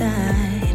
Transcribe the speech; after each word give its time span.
At 0.00 0.10
first 0.10 0.68
sight. 0.68 0.74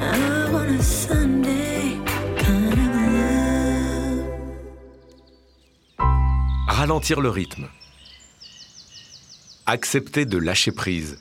I 0.00 0.52
want 0.52 0.70
a 0.70 0.82
Sunday 0.82 1.98
kind 2.36 2.72
of 2.72 2.94
love. 3.12 4.24
Ralentir 6.68 7.20
le 7.20 7.28
rythme. 7.30 7.68
Accepter 9.66 10.26
de 10.26 10.38
lâcher 10.38 10.72
prise. 10.72 11.18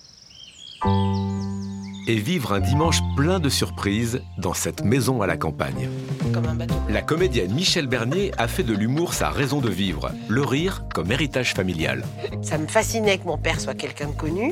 Et 2.05 2.17
vivre 2.17 2.51
un 2.51 2.59
dimanche 2.59 2.99
plein 3.15 3.39
de 3.39 3.47
surprises 3.47 4.21
dans 4.37 4.53
cette 4.53 4.83
maison 4.83 5.21
à 5.21 5.27
la 5.27 5.37
campagne. 5.37 5.89
Comme 6.33 6.45
un 6.47 6.55
bateau. 6.55 6.75
La 6.89 7.01
comédienne 7.01 7.53
Michel 7.53 7.87
Bernier 7.87 8.33
a 8.37 8.49
fait 8.49 8.63
de 8.63 8.73
l'humour 8.73 9.13
sa 9.13 9.29
raison 9.29 9.61
de 9.61 9.69
vivre, 9.69 10.11
le 10.27 10.41
rire 10.41 10.83
comme 10.93 11.13
héritage 11.13 11.53
familial. 11.53 12.03
Ça 12.41 12.57
me 12.57 12.67
fascinait 12.67 13.19
que 13.19 13.25
mon 13.25 13.37
père 13.37 13.61
soit 13.61 13.75
quelqu'un 13.75 14.09
de 14.09 14.15
connu. 14.15 14.51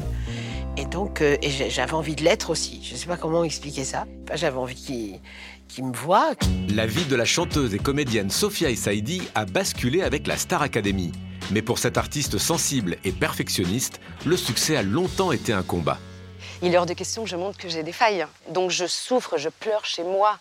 Et 0.77 0.86
donc, 0.86 1.22
euh, 1.22 1.38
j'avais 1.69 1.94
envie 1.94 2.16
de 2.16 2.23
l'être 2.23 2.50
aussi. 2.50 2.81
Je 2.83 2.94
ne 2.94 2.97
sais 2.97 3.08
pas 3.08 3.17
comment 3.17 3.44
expliquer 3.44 3.83
ça. 3.83 4.05
Enfin, 4.23 4.36
j'avais 4.36 4.58
envie 4.58 5.19
qu'il 5.67 5.86
me 5.86 5.94
voie. 5.94 6.33
La 6.69 6.86
vie 6.86 7.05
de 7.05 7.16
la 7.16 7.25
chanteuse 7.25 7.73
et 7.73 7.80
comédienne 7.80 8.30
Sophia 8.30 8.69
Essaidi 8.69 9.22
a 9.36 9.45
basculé 9.45 10.02
avec 10.02 10.28
la 10.28 10.38
Star 10.38 10.61
Academy. 10.61 11.11
Mais 11.52 11.61
pour 11.61 11.80
cette 11.80 11.97
artiste 11.97 12.38
sensible 12.38 12.97
et 13.03 13.11
perfectionniste, 13.11 14.00
le 14.25 14.38
succès 14.38 14.78
a 14.78 14.83
longtemps 14.83 15.31
été 15.31 15.52
un 15.52 15.63
combat. 15.63 16.00
Il 16.61 16.73
est 16.73 16.78
hors 16.78 16.85
de 16.85 16.94
question 16.94 17.23
que 17.23 17.30
je 17.30 17.35
montre 17.35 17.58
que 17.58 17.67
j'ai 17.67 17.83
des 17.83 17.91
failles. 17.91 18.25
Donc 18.50 18.72
je 18.72 18.85
souffre, 18.85 19.38
je 19.38 19.50
pleure 19.50 19.83
chez 19.83 20.03
moi. 20.03 20.39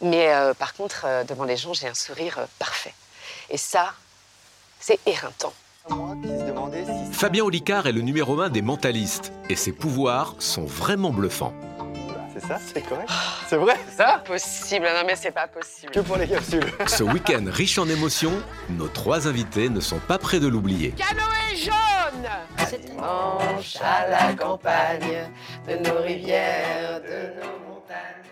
Mais 0.00 0.32
euh, 0.32 0.54
par 0.54 0.74
contre, 0.74 1.02
euh, 1.04 1.24
devant 1.24 1.44
les 1.44 1.56
gens, 1.56 1.74
j'ai 1.74 1.88
un 1.88 1.94
sourire 1.94 2.38
euh, 2.38 2.46
parfait. 2.58 2.94
Et 3.50 3.56
ça, 3.56 3.92
c'est 4.80 4.98
éreintant. 5.06 5.52
Fabien 7.12 7.44
Olicard 7.44 7.86
est 7.86 7.92
le 7.92 8.00
numéro 8.00 8.40
un 8.40 8.48
des 8.48 8.62
mentalistes 8.62 9.32
et 9.48 9.56
ses 9.56 9.72
pouvoirs 9.72 10.34
sont 10.38 10.64
vraiment 10.64 11.10
bluffants. 11.10 11.52
c'est 12.32 12.46
ça, 12.46 12.58
c'est 12.72 12.82
correct. 12.82 13.08
C'est 13.48 13.56
vrai, 13.56 13.74
c'est 13.88 13.96
ça 13.96 14.22
Possible, 14.24 14.84
non 14.86 15.02
mais 15.06 15.16
c'est 15.16 15.30
pas 15.32 15.48
possible. 15.48 15.92
Que 15.92 16.00
pour 16.00 16.16
les 16.16 16.28
capsules. 16.28 16.64
Ce 16.86 17.02
week-end 17.02 17.44
riche 17.46 17.78
en 17.78 17.88
émotions, 17.88 18.42
nos 18.70 18.88
trois 18.88 19.26
invités 19.26 19.68
ne 19.68 19.80
sont 19.80 19.98
pas 19.98 20.18
près 20.18 20.38
de 20.40 20.46
l'oublier. 20.46 20.92
Canoë 20.92 21.56
jaune 21.56 22.28
Dimanche 22.86 23.76
à 23.82 24.08
la 24.08 24.34
campagne, 24.34 25.30
de 25.66 25.88
nos 25.88 26.02
rivières, 26.02 27.00
de 27.00 27.40
nos 27.40 27.74
montagnes. 27.74 28.28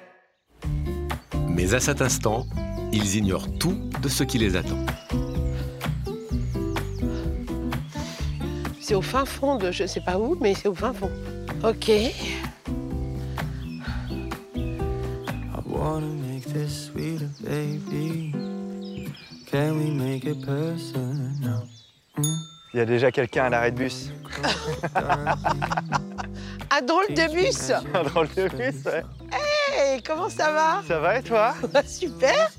Mais 1.49 1.75
à 1.75 1.81
cet 1.81 2.03
instant, 2.03 2.47
ils 2.93 3.17
ignorent 3.17 3.49
tout 3.59 3.79
de 4.03 4.09
ce 4.09 4.25
qui 4.25 4.39
les 4.39 4.57
attend. 4.57 4.85
C'est 8.89 8.95
au 8.95 9.03
fin 9.03 9.25
fond 9.25 9.57
de 9.57 9.73
je 9.73 9.85
sais 9.85 10.01
pas 10.01 10.17
où, 10.17 10.37
mais 10.41 10.55
c'est 10.55 10.69
au 10.69 10.75
fin 10.77 10.93
fond. 10.93 11.11
Ok. 11.65 11.89
I 11.89 12.13
wanna 15.67 16.07
make 16.07 16.45
this 16.45 16.87
sweeter, 16.87 17.27
baby. 17.41 18.33
Can 19.51 19.77
we 19.77 19.91
make 19.91 20.25
it 20.25 20.41
personal? 20.47 21.67
Il 22.73 22.79
y 22.79 22.81
a 22.81 22.85
déjà 22.85 23.11
quelqu'un 23.11 23.47
à 23.47 23.49
l'arrêt 23.49 23.73
de 23.73 23.79
bus. 23.79 24.13
Un 26.71 26.83
drôle 26.83 27.09
de 27.09 27.35
bus 27.35 27.73
Un 27.93 28.05
drôle 28.05 28.29
de 28.37 28.49
bus, 28.51 28.85
ouais. 28.85 29.03
Hey, 29.33 30.01
comment 30.01 30.29
ça 30.29 30.53
va? 30.53 30.83
Ça 30.87 31.01
va 31.01 31.19
et 31.19 31.25
toi? 31.25 31.57
Super 31.89 32.53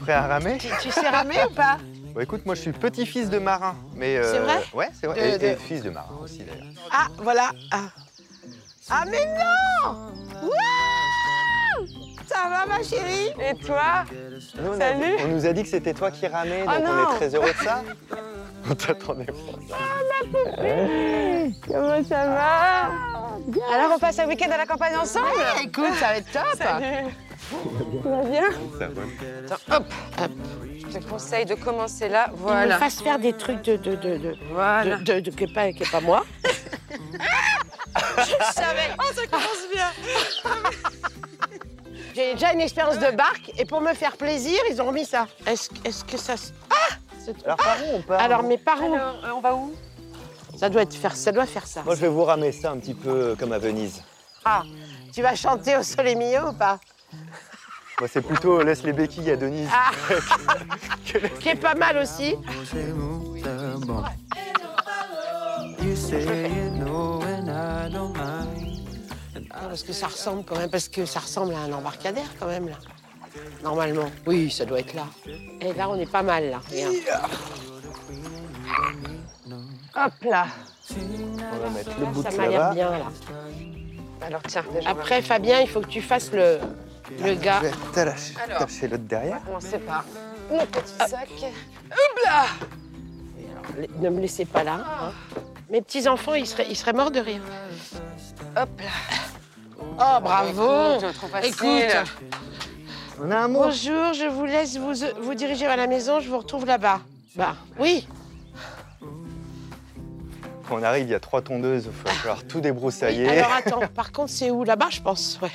Prêt 0.00 0.12
à 0.12 0.26
ramer? 0.26 0.58
Tu, 0.58 0.68
tu 0.82 0.90
sais 0.90 1.08
ramer 1.08 1.36
ou 1.50 1.54
pas? 1.54 1.78
Bon, 2.14 2.20
écoute, 2.20 2.44
moi 2.44 2.54
je 2.54 2.60
suis 2.60 2.72
petit-fils 2.72 3.30
de 3.30 3.38
marin. 3.38 3.76
Mais 3.94 4.16
euh, 4.18 4.32
C'est 4.32 4.40
vrai? 4.40 4.62
Ouais, 4.74 4.88
c'est 4.98 5.06
vrai. 5.06 5.38
De- 5.38 5.44
et, 5.44 5.56
fils 5.56 5.82
de 5.82 5.90
marin 5.90 6.14
aussi 6.22 6.38
d'ailleurs. 6.40 6.66
Ah, 6.90 7.06
voilà. 7.18 7.50
Ah, 7.70 7.88
ah 8.90 9.04
mais 9.10 9.24
non 9.26 9.90
Waouh 10.42 11.86
Ça 12.26 12.48
va 12.50 12.66
ma 12.66 12.82
chérie? 12.82 13.30
Et 13.40 13.54
toi? 13.64 14.04
Nous, 14.60 14.68
on, 14.68 14.74
a- 14.74 14.78
Salut. 14.78 15.16
on 15.24 15.28
nous 15.28 15.46
a 15.46 15.52
dit 15.52 15.62
que 15.62 15.68
c'était 15.68 15.94
toi 15.94 16.10
qui 16.10 16.26
ramais, 16.26 16.60
donc 16.64 16.74
Oh 16.76 16.82
on 16.82 16.84
non. 16.94 17.12
est 17.12 17.16
très 17.16 17.34
heureux 17.34 17.52
de 17.58 17.64
ça. 17.64 17.82
on 18.70 18.74
t'attendait 18.74 19.26
pour 19.26 19.58
ça. 19.68 19.76
Comment 21.66 22.04
ça 22.04 22.26
va 22.26 22.82
Alors 23.74 23.92
on 23.94 23.98
passe 23.98 24.18
un 24.18 24.26
week-end 24.26 24.50
à 24.50 24.56
la 24.56 24.66
campagne 24.66 24.96
ensemble 24.96 25.26
Écoute, 25.62 25.94
ça 26.00 26.06
va 26.08 26.16
être 26.18 26.30
top 26.32 26.42
Salut 26.58 27.10
Tu 28.02 28.08
vas 28.08 28.22
bien 28.22 28.42
Ça 28.78 28.88
va. 28.88 29.76
Hop, 29.76 29.84
hop. 30.20 30.30
Je 30.92 30.98
te 30.98 31.04
conseille 31.04 31.44
de 31.46 31.54
commencer 31.54 32.08
là, 32.08 32.26
Il 32.28 32.36
me 32.36 32.38
voilà. 32.42 32.78
fasse 32.78 33.00
faire 33.02 33.18
des 33.18 33.32
trucs 33.34 33.62
de... 33.62 33.76
de, 33.76 33.94
de, 33.96 34.16
de, 34.18 34.36
Voilà. 34.52 34.96
de, 34.96 35.20
de- 35.20 35.30
n'est 35.30 35.52
pas, 35.52 35.72
qui 35.72 35.82
est 35.82 35.90
pas 35.90 36.00
moi. 36.00 36.24
Je 38.18 38.52
savais. 38.52 38.90
Oh, 38.98 39.04
ça 39.14 39.26
commence 39.26 39.66
bien. 39.72 39.90
J'ai 42.14 42.32
déjà 42.34 42.52
une 42.52 42.60
expérience 42.60 42.98
de 42.98 43.14
barque 43.14 43.50
et 43.58 43.64
pour 43.64 43.80
me 43.80 43.92
faire 43.94 44.16
plaisir, 44.16 44.58
ils 44.70 44.80
ont 44.80 44.86
remis 44.86 45.04
ça. 45.04 45.26
Est-ce 45.46 45.70
est-ce 45.84 46.04
que 46.04 46.16
ça... 46.16 46.36
se- 46.36 46.52
Ah 47.46 47.54
Alors 47.54 47.56
par 47.56 47.76
où 47.82 47.96
on 47.96 48.02
part 48.02 48.20
Alors 48.20 48.42
mes 48.42 48.58
parents, 48.58 48.92
Alors, 48.94 49.24
euh, 49.24 49.30
on 49.36 49.40
va 49.40 49.54
où? 49.54 49.74
Ça 50.56 50.68
doit 50.68 50.82
être 50.82 50.94
faire, 50.94 51.14
ça 51.16 51.32
doit 51.32 51.46
faire 51.46 51.66
ça. 51.66 51.82
Moi 51.84 51.94
je 51.94 52.00
vais 52.00 52.08
vous 52.08 52.24
ramer 52.24 52.52
ça 52.52 52.70
un 52.70 52.78
petit 52.78 52.94
peu 52.94 53.36
comme 53.38 53.52
à 53.52 53.58
Venise. 53.58 54.02
Ah, 54.44 54.62
tu 55.12 55.22
vas 55.22 55.34
chanter 55.34 55.76
au 55.76 55.82
Sole 55.82 56.16
Mio 56.16 56.48
ou 56.50 56.52
pas? 56.52 56.78
Moi 58.00 58.08
c'est 58.10 58.22
plutôt 58.22 58.62
laisse 58.62 58.82
les 58.82 58.92
béquilles 58.92 59.30
à 59.32 59.36
Denise. 59.36 59.68
Ah, 59.72 59.90
qui 61.40 61.48
est 61.48 61.56
pas 61.56 61.74
mal 61.74 61.98
aussi. 61.98 62.36
Say 62.70 62.84
move 62.94 63.40
the 63.42 63.86
ball. 63.86 64.04
You 65.82 65.96
say 65.96 66.50
you 66.50 66.70
know 66.78 67.20
and 67.22 67.48
I 67.48 67.90
don't 67.92 68.12
mind. 68.16 68.80
Non, 69.34 69.68
Parce 69.68 69.82
que 69.82 69.92
ça 69.92 70.08
ressemble 70.08 70.44
quand 70.44 70.56
même, 70.58 70.70
parce 70.70 70.88
que 70.88 71.06
ça 71.06 71.20
ressemble 71.20 71.54
à 71.54 71.58
un 71.60 71.72
embarcadère 71.72 72.28
quand 72.38 72.46
même 72.46 72.68
là. 72.68 72.76
Normalement. 73.62 74.10
Oui, 74.26 74.50
ça 74.50 74.64
doit 74.64 74.80
être 74.80 74.94
là. 74.94 75.06
Et 75.60 75.72
là, 75.72 75.88
on 75.88 75.96
est 75.98 76.10
pas 76.10 76.22
mal 76.22 76.50
là. 76.50 76.60
Regarde. 76.70 76.94
Hop 79.96 80.12
là. 80.24 80.46
On 80.90 81.56
va 81.58 81.70
mettre 81.70 81.90
le 81.98 82.06
bout 82.06 82.22
Ça 82.22 82.30
de 82.30 82.36
m'a 82.36 82.46
l'air 82.48 82.60
là-bas. 82.60 82.74
bien 82.74 82.90
là. 82.90 83.04
Alors 84.22 84.42
tiens, 84.46 84.64
déjà, 84.72 84.90
Après, 84.90 85.22
Fabien, 85.22 85.60
il 85.60 85.68
faut 85.68 85.80
que 85.80 85.86
tu 85.88 86.00
fasses 86.02 86.30
le, 86.32 86.58
le 87.22 87.34
gars. 87.34 87.58
Je 87.62 87.66
vais 87.66 87.72
Alors. 87.72 88.58
t'attacher 88.58 88.88
l'autre 88.88 89.04
derrière. 89.04 89.40
on 89.54 89.60
sépare 89.60 90.04
mon 90.50 90.64
petit 90.66 90.92
sac. 90.98 91.28
Alors, 92.26 93.90
Ne 93.98 94.10
me 94.10 94.20
laissez 94.20 94.44
pas 94.44 94.62
là. 94.64 94.84
hein. 95.02 95.12
Mes 95.70 95.82
petits 95.82 96.06
enfants, 96.08 96.34
ils 96.34 96.46
seraient, 96.46 96.66
ils 96.70 96.76
seraient 96.76 96.92
morts 96.92 97.10
de 97.10 97.20
rire. 97.20 97.40
Hop 98.56 98.68
là. 98.80 99.84
Oh, 99.98 100.20
bravo. 100.22 100.96
Écoute, 100.98 101.14
trop 101.14 101.26
facile. 101.28 101.50
Écoute. 101.50 102.14
On 103.18 103.30
a 103.30 103.36
un 103.38 103.48
mot. 103.48 103.64
Bonjour, 103.64 104.12
je 104.12 104.28
vous 104.28 104.44
laisse 104.44 104.76
vous, 104.76 104.92
vous 105.20 105.34
diriger 105.34 105.66
à 105.66 105.76
la 105.76 105.86
maison, 105.86 106.20
je 106.20 106.28
vous 106.28 106.38
retrouve 106.38 106.66
là-bas. 106.66 107.00
Bah, 107.34 107.56
oui. 107.78 108.06
Quand 110.68 110.76
on 110.78 110.82
arrive, 110.82 111.04
il 111.06 111.10
y 111.10 111.14
a 111.14 111.20
trois 111.20 111.40
tondeuses, 111.42 111.86
il 111.86 111.90
va 111.90 112.12
falloir 112.12 112.46
tout 112.46 112.56
Oui, 112.56 112.62
débroussailler. 112.62 113.28
Alors 113.28 113.52
attends, 113.52 113.80
par 113.94 114.12
contre, 114.12 114.30
c'est 114.32 114.50
où? 114.50 114.64
Là-bas, 114.64 114.88
je 114.90 115.00
pense. 115.00 115.38
Ouais. 115.40 115.50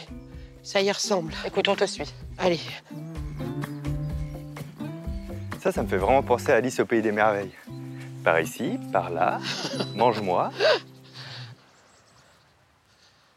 Ça 0.64 0.82
y 0.82 0.92
ressemble. 0.92 1.34
Écoute, 1.46 1.68
on 1.68 1.76
te 1.76 1.86
suit. 1.86 2.12
Allez. 2.38 2.60
Ça, 5.62 5.72
ça 5.72 5.84
me 5.84 5.88
fait 5.88 5.98
vraiment 5.98 6.24
penser 6.24 6.52
à 6.52 6.56
Alice 6.56 6.80
au 6.80 6.86
Pays 6.86 7.02
des 7.02 7.12
Merveilles. 7.12 7.52
Par 8.24 8.40
ici, 8.40 8.80
par 8.92 9.10
là, 9.10 9.40
mange-moi. 9.96 10.52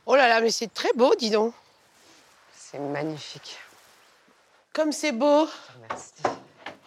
Oh 0.06 0.16
là 0.16 0.28
là, 0.28 0.40
mais 0.40 0.50
c'est 0.50 0.72
très 0.72 0.90
beau, 0.94 1.14
dis 1.18 1.30
donc. 1.30 1.52
C'est 2.54 2.78
magnifique. 2.78 3.58
Comme 4.74 4.92
c'est 4.92 5.12
beau. 5.12 5.48
Merci. 5.88 6.12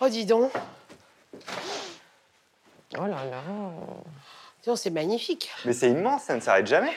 Oh, 0.02 0.10
dis 0.10 0.26
donc. 0.26 0.52
Oh 2.98 3.02
là 3.06 3.24
là. 3.26 3.42
Dis 4.62 4.68
donc, 4.70 4.78
c'est 4.78 4.90
magnifique. 4.90 5.50
Mais 5.66 5.74
c'est 5.74 5.90
immense, 5.90 6.24
ça 6.24 6.36
ne 6.36 6.42
s'arrête 6.42 6.68
jamais. 6.68 6.94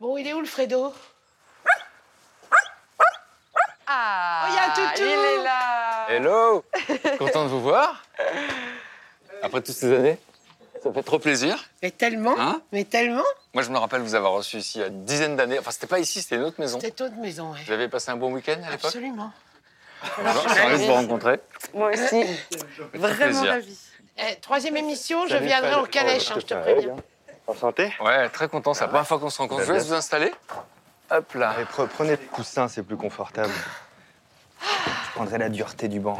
Bon, 0.00 0.16
il 0.16 0.26
est 0.26 0.32
où 0.32 0.40
le 0.40 0.46
Fredo? 0.46 0.92
Ah 3.86 4.46
Oh, 4.46 4.48
il 4.50 4.54
y 4.54 4.58
a 4.58 4.64
un 4.64 4.70
toutou. 4.70 5.02
Il 5.02 5.40
est 5.40 5.42
là 5.44 6.06
Hello 6.10 6.64
Content 7.18 7.44
de 7.44 7.48
vous 7.50 7.60
voir. 7.62 8.02
Après 9.42 9.60
toutes 9.62 9.76
ces 9.76 9.94
années, 9.94 10.18
ça 10.82 10.92
fait 10.92 11.02
trop 11.02 11.18
plaisir. 11.18 11.62
Mais 11.82 11.90
tellement, 11.92 12.34
Hein? 12.38 12.60
mais 12.72 12.84
tellement. 12.84 13.22
Moi, 13.54 13.62
je 13.62 13.70
me 13.70 13.78
rappelle 13.78 14.00
vous 14.00 14.14
avoir 14.14 14.32
reçu 14.32 14.56
ici 14.56 14.78
il 14.78 14.80
y 14.80 14.84
a 14.84 14.88
une 14.88 15.04
dizaine 15.04 15.36
d'années. 15.36 15.58
Enfin, 15.58 15.70
c'était 15.70 15.86
pas 15.86 15.98
ici, 16.00 16.20
c'était 16.22 16.36
une 16.36 16.42
autre 16.42 16.58
maison. 16.60 16.80
Cette 16.80 17.00
autre 17.00 17.14
maison, 17.16 17.52
ouais. 17.52 17.60
Vous 17.66 17.72
avez 17.72 17.88
passé 17.88 18.10
un 18.10 18.16
bon 18.16 18.32
week-end 18.32 18.54
à 18.66 18.70
l'époque? 18.70 18.86
Absolument. 18.86 19.30
Ravi 20.16 20.80
de 20.82 20.86
vous 20.86 20.92
rencontrer. 20.92 21.40
Moi 21.74 21.90
aussi. 21.92 22.24
Vraiment 22.94 23.14
plaisir. 23.16 23.50
ravie. 23.50 23.78
Eh, 24.18 24.36
troisième 24.40 24.76
émission, 24.76 25.26
je 25.26 25.36
viendrai 25.36 25.74
en 25.74 25.84
calèche, 25.84 26.30
hein, 26.30 26.36
je 26.38 26.46
te 26.46 26.54
préviens. 26.54 26.94
hein. 26.96 27.32
Enchanté. 27.48 27.92
Ouais, 28.00 28.28
très 28.30 28.48
content. 28.48 28.74
C'est 28.74 28.80
la 28.82 28.88
première 28.88 29.06
fois 29.06 29.18
qu'on 29.18 29.30
se 29.30 29.38
rencontre. 29.38 29.60
Je 29.62 29.66
vous 29.66 29.72
laisse 29.74 29.86
vous 29.86 29.94
installer. 29.94 30.32
Hop 31.10 31.34
là. 31.34 31.50
Allez, 31.50 31.64
pre- 31.64 31.86
prenez 31.86 32.10
le 32.12 32.16
coussin, 32.32 32.66
c'est 32.68 32.82
plus 32.82 32.96
confortable. 32.96 33.52
Je 34.60 35.12
prendrai 35.14 35.38
la 35.38 35.48
dureté 35.48 35.86
du 35.88 36.00
banc. 36.00 36.18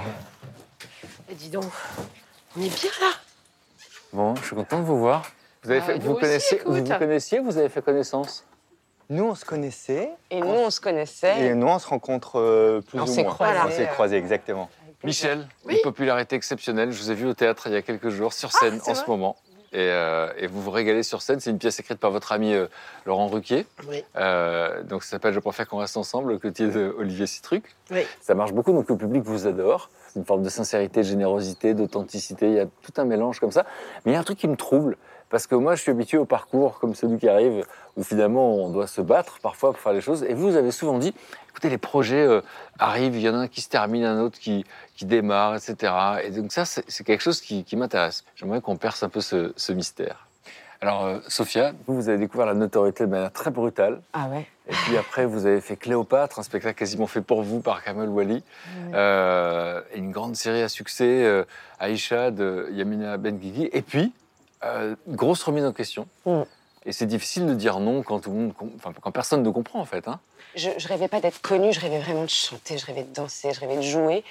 Eh, 1.29 1.35
dis 1.35 1.49
donc, 1.49 1.65
on 2.57 2.61
est 2.63 2.69
bien 2.69 2.91
là. 3.01 3.11
Bon, 4.13 4.35
je 4.37 4.45
suis 4.47 4.55
content 4.57 4.79
de 4.79 4.85
vous 4.85 4.99
voir. 4.99 5.23
Vous, 5.65 5.71
avez 5.71 5.81
Ah, 5.81 5.87
fait, 5.87 5.99
vous, 5.99 6.13
aussi, 6.13 6.21
connaissez, 6.21 6.55
écoute. 6.57 6.67
vous 6.69 6.85
vous 6.85 6.99
connaissiez, 6.99 7.39
vous 7.41 7.59
avez 7.59 7.69
fait 7.69 7.83
connaissance 7.83 8.45
Nous, 9.09 9.25
on 9.25 9.35
se 9.35 9.45
connaissait. 9.45 10.11
Et 10.31 10.41
nous, 10.41 10.47
on 10.49 10.71
se 10.71 10.81
connaissait. 10.81 11.47
Et 11.47 11.55
nous, 11.55 11.67
on 11.67 11.79
se 11.79 11.87
rencontre 11.87 12.41
euh, 12.41 12.81
plus 12.81 12.99
On 12.99 13.05
ou 13.05 13.07
s'est 13.07 13.23
moins. 13.23 13.33
croisés, 13.33 13.61
On 13.67 13.71
s'est 13.71 13.87
croisés, 13.87 14.17
exactement. 14.17 14.69
Michel, 15.05 15.47
Oui. 15.65 15.75
une 15.75 15.81
popularité 15.83 16.35
exceptionnelle. 16.37 16.91
Je 16.91 17.01
vous 17.01 17.11
ai 17.11 17.15
vu 17.15 17.27
au 17.27 17.35
théâtre 17.35 17.69
il 17.69 17.73
y 17.75 17.77
a 17.77 17.83
quelques 17.83 18.09
jours, 18.09 18.33
sur 18.33 18.51
scène 18.53 18.81
c'est 18.83 18.91
en 18.91 18.95
ce 18.95 19.09
moment. 19.09 19.37
Et, 19.73 19.79
euh, 19.81 20.33
et 20.39 20.47
vous 20.47 20.63
vous 20.63 20.71
régalez 20.71 21.03
sur 21.03 21.21
scène. 21.23 21.39
C'est 21.39 21.51
une 21.51 21.59
pièce 21.59 21.79
écrite 21.79 21.99
par 21.99 22.11
votre 22.11 22.33
ami 22.33 22.55
euh, 22.55 22.67
Laurent 23.05 23.27
Ruquier. 23.29 23.67
Oui. 23.89 24.03
Euh, 24.17 24.83
donc 24.85 25.05
ça 25.05 25.11
s'appelle 25.11 25.35
Je 25.35 25.41
préfère 25.41 25.69
qu'on 25.69 25.77
reste 25.79 25.97
ensemble, 25.97 26.33
le 26.33 26.39
quotidien 26.39 26.69
de 26.73 26.95
Olivier 26.99 27.27
Citruc. 27.27 27.77
Oui. 27.91 28.07
Ça 28.21 28.35
marche 28.35 28.53
beaucoup, 28.53 28.73
donc 28.73 28.89
le 28.89 28.97
public 28.97 29.23
vous 29.23 29.47
adore. 29.47 29.91
C'est 30.09 30.19
une 30.21 30.25
forme 30.25 30.43
de 30.43 30.49
sincérité, 30.49 31.01
de 31.03 31.07
générosité, 31.07 31.75
d'authenticité. 31.75 32.47
Il 32.47 32.55
y 32.55 32.61
a 32.61 32.67
tout 32.67 32.93
un 32.97 33.05
mélange 33.05 33.39
comme 33.39 33.53
ça. 33.53 33.67
Mais 34.05 34.13
il 34.13 34.15
y 34.15 34.17
a 34.17 34.21
un 34.21 34.25
truc 34.25 34.39
qui 34.39 34.49
me 34.49 34.57
trouble. 34.57 34.97
Parce 35.29 35.47
que 35.47 35.55
moi, 35.55 35.75
je 35.75 35.83
suis 35.83 35.91
habitué 35.91 36.19
au 36.19 36.25
parcours 36.25 36.79
comme 36.79 36.95
celui 36.95 37.19
qui 37.19 37.29
arrive, 37.29 37.65
où 37.97 38.05
finalement 38.05 38.55
on 38.55 38.71
doit 38.71 38.87
se 38.87 39.01
battre 39.01 39.39
parfois 39.41 39.73
pour 39.73 39.81
faire 39.81 39.93
les 39.93 40.01
choses. 40.01 40.23
Et 40.25 40.35
vous, 40.35 40.51
vous 40.51 40.57
avez 40.57 40.71
souvent 40.71 40.99
dit 40.99 41.15
écoutez, 41.51 41.69
les 41.69 41.79
projets 41.79 42.27
euh, 42.27 42.41
arrivent, 42.79 43.17
il 43.17 43.23
y 43.23 43.29
en 43.29 43.35
a 43.35 43.39
un 43.39 43.49
qui 43.49 43.61
se 43.61 43.69
termine, 43.69 44.05
un 44.05 44.21
autre 44.21 44.39
qui, 44.39 44.65
qui 44.95 45.07
démarre, 45.07 45.57
etc. 45.57 45.93
Et 46.25 46.31
donc, 46.31 46.53
ça, 46.53 46.65
c'est 46.65 47.05
quelque 47.05 47.23
chose 47.23 47.41
qui, 47.41 47.65
qui 47.65 47.77
m'intéresse. 47.77 48.25
J'aimerais 48.37 48.61
qu'on 48.61 48.77
perce 48.77 49.03
un 49.03 49.09
peu 49.09 49.21
ce, 49.21 49.53
ce 49.57 49.73
mystère. 49.73 50.27
Alors, 50.81 51.07
euh, 51.07 51.19
Sophia, 51.29 51.73
vous, 51.87 51.95
vous 51.95 52.09
avez 52.09 52.19
découvert 52.19 52.47
la 52.47 52.55
notoriété 52.55 53.07
de 53.07 53.11
manière 53.11 53.33
très 53.33 53.51
brutale. 53.51 54.01
Ah 54.13 54.29
ouais. 54.29 54.47
Et 54.69 54.73
puis 54.73 54.97
après, 54.97 55.25
vous 55.25 55.47
avez 55.47 55.61
fait 55.61 55.77
Cléopâtre, 55.77 56.39
un 56.39 56.43
spectacle 56.43 56.77
quasiment 56.77 57.07
fait 57.07 57.23
pour 57.23 57.43
vous 57.43 57.61
par 57.61 57.83
Kamel 57.83 58.09
Wally. 58.09 58.43
Euh, 58.93 59.81
et 59.95 59.99
une 59.99 60.11
grande 60.11 60.37
série 60.37 60.63
à 60.63 60.69
succès, 60.69 61.25
euh, 61.25 61.45
Aïcha 61.79 62.31
de 62.31 62.69
Yamina 62.73 63.17
Benguigui. 63.17 63.71
Et 63.73 63.83
puis, 63.83 64.13
euh, 64.67 64.95
grosse 65.09 65.43
remise 65.43 65.65
en 65.65 65.73
question. 65.73 66.07
Mm. 66.25 66.43
Et 66.85 66.93
c'est 66.93 67.07
difficile 67.07 67.47
de 67.47 67.55
dire 67.55 67.81
non 67.81 68.03
quand, 68.03 68.21
tout 68.21 68.31
le 68.31 68.37
monde, 68.37 68.55
com- 68.55 68.71
enfin, 68.77 68.93
quand 69.01 69.11
personne 69.11 69.43
ne 69.43 69.51
comprend, 69.51 69.81
en 69.81 69.85
fait. 69.85 70.07
Hein. 70.07 70.21
Je, 70.55 70.71
je 70.79 70.89
rêvais 70.89 71.09
pas 71.09 71.21
d'être 71.21 71.41
connue, 71.43 71.73
je 71.73 71.81
rêvais 71.81 71.99
vraiment 71.99 72.23
de 72.25 72.31
chanter, 72.31 72.79
je 72.79 72.87
rêvais 72.87 73.03
de 73.03 73.13
danser, 73.13 73.53
je 73.53 73.61
rêvais 73.61 73.77
de 73.77 73.83
jouer. 73.83 74.25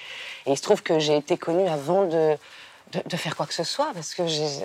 Et 0.46 0.52
il 0.52 0.58
se 0.58 0.62
trouve 0.64 0.82
que 0.82 0.98
j'ai 0.98 1.18
été 1.18 1.38
connue 1.38 1.68
avant 1.68 2.06
de, 2.06 2.38
de, 2.94 3.02
de 3.06 3.18
faire 3.18 3.36
quoi 3.36 3.46
que 3.46 3.54
ce 3.54 3.66
soit, 3.66 3.92
parce 3.94 4.14
que 4.16 4.24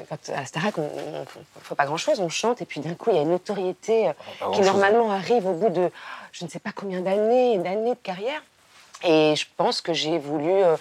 quand, 0.08 0.18
à 0.34 0.46
Starac, 0.46 0.78
on 0.78 0.82
ne 0.82 1.24
fait 1.62 1.74
pas 1.74 1.84
grand-chose, 1.84 2.20
on 2.20 2.28
chante, 2.28 2.62
et 2.62 2.64
puis 2.64 2.80
d'un 2.80 2.94
coup, 2.94 3.10
il 3.10 3.16
y 3.16 3.18
a 3.18 3.22
une 3.22 3.30
notoriété 3.30 4.08
euh, 4.08 4.12
qui 4.54 4.60
normalement 4.60 5.10
arrive 5.10 5.46
au 5.46 5.54
bout 5.54 5.70
de 5.70 5.90
je 6.32 6.44
ne 6.44 6.50
sais 6.50 6.60
pas 6.60 6.70
combien 6.72 7.00
d'années 7.00 7.54
et 7.54 7.58
d'années 7.58 7.94
de 7.94 8.00
carrière. 8.02 8.42
Et 9.02 9.34
je 9.36 9.46
pense 9.56 9.80
que 9.80 9.92
j'ai 9.92 10.18
voulu 10.18 10.50
euh, 10.50 10.76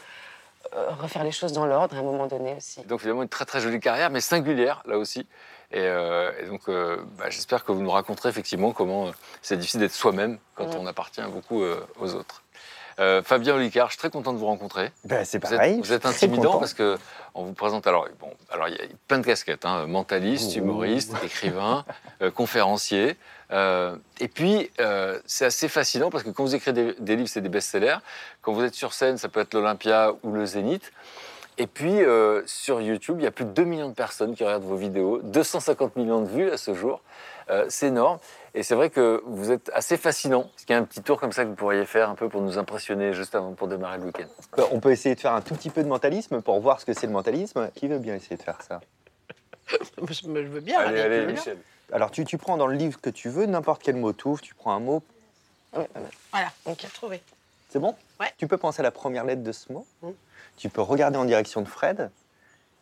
refaire 0.74 1.24
les 1.24 1.32
choses 1.32 1.52
dans 1.54 1.66
l'ordre 1.66 1.96
à 1.96 2.00
un 2.00 2.04
moment 2.04 2.28
donné 2.28 2.56
aussi. 2.56 2.82
Donc 2.84 3.02
finalement, 3.02 3.24
une 3.24 3.30
très 3.30 3.46
très 3.46 3.60
jolie 3.62 3.80
carrière, 3.80 4.10
mais 4.10 4.22
singulière, 4.22 4.82
là 4.86 4.98
aussi. 4.98 5.28
Et, 5.72 5.80
euh, 5.82 6.32
et 6.42 6.46
donc, 6.48 6.62
euh, 6.68 6.98
bah, 7.18 7.26
j'espère 7.30 7.64
que 7.64 7.72
vous 7.72 7.82
nous 7.82 7.92
raconterez 7.92 8.30
effectivement 8.30 8.72
comment 8.72 9.08
euh, 9.08 9.12
c'est 9.42 9.58
difficile 9.58 9.82
d'être 9.82 9.94
soi-même 9.94 10.40
quand 10.56 10.66
Mm. 10.74 10.78
on 10.80 10.88
appartient 10.88 11.22
beaucoup 11.32 11.62
euh, 11.64 11.86
aux 12.00 12.16
autres. 12.16 12.42
Euh, 13.00 13.22
Fabien 13.24 13.56
Olicard, 13.56 13.88
je 13.88 13.92
suis 13.94 14.00
très 14.00 14.10
content 14.10 14.34
de 14.34 14.38
vous 14.40 14.48
rencontrer. 14.48 14.92
Ben, 15.06 15.24
c'est 15.24 15.38
Vous 15.42 15.54
êtes- 15.54 15.58
pareil. 15.58 15.80
Vous 15.82 15.94
êtes, 15.94 16.06
intimidant 16.06 16.44
content. 16.44 16.60
parce 16.60 16.74
que 16.74 16.98
on 17.34 17.44
vous 17.44 17.54
présente 17.54 17.88
alors 17.88 18.08
bon 18.20 18.32
alors 18.52 18.68
il 18.68 18.76
y 18.76 18.82
a 18.82 18.84
plein 19.08 19.20
de 19.20 19.26
casquettes 19.26 19.64
hein, 19.64 19.86
mentaliste, 19.88 20.56
humoriste, 20.56 21.14
écrivain, 21.24 21.86
euh, 22.22 22.30
conférencier 22.32 23.16
Euh, 23.52 23.96
et 24.20 24.28
puis 24.28 24.70
euh, 24.80 25.20
c'est 25.26 25.46
assez 25.46 25.68
fascinant 25.68 26.12
parce 26.12 26.24
que 26.24 26.30
quand 26.30 26.44
vous 26.44 26.54
écrivez 26.54 26.94
des, 26.94 26.96
des 27.00 27.16
livres 27.16 27.30
c'est 27.30 27.42
des 27.42 27.50
best-sellers. 27.50 27.98
Quand 28.42 28.54
vous 28.54 28.64
êtes 28.64 28.76
sur 28.76 28.94
scène 28.94 29.18
ça 29.18 29.30
peut 29.30 29.40
être 29.40 29.54
l'Olympia 29.54 30.14
ou 30.24 30.32
le 30.32 30.46
Zénith. 30.46 30.92
Et 31.58 31.68
puis 31.68 32.04
euh, 32.04 32.44
sur 32.46 32.80
YouTube 32.80 33.18
il 33.20 33.24
y 33.24 33.28
a 33.28 33.32
plus 33.32 33.46
de 33.46 33.52
2 33.52 33.64
millions 33.64 33.90
de 33.90 33.94
personnes 33.96 34.36
qui 34.36 34.44
regardent 34.44 34.64
vos 34.64 34.76
vidéos. 34.76 35.20
250 35.24 35.96
millions 35.96 36.22
de 36.22 36.28
vues 36.28 36.50
à 36.52 36.58
ce 36.58 36.74
jour. 36.74 37.02
Euh, 37.50 37.66
c'est 37.70 37.88
énorme. 37.88 38.20
Et 38.54 38.62
c'est 38.62 38.76
vrai 38.76 38.92
que 38.92 39.24
vous 39.26 39.52
êtes 39.52 39.72
assez 39.74 39.98
fascinant. 39.98 40.52
Est-ce 40.56 40.66
qu'il 40.68 40.76
y 40.76 40.78
a 40.78 40.82
un 40.82 40.86
petit 40.86 41.02
tour 41.02 41.20
comme 41.20 41.32
ça 41.32 41.44
que 41.44 41.50
vous 41.50 41.56
pourriez 41.56 41.86
faire 41.86 42.10
un 42.10 42.16
peu 42.16 42.30
pour 42.30 42.42
nous 42.42 42.60
impressionner 42.60 43.14
juste 43.14 43.34
avant 43.34 43.54
pour 43.54 43.68
démarrer 43.68 43.98
le 43.98 44.06
week-end? 44.06 44.28
Ben, 44.56 44.66
On 44.72 44.80
peut 44.80 44.92
essayer 44.92 45.16
de 45.16 45.20
faire 45.20 45.34
un 45.34 45.42
tout 45.42 45.56
petit 45.56 45.72
peu 45.72 45.82
de 45.82 45.88
mentalisme 45.88 46.42
pour 46.42 46.60
voir 46.60 46.80
ce 46.80 46.86
que 46.86 46.94
c'est 46.94 47.08
le 47.08 47.14
mentalisme. 47.14 47.70
Qui 47.74 47.88
veut 47.88 47.98
bien 47.98 48.16
essayer 48.16 48.38
de 48.38 48.44
faire 48.44 48.62
ça? 48.62 48.80
Je, 49.68 49.76
je 50.14 50.30
veux 50.30 50.62
bien. 50.62 50.80
allez 50.80 51.00
allez 51.02 51.26
bien? 51.26 51.34
Michel 51.34 51.58
Alors, 51.94 52.12
tu, 52.12 52.24
tu 52.26 52.38
prends 52.38 52.58
dans 52.58 52.68
le 52.68 52.76
livre 52.76 53.00
que 53.02 53.10
tu 53.10 53.30
veux 53.30 53.46
n'importe 53.46 53.82
quel 53.84 53.96
mot 53.96 54.14
touffe, 54.14 54.42
tu 54.42 54.54
prends 54.56 54.74
un 54.74 54.80
mot, 54.80 55.04
Ouais, 55.76 55.88
pas 55.94 56.00
mal. 56.00 56.10
Voilà, 56.32 56.48
donc 56.66 56.84
a 56.84 56.88
trouvé. 56.88 57.22
c'est 57.70 57.78
bon? 57.80 57.96
Ouais. 58.20 58.34
Tu 58.38 58.48
peux 58.48 58.58
penser 58.58 58.80
à 58.80 58.84
la 58.84 58.90
première 58.92 59.24
lettre 59.24 59.44
de 59.44 59.52
ce 59.52 59.72
mot. 59.72 59.86
Mm. 60.02 60.10
Tu 60.58 60.68
peux 60.70 60.82
regarder 60.82 61.18
en 61.18 61.26
direction 61.26 61.62
de 61.62 61.68
Fred. 61.68 62.10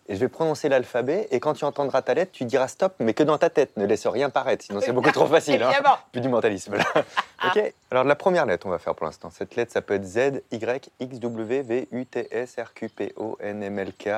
Et 0.07 0.15
je 0.15 0.21
vais 0.21 0.29
prononcer 0.29 0.69
l'alphabet. 0.69 1.27
Et 1.31 1.41
quand 1.41 1.53
tu 1.53 1.65
entendras 1.65 2.01
ta 2.01 2.13
lettre, 2.13 2.31
tu 2.31 2.45
diras 2.45 2.69
stop, 2.69 2.93
mais 2.99 3.13
que 3.13 3.23
dans 3.23 3.37
ta 3.37 3.49
tête. 3.49 3.75
Ne 3.75 3.85
laisse 3.85 4.07
rien 4.07 4.29
paraître, 4.29 4.63
sinon 4.63 4.79
c'est 4.79 4.93
beaucoup 4.93 5.11
trop 5.11 5.25
facile. 5.27 5.61
hein. 5.61 5.73
Plus 6.13 6.21
du 6.21 6.29
mentalisme 6.29 6.75
là. 6.77 6.85
ok 7.45 7.73
Alors 7.91 8.05
la 8.05 8.15
première 8.15 8.45
lettre, 8.45 8.65
on 8.67 8.69
va 8.69 8.79
faire 8.79 8.95
pour 8.95 9.05
l'instant. 9.05 9.29
Cette 9.31 9.57
lettre, 9.57 9.73
ça 9.73 9.81
peut 9.81 9.95
être 9.95 10.05
Z, 10.05 10.41
Y, 10.53 10.89
X, 11.01 11.19
W, 11.19 11.61
V, 11.63 11.87
U, 11.91 12.05
T, 12.05 12.25
S, 12.31 12.55
R, 12.57 12.73
Q, 12.73 12.87
P, 12.87 13.11
O, 13.17 13.37
N, 13.41 13.61
M, 13.61 13.79
L, 13.79 13.91
K, 13.91 14.09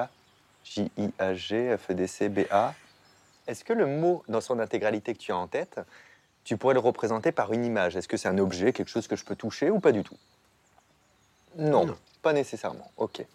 J, 0.64 0.92
I, 0.96 1.10
A, 1.18 1.34
G, 1.34 1.76
F, 1.76 1.90
D, 1.92 2.06
C, 2.06 2.30
B, 2.30 2.42
A. 2.52 2.76
Est-ce 3.50 3.64
que 3.64 3.74
le 3.74 3.88
mot, 3.88 4.24
dans 4.28 4.42
son 4.42 4.60
intégralité 4.60 5.14
que 5.14 5.20
tu 5.20 5.32
as 5.32 5.38
en 5.38 5.48
tête, 5.48 5.80
tu 6.44 6.56
pourrais 6.56 6.76
le 6.76 6.80
représenter 6.80 7.32
par 7.32 7.52
une 7.52 7.66
image? 7.66 7.98
Est-ce 7.98 8.08
que 8.08 8.16
c'est 8.16 8.28
un 8.28 8.38
objet, 8.38 8.74
quelque 8.74 8.90
chose 8.90 9.08
que 9.08 9.16
je 9.16 9.26
peux 9.26 9.36
toucher 9.36 9.72
ou 9.72 9.80
pas 9.80 9.92
du 9.92 10.04
tout? 10.04 10.16
Non, 11.58 11.86
Non. 11.86 11.98
pas 12.22 12.32
nécessairement. 12.34 12.92
Ok. 12.98 13.26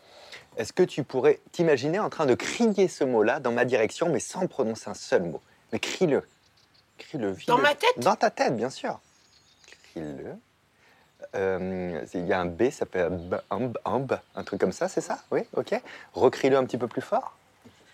Est-ce 0.56 0.72
que 0.72 0.84
tu 0.84 1.02
pourrais 1.02 1.40
t'imaginer 1.50 1.98
en 1.98 2.10
train 2.10 2.26
de 2.26 2.34
crier 2.36 2.86
ce 2.86 3.02
mot-là 3.02 3.40
dans 3.40 3.50
ma 3.50 3.64
direction, 3.64 4.08
mais 4.08 4.20
sans 4.20 4.46
prononcer 4.46 4.88
un 4.88 4.94
seul 4.94 5.24
mot? 5.24 5.40
Mais 5.72 5.80
crie-le. 5.80 6.22
Crie-le. 6.98 7.36
Dans 7.48 7.58
ma 7.58 7.74
tête? 7.74 7.98
Dans 7.98 8.14
ta 8.14 8.30
tête, 8.30 8.54
bien 8.56 8.70
sûr. 8.70 9.00
Crie-le. 9.90 10.36
Euh, 11.34 12.04
Il 12.14 12.26
y 12.26 12.32
a 12.32 12.38
un 12.40 12.46
B, 12.46 12.70
ça 12.70 12.86
peut 12.86 13.00
un, 13.02 13.10
b, 13.10 13.34
un, 13.84 13.98
b, 13.98 14.12
un 14.36 14.44
truc 14.44 14.60
comme 14.60 14.70
ça, 14.70 14.88
c'est 14.88 15.00
ça? 15.00 15.18
Oui, 15.32 15.40
ok. 15.56 15.74
Recrie-le 16.12 16.56
un 16.56 16.64
petit 16.64 16.78
peu 16.78 16.86
plus 16.86 17.02
fort. 17.02 17.36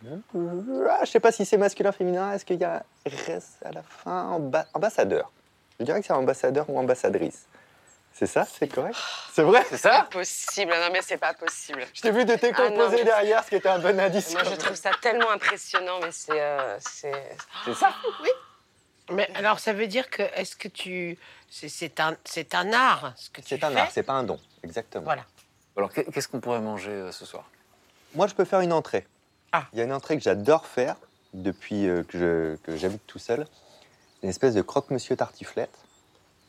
Ah, 0.04 1.00
je 1.04 1.10
sais 1.10 1.20
pas 1.20 1.32
si 1.32 1.44
c'est 1.44 1.58
masculin, 1.58 1.92
féminin. 1.92 2.32
Est-ce 2.32 2.44
qu'il 2.44 2.60
y 2.60 2.64
a 2.64 2.82
res 3.06 3.40
à 3.64 3.72
la 3.72 3.82
fin 3.82 4.30
Amba- 4.30 4.66
Ambassadeur? 4.74 5.30
Je 5.78 5.84
dirais 5.84 6.00
que 6.00 6.06
c'est 6.06 6.12
ambassadeur 6.12 6.68
ou 6.70 6.78
ambassadrice. 6.78 7.46
C'est 8.12 8.26
ça? 8.26 8.44
C'est 8.58 8.68
correct? 8.68 8.96
C'est 9.32 9.42
vrai? 9.42 9.64
C'est 9.70 9.76
ça 9.78 10.00
Impossible, 10.02 10.72
non 10.72 10.88
mais 10.92 11.00
c'est 11.02 11.16
pas 11.16 11.32
possible. 11.32 11.86
Je 11.94 12.00
t'ai 12.02 12.10
vu 12.10 12.24
de 12.24 12.32
Ah 12.32 12.36
non, 12.36 12.48
décomposer 12.70 12.96
mais- 12.96 13.04
derrière, 13.04 13.44
ce 13.44 13.50
qui 13.50 13.54
était 13.56 13.68
un 13.68 13.78
bon 13.78 13.98
indice. 14.00 14.32
Moi 14.32 14.42
je 14.44 14.54
trouve 14.56 14.74
ça 14.76 14.90
tellement 15.00 15.30
impressionnant, 15.30 16.00
mais 16.02 16.10
c'est. 16.12 16.32
euh, 16.40 16.76
c'est- 16.80 17.36
c'est 17.64 17.74
ça? 17.74 17.94
Mais 19.12 19.28
alors, 19.34 19.58
ça 19.58 19.72
veut 19.72 19.86
dire 19.86 20.08
que, 20.10 20.22
est-ce 20.34 20.54
que 20.56 20.68
tu. 20.68 21.18
C'est 21.48 21.68
c'est 21.68 21.98
un, 22.00 22.16
c'est 22.24 22.54
un 22.54 22.72
art, 22.72 23.12
ce 23.16 23.28
que 23.30 23.40
tu 23.40 23.48
C'est 23.48 23.64
un 23.64 23.70
fais? 23.70 23.78
art, 23.80 23.88
c'est 23.90 24.02
pas 24.04 24.12
un 24.12 24.22
don, 24.22 24.38
exactement. 24.62 25.04
Voilà. 25.04 25.24
Alors, 25.76 25.92
qu'est- 25.92 26.04
qu'est-ce 26.12 26.28
qu'on 26.28 26.40
pourrait 26.40 26.60
manger 26.60 26.90
euh, 26.92 27.12
ce 27.12 27.24
soir? 27.24 27.44
Moi, 28.14 28.26
je 28.26 28.34
peux 28.34 28.44
faire 28.44 28.60
une 28.60 28.72
entrée. 28.72 29.06
Ah. 29.52 29.64
Il 29.72 29.78
y 29.78 29.82
a 29.82 29.84
une 29.84 29.92
entrée 29.92 30.16
que 30.16 30.22
j'adore 30.22 30.66
faire 30.66 30.96
depuis 31.34 31.88
euh, 31.88 32.02
que 32.04 32.76
j'habite 32.76 33.06
tout 33.06 33.18
seul. 33.18 33.46
Une 34.22 34.28
espèce 34.28 34.54
de 34.54 34.62
croque-monsieur 34.62 35.16
tartiflette. 35.16 35.74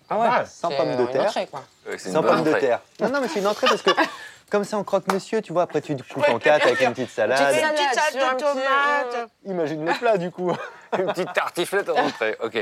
Ah 0.10 0.20
ouais. 0.20 0.46
Sans 0.46 0.70
c'est, 0.70 0.78
pommes 0.78 0.90
euh, 0.90 0.98
de 0.98 1.06
terre. 1.06 1.22
entrée, 1.22 1.48
quoi. 1.48 1.64
Euh, 1.88 1.98
Sans 1.98 2.22
de 2.22 2.60
terre. 2.60 2.82
Non, 3.00 3.10
non, 3.10 3.22
mais 3.22 3.28
c'est 3.30 3.40
une 3.40 3.48
entrée 3.48 3.68
parce 3.68 3.82
que 3.82 3.92
comme 4.50 4.66
c'est 4.66 4.76
en 4.76 4.84
croque-monsieur, 4.84 5.42
tu 5.42 5.54
vois, 5.54 5.64
après 5.64 5.82
tu 5.82 5.96
coupes 5.96 6.28
en 6.28 6.38
quatre 6.38 6.68
avec 6.68 6.82
une 6.82 6.92
petite 6.92 7.10
salade. 7.10 7.56
une 7.56 7.70
petite 7.70 7.94
Salade 7.94 8.36
de 8.36 8.40
tomates. 8.40 9.30
Imagine 9.46 9.86
le 9.86 9.94
plat 9.94 10.18
du 10.18 10.30
coup. 10.32 10.52
Une 11.00 11.06
petite 11.06 11.32
tartiflette 11.32 11.88
en 11.88 11.96
entrée. 11.96 12.36
Ok. 12.44 12.60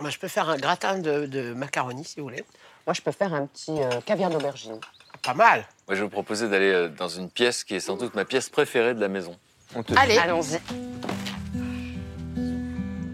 Moi, 0.00 0.08
je 0.08 0.18
peux 0.18 0.28
faire 0.28 0.48
un 0.48 0.56
gratin 0.56 0.96
de, 0.96 1.26
de 1.26 1.52
macaroni, 1.52 2.02
si 2.02 2.16
vous 2.16 2.22
voulez. 2.22 2.46
Moi 2.88 2.94
je 2.94 3.02
peux 3.02 3.12
faire 3.12 3.34
un 3.34 3.44
petit 3.44 3.82
euh, 3.82 4.00
caviar 4.00 4.30
d'aubergine. 4.30 4.80
Pas 5.22 5.34
mal. 5.34 5.66
Moi, 5.86 5.94
je 5.94 5.96
vais 5.96 6.04
vous 6.04 6.08
proposer 6.08 6.48
d'aller 6.48 6.72
euh, 6.72 6.88
dans 6.88 7.08
une 7.08 7.28
pièce 7.28 7.62
qui 7.62 7.74
est 7.74 7.80
sans 7.80 7.96
doute 7.96 8.14
ma 8.14 8.24
pièce 8.24 8.48
préférée 8.48 8.94
de 8.94 9.00
la 9.02 9.08
maison. 9.08 9.36
On 9.74 9.82
te- 9.82 9.94
Allez. 9.96 10.16
Allons-y. 10.18 10.58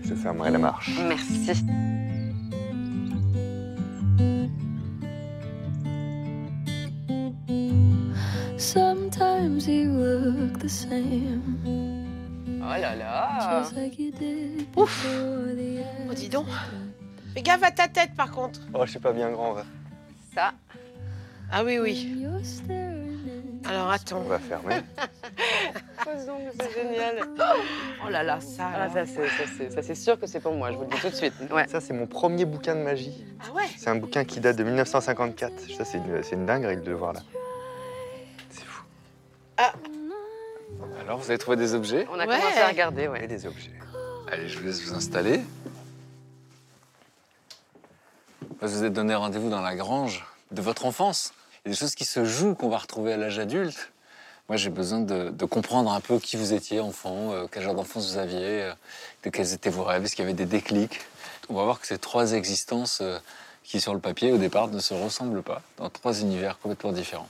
Je 0.04 0.14
fermerai 0.14 0.50
la 0.50 0.58
marche. 0.58 0.90
Merci. 1.08 1.52
So 8.56 8.80
Sometimes 8.84 9.66
you 9.68 9.90
look 9.90 10.58
the 10.58 10.68
same, 10.68 11.42
Oh 12.62 12.66
là 12.80 12.94
là 12.96 13.62
Ouf. 14.76 15.06
Oh, 15.06 16.14
dis 16.14 16.28
donc. 16.28 16.46
Fais 17.34 17.42
gaffe 17.42 17.62
à 17.62 17.70
ta 17.70 17.88
tête, 17.88 18.14
par 18.16 18.30
contre. 18.30 18.60
Oh, 18.72 18.82
je 18.84 18.90
suis 18.92 19.00
pas 19.00 19.12
bien 19.12 19.30
grand. 19.30 19.52
va. 19.52 19.64
Ça, 20.34 20.52
Ah 21.50 21.62
oui, 21.64 21.78
oui. 21.78 22.16
Alors, 23.66 23.90
attends. 23.90 24.18
On 24.18 24.28
va 24.28 24.38
fermer. 24.38 24.76
c'est 26.04 26.72
génial. 26.74 27.28
Oh 28.04 28.08
là 28.10 28.22
là, 28.22 28.40
ça. 28.40 28.68
Ah, 28.74 28.88
ça, 28.92 29.06
c'est- 29.06 29.26
ça, 29.28 29.44
c'est- 29.56 29.70
ça, 29.70 29.82
c'est 29.82 29.94
sûr 29.94 30.18
que 30.20 30.26
c'est 30.26 30.40
pour 30.40 30.52
moi, 30.54 30.70
je 30.70 30.76
vous 30.76 30.82
le 30.84 30.88
dis 30.90 31.00
tout 31.00 31.08
de 31.08 31.14
suite. 31.14 31.32
Ouais. 31.50 31.66
Ça, 31.68 31.80
c'est 31.80 31.92
mon 31.94 32.06
premier 32.06 32.44
bouquin 32.44 32.74
de 32.74 32.80
magie. 32.82 33.24
Ah 33.40 33.52
ouais 33.52 33.64
C'est 33.78 33.88
un 33.90 33.96
bouquin 33.96 34.24
qui 34.24 34.40
date 34.40 34.56
de 34.56 34.64
1954. 34.64 35.52
Ça, 35.76 35.84
c'est 35.84 35.98
une, 35.98 36.22
c'est 36.22 36.34
une 36.34 36.46
dinguerie 36.46 36.76
de 36.76 36.88
le 36.90 36.94
voir 36.96 37.12
là. 37.14 37.20
C'est 38.50 38.64
fou. 38.64 38.84
Alors, 41.00 41.18
vous 41.18 41.30
avez 41.30 41.38
trouvé 41.38 41.56
des 41.56 41.74
objets? 41.74 42.06
On 42.10 42.14
a 42.18 42.26
Ouais. 42.26 42.38
commencé 42.38 42.58
à 42.58 42.68
regarder, 42.68 43.02
Et 43.04 43.08
ouais. 43.08 43.26
des 43.26 43.46
objets. 43.46 43.70
Allez, 44.30 44.48
je 44.48 44.58
vous 44.58 44.66
laisse 44.66 44.82
vous 44.82 44.94
installer. 44.94 45.42
Vous 48.60 48.68
vous 48.68 48.84
êtes 48.84 48.92
donné 48.92 49.14
rendez-vous 49.14 49.50
dans 49.50 49.60
la 49.60 49.74
grange 49.74 50.24
de 50.50 50.62
votre 50.62 50.86
enfance. 50.86 51.32
Il 51.64 51.68
y 51.68 51.70
a 51.70 51.72
des 51.72 51.78
choses 51.78 51.94
qui 51.94 52.04
se 52.04 52.26
jouent 52.26 52.54
qu'on 52.54 52.68
va 52.68 52.76
retrouver 52.76 53.14
à 53.14 53.16
l'âge 53.16 53.38
adulte. 53.38 53.90
Moi, 54.50 54.58
j'ai 54.58 54.68
besoin 54.68 55.00
de, 55.00 55.44
comprendre 55.46 55.90
un 55.90 56.00
peu 56.00 56.18
qui 56.18 56.36
vous 56.36 56.52
étiez 56.52 56.78
enfant, 56.78 57.32
euh, 57.32 57.46
quel 57.50 57.62
genre 57.62 57.74
d'enfance 57.74 58.12
vous 58.12 58.18
aviez, 58.18 58.64
euh, 58.64 58.74
de 59.22 59.30
quels 59.30 59.54
étaient 59.54 59.70
vos 59.70 59.82
rêves, 59.82 60.04
est-ce 60.04 60.14
qu'il 60.14 60.24
y 60.24 60.26
avait 60.26 60.36
des 60.36 60.44
déclics? 60.44 61.00
On 61.48 61.54
va 61.54 61.64
voir 61.64 61.80
que 61.80 61.86
ces 61.86 61.96
trois 61.96 62.32
existences 62.32 63.00
euh, 63.00 63.18
qui, 63.62 63.80
sur 63.80 63.94
le 63.94 64.00
papier, 64.00 64.30
au 64.30 64.36
départ, 64.36 64.68
ne 64.68 64.78
se 64.78 64.92
ressemblent 64.92 65.42
pas, 65.42 65.62
dans 65.78 65.88
trois 65.88 66.20
univers 66.20 66.58
complètement 66.58 66.92
différents. 66.92 67.28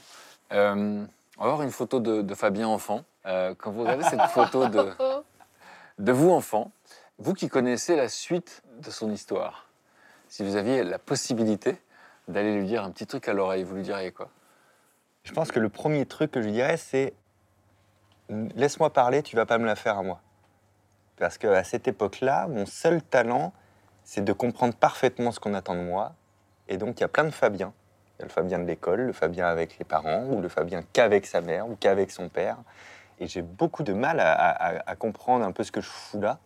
On 0.50 1.06
va 1.38 1.48
voir 1.48 1.62
une 1.62 1.70
photo 1.70 2.00
de, 2.00 2.34
Fabien 2.34 2.66
enfant. 2.66 3.04
Quand 3.24 3.70
vous 3.70 3.82
regardez 3.82 4.04
cette 4.04 4.22
photo 4.32 4.68
de, 4.68 4.92
de 5.98 6.12
vous 6.12 6.30
enfant, 6.30 6.72
vous 7.18 7.34
qui 7.34 7.48
connaissez 7.48 7.94
la 7.96 8.08
suite 8.08 8.62
de 8.80 8.90
son 8.90 9.12
histoire, 9.12 9.66
si 10.28 10.42
vous 10.42 10.56
aviez 10.56 10.82
la 10.82 10.98
possibilité 10.98 11.76
d'aller 12.28 12.54
lui 12.54 12.66
dire 12.66 12.84
un 12.84 12.90
petit 12.90 13.06
truc 13.06 13.28
à 13.28 13.32
l'oreille, 13.32 13.64
vous 13.64 13.74
lui 13.74 13.82
diriez 13.82 14.12
quoi? 14.12 14.30
Je 15.24 15.32
pense 15.32 15.50
que 15.50 15.60
le 15.60 15.68
premier 15.68 16.04
truc 16.06 16.32
que 16.32 16.40
je 16.40 16.46
lui 16.46 16.52
dirais, 16.52 16.76
c'est 16.76 17.14
laisse-moi 18.28 18.92
parler, 18.92 19.22
tu 19.22 19.36
vas 19.36 19.46
pas 19.46 19.58
me 19.58 19.66
la 19.66 19.76
faire 19.76 19.98
à 19.98 20.02
moi. 20.02 20.20
Parce 21.16 21.38
qu'à 21.38 21.64
cette 21.64 21.88
époque-là, 21.88 22.48
mon 22.48 22.66
seul 22.66 23.02
talent, 23.02 23.52
c'est 24.02 24.24
de 24.24 24.32
comprendre 24.32 24.74
parfaitement 24.74 25.32
ce 25.32 25.40
qu'on 25.40 25.54
attend 25.54 25.74
de 25.74 25.80
moi. 25.80 26.14
Et 26.68 26.76
donc, 26.76 26.98
il 26.98 27.02
y 27.02 27.04
a 27.04 27.08
plein 27.08 27.24
de 27.24 27.30
Fabiens. 27.30 27.72
Il 28.16 28.22
y 28.22 28.22
a 28.22 28.26
le 28.26 28.30
Fabien 28.30 28.58
de 28.58 28.64
l'école, 28.64 29.00
le 29.00 29.12
Fabien 29.12 29.46
avec 29.46 29.78
les 29.78 29.84
parents, 29.84 30.24
ou 30.26 30.40
le 30.40 30.48
Fabien 30.48 30.82
qu'avec 30.92 31.26
sa 31.26 31.40
mère, 31.40 31.68
ou 31.68 31.76
qu'avec 31.76 32.10
son 32.10 32.28
père. 32.28 32.58
Et 33.18 33.26
j'ai 33.26 33.42
beaucoup 33.42 33.82
de 33.82 33.92
mal 33.92 34.20
à, 34.20 34.96
comprendre 34.96 35.44
un 35.44 35.52
peu 35.52 35.64
ce 35.64 35.72
que 35.72 35.80
je 35.80 35.88
fous 35.88 36.20
là. 36.20 36.38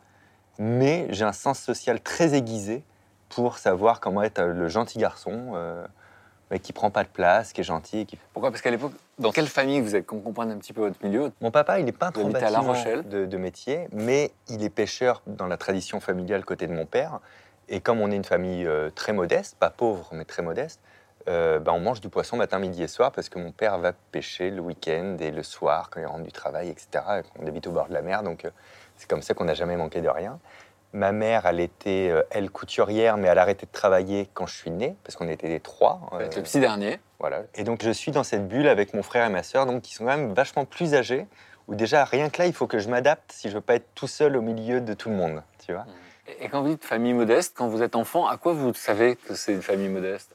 Mais 0.58 1.06
j'ai 1.10 1.24
un 1.24 1.32
sens 1.32 1.58
social 1.58 2.00
très 2.00 2.34
aiguisé 2.34 2.84
pour 3.28 3.58
savoir 3.58 4.00
comment 4.00 4.22
être 4.22 4.42
le 4.42 4.68
gentil 4.68 4.98
garçon, 4.98 5.52
euh, 5.54 5.86
mais 6.50 6.58
qui 6.58 6.72
prend 6.72 6.90
pas 6.90 7.04
de 7.04 7.08
place, 7.08 7.52
qui 7.52 7.60
est 7.60 7.64
gentil, 7.64 8.06
qui 8.06 8.18
Pourquoi? 8.32 8.50
Parce 8.50 8.62
qu'à 8.62 8.70
l'époque, 8.70 8.92
dans 9.18 9.32
quelle 9.32 9.48
famille 9.48 9.80
vous 9.80 9.94
êtes 9.94 10.06
Qu'on 10.06 10.20
comprenne 10.20 10.50
un 10.50 10.56
petit 10.56 10.72
peu 10.72 10.80
votre 10.80 11.02
milieu? 11.04 11.32
Mon 11.40 11.50
papa, 11.50 11.78
il 11.78 11.88
est 11.88 11.92
peintre 11.92 12.20
en 12.20 12.24
habitez 12.24 12.44
à 12.44 12.50
La 12.50 12.58
bâtiment 12.58 12.72
Rochelle 12.72 13.08
de, 13.08 13.26
de 13.26 13.36
métier, 13.36 13.88
mais 13.92 14.32
il 14.48 14.62
est 14.62 14.70
pêcheur 14.70 15.22
dans 15.26 15.46
la 15.46 15.56
tradition 15.56 16.00
familiale 16.00 16.44
côté 16.44 16.66
de 16.66 16.72
mon 16.72 16.86
père. 16.86 17.20
Et 17.68 17.80
comme 17.80 18.00
on 18.00 18.10
est 18.10 18.16
une 18.16 18.24
famille 18.24 18.66
euh, 18.66 18.90
très 18.90 19.12
modeste, 19.12 19.56
pas 19.58 19.70
pauvre, 19.70 20.08
mais 20.12 20.24
très 20.24 20.42
modeste, 20.42 20.80
euh, 21.28 21.58
bah, 21.58 21.72
on 21.74 21.80
mange 21.80 22.00
du 22.00 22.08
poisson 22.08 22.36
matin, 22.36 22.58
midi 22.58 22.82
et 22.82 22.88
soir 22.88 23.12
parce 23.12 23.28
que 23.28 23.38
mon 23.38 23.52
père 23.52 23.78
va 23.78 23.92
pêcher 23.92 24.50
le 24.50 24.60
week-end 24.60 25.16
et 25.20 25.30
le 25.30 25.42
soir 25.42 25.90
quand 25.90 26.00
il 26.00 26.06
rentre 26.06 26.24
du 26.24 26.32
travail, 26.32 26.70
etc. 26.70 27.04
On 27.38 27.46
habite 27.46 27.66
au 27.66 27.72
bord 27.72 27.88
de 27.88 27.92
la 27.92 28.00
mer, 28.00 28.22
donc 28.22 28.44
euh, 28.46 28.50
c'est 28.96 29.08
comme 29.08 29.20
ça 29.20 29.34
qu'on 29.34 29.44
n'a 29.44 29.54
jamais 29.54 29.76
manqué 29.76 30.00
de 30.00 30.08
rien. 30.08 30.38
Ma 30.92 31.12
mère, 31.12 31.44
elle 31.46 31.60
était, 31.60 32.08
euh, 32.10 32.22
elle, 32.30 32.50
couturière, 32.50 33.18
mais 33.18 33.28
elle 33.28 33.38
a 33.38 33.42
arrêté 33.42 33.66
de 33.66 33.72
travailler 33.72 34.28
quand 34.32 34.46
je 34.46 34.54
suis 34.54 34.70
né, 34.70 34.96
parce 35.04 35.16
qu'on 35.16 35.28
était 35.28 35.48
les 35.48 35.60
trois. 35.60 36.00
Euh, 36.14 36.20
le 36.20 36.42
petit 36.42 36.60
dernier. 36.60 36.98
voilà. 37.18 37.42
Et 37.54 37.64
donc 37.64 37.82
je 37.82 37.90
suis 37.90 38.10
dans 38.10 38.24
cette 38.24 38.48
bulle 38.48 38.68
avec 38.68 38.94
mon 38.94 39.02
frère 39.02 39.26
et 39.26 39.30
ma 39.30 39.42
sœur, 39.42 39.66
donc 39.66 39.82
qui 39.82 39.94
sont 39.94 40.04
quand 40.04 40.16
même 40.16 40.32
vachement 40.32 40.64
plus 40.64 40.94
âgés. 40.94 41.26
Où 41.66 41.74
déjà 41.74 42.06
rien 42.06 42.30
que 42.30 42.40
là, 42.40 42.46
il 42.46 42.54
faut 42.54 42.66
que 42.66 42.78
je 42.78 42.88
m'adapte 42.88 43.30
si 43.30 43.50
je 43.50 43.54
veux 43.54 43.60
pas 43.60 43.74
être 43.74 43.88
tout 43.94 44.06
seul 44.06 44.38
au 44.38 44.40
milieu 44.40 44.80
de 44.80 44.94
tout 44.94 45.10
le 45.10 45.16
monde, 45.16 45.42
tu 45.66 45.74
vois. 45.74 45.84
Et 46.40 46.48
quand 46.48 46.62
vous 46.62 46.68
dites 46.68 46.84
famille 46.84 47.12
modeste, 47.12 47.54
quand 47.56 47.68
vous 47.68 47.82
êtes 47.82 47.94
enfant, 47.94 48.26
à 48.26 48.38
quoi 48.38 48.54
vous 48.54 48.72
savez 48.72 49.16
que 49.16 49.34
c'est 49.34 49.52
une 49.52 49.62
famille 49.62 49.88
modeste? 49.88 50.34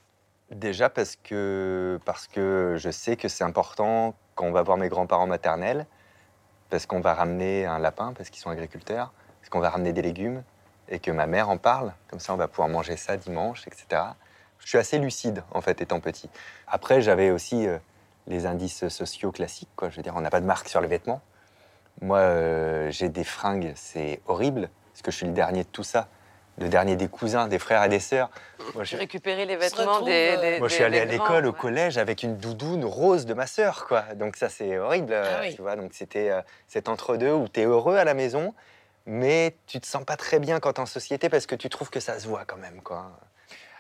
Déjà 0.52 0.90
parce 0.90 1.16
que 1.16 2.00
parce 2.06 2.28
que 2.28 2.76
je 2.78 2.92
sais 2.92 3.16
que 3.16 3.28
c'est 3.28 3.44
important 3.44 4.14
quand 4.36 4.46
on 4.46 4.52
va 4.52 4.62
voir 4.62 4.78
mes 4.78 4.90
grands-parents 4.90 5.26
maternels, 5.26 5.88
parce 6.70 6.86
qu'on 6.86 7.00
va 7.00 7.14
ramener 7.14 7.66
un 7.66 7.80
lapin 7.80 8.14
parce 8.14 8.30
qu'ils 8.30 8.42
sont 8.42 8.50
agriculteurs, 8.50 9.12
qu'on 9.54 9.60
va 9.60 9.70
ramener 9.70 9.94
des 9.94 10.02
légumes 10.02 10.42
et 10.90 10.98
que 10.98 11.12
ma 11.12 11.28
mère 11.28 11.48
en 11.50 11.58
parle. 11.58 11.94
Comme 12.10 12.20
ça, 12.20 12.34
on 12.34 12.38
va 12.38 12.48
pouvoir 12.48 12.70
manger 12.70 12.98
ça 12.98 13.18
dimanche, 13.18 13.68
etc. 13.68 14.02
Je 14.58 14.68
suis 14.68 14.80
assez 14.80 14.98
lucide 14.98 15.44
en 15.52 15.62
fait 15.62 15.80
étant 15.80 16.00
petit. 16.00 16.28
Après, 16.68 17.02
j'avais 17.02 17.30
aussi 17.30 17.68
euh, 17.68 17.78
les 18.26 18.48
indices 18.48 18.88
sociaux 18.88 19.32
classiques. 19.32 19.70
Quoi. 19.76 19.92
Je 19.92 19.98
veux 19.98 20.02
dire, 20.02 20.14
on 20.16 20.22
n'a 20.22 20.32
pas 20.32 20.42
de 20.42 20.48
marque 20.48 20.68
sur 20.70 20.82
les 20.82 20.88
vêtements. 20.88 21.22
Moi, 22.02 22.18
euh, 22.18 22.90
j'ai 22.90 23.10
des 23.10 23.24
fringues, 23.24 23.74
c'est 23.76 24.22
horrible, 24.26 24.70
parce 24.92 25.04
que 25.04 25.12
je 25.12 25.18
suis 25.18 25.28
le 25.28 25.34
dernier 25.34 25.64
de 25.64 25.70
tout 25.70 25.84
ça. 25.84 26.08
Le 26.58 26.68
dernier 26.70 26.96
des 26.96 27.08
cousins, 27.08 27.48
des 27.48 27.58
frères 27.60 27.84
et 27.84 27.90
des 27.90 28.00
sœurs. 28.00 28.30
Moi, 28.74 28.84
J'ai 28.84 28.96
je, 28.96 29.02
récupéré 29.02 29.46
les 29.46 29.56
vêtements 29.56 29.92
retrouve, 29.94 30.08
des, 30.08 30.36
euh, 30.38 30.42
des- 30.54 30.60
moi, 30.60 30.68
je 30.68 30.74
suis 30.76 30.84
allé 30.84 31.00
à 31.00 31.06
l'école, 31.06 31.46
au 31.46 31.54
collège, 31.54 31.98
avec 32.00 32.24
une 32.24 32.38
doudoune 32.38 32.86
rose 32.86 33.26
de 33.28 33.34
ma 33.36 33.46
sœur, 33.48 33.86
quoi. 33.88 34.02
Donc 34.16 34.36
ça, 34.36 34.50
c'est 34.50 34.78
horrible, 34.80 35.14
Ah 35.16 35.40
oui. 35.42 35.56
tu 35.56 35.62
vois. 35.62 35.76
Donc 35.76 35.92
c'était 35.94 36.30
euh, 36.30 36.42
cet 36.68 36.90
entre-deux 36.90 37.32
où 37.32 37.48
tu 37.48 37.62
es 37.62 37.66
heureux 37.66 37.98
à 37.98 38.04
la 38.04 38.14
maison, 38.14 38.54
mais 39.06 39.56
tu 39.68 39.80
te 39.80 39.86
sens 39.88 40.04
pas 40.06 40.16
très 40.18 40.40
bien 40.40 40.60
quand 40.60 40.74
tu 40.74 40.80
es 40.80 40.82
en 40.84 40.86
société 40.86 41.30
parce 41.30 41.46
que 41.46 41.56
tu 41.56 41.70
trouves 41.70 41.90
que 41.90 42.00
ça 42.00 42.20
se 42.20 42.28
voit 42.28 42.46
quand 42.46 42.58
même, 42.58 42.82
quoi. 42.82 43.12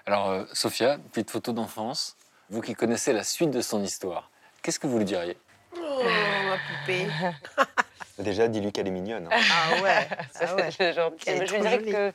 Alors, 0.05 0.29
euh, 0.31 0.43
Sophia, 0.53 0.97
petite 1.11 1.31
photo 1.31 1.53
d'enfance, 1.53 2.17
vous 2.49 2.61
qui 2.61 2.75
connaissez 2.75 3.13
la 3.13 3.23
suite 3.23 3.51
de 3.51 3.61
son 3.61 3.81
histoire, 3.83 4.29
qu'est-ce 4.61 4.79
que 4.79 4.87
vous 4.87 4.97
lui 4.97 5.05
diriez? 5.05 5.37
Oh, 5.75 6.03
ma 6.49 6.57
poupée. 6.57 7.07
Déjà, 8.19 8.47
dis-lui 8.47 8.71
qu'elle 8.71 8.87
est 8.87 8.91
mignonne. 8.91 9.27
hein. 9.31 9.37
Ah 9.51 9.81
ouais. 9.81 10.07
Ça, 10.33 10.45
Ah 10.49 10.55
ouais. 10.55 10.69
c'est 10.71 10.93
gentil. 10.93 11.23
Elle 11.25 11.35
est 11.37 11.39
Mais 11.39 11.47
je 11.47 11.53
lui 11.55 11.61
dirais 11.61 11.79
que, 11.79 12.13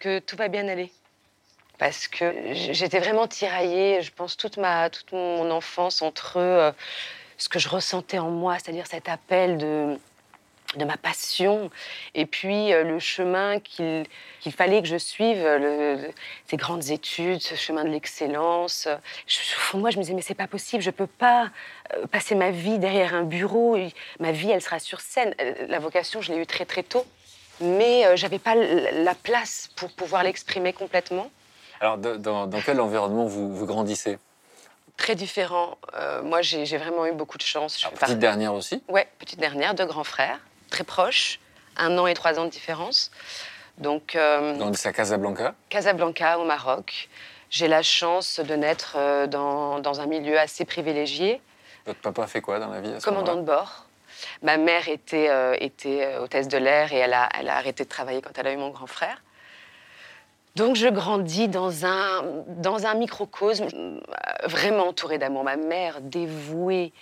que 0.00 0.18
tout 0.18 0.36
va 0.36 0.48
bien 0.48 0.68
aller. 0.68 0.92
Parce 1.78 2.08
que 2.08 2.52
j'étais 2.52 2.98
vraiment 2.98 3.26
tiraillée, 3.26 4.02
je 4.02 4.12
pense, 4.12 4.36
toute, 4.36 4.58
ma, 4.58 4.90
toute 4.90 5.12
mon 5.12 5.50
enfance 5.50 6.02
entre 6.02 6.36
euh, 6.36 6.72
ce 7.38 7.48
que 7.48 7.58
je 7.58 7.70
ressentais 7.70 8.18
en 8.18 8.28
moi, 8.30 8.56
c'est-à-dire 8.58 8.86
cet 8.86 9.08
appel 9.08 9.56
de, 9.56 9.98
de 10.76 10.84
ma 10.84 10.96
passion, 10.96 11.70
et 12.14 12.26
puis 12.26 12.72
euh, 12.72 12.84
le 12.84 12.98
chemin 13.00 13.58
qu'il 13.58 14.06
fallait 14.56 14.80
que 14.82 14.88
je 14.88 14.96
suive, 14.98 15.42
le- 15.42 15.96
le- 15.96 16.10
ces 16.46 16.56
grandes 16.56 16.90
études, 16.90 17.40
ce 17.40 17.54
chemin 17.56 17.82
de 17.84 17.88
l'excellence. 17.88 18.86
De 18.86 19.76
moi, 19.78 19.90
je 19.90 19.96
me 19.96 20.02
disais, 20.02 20.14
mais 20.14 20.22
c'est 20.22 20.34
pas 20.34 20.46
possible, 20.46 20.82
je 20.82 20.90
peux 20.90 21.06
pas 21.08 21.48
euh, 21.94 22.06
passer 22.06 22.34
ma 22.36 22.50
vie 22.52 22.78
derrière 22.78 23.14
un 23.14 23.22
bureau, 23.24 23.76
ma 24.20 24.30
vie, 24.32 24.50
elle 24.50 24.62
sera 24.62 24.78
sur 24.78 25.00
scène. 25.00 25.34
Euh, 25.40 25.54
La 25.68 25.80
vocation, 25.80 26.22
je 26.22 26.32
l'ai 26.32 26.38
eue 26.38 26.46
très 26.46 26.64
très 26.66 26.84
tôt, 26.84 27.04
mais 27.60 28.06
euh, 28.06 28.14
j'avais 28.16 28.38
pas 28.38 28.54
la 28.54 29.14
place 29.16 29.70
pour 29.76 29.90
pouvoir 29.90 30.22
l'exprimer 30.22 30.72
complètement. 30.72 31.30
Alors, 31.80 31.98
dans, 31.98 32.46
dans 32.46 32.60
quel 32.60 32.80
environnement 32.80 33.26
vous, 33.26 33.54
vous 33.56 33.66
grandissez? 33.66 34.18
Très 34.96 35.14
différent. 35.14 35.78
Euh, 35.94 36.22
moi, 36.22 36.42
j'ai 36.42 36.64
vraiment 36.76 37.06
eu 37.06 37.12
beaucoup 37.12 37.38
de 37.38 37.42
chance. 37.42 37.82
Alors, 37.82 37.98
fais 37.98 38.04
Petite 38.06 38.18
dernière 38.18 38.52
aussi? 38.54 38.82
Ouais, 38.88 39.08
petite 39.18 39.40
dernière, 39.40 39.74
deux 39.74 39.86
grands 39.86 40.04
frères, 40.04 40.38
très 40.70 40.84
proches, 40.84 41.40
un 41.76 41.98
an 41.98 42.06
et 42.06 42.14
trois 42.14 42.38
ans 42.38 42.44
de 42.44 42.50
différence. 42.50 43.10
Donc, 43.78 44.14
euh, 44.14 44.56
Dans 44.56 44.72
à 44.72 44.92
Casablanca 44.92 45.54
Casablanca, 45.68 46.38
au 46.38 46.44
Maroc. 46.44 47.08
J'ai 47.50 47.66
la 47.66 47.82
chance 47.82 48.38
de 48.38 48.54
naître 48.54 48.94
euh, 48.96 49.26
dans, 49.26 49.80
dans 49.80 50.00
un 50.00 50.06
milieu 50.06 50.38
assez 50.38 50.64
privilégié, 50.64 51.40
Votre 51.84 52.00
papa 52.00 52.26
fait 52.28 52.40
quoi 52.40 52.60
dans 52.60 52.68
la 52.68 52.80
vie 52.80 52.92
à 52.92 53.00
ce 53.00 53.04
commandant 53.04 53.36
de 53.36 53.42
bord. 53.42 53.86
Ma 54.42 54.56
mère 54.56 54.88
était, 54.88 55.28
euh, 55.30 55.56
était 55.58 56.04
euh, 56.04 56.22
hôtesse 56.22 56.46
de 56.46 56.58
l'air 56.58 56.92
et 56.92 56.98
elle 56.98 57.14
a, 57.14 57.28
elle 57.38 57.48
a 57.48 57.56
arrêté 57.56 57.84
de 57.84 57.88
travailler 57.88 58.22
quand 58.22 58.36
elle 58.38 58.46
a 58.46 58.52
eu 58.52 58.56
mon 58.56 58.70
grand 58.70 58.86
frère. 58.86 59.22
Donc 60.56 60.76
je 60.76 60.86
grandis 60.88 61.48
dans 61.48 61.86
un, 61.86 62.22
dans 62.46 62.86
un 62.86 62.94
microcosme 62.94 64.00
vraiment 64.44 64.88
entouré 64.88 65.18
d'amour. 65.18 65.42
Ma 65.42 65.56
mère 65.56 66.00
dévouée, 66.00 66.92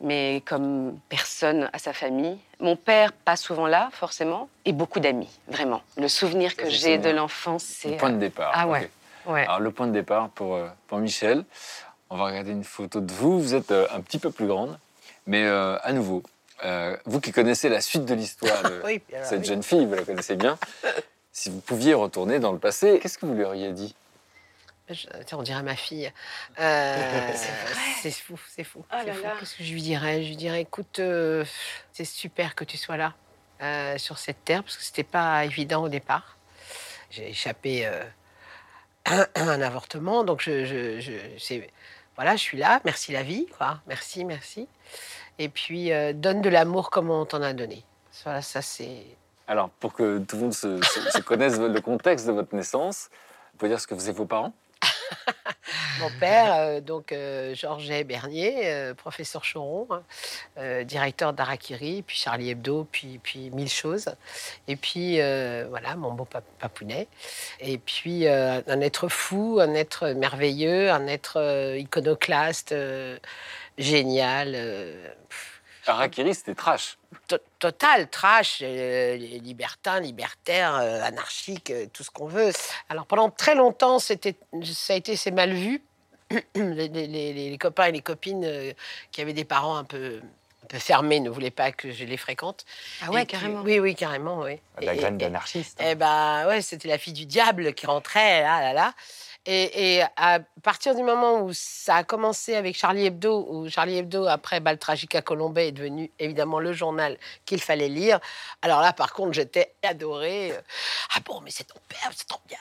mais 0.00 0.42
comme 0.46 0.98
personne 1.08 1.68
à 1.72 1.78
sa 1.78 1.92
famille. 1.92 2.38
Mon 2.60 2.76
père, 2.76 3.12
pas 3.12 3.36
souvent 3.36 3.66
là, 3.66 3.90
forcément, 3.92 4.48
et 4.64 4.72
beaucoup 4.72 5.00
d'amis, 5.00 5.28
vraiment. 5.48 5.82
Le 5.96 6.08
souvenir 6.08 6.56
que 6.56 6.70
j'ai 6.70 6.96
de 6.96 7.02
souvenir. 7.02 7.22
l'enfance, 7.22 7.64
c'est... 7.64 7.90
Le 7.90 7.96
point 7.96 8.10
de 8.10 8.18
départ. 8.18 8.52
Ah 8.54 8.66
ouais. 8.66 8.90
Alors, 9.26 9.60
le 9.60 9.70
point 9.70 9.88
de 9.88 9.92
départ 9.92 10.28
pour, 10.30 10.54
euh, 10.54 10.68
pour 10.86 10.98
Michel, 10.98 11.44
on 12.10 12.16
va 12.16 12.26
regarder 12.26 12.52
une 12.52 12.64
photo 12.64 13.00
de 13.00 13.12
vous. 13.12 13.40
Vous 13.40 13.54
êtes 13.54 13.72
euh, 13.72 13.86
un 13.92 14.00
petit 14.00 14.18
peu 14.18 14.30
plus 14.30 14.46
grande, 14.46 14.78
mais 15.26 15.44
euh, 15.44 15.76
à 15.82 15.92
nouveau, 15.92 16.22
euh, 16.64 16.96
vous 17.04 17.20
qui 17.20 17.32
connaissez 17.32 17.68
la 17.68 17.80
suite 17.80 18.04
de 18.04 18.14
l'histoire 18.14 18.62
de 18.62 18.80
Oui, 18.84 19.00
puis 19.00 19.16
alors, 19.16 19.28
cette 19.28 19.40
oui. 19.40 19.46
jeune 19.46 19.62
fille, 19.62 19.84
vous 19.84 19.94
la 19.94 20.02
connaissez 20.02 20.36
bien. 20.36 20.58
Si 21.32 21.50
vous 21.50 21.60
pouviez 21.60 21.94
retourner 21.94 22.38
dans 22.38 22.52
le 22.52 22.58
passé, 22.58 22.98
qu'est-ce 23.02 23.18
que 23.18 23.26
vous 23.26 23.34
lui 23.34 23.44
auriez 23.44 23.72
dit? 23.72 23.94
Je- 24.88 25.06
on 25.34 25.42
dirait 25.42 25.62
ma 25.62 25.76
fille. 25.76 26.12
Euh, 26.60 27.30
C'est 27.34 27.50
vrai. 27.50 27.80
c'est 28.02 28.10
fou, 28.12 28.38
c'est 28.48 28.64
fou. 28.64 28.84
Oh 28.90 28.96
c'est 29.00 29.06
là 29.06 29.14
fou. 29.14 29.22
là. 29.24 29.34
Qu'est-ce 29.40 29.56
que 29.56 29.64
je 29.64 29.72
lui 29.72 29.82
dirais? 29.82 30.22
Je 30.22 30.28
lui 30.28 30.36
dirais, 30.36 30.60
écoute, 30.62 30.98
euh, 31.00 31.44
c'est 31.92 32.04
super 32.04 32.54
que 32.54 32.64
tu 32.64 32.76
sois 32.76 32.96
là, 32.96 33.14
euh, 33.62 33.98
sur 33.98 34.18
cette 34.18 34.44
terre, 34.44 34.62
parce 34.62 34.76
que 34.76 34.82
c'était 34.84 35.02
pas 35.04 35.44
évident 35.44 35.82
au 35.82 35.88
départ. 35.88 36.36
J'ai 37.10 37.28
échappé 37.30 37.86
euh, 37.86 38.02
à 39.04 39.26
un 39.36 39.60
avortement, 39.60 40.24
donc 40.24 40.40
je, 40.40 40.64
je, 40.64 41.00
je- 41.00 41.38
c'est- 41.38 41.68
voilà, 42.16 42.36
je 42.36 42.40
suis 42.42 42.56
là. 42.58 42.80
Merci 42.84 43.12
la 43.12 43.22
vie, 43.22 43.46
quoi. 43.58 43.80
Merci, 43.86 44.24
merci. 44.24 44.68
Et 45.38 45.48
puis 45.50 45.92
euh, 45.92 46.12
donne 46.14 46.40
de 46.40 46.48
l'amour 46.48 46.88
comme 46.90 47.10
on 47.10 47.26
t'en 47.26 47.42
a 47.42 47.52
donné. 47.52 47.84
Voilà, 48.24 48.40
ça 48.40 48.62
c'est. 48.62 49.04
Alors, 49.48 49.68
pour 49.68 49.92
que 49.92 50.18
tout 50.20 50.36
le 50.36 50.42
monde 50.42 50.54
se, 50.54 50.80
se- 50.82 51.10
se 51.10 51.18
connaisse 51.20 51.58
le 51.58 51.80
contexte 51.80 52.26
de 52.26 52.32
votre 52.32 52.54
naissance, 52.54 53.10
vous 53.52 53.58
pouvez 53.58 53.68
dire 53.68 53.80
ce 53.80 53.86
que 53.86 53.94
faisaient 53.94 54.12
vos 54.12 54.24
parents? 54.24 54.54
Mon 56.00 56.10
père, 56.20 56.54
euh, 56.54 56.80
donc 56.80 57.12
euh, 57.12 57.54
Georges 57.54 58.04
Bernier, 58.04 58.66
euh, 58.66 58.94
professeur 58.94 59.42
Choron, 59.42 59.88
hein, 59.90 60.84
directeur 60.84 61.32
d'Arakiri, 61.32 62.02
puis 62.02 62.16
Charlie 62.16 62.50
Hebdo, 62.50 62.86
puis, 62.90 63.18
puis 63.22 63.50
mille 63.50 63.70
choses. 63.70 64.06
Et 64.68 64.76
puis 64.76 65.16
voilà, 65.68 65.96
mon 65.96 66.12
beau 66.12 66.24
pap- 66.24 66.44
papounet. 66.58 67.08
Et 67.60 67.78
puis 67.78 68.28
un 68.28 68.80
être 68.80 69.08
fou, 69.08 69.58
un 69.60 69.74
être 69.74 70.08
merveilleux, 70.08 70.90
un 70.90 71.06
être 71.06 71.74
iconoclaste, 71.78 72.74
génial. 73.78 74.56
Harakiri, 75.86 76.34
c'était 76.34 76.54
trash. 76.54 76.98
to- 77.28 77.38
total, 77.58 78.08
trash, 78.08 78.58
euh, 78.62 79.16
libertin, 79.16 80.00
libertaire, 80.00 80.74
euh, 80.76 81.02
anarchique, 81.02 81.70
euh, 81.70 81.86
tout 81.92 82.02
ce 82.04 82.10
qu'on 82.10 82.26
veut. 82.26 82.52
Alors 82.88 83.06
pendant 83.06 83.30
très 83.30 83.54
longtemps, 83.54 83.98
ça 83.98 84.14
a 84.14 84.94
été 84.96 85.16
c'est 85.16 85.30
mal 85.30 85.52
vu. 85.52 85.82
les, 86.54 86.88
les- 86.88 87.06
les- 87.06 87.50
les 87.50 87.58
copains 87.58 87.86
et 87.86 87.92
les 87.92 88.00
copines 88.00 88.44
euh, 88.44 88.72
qui 89.12 89.20
avaient 89.22 89.32
des 89.32 89.44
parents 89.44 89.76
un 89.76 89.84
peu, 89.84 90.20
un 90.64 90.66
peu 90.66 90.78
fermés 90.80 91.20
ne 91.20 91.30
voulaient 91.30 91.52
pas 91.52 91.70
que 91.70 91.92
je 91.92 92.04
les 92.04 92.16
fréquente. 92.16 92.64
Ah 93.02 93.10
ouais, 93.12 93.22
Et 93.22 93.26
carrément. 93.26 93.62
oui, 93.62 93.78
oui, 93.78 93.94
carrément, 93.94 94.40
oui. 94.40 94.58
La 94.80 94.94
Et- 94.94 94.96
graine 94.96 95.18
d'anarchiste. 95.18 95.78
eh 95.80 95.94
ben 95.94 96.46
ouais, 96.48 96.62
c'était 96.62 96.88
la 96.88 96.98
fille 96.98 97.12
du 97.12 97.26
diable 97.26 97.74
qui 97.74 97.86
rentrait 97.86 98.42
là, 98.42 98.60
là, 98.60 98.72
là. 98.72 98.92
Et, 99.46 100.02
à 100.16 100.40
partir 100.62 100.94
du 100.94 101.02
moment 101.02 101.40
où 101.42 101.52
ça 101.52 101.96
a 101.96 102.04
commencé 102.04 102.54
avec 102.54 102.76
Charlie 102.76 103.06
Hebdo, 103.06 103.46
où 103.48 103.68
Charlie 103.68 103.98
Hebdo, 103.98 104.26
après 104.26 104.58
Bal 104.58 104.78
Tragica 104.78 105.22
Colombay, 105.22 105.68
est 105.68 105.72
devenu 105.72 106.10
évidemment 106.18 106.58
le 106.58 106.72
journal 106.72 107.16
qu'il 107.44 107.60
fallait 107.60 107.88
lire. 107.88 108.18
Alors 108.62 108.80
là, 108.80 108.92
par 108.92 109.12
contre, 109.12 109.32
j'étais 109.32 109.74
adorée. 109.84 110.52
Ah 111.14 111.20
bon, 111.24 111.40
mais 111.42 111.50
c'est 111.50 111.64
ton 111.64 111.78
père, 111.88 112.10
c'est 112.14 112.26
trop 112.26 112.40
bien. 112.48 112.58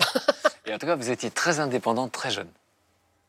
etc. 0.00 0.24
Et 0.66 0.74
en 0.74 0.78
tout 0.78 0.86
cas, 0.86 0.96
vous 0.96 1.10
étiez 1.10 1.30
très 1.30 1.60
indépendante, 1.60 2.12
très 2.12 2.30
jeune. 2.30 2.50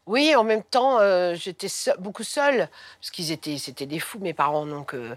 Oui, 0.07 0.35
en 0.35 0.43
même 0.43 0.61
temps, 0.61 0.99
euh, 0.99 1.33
j'étais 1.33 1.67
beaucoup 1.97 2.23
seule, 2.23 2.69
parce 2.99 3.09
qu'ils 3.09 3.31
étaient, 3.31 3.57
c'était 3.57 3.87
des 3.87 3.99
fous, 3.99 4.19
mes 4.19 4.33
parents, 4.33 4.67
donc 4.67 4.93
euh, 4.93 5.15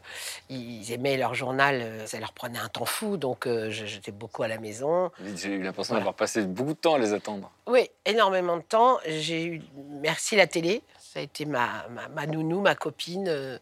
ils 0.49 0.90
aimaient 0.92 1.18
leur 1.18 1.35
journal, 1.35 1.80
euh, 1.83 2.07
ça 2.07 2.18
leur 2.18 2.33
prenait 2.33 2.59
un 2.59 2.68
temps 2.68 2.87
fou, 2.87 3.18
donc 3.18 3.47
j'étais 3.68 4.12
beaucoup 4.12 4.42
à 4.42 4.49
la 4.49 4.59
maison. 4.59 5.11
J'ai 5.37 5.50
eu 5.50 5.62
l'impression 5.62 5.92
Voilà. 5.92 6.00
d'avoir 6.00 6.14
passé 6.14 6.42
beaucoup 6.42 6.73
de 6.73 6.78
temps 6.78 6.95
à 6.95 6.99
les 6.99 7.12
attendre. 7.12 7.50
Oui, 7.66 7.90
énormément 8.07 8.57
de 8.57 8.62
temps. 8.62 8.99
J'ai 9.07 9.45
eu, 9.45 9.62
merci 10.00 10.37
la 10.37 10.47
télé, 10.47 10.83
ça 10.99 11.21
a 11.21 11.23
été 11.23 11.45
ma, 11.45 11.87
ma, 11.90 12.09
ma 12.09 12.26
nounou, 12.26 12.61
ma 12.61 12.75
copine. 12.75 13.59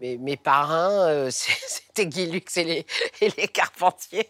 Mes, 0.00 0.16
mes 0.18 0.36
parrains, 0.36 1.08
euh, 1.08 1.30
c'était 1.30 2.06
Guy 2.06 2.26
Lux 2.26 2.56
et 2.56 2.64
les, 2.64 2.86
et 3.20 3.30
les 3.36 3.48
Carpentiers. 3.48 4.28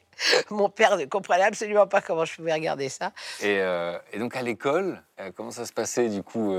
Mon 0.51 0.69
père 0.69 0.97
ne 0.97 1.05
comprenait 1.07 1.45
absolument 1.45 1.87
pas 1.87 2.01
comment 2.01 2.25
je 2.25 2.35
pouvais 2.37 2.53
regarder 2.53 2.89
ça. 2.89 3.13
Et, 3.41 3.59
euh, 3.61 3.99
et 4.13 4.19
donc 4.19 4.37
à 4.37 4.43
l'école, 4.43 5.03
euh, 5.21 5.31
comment 5.35 5.51
ça 5.51 5.67
se 5.67 5.73
passait 5.73 6.09
du 6.09 6.23
coup 6.23 6.55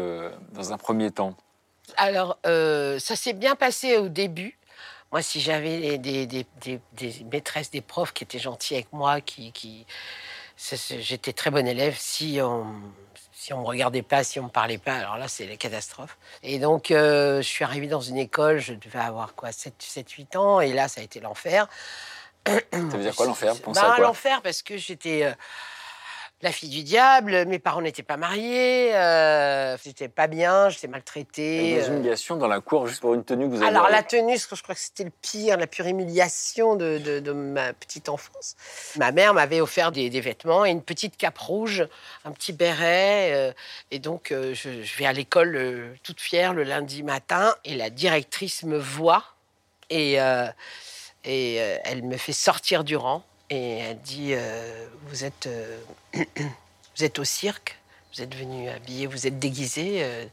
dans 0.51 0.73
un 0.73 0.77
premier 0.77 1.11
temps? 1.11 1.35
Alors, 1.97 2.37
ça 2.43 3.15
s'est 3.15 3.33
bien 3.33 3.55
passé 3.55 3.97
au 3.97 4.09
début. 4.09 4.57
Moi, 5.11 5.21
si 5.21 5.39
j'avais 5.39 5.97
des, 5.97 6.25
des, 6.25 6.25
des- 6.25 6.45
des- 6.61 6.81
des 6.93 7.23
maîtresses, 7.31 7.69
des 7.71 7.81
profs 7.81 8.11
qui 8.11 8.23
étaient 8.25 8.39
gentils 8.39 8.73
avec 8.73 8.91
moi, 8.91 9.21
qui, 9.21 9.51
qui... 9.53 9.85
j'étais 10.57 11.33
très 11.33 11.51
bonne 11.51 11.67
élève. 11.67 11.95
Si 11.97 12.39
on 12.41 12.65
si 13.45 13.53
on 13.53 13.61
me 13.61 13.67
regardait 13.67 14.01
pas, 14.01 14.23
si 14.23 14.39
on 14.39 14.45
me 14.45 14.49
parlait 14.49 14.79
pas, 14.79 14.95
alors 14.95 15.17
là, 15.17 15.27
c'est 15.27 15.45
la 15.45 15.55
catastrophe. 15.55 16.17
Et 16.41 16.57
donc, 16.57 16.89
euh, 16.89 17.43
je 17.43 17.47
suis 17.47 17.63
arrivée 17.63 17.85
dans 17.85 18.01
une 18.01 18.17
école, 18.17 18.57
je 18.57 18.73
devais 18.73 18.97
avoir 18.97 19.35
quoi, 19.35 19.51
7, 19.51 19.75
7 19.77 20.09
8 20.09 20.35
ans, 20.35 20.61
et 20.61 20.73
là, 20.73 20.87
ça 20.87 21.01
a 21.01 21.03
été 21.03 21.19
l'enfer. 21.19 21.67
Ça 22.47 22.59
veut 22.71 23.03
dire 23.03 23.15
quoi 23.15 23.27
l'enfer? 23.27 23.53
Bah, 23.67 23.97
L'enfer 23.99 24.41
parce 24.41 24.63
que 24.63 24.77
j'étais 24.77 25.25
euh, 25.25 25.31
la 26.45 26.51
fille 26.51 26.69
du 26.69 26.83
diable, 26.83 27.45
mes 27.47 27.57
parents 27.59 27.81
n'étaient 27.81 28.03
pas 28.03 28.17
mariés, 28.17 28.95
euh, 28.95 29.75
j'étais 29.83 30.07
pas 30.07 30.27
bien, 30.27 30.69
j'étais 30.69 30.87
maltraitée. 30.87 31.73
Des 31.75 31.83
euh. 31.83 31.87
humiliations 31.87 32.35
dans 32.37 32.47
la 32.47 32.61
cour 32.61 32.85
juste 32.87 33.01
pour 33.01 33.15
une 33.15 33.23
tenue 33.23 33.45
que 33.45 33.55
vous 33.55 33.57
avez 33.57 33.65
Alors 33.65 33.89
la 33.89 34.03
tenue, 34.03 34.37
je 34.37 34.45
crois 34.47 34.75
que 34.75 34.79
c'était 34.79 35.05
le 35.05 35.11
pire, 35.21 35.57
la 35.57 35.65
pure 35.65 35.87
humiliation 35.87 36.75
de, 36.75 36.99
de- 36.99 37.19
de 37.19 37.31
ma 37.31 37.73
petite 37.73 38.09
enfance. 38.09 38.55
Ma 38.97 39.11
mère 39.11 39.33
m'avait 39.33 39.59
offert 39.59 39.91
des, 39.91 40.09
des 40.11 40.21
vêtements 40.21 40.65
et 40.65 40.69
une 40.69 40.83
petite 40.83 41.17
cape 41.17 41.37
rouge, 41.39 41.87
un 42.25 42.31
petit 42.31 42.53
béret. 42.53 43.31
euh, 43.33 43.51
et 43.89 43.97
donc 43.97 44.31
euh, 44.31 44.53
je, 44.53 44.83
je 44.83 44.97
vais 44.97 45.07
à 45.07 45.13
l'école 45.13 45.55
euh, 45.55 45.93
toute 46.03 46.21
fière 46.21 46.53
le 46.53 46.61
lundi 46.63 47.01
matin 47.01 47.55
et 47.65 47.73
la 47.75 47.89
directrice 47.89 48.61
me 48.63 48.77
voit 48.77 49.23
et, 49.89 50.21
euh, 50.21 50.45
et 51.23 51.57
euh, 51.59 51.77
elle 51.85 52.03
me 52.03 52.17
fait 52.17 52.33
sortir 52.33 52.83
du 52.83 52.95
rang 52.95 53.23
et 53.49 53.77
elle 53.79 53.99
dit 54.01 54.33
euh, 54.33 54.87
vous 55.07 55.23
êtes 55.23 55.47
euh, 55.47 55.79
vous 56.15 57.03
êtes 57.03 57.19
au 57.19 57.23
cirque, 57.23 57.77
vous 58.13 58.21
êtes 58.21 58.33
venu 58.35 58.69
habillé, 58.69 59.07
vous 59.07 59.27
êtes 59.27 59.39
déguisé. 59.39 60.03
euh. 60.03 60.25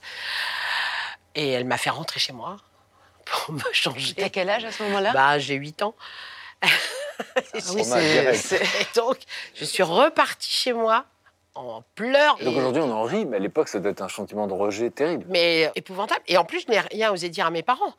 et 1.34 1.50
elle 1.50 1.64
m'a 1.64 1.78
fait 1.78 1.90
rentrer 1.90 2.20
chez 2.20 2.32
moi 2.32 2.56
pour 3.24 3.54
me 3.54 3.62
changer. 3.72 4.14
T'as 4.14 4.28
quel 4.28 4.48
âge 4.50 4.64
à 4.64 4.72
ce 4.72 4.82
moment-là? 4.84 5.12
Bah, 5.12 5.38
j'ai 5.38 5.54
8 5.54 5.82
ans. 5.82 5.94
Ah 6.62 6.66
oui, 7.74 7.82
donc, 8.94 9.18
je 9.54 9.64
suis 9.64 9.82
repartie 9.82 10.50
chez 10.50 10.72
moi 10.72 11.04
en 11.54 11.82
pleurs. 11.94 12.36
Et 12.40 12.44
donc 12.44 12.56
aujourd'hui 12.56 12.82
on 12.82 12.90
en 12.90 13.02
rit, 13.02 13.26
mais 13.26 13.36
à 13.36 13.40
l'époque 13.40 13.68
ça 13.68 13.78
doit 13.78 13.90
être 13.90 14.02
un 14.02 14.08
sentiment 14.08 14.46
de 14.46 14.54
rejet 14.54 14.90
terrible. 14.90 15.24
mais 15.28 15.70
épouvantable. 15.74 16.22
Et 16.26 16.38
en 16.38 16.44
plus, 16.44 16.62
je 16.66 16.70
n'ai 16.70 16.80
rien 16.80 17.12
osé 17.12 17.28
dire 17.28 17.46
à 17.46 17.50
mes 17.50 17.62
parents. 17.62 17.94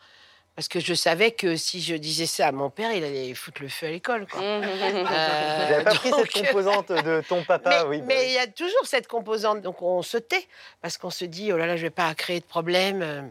Parce 0.55 0.67
que 0.67 0.79
je 0.79 0.93
savais 0.93 1.31
que 1.31 1.55
si 1.55 1.81
je 1.81 1.95
disais 1.95 2.27
ça 2.27 2.47
à 2.47 2.51
mon 2.51 2.69
père, 2.69 2.91
il 2.91 3.03
allait 3.03 3.33
foutre 3.33 3.61
le 3.63 3.69
feu 3.69 3.87
à 3.87 3.89
l'école. 3.89 4.27
quoi. 4.27 4.39
Euh, 4.43 5.67
J'avais 5.67 5.83
pas 5.83 5.95
pris 5.95 6.11
donc, 6.11 6.27
cette 6.31 6.45
composante 6.45 6.91
de 6.91 7.23
ton 7.27 7.43
papa, 7.43 7.83
mais, 7.85 7.89
oui. 7.89 7.97
bah 7.99 8.05
mais 8.09 8.17
oui. 8.19 8.25
il 8.27 8.33
y 8.33 8.37
a 8.37 8.47
toujours 8.47 8.85
cette 8.85 9.07
composante. 9.07 9.61
Donc 9.61 9.81
on 9.81 10.01
se 10.03 10.17
tait 10.17 10.47
parce 10.81 10.97
qu'on 10.97 11.09
se 11.09 11.25
dit 11.25 11.51
oh 11.51 11.57
là 11.57 11.65
là, 11.65 11.75
je 11.75 11.81
vais 11.81 11.89
pas 11.89 12.13
créer 12.13 12.39
de 12.39 12.45
problème. 12.45 13.01
euh, 13.01 13.21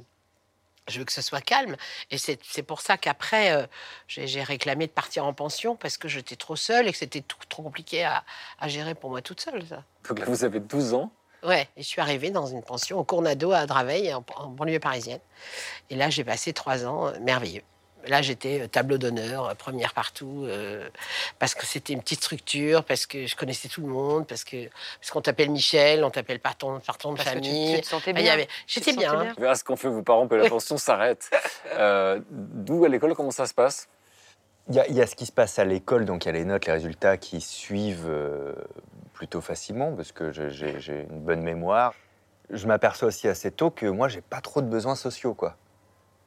Je 0.88 0.98
veux 0.98 1.04
que 1.04 1.12
ce 1.12 1.22
soit 1.22 1.40
calme. 1.40 1.76
Et 2.10 2.18
c'est 2.18 2.40
c'est 2.42 2.64
pour 2.64 2.80
ça 2.80 2.96
qu'après, 2.98 3.52
euh, 3.52 3.66
j'ai 4.08 4.26
j'ai 4.26 4.42
réclamé 4.42 4.88
de 4.88 4.92
partir 4.92 5.24
en 5.24 5.32
pension 5.32 5.76
parce 5.76 5.96
que 5.98 6.08
j'étais 6.08 6.34
trop 6.36 6.56
seule 6.56 6.88
et 6.88 6.92
que 6.92 6.98
c'était 6.98 7.20
tout- 7.20 7.36
trop 7.48 7.62
compliqué 7.62 8.02
à, 8.04 8.24
à 8.58 8.66
gérer 8.66 8.96
pour 8.96 9.10
moi 9.10 9.22
toute 9.22 9.40
seule. 9.40 9.64
Ça. 9.66 9.84
Donc 10.08 10.18
là 10.18 10.24
vous 10.26 10.42
avez 10.44 10.58
12 10.58 10.92
ans. 10.94 11.12
Ouais, 11.44 11.68
et 11.76 11.82
je 11.82 11.88
suis 11.88 12.00
arrivée 12.00 12.30
dans 12.30 12.46
une 12.46 12.62
pension 12.62 12.98
au 12.98 13.04
Cournado 13.04 13.52
à 13.52 13.66
Draveil, 13.66 14.12
en, 14.14 14.24
en 14.36 14.46
banlieue 14.48 14.78
parisienne. 14.80 15.20
Et 15.90 15.96
là, 15.96 16.08
j'ai 16.10 16.24
passé 16.24 16.52
trois 16.52 16.84
ans 16.86 17.08
euh, 17.08 17.12
merveilleux. 17.20 17.62
Là, 18.08 18.20
j'étais 18.20 18.62
euh, 18.62 18.66
tableau 18.68 18.98
d'honneur, 18.98 19.46
euh, 19.46 19.54
première 19.54 19.92
partout, 19.94 20.44
euh, 20.46 20.88
parce 21.38 21.54
que 21.54 21.64
c'était 21.66 21.92
une 21.92 22.00
petite 22.00 22.18
structure, 22.22 22.82
parce 22.84 23.06
que 23.06 23.26
je 23.26 23.36
connaissais 23.36 23.68
tout 23.68 23.80
le 23.80 23.86
monde, 23.88 24.26
parce 24.26 24.42
que 24.42 24.68
parce 25.00 25.10
qu'on 25.12 25.20
t'appelle 25.20 25.50
Michel, 25.50 26.02
on 26.04 26.10
t'appelle 26.10 26.40
par 26.40 26.56
ton, 26.56 26.80
par 26.80 26.98
ton 26.98 27.12
de 27.12 27.16
Parce 27.18 27.30
que 27.30 27.38
tu, 27.38 27.44
famille. 27.44 27.74
tu 27.76 27.80
te 27.82 27.86
sentais 27.86 28.12
Ah, 28.16 28.20
bien. 28.36 28.46
J'étais 28.66 28.92
bien. 28.96 29.34
On 29.36 29.40
verra 29.40 29.54
ce 29.54 29.62
qu'on 29.62 29.76
fait 29.76 29.88
vos 29.88 30.02
parents, 30.02 30.26
que 30.26 30.34
la 30.34 30.48
pension 30.48 30.76
s'arrête. 30.78 31.30
Euh, 31.74 32.20
D'où 32.30 32.84
à 32.84 32.88
l'école, 32.88 33.14
comment 33.14 33.30
ça 33.30 33.46
se 33.46 33.54
passe? 33.54 33.88
Il 34.68 34.74
y, 34.76 34.80
a, 34.80 34.86
il 34.88 34.94
y 34.94 35.00
a 35.02 35.06
ce 35.08 35.14
qui 35.16 35.26
se 35.26 35.32
passe 35.32 35.58
à 35.58 35.64
l'école, 35.64 36.04
donc 36.04 36.24
il 36.24 36.26
y 36.26 36.30
a 36.30 36.32
les 36.34 36.44
notes, 36.44 36.66
les 36.66 36.72
résultats 36.72 37.16
qui 37.16 37.40
suivent 37.40 38.06
euh, 38.08 38.52
plutôt 39.22 39.40
facilement, 39.40 39.92
parce 39.92 40.10
que 40.10 40.32
j'ai 40.32 41.06
une 41.08 41.20
bonne 41.20 41.42
mémoire. 41.42 41.94
Je 42.50 42.66
m'aperçois 42.66 43.06
aussi 43.06 43.28
assez 43.28 43.52
tôt 43.52 43.70
que 43.70 43.86
moi, 43.86 44.08
j'ai 44.08 44.20
pas 44.20 44.40
trop 44.40 44.60
de 44.62 44.66
besoins 44.66 44.96
sociaux, 44.96 45.32
quoi. 45.32 45.54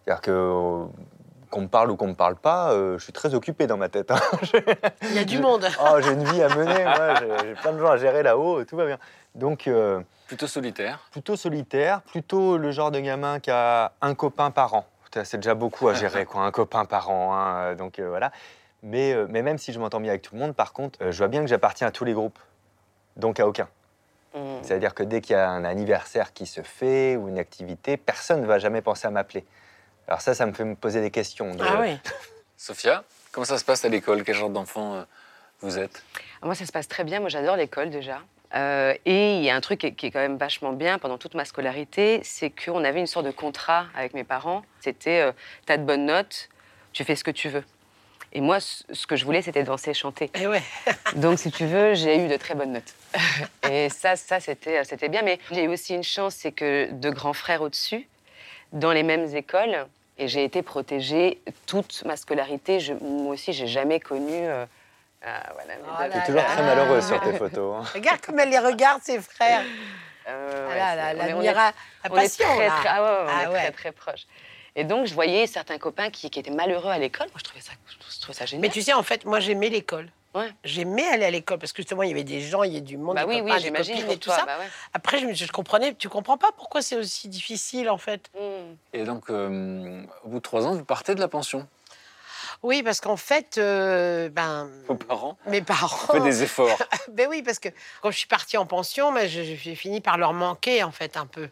C'est-à-dire 0.05 0.21
que 0.21 0.31
euh, 0.31 0.85
qu'on 1.49 1.61
me 1.63 1.67
parle 1.67 1.91
ou 1.91 1.97
qu'on 1.97 2.07
me 2.07 2.13
parle 2.15 2.37
pas, 2.37 2.71
euh, 2.71 2.97
je 2.97 3.03
suis 3.03 3.11
très 3.11 3.35
occupé 3.35 3.67
dans 3.67 3.75
ma 3.75 3.89
tête. 3.89 4.11
hein. 4.11 4.19
Il 5.01 5.11
y 5.13 5.19
a 5.19 5.25
du 5.25 5.39
monde. 5.39 5.67
Oh, 5.77 5.97
j'ai 6.01 6.13
une 6.13 6.23
vie 6.23 6.41
à 6.41 6.47
mener, 6.55 6.85
j'ai- 7.19 7.55
plein 7.55 7.73
de 7.73 7.79
gens 7.79 7.89
à 7.91 7.97
gérer 7.97 8.23
là-haut, 8.23 8.63
tout 8.63 8.77
va 8.77 8.85
bien. 8.85 8.97
Donc, 9.35 9.67
euh, 9.67 9.99
Plutôt 10.27 10.47
solitaire. 10.47 10.99
plutôt 11.11 11.35
solitaire, 11.35 12.01
plutôt 12.01 12.57
le 12.57 12.71
genre 12.71 12.91
de 12.91 13.01
gamin 13.01 13.41
qui 13.41 13.51
a 13.51 13.91
un 13.99 14.15
copain 14.15 14.51
par 14.51 14.73
an. 14.73 14.85
C'est 15.25 15.35
déjà 15.37 15.53
beaucoup 15.53 15.89
à 15.89 15.93
gérer, 15.95 16.23
quoi, 16.25 16.43
un 16.43 16.51
copain 16.51 16.85
par 16.85 17.09
an. 17.09 17.35
hein, 17.35 17.75
donc 17.75 17.99
euh, 17.99 18.07
voilà. 18.07 18.31
Mais, 18.83 19.11
euh, 19.11 19.27
mais 19.29 19.41
même 19.41 19.57
si 19.57 19.73
je 19.73 19.79
m'entends 19.81 19.99
bien 19.99 20.11
avec 20.11 20.21
tout 20.21 20.33
le 20.35 20.39
monde, 20.39 20.55
par 20.55 20.71
contre, 20.71 20.97
euh, 21.01 21.11
je 21.11 21.17
vois 21.17 21.27
bien 21.27 21.41
que 21.41 21.47
j'appartiens 21.47 21.87
à 21.87 21.91
tous 21.91 22.05
les 22.05 22.13
groupes, 22.13 22.39
donc 23.15 23.39
à 23.39 23.47
aucun. 23.47 23.67
Mm. 24.33 24.39
C'est-à-dire 24.63 24.93
que 24.93 25.03
dès 25.03 25.21
qu'il 25.21 25.35
y 25.35 25.39
a 25.39 25.49
un 25.49 25.63
anniversaire 25.63 26.33
qui 26.33 26.45
se 26.45 26.61
fait 26.61 27.15
ou 27.15 27.29
une 27.29 27.39
activité, 27.39 27.97
personne 27.97 28.41
ne 28.41 28.45
va 28.47 28.59
jamais 28.59 28.81
penser 28.81 29.07
à 29.07 29.11
m'appeler. 29.11 29.45
Alors 30.07 30.21
ça, 30.21 30.33
ça 30.35 30.45
me 30.45 30.53
fait 30.53 30.65
me 30.65 30.75
poser 30.75 31.01
des 31.01 31.11
questions. 31.11 31.55
de- 31.55 31.63
Ah 31.63 31.77
oui. 31.81 31.97
Sophia, 32.57 33.03
comment 33.31 33.45
ça 33.45 33.57
se 33.57 33.65
passe 33.65 33.83
à 33.85 33.89
l'école? 33.89 34.23
Quel 34.23 34.35
genre 34.35 34.49
d'enfant 34.49 34.95
euh, 34.95 35.03
vous 35.61 35.77
êtes? 35.79 36.03
Ah, 36.41 36.45
Moi, 36.45 36.55
ça 36.55 36.65
se 36.65 36.71
passe 36.71 36.87
très 36.87 37.03
bien. 37.03 37.19
Moi, 37.19 37.29
j'adore 37.29 37.55
l'école 37.55 37.89
déjà. 37.89 38.19
Euh, 38.55 38.93
et 39.05 39.37
il 39.37 39.43
y 39.43 39.49
a 39.49 39.55
un 39.55 39.61
truc 39.61 39.79
qui 39.79 39.87
est, 39.87 39.93
qui 39.95 40.05
est 40.05 40.11
quand 40.11 40.19
même 40.19 40.37
vachement 40.37 40.71
bien 40.71 40.97
pendant 40.99 41.17
toute 41.17 41.33
ma 41.33 41.43
scolarité, 41.43 42.21
c'est 42.23 42.51
qu'on 42.51 42.83
avait 42.85 42.99
une 42.99 43.07
sorte 43.07 43.25
de 43.25 43.31
contrat 43.31 43.87
avec 43.95 44.13
mes 44.13 44.23
parents. 44.23 44.63
C'était 44.79 45.19
euh, 45.21 45.31
t'as 45.65 45.77
de 45.77 45.83
bonnes 45.83 46.05
notes, 46.05 46.49
tu 46.93 47.03
fais 47.03 47.15
ce 47.15 47.23
que 47.23 47.31
tu 47.31 47.49
veux. 47.49 47.63
Et 48.37 48.41
moi, 48.41 48.59
ce 48.59 49.07
que 49.07 49.15
je 49.15 49.23
voulais, 49.23 49.41
c'était 49.41 49.63
danser 49.63 49.91
et 49.91 49.93
chanter. 49.93 50.29
Et 50.35 50.45
ouais. 50.45 50.61
Donc, 51.15 51.39
si 51.39 51.51
tu 51.51 51.65
veux, 51.65 51.93
j'ai 51.93 52.17
eu 52.17 52.27
de 52.27 52.35
très 52.35 52.53
bonnes 52.53 52.73
notes. 52.73 52.93
Et 53.71 53.87
ça, 53.87 54.17
ça 54.17 54.41
c'était, 54.41 54.83
c'était 54.83 55.07
bien. 55.07 55.21
Mais 55.21 55.39
j'ai 55.51 55.63
eu 55.63 55.69
aussi 55.69 55.95
une 55.95 56.03
chance, 56.03 56.35
c'est 56.35 56.51
que 56.51 56.89
deux 56.91 57.11
grands 57.11 57.31
frères 57.31 57.61
au-dessus, 57.61 58.09
dans 58.73 58.91
les 58.91 59.03
mêmes 59.03 59.33
écoles, 59.33 59.87
et 60.17 60.27
j'ai 60.27 60.43
été 60.43 60.61
protégée 60.63 61.39
toute 61.65 62.03
ma 62.03 62.17
scolarité. 62.17 62.81
Je- 62.81 62.93
moi 62.95 63.35
aussi, 63.35 63.53
j'ai 63.53 63.67
jamais 63.67 64.01
connu. 64.01 64.33
euh, 64.33 64.65
ah, 65.25 65.53
voilà, 65.53 65.73
Oh 65.81 66.11
T'es 66.11 66.19
toujours 66.25 66.41
là. 66.41 66.47
très 66.53 66.61
malheureuse 66.63 67.07
sur 67.07 67.21
tes 67.21 67.33
photos. 67.37 67.75
hein. 67.85 67.89
Regarde 67.93 68.19
comme 68.19 68.37
elle 68.39 68.49
les 68.49 68.59
regarde, 68.59 69.01
ses 69.01 69.21
frères. 69.21 69.61
Euh, 70.27 70.67
Ah 70.67 70.73
ouais, 70.73 70.75
là, 70.77 70.93
on 70.93 71.27
est- 71.29 71.33
on 71.33 71.41
est- 71.41 71.45
est 71.45 71.53
très, 71.53 72.67
là. 72.67 72.71
très- 72.81 72.89
ah 72.89 73.01
ouais, 73.01 73.09
ouais, 73.09 73.17
on 73.25 73.27
Ah 73.39 73.43
est 73.43 73.47
ouais. 73.47 73.59
très, 73.61 73.71
très 73.71 73.91
proches. 73.93 74.25
Et 74.77 74.83
donc, 74.83 75.05
je 75.07 75.13
voyais 75.13 75.47
certains 75.47 75.77
copains 75.77 76.09
qui, 76.09 76.29
qui 76.29 76.37
étaient 76.39 76.51
malheureux 76.51 76.91
à 76.91 76.97
l'école. 76.97 77.27
Moi, 77.27 77.37
je 77.37 77.43
trouvais 77.45 77.61
ça, 77.61 77.71
trouvais 78.25 78.37
ça 78.37 78.45
génial. 78.45 78.61
Mais 78.61 78.69
tu 78.69 78.81
sais, 78.81 78.93
en 78.93 79.03
fait, 79.03 79.25
moi, 79.25 79.39
j'aimais 79.39 79.69
l'école. 79.69 80.09
Ouais. 80.33 80.51
J'aimais 80.65 81.07
aller 81.07 81.23
à 81.25 81.31
l'école 81.31 81.59
parce 81.59 81.71
que 81.71 81.81
justement, 81.81 82.03
il 82.03 82.09
y 82.09 82.11
avait 82.11 82.25
des 82.25 82.41
gens, 82.41 82.63
il 82.63 82.73
y 82.73 82.75
avait 82.75 82.81
du 82.81 82.97
monde, 82.97 83.15
bah 83.15 83.21
des 83.23 83.29
oui, 83.35 83.39
copains, 83.39 83.55
oui, 83.55 83.63
des 83.63 83.71
copines 83.71 84.11
et 84.11 84.17
tout 84.17 84.29
toi. 84.29 84.35
ça. 84.35 84.45
bah 84.45 84.57
ouais. 84.59 84.67
Après, 84.93 85.19
je, 85.19 85.27
me- 85.27 85.33
je 85.33 85.49
comprenais, 85.49 85.93
tu 85.95 86.09
comprends 86.09 86.37
pas 86.37 86.49
pourquoi 86.57 86.81
c'est 86.81 86.97
aussi 86.97 87.29
difficile, 87.29 87.89
en 87.89 87.97
fait. 87.97 88.29
Hmm. 88.37 88.75
Et 88.91 89.05
donc, 89.05 89.29
euh, 89.29 90.03
au 90.25 90.27
bout 90.29 90.37
de 90.39 90.41
trois 90.43 90.67
ans, 90.67 90.73
vous 90.75 90.83
partez 90.83 91.15
de 91.15 91.21
la 91.21 91.29
pension? 91.29 91.65
Oui, 92.63 92.83
parce 92.83 92.99
qu'en 92.99 93.15
fait, 93.17 93.57
euh, 93.57 94.27
ben, 94.29 94.69
Vos 94.87 94.95
parents? 94.95 95.37
mes 95.47 95.61
parents. 95.61 95.87
faites 96.11 96.23
des 96.23 96.43
efforts. 96.43 96.77
Ben 97.11 97.27
oui, 97.29 97.41
parce 97.43 97.59
que 97.59 97.69
quand 98.01 98.11
je 98.11 98.17
suis 98.17 98.27
partie 98.27 98.57
en 98.57 98.65
pension, 98.65 99.13
ben, 99.13 99.29
je- 99.29 99.41
j'ai 99.43 99.75
fini 99.75 100.01
par 100.01 100.17
leur 100.17 100.33
manquer, 100.33 100.83
en 100.83 100.91
fait, 100.91 101.15
un 101.17 101.27
peu. 101.27 101.49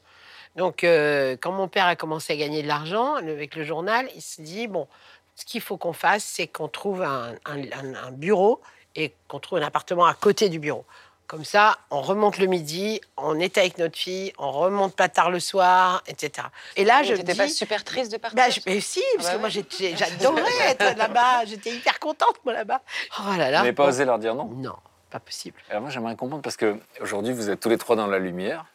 Donc, 0.56 0.84
euh, 0.84 1.36
quand 1.40 1.52
mon 1.52 1.68
père 1.68 1.86
a 1.88 1.96
commencé 1.96 2.34
à 2.34 2.36
gagner 2.36 2.62
de 2.64 2.68
l'argent 2.68 3.16
avec 3.16 3.56
le 3.56 3.64
journal, 3.64 4.10
il 4.16 4.22
s'est 4.22 4.42
dit 4.44 4.68
bon, 4.68 4.88
ce 5.36 5.46
qu'il 5.46 5.62
faut 5.62 5.78
qu'on 5.78 5.94
fasse, 5.94 6.24
c'est 6.24 6.48
qu'on 6.48 6.68
trouve 6.68 7.02
un, 7.02 7.34
un- 7.46 7.64
un- 7.72 7.96
un 8.08 8.12
bureau 8.12 8.62
et 8.96 9.14
qu'on 9.28 9.40
trouve 9.40 9.60
un 9.60 9.66
appartement 9.66 10.06
à 10.06 10.14
côté 10.14 10.50
du 10.50 10.60
bureau. 10.60 10.86
Comme 11.26 11.46
ça, 11.46 11.78
on 11.90 12.02
remonte 12.02 12.38
le 12.38 12.46
midi, 12.46 13.02
on 13.18 13.40
est 13.40 13.58
avec 13.58 13.78
notre 13.80 13.98
fille, 13.98 14.34
on 14.38 14.52
remonte 14.52 14.96
pas 14.96 15.10
tard 15.10 15.32
le 15.32 15.40
soir, 15.40 16.04
etc. 16.06 16.48
Et 16.76 16.84
là, 16.84 17.00
Mais 17.00 17.06
je 17.08 17.14
dis, 17.16 17.34
pas 17.34 17.48
super 17.48 17.84
triste 17.84 18.12
de 18.12 18.18
partir 18.18 18.36
bah, 18.36 18.50
je- 18.50 18.60
mais 18.68 18.80
si, 18.82 19.02
parce 19.16 19.28
bah 19.28 19.32
que 19.32 19.36
ouais. 19.38 19.40
moi 19.40 19.50
j'adorais 19.50 20.52
être 20.70 20.98
là-bas, 20.98 21.46
j'étais 21.46 21.72
hyper 21.72 21.98
contente 22.00 22.36
moi 22.46 22.54
là-bas. 22.54 22.82
Oh 23.20 23.24
là 23.30 23.32
Vous 23.34 23.40
là. 23.40 23.52
n'avez 23.52 23.74
pas 23.74 23.88
osé 23.88 24.06
leur 24.06 24.20
dire 24.20 24.36
non? 24.36 24.46
Non, 24.58 24.76
pas 25.10 25.20
possible. 25.20 25.58
Alors 25.70 25.82
moi, 25.82 25.90
j'aimerais 25.90 26.16
comprendre 26.16 26.44
parce 26.44 26.58
que 26.58 26.78
aujourd'hui, 27.02 27.34
vous 27.34 27.50
êtes 27.50 27.60
tous 27.60 27.70
les 27.70 27.78
trois 27.78 27.96
dans 27.96 28.08
la 28.08 28.20
lumière. 28.20 28.66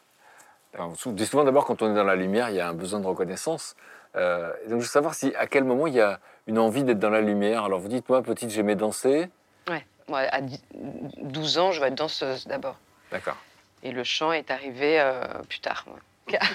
Alors, 0.73 0.95
sou- 0.97 1.13
dis 1.13 1.25
souvent 1.27 1.43
d'abord, 1.45 1.65
quand 1.65 1.81
on 1.81 1.91
est 1.91 1.95
dans 1.95 2.03
la 2.03 2.15
lumière, 2.15 2.49
il 2.49 2.55
y 2.55 2.59
a 2.59 2.67
un 2.67 2.73
besoin 2.73 2.99
de 2.99 3.07
reconnaissance. 3.07 3.75
Euh, 4.15 4.49
donc, 4.67 4.79
je 4.79 4.85
veux 4.85 4.89
savoir 4.91 5.13
si, 5.13 5.33
à 5.35 5.47
quel 5.47 5.63
moment 5.63 5.87
il 5.87 5.93
y 5.93 6.01
a 6.01 6.19
une 6.49 6.57
envie 6.59 6.83
d'être 6.83 6.99
dans 6.99 7.11
la 7.11 7.21
lumière. 7.21 7.63
Alors, 7.63 7.79
vous 7.79 7.87
dites, 7.87 8.09
moi, 8.09 8.21
petite, 8.23 8.49
j'aimais 8.49 8.75
danser. 8.75 9.29
Ouais. 9.69 9.85
Moi, 10.07 10.21
à 10.31 10.41
dix- 10.41 10.61
12 10.73 11.59
ans, 11.59 11.71
je 11.71 11.79
vais 11.79 11.87
être 11.87 11.95
danseuse 11.95 12.47
d'abord. 12.47 12.75
D'accord. 13.11 13.37
Et 13.83 13.91
le 13.91 14.03
chant 14.03 14.31
est 14.33 14.49
arrivé 14.51 14.99
euh, 14.99 15.23
plus 15.47 15.59
tard. 15.59 15.85
ouais. 16.27 16.39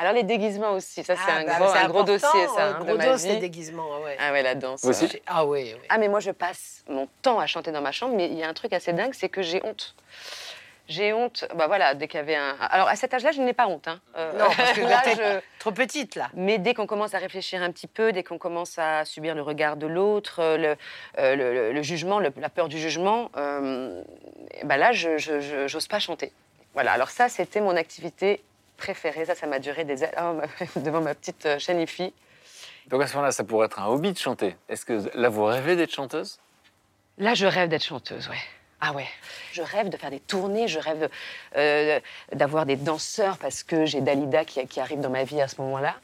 Alors 0.00 0.12
les 0.12 0.22
déguisements 0.22 0.72
aussi, 0.74 1.02
ça 1.02 1.16
c'est 1.16 1.22
Ah, 1.32 1.38
un, 1.38 1.44
bah, 1.44 1.58
gros, 1.58 1.72
c'est 1.72 1.78
un 1.78 1.88
gros 1.88 2.02
dossier 2.04 2.46
ça, 2.54 2.66
euh, 2.68 2.72
hein, 2.74 2.78
de 2.78 2.84
gros 2.84 2.96
ma 2.96 3.06
dos, 3.06 3.16
vie. 3.16 3.28
les 3.30 3.36
déguisements, 3.38 3.98
ouais. 4.04 4.16
Ah 4.20 4.30
ouais, 4.30 4.44
la 4.44 4.54
danse. 4.54 4.82
Vous 4.84 4.90
aussi 4.90 5.06
ouais. 5.06 5.22
Ah 5.26 5.44
oui, 5.44 5.72
oui. 5.74 5.80
Ah 5.88 5.98
mais 5.98 6.06
moi 6.06 6.20
je 6.20 6.30
passe 6.30 6.84
mon 6.88 7.08
temps 7.20 7.40
à 7.40 7.48
chanter 7.48 7.72
dans 7.72 7.80
ma 7.80 7.90
chambre, 7.90 8.14
mais 8.14 8.26
il 8.28 8.38
y 8.38 8.44
a 8.44 8.48
un 8.48 8.54
truc 8.54 8.72
assez 8.72 8.92
dingue, 8.92 9.12
c'est 9.12 9.28
que 9.28 9.42
j'ai 9.42 9.60
honte. 9.66 9.96
J'ai 10.88 11.12
honte, 11.12 11.44
bah 11.54 11.66
voilà, 11.66 11.94
dès 11.94 12.08
qu'il 12.08 12.16
y 12.16 12.20
avait 12.20 12.34
un... 12.34 12.56
Alors 12.60 12.88
à 12.88 12.96
cet 12.96 13.12
âge-là, 13.12 13.30
je 13.32 13.42
n'ai 13.42 13.52
pas 13.52 13.66
honte. 13.68 13.88
Hein. 13.88 14.00
Euh, 14.16 14.32
Non, 14.38 14.46
parce 14.56 14.72
que 14.72 14.80
là, 14.88 15.02
je- 15.06 15.40
trop 15.58 15.70
petite 15.70 16.14
là. 16.16 16.30
Mais 16.32 16.56
dès 16.56 16.72
qu'on 16.72 16.86
commence 16.86 17.12
à 17.12 17.18
réfléchir 17.18 17.62
un 17.62 17.70
petit 17.72 17.86
peu, 17.86 18.10
dès 18.12 18.22
qu'on 18.22 18.38
commence 18.38 18.78
à 18.78 19.04
subir 19.04 19.34
le 19.34 19.42
regard 19.42 19.76
de 19.76 19.86
l'autre, 19.86 20.40
euh, 20.40 20.56
le, 20.56 20.76
euh, 21.18 21.36
le- 21.36 21.52
le- 21.52 21.72
le 21.72 21.82
jugement, 21.82 22.18
le- 22.20 22.32
la 22.38 22.48
peur 22.48 22.68
du 22.68 22.78
jugement, 22.78 23.30
euh, 23.36 24.02
ben 24.64 24.76
là, 24.78 24.92
je 24.92 25.18
j'ose 25.66 25.88
pas 25.88 25.98
chanter. 25.98 26.32
Voilà, 26.72 26.92
alors 26.92 27.10
ça, 27.10 27.28
c'était 27.28 27.60
mon 27.60 27.76
activité 27.76 28.40
préférée. 28.78 29.26
Ça, 29.26 29.34
ça 29.34 29.46
m'a 29.46 29.58
duré 29.58 29.84
des 29.84 30.04
années 30.04 30.12
oh, 30.22 30.32
ma- 30.32 30.46
devant 30.82 31.02
ma 31.02 31.14
petite 31.14 31.58
chaîne 31.58 31.80
IFI. 31.80 32.14
Donc, 32.86 33.02
à 33.02 33.06
ce 33.06 33.12
moment-là, 33.14 33.32
ça 33.32 33.44
pourrait 33.44 33.66
être 33.66 33.78
un 33.80 33.86
hobby 33.88 34.12
de 34.12 34.18
chanter. 34.18 34.56
Est-ce 34.70 34.86
que 34.86 35.10
là, 35.14 35.28
vous 35.28 35.44
rêvez 35.44 35.76
d'être 35.76 35.92
chanteuse? 35.92 36.38
Là, 37.18 37.34
je 37.34 37.44
rêve 37.44 37.68
d'être 37.68 37.84
chanteuse, 37.84 38.28
ouais. 38.30 38.36
Ah 38.80 38.92
ouais. 38.92 39.08
Je 39.52 39.62
rêve 39.62 39.88
de 39.88 39.96
faire 39.96 40.10
des 40.10 40.20
tournées, 40.20 40.68
je 40.68 40.78
rêve 40.78 41.08
euh, 41.56 41.98
d'avoir 42.32 42.64
des 42.64 42.76
danseurs 42.76 43.36
parce 43.38 43.62
que 43.62 43.86
j'ai 43.86 44.00
Dalida 44.00 44.44
qui, 44.44 44.64
qui 44.66 44.80
arrive 44.80 45.00
dans 45.00 45.10
ma 45.10 45.24
vie 45.24 45.40
à 45.40 45.48
ce 45.48 45.60
moment-là. 45.60 45.94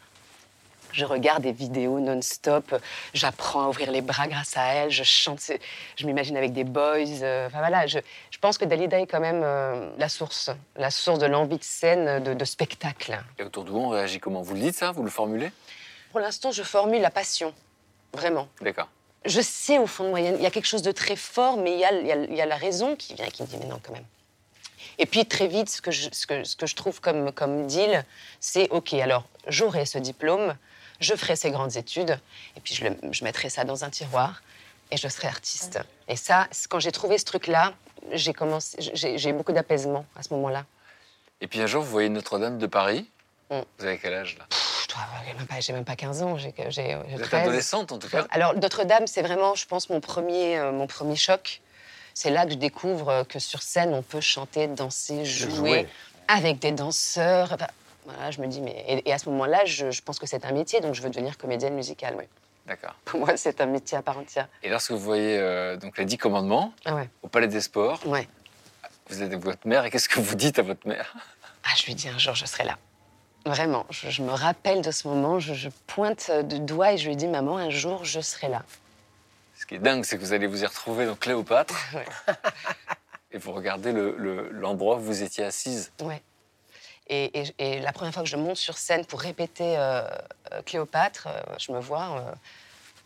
Je 0.93 1.05
regarde 1.05 1.43
des 1.43 1.51
vidéos 1.51 1.99
non-stop, 1.99 2.73
j'apprends 3.15 3.65
à 3.65 3.69
ouvrir 3.69 3.91
les 3.91 4.01
bras 4.01 4.29
grâce 4.29 4.57
à 4.57 4.63
elle, 4.75 4.91
je 4.91 5.03
chante, 5.03 5.51
je 5.97 6.07
m'imagine 6.07 6.37
avec 6.37 6.53
des 6.53 6.63
boys. 6.63 6.99
euh, 7.23 7.49
Enfin 7.49 7.59
voilà, 7.59 7.89
je, 7.89 7.99
je 8.31 8.39
pense 8.39 8.59
que 8.59 8.65
Dalida 8.65 9.01
est 9.01 9.07
quand 9.09 9.19
même 9.19 9.43
euh, 9.43 9.91
la 9.99 10.09
source, 10.09 10.51
la 10.77 10.93
source 10.93 11.19
de 11.19 11.27
l'envie 11.27 11.59
de 11.59 11.65
scène, 11.65 12.23
de, 12.23 12.35
de 12.35 12.45
spectacle. 12.45 13.21
Et 13.41 13.43
autour 13.43 13.65
de 13.65 13.71
vous, 13.71 13.79
on 13.81 13.89
réagit 13.89 14.21
comment? 14.21 14.43
Vous 14.43 14.55
le 14.55 14.61
dites 14.61 14.77
ça? 14.77 14.93
Vous 14.93 15.03
le 15.03 15.11
formulez? 15.11 15.51
Pour 16.13 16.21
l'instant, 16.21 16.53
je 16.53 16.63
formule 16.63 17.03
la 17.03 17.11
passion, 17.11 17.53
vraiment. 18.13 18.47
D'accord. 18.61 18.89
Je 19.25 19.41
sais 19.41 19.79
au 19.79 19.87
fond 19.87 20.05
de 20.05 20.09
moi, 20.11 20.21
il 20.21 20.27
y 20.27 20.29
a- 20.29 20.37
il 20.37 20.43
y, 20.43 20.47
a 20.47 20.51
quelque 20.51 20.67
chose 20.67 20.83
de 20.83 20.93
très 20.93 21.17
fort, 21.17 21.57
mais 21.57 21.73
il 21.73 21.79
y 21.79 21.85
a, 21.85 21.93
y 21.93 22.35
y 22.35 22.47
la 22.47 22.57
raison 22.57 22.97
qui 22.97 23.15
vient 23.15 23.27
et 23.27 23.31
qui 23.31 23.43
me 23.43 23.47
dit, 23.49 23.57
mais 23.59 23.67
non, 23.67 23.81
quand 23.83 23.93
même. 23.93 24.05
Et 24.99 25.07
puis 25.07 25.27
très 25.27 25.47
vite, 25.49 25.69
ce 25.71 25.81
que 25.83 25.91
je, 25.91 26.09
ce 26.13 26.27
que, 26.27 26.45
ce 26.45 26.57
que 26.57 26.67
je 26.67 26.75
trouve 26.75 27.01
comme, 27.01 27.33
comme 27.33 27.67
deal, 27.67 28.05
c'est, 28.41 28.69
OK, 28.71 28.93
alors 28.95 29.25
j'aurai 29.49 29.87
ce 29.87 29.99
diplôme, 29.99 30.57
je 31.01 31.15
ferai 31.15 31.37
ces 31.37 31.51
grandes 31.51 31.77
études, 31.77 32.19
et 32.57 32.61
puis 32.61 32.75
je, 32.75 32.85
le- 32.85 32.97
je 33.11 33.25
mettrai 33.25 33.49
ça 33.51 33.65
dans 33.65 33.85
un 33.85 33.91
tiroir, 33.91 34.43
et 34.91 34.97
je 34.97 35.09
serai 35.09 35.27
artiste. 35.29 35.81
Et 36.09 36.17
ça, 36.17 36.47
quand 36.69 36.79
j'ai 36.79 36.93
trouvé 36.93 37.19
ce 37.19 37.25
truc-là, 37.25 37.73
j'ai 38.13 38.35
commencé, 38.35 38.77
j'ai 38.79 39.17
j'ai 39.19 39.31
eu 39.31 39.33
beaucoup 39.33 39.53
d'apaisement 39.53 40.05
à 40.15 40.23
ce 40.23 40.33
moment-là. 40.35 40.65
Et 41.41 41.47
puis 41.49 41.61
un 41.61 41.67
jour, 41.67 41.83
vous 41.83 41.91
voyez 41.91 42.11
Notre-Dame 42.11 42.59
de 42.59 42.67
Paris. 42.67 43.09
Mm. 43.51 43.61
Vous 43.79 43.85
avez 43.87 43.99
quel 43.99 44.15
âge 44.15 44.37
là? 44.39 44.47
Avoir- 45.03 45.23
j'ai 45.27 45.35
même 45.35 45.47
pas, 45.47 45.61
j'ai 45.61 45.73
même 45.73 45.85
pas 45.85 45.97
15 45.97 46.23
ans, 46.23 46.37
j'ai 46.39 46.55
j'ai- 46.57 46.71
j'ai 46.71 46.95
Vous 46.95 47.17
êtes 47.21 47.23
13. 47.23 47.43
adolescente 47.43 47.93
en 47.93 47.99
tout 47.99 48.09
cas. 48.09 48.27
Alors, 48.31 48.55
Notre-Dame, 48.55 49.07
c'est 49.07 49.23
vraiment, 49.23 49.55
je 49.55 49.67
pense, 49.67 49.91
mon 49.91 50.01
premier, 50.01 50.59
euh, 50.59 50.73
mon 50.73 50.87
premier 50.87 51.17
choc. 51.17 51.61
C'est 52.15 52.31
là 52.31 52.45
que 52.45 52.53
je 52.53 52.57
découvre 52.57 53.09
euh, 53.09 53.25
que 53.25 53.39
sur 53.41 53.63
scène, 53.63 53.93
on 53.93 54.03
peut 54.03 54.21
chanter, 54.21 54.69
danser, 54.69 55.25
jouer, 55.25 55.51
jouer. 55.55 55.89
avec 56.29 56.61
des 56.61 56.71
danseurs. 56.73 57.53
Enfin, 57.53 57.67
voilà, 58.07 58.31
je 58.31 58.41
me 58.41 58.47
dis, 58.47 58.61
mais. 58.61 58.85
Et, 58.87 59.09
et 59.09 59.13
à 59.13 59.19
ce 59.19 59.29
moment-là, 59.31 59.65
je, 59.65 59.91
je 59.91 60.01
pense 60.03 60.19
que 60.21 60.27
c'est 60.27 60.45
un 60.45 60.53
métier, 60.53 60.81
donc 60.81 60.95
je 60.95 61.03
veux 61.03 61.11
devenir 61.11 61.37
comédienne 61.39 61.75
musicale. 61.75 62.15
Oui. 62.17 62.25
D'accord. 62.67 62.95
Pour 63.05 63.21
moi, 63.21 63.37
c'est 63.37 63.61
un 63.61 63.67
métier 63.67 63.99
à 63.99 64.03
part 64.03 64.17
entière. 64.19 64.49
Et 64.63 64.69
lorsque 64.71 64.93
vous 64.93 64.99
voyez 64.99 65.37
euh, 65.39 65.77
donc 65.77 65.99
les 65.99 66.05
dix 66.05 66.17
commandements 66.17 66.73
Ah 66.85 66.95
ouais. 66.95 67.09
au 67.23 67.29
Palais 67.29 67.49
des 67.49 67.61
Sports, 67.61 68.07
Ouais. 68.07 68.27
vous 69.11 69.21
êtes 69.23 69.29
avec 69.33 69.45
votre 69.45 69.67
mère 69.67 69.85
et 69.85 69.91
qu'est-ce 69.91 70.09
que 70.09 70.21
vous 70.21 70.35
dites 70.35 70.59
à 70.59 70.63
votre 70.63 70.87
mère? 70.89 71.13
Ah, 71.65 71.71
je 71.77 71.85
lui 71.85 71.95
dis 71.95 72.09
un 72.09 72.17
jour, 72.17 72.35
je 72.35 72.47
serai 72.47 72.65
là. 72.65 72.79
Vraiment, 73.47 73.85
je, 73.91 74.09
je 74.09 74.23
me 74.23 74.31
rappelle 74.33 74.81
de 74.81 74.91
ce 74.91 75.07
moment, 75.07 75.39
je, 75.39 75.53
je 75.55 75.69
pointe 75.87 76.31
du 76.45 76.61
doigt 76.61 76.93
et 76.93 76.99
je 76.99 77.09
lui 77.09 77.17
dis, 77.17 77.27
maman, 77.27 77.59
un 77.59 77.69
jour, 77.71 78.05
je 78.05 78.21
serai 78.21 78.49
là. 78.49 78.63
Ce 79.59 79.67
qui 79.67 79.75
est 79.75 79.79
dingue, 79.79 80.05
c'est 80.05 80.17
que 80.17 80.23
vous 80.23 80.33
allez 80.33 80.47
vous 80.47 80.63
y 80.63 80.67
retrouver 80.67 81.05
dans 81.07 81.15
Cléopâtre 81.15 81.75
Ouais. 81.95 82.07
et 83.33 83.39
vous 83.39 83.53
regardez 83.53 83.93
le- 83.93 84.15
le- 84.19 84.49
l'endroit 84.51 84.97
où 84.97 85.01
vous 85.01 85.23
étiez 85.23 85.45
assise. 85.45 85.93
Ouais. 86.03 86.23
Et, 87.09 87.39
et- 87.41 87.55
et 87.59 87.81
la 87.81 87.93
première 87.93 88.15
fois 88.15 88.23
que 88.23 88.29
je 88.29 88.37
monte 88.37 88.57
sur 88.57 88.79
scène 88.79 89.05
pour 89.05 89.21
répéter 89.21 89.77
euh, 89.77 90.03
euh, 90.53 90.63
Cléopâtre, 90.65 91.27
euh, 91.29 91.41
je 91.59 91.71
me 91.73 91.79
vois 91.81 92.17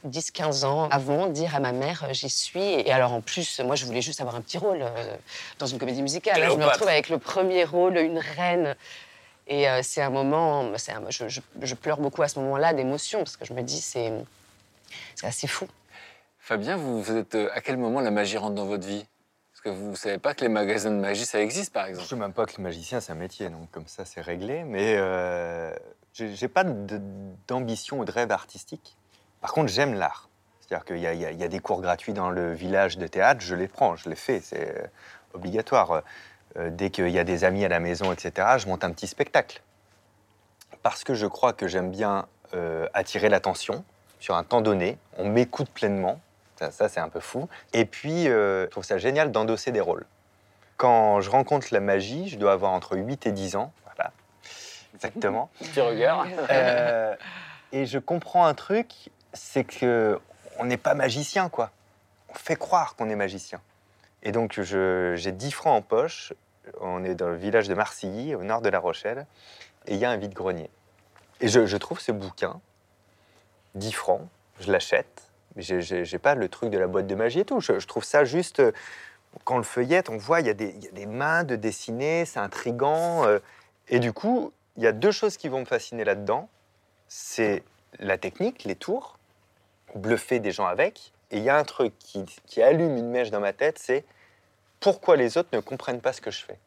euh, 0.04 0.08
10-15 0.08 0.64
ans 0.64 0.88
avant 0.90 1.26
dire 1.26 1.56
à 1.56 1.60
ma 1.60 1.72
mère 1.72 2.06
j'y 2.12 2.30
suis. 2.30 2.62
Et 2.62 2.92
alors 2.92 3.12
en 3.12 3.20
plus, 3.20 3.58
moi 3.58 3.74
je 3.74 3.84
voulais 3.84 4.02
juste 4.02 4.20
avoir 4.20 4.36
un 4.36 4.40
petit 4.40 4.56
rôle 4.58 4.82
euh, 4.82 5.16
dans 5.58 5.66
une 5.66 5.80
comédie 5.80 6.02
musicale. 6.02 6.40
Je 6.48 6.56
me 6.56 6.64
retrouve 6.64 6.86
avec 6.88 7.08
le 7.08 7.18
premier 7.18 7.64
rôle, 7.64 7.96
une 7.98 8.18
reine. 8.20 8.76
Et 9.48 9.68
euh, 9.68 9.80
c'est 9.82 10.02
un 10.02 10.10
moment, 10.10 10.70
c'est 10.76 10.92
un- 10.92 11.02
je, 11.10 11.28
je- 11.28 11.40
je 11.62 11.74
pleure 11.74 11.98
beaucoup 11.98 12.22
à 12.22 12.28
ce 12.28 12.38
moment-là 12.40 12.74
d'émotion 12.74 13.20
parce 13.20 13.36
que 13.36 13.44
je 13.44 13.52
me 13.54 13.62
dis 13.62 13.80
c'est 13.80 14.12
c'est 15.14 15.26
assez 15.26 15.46
fou. 15.46 15.66
Fabien, 16.38 16.76
vous, 16.76 17.02
vous 17.02 17.16
êtes 17.16 17.34
euh, 17.34 17.48
à 17.54 17.60
quel 17.60 17.76
moment 17.76 18.00
la 18.00 18.10
magie 18.10 18.36
rentre 18.38 18.54
dans 18.54 18.66
votre 18.66 18.86
vie? 18.86 19.06
Parce 19.52 19.60
que 19.62 19.68
vous 19.70 19.90
ne 19.90 19.96
savez 19.96 20.18
pas 20.18 20.34
que 20.34 20.42
les 20.42 20.48
magasins 20.48 20.90
de 20.90 20.96
magie, 21.00 21.26
ça 21.26 21.40
existe 21.40 21.72
par 21.72 21.84
Je 21.86 21.90
exemple. 21.90 22.08
sais 22.08 22.16
même 22.16 22.32
pas 22.32 22.46
que 22.46 22.54
le 22.58 22.62
magicien, 22.62 23.00
c'est 23.00 23.12
un 23.12 23.16
métier, 23.16 23.48
donc 23.50 23.70
comme 23.72 23.86
ça, 23.88 24.04
c'est 24.04 24.20
réglé. 24.20 24.62
Mais 24.64 24.94
euh, 24.96 25.74
j'ai 26.12 26.34
j'ai 26.36 26.48
pas 26.48 26.64
de- 26.64 27.00
d'ambition 27.48 27.98
ou 28.00 28.04
de 28.04 28.12
rêve 28.12 28.30
artistique. 28.30 28.96
Par 29.40 29.52
contre, 29.52 29.68
j'aime 29.72 29.94
l'art. 29.94 30.28
C'est-à-dire 30.60 30.84
qu'il 30.84 30.98
y, 30.98 31.06
a- 31.06 31.14
il 31.14 31.20
y 31.20 31.24
a- 31.26 31.30
il 31.32 31.38
y 31.40 31.44
a 31.44 31.48
des 31.48 31.58
cours 31.60 31.80
gratuits 31.80 32.12
dans 32.12 32.30
le 32.30 32.52
village 32.52 32.98
de 32.98 33.06
théâtre, 33.06 33.40
je 33.40 33.54
les 33.54 33.68
prends, 33.68 33.96
je 33.96 34.08
les 34.10 34.16
fais, 34.16 34.40
c'est 34.40 34.76
euh, 34.78 34.86
obligatoire. 35.34 36.02
Euh, 36.56 36.70
dès 36.70 36.90
qu'il 36.90 37.08
y 37.10 37.18
a 37.18 37.24
des 37.24 37.44
amis 37.44 37.64
à 37.64 37.68
la 37.68 37.80
maison, 37.80 38.12
etc., 38.12 38.48
je 38.58 38.66
monte 38.66 38.84
un 38.84 38.90
petit 38.90 39.06
spectacle. 39.06 39.62
Parce 40.82 41.04
que 41.04 41.14
je 41.14 41.26
crois 41.26 41.52
que 41.52 41.68
j'aime 41.68 41.90
bien 41.90 42.26
euh, 42.54 42.86
attirer 42.94 43.28
l'attention 43.28 43.84
sur 44.20 44.34
un 44.34 44.44
temps 44.44 44.60
donné, 44.60 44.98
on 45.16 45.28
m'écoute 45.28 45.70
pleinement, 45.70 46.20
ça, 46.56 46.70
ça, 46.70 46.88
c'est 46.88 47.00
un 47.00 47.08
peu 47.08 47.20
fou. 47.20 47.48
Et 47.72 47.84
puis, 47.84 48.28
euh, 48.28 48.64
je 48.64 48.70
trouve 48.70 48.84
ça 48.84 48.98
génial 48.98 49.30
d'endosser 49.30 49.70
des 49.70 49.80
rôles. 49.80 50.06
quand 50.76 51.20
je 51.20 51.30
rencontre 51.30 51.68
la 51.72 51.80
magie, 51.80 52.28
je 52.28 52.38
dois 52.38 52.52
avoir 52.52 52.72
entre 52.72 52.96
8 52.96 53.26
et 53.26 53.32
10 53.32 53.56
ans. 53.56 53.72
Voilà, 53.84 54.12
exactement. 54.94 55.50
Petit 55.58 55.80
regard. 55.80 56.26
Et 57.70 57.84
je 57.84 57.98
comprends 57.98 58.46
un 58.46 58.54
truc, 58.54 59.10
c'est 59.34 59.64
que 59.64 60.18
on 60.58 60.64
n'est 60.64 60.78
pas 60.78 60.94
magicien, 60.94 61.48
quoi. 61.48 61.70
On 62.30 62.34
fait 62.34 62.56
croire 62.56 62.96
qu'on 62.96 63.08
est 63.08 63.16
magicien. 63.16 63.60
Et 64.22 64.32
donc, 64.32 64.60
j'ai 64.60 65.32
10 65.32 65.50
francs 65.52 65.78
en 65.78 65.82
poche. 65.82 66.32
On 66.80 67.04
est 67.04 67.14
dans 67.14 67.28
le 67.28 67.36
village 67.36 67.68
de 67.68 67.74
Marcilly, 67.74 68.34
au 68.34 68.42
nord 68.42 68.60
de 68.62 68.68
La 68.68 68.78
Rochelle. 68.78 69.26
Et 69.86 69.94
il 69.94 70.00
y 70.00 70.04
a 70.04 70.10
un 70.10 70.16
vide-grenier. 70.16 70.70
Et 71.40 71.48
je, 71.48 71.76
trouve 71.76 72.00
ce 72.00 72.12
bouquin, 72.12 72.60
10 73.74 73.92
francs, 73.92 74.26
je 74.60 74.70
l'achète. 74.72 75.30
Mais 75.56 75.62
j'ai- 75.62 76.18
pas 76.18 76.34
le 76.34 76.48
truc 76.48 76.70
de 76.70 76.78
la 76.78 76.86
boîte 76.86 77.06
de 77.06 77.14
magie 77.14 77.40
et 77.40 77.44
tout. 77.44 77.60
Je, 77.60 77.78
je 77.78 77.86
trouve 77.86 78.04
ça 78.04 78.24
juste. 78.24 78.60
euh, 78.60 78.72
Quand 79.44 79.56
le 79.58 79.62
feuillette, 79.62 80.08
on 80.10 80.16
voit, 80.16 80.40
il 80.40 80.46
y, 80.46 80.50
a 80.50 80.54
des- 80.54 80.70
il 80.76 80.84
y 80.84 80.88
a 80.88 80.92
des 80.92 81.06
mains 81.06 81.44
de 81.44 81.56
dessiner, 81.56 82.24
c'est 82.24 82.40
intrigant. 82.40 83.24
euh, 83.26 83.38
et 83.88 84.00
du 84.00 84.12
coup, 84.12 84.52
il 84.76 84.82
y 84.82 84.86
a 84.86 84.92
deux 84.92 85.10
choses 85.12 85.36
qui 85.36 85.48
vont 85.48 85.60
me 85.60 85.64
fasciner 85.66 86.04
là-dedans 86.04 86.48
c'est 87.08 87.62
la 87.98 88.18
technique, 88.18 88.64
les 88.64 88.76
tours, 88.76 89.18
bluffer 89.94 90.40
des 90.40 90.50
gens 90.52 90.66
avec. 90.66 91.12
Et 91.30 91.38
il 91.38 91.42
y 91.42 91.50
a 91.50 91.56
un 91.56 91.64
truc 91.64 91.92
qui, 91.98 92.24
qui 92.46 92.62
allume 92.62 92.96
une 92.96 93.10
mèche 93.10 93.30
dans 93.30 93.40
ma 93.40 93.52
tête, 93.52 93.78
c'est 93.78 94.04
pourquoi 94.80 95.16
les 95.16 95.36
autres 95.36 95.50
ne 95.52 95.60
comprennent 95.60 96.00
pas 96.00 96.12
ce 96.12 96.20
que 96.20 96.30
je 96.30 96.44
fais. 96.44 96.58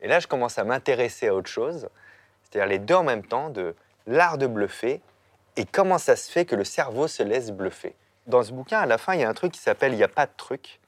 Et 0.00 0.08
là, 0.08 0.20
je 0.20 0.26
commence 0.26 0.58
à 0.58 0.64
m'intéresser 0.64 1.28
à 1.28 1.34
autre 1.34 1.48
chose, 1.48 1.88
c'est-à-dire 2.42 2.68
les 2.68 2.78
deux 2.78 2.94
en 2.94 3.04
même 3.04 3.24
temps, 3.24 3.50
de 3.50 3.74
l'art 4.06 4.38
de 4.38 4.46
bluffer 4.46 5.00
et 5.56 5.64
comment 5.64 5.98
ça 5.98 6.16
se 6.16 6.30
fait 6.30 6.44
que 6.44 6.54
le 6.54 6.64
cerveau 6.64 7.08
se 7.08 7.22
laisse 7.22 7.50
bluffer. 7.50 7.94
Dans 8.26 8.42
ce 8.42 8.52
bouquin, 8.52 8.80
à 8.80 8.86
la 8.86 8.98
fin, 8.98 9.14
il 9.14 9.20
y 9.20 9.24
a 9.24 9.28
un 9.28 9.34
truc 9.34 9.52
qui 9.52 9.60
s'appelle 9.60 9.92
Il 9.92 9.96
n'y 9.96 10.02
a 10.02 10.08
pas 10.08 10.26
de 10.26 10.32
truc. 10.36 10.80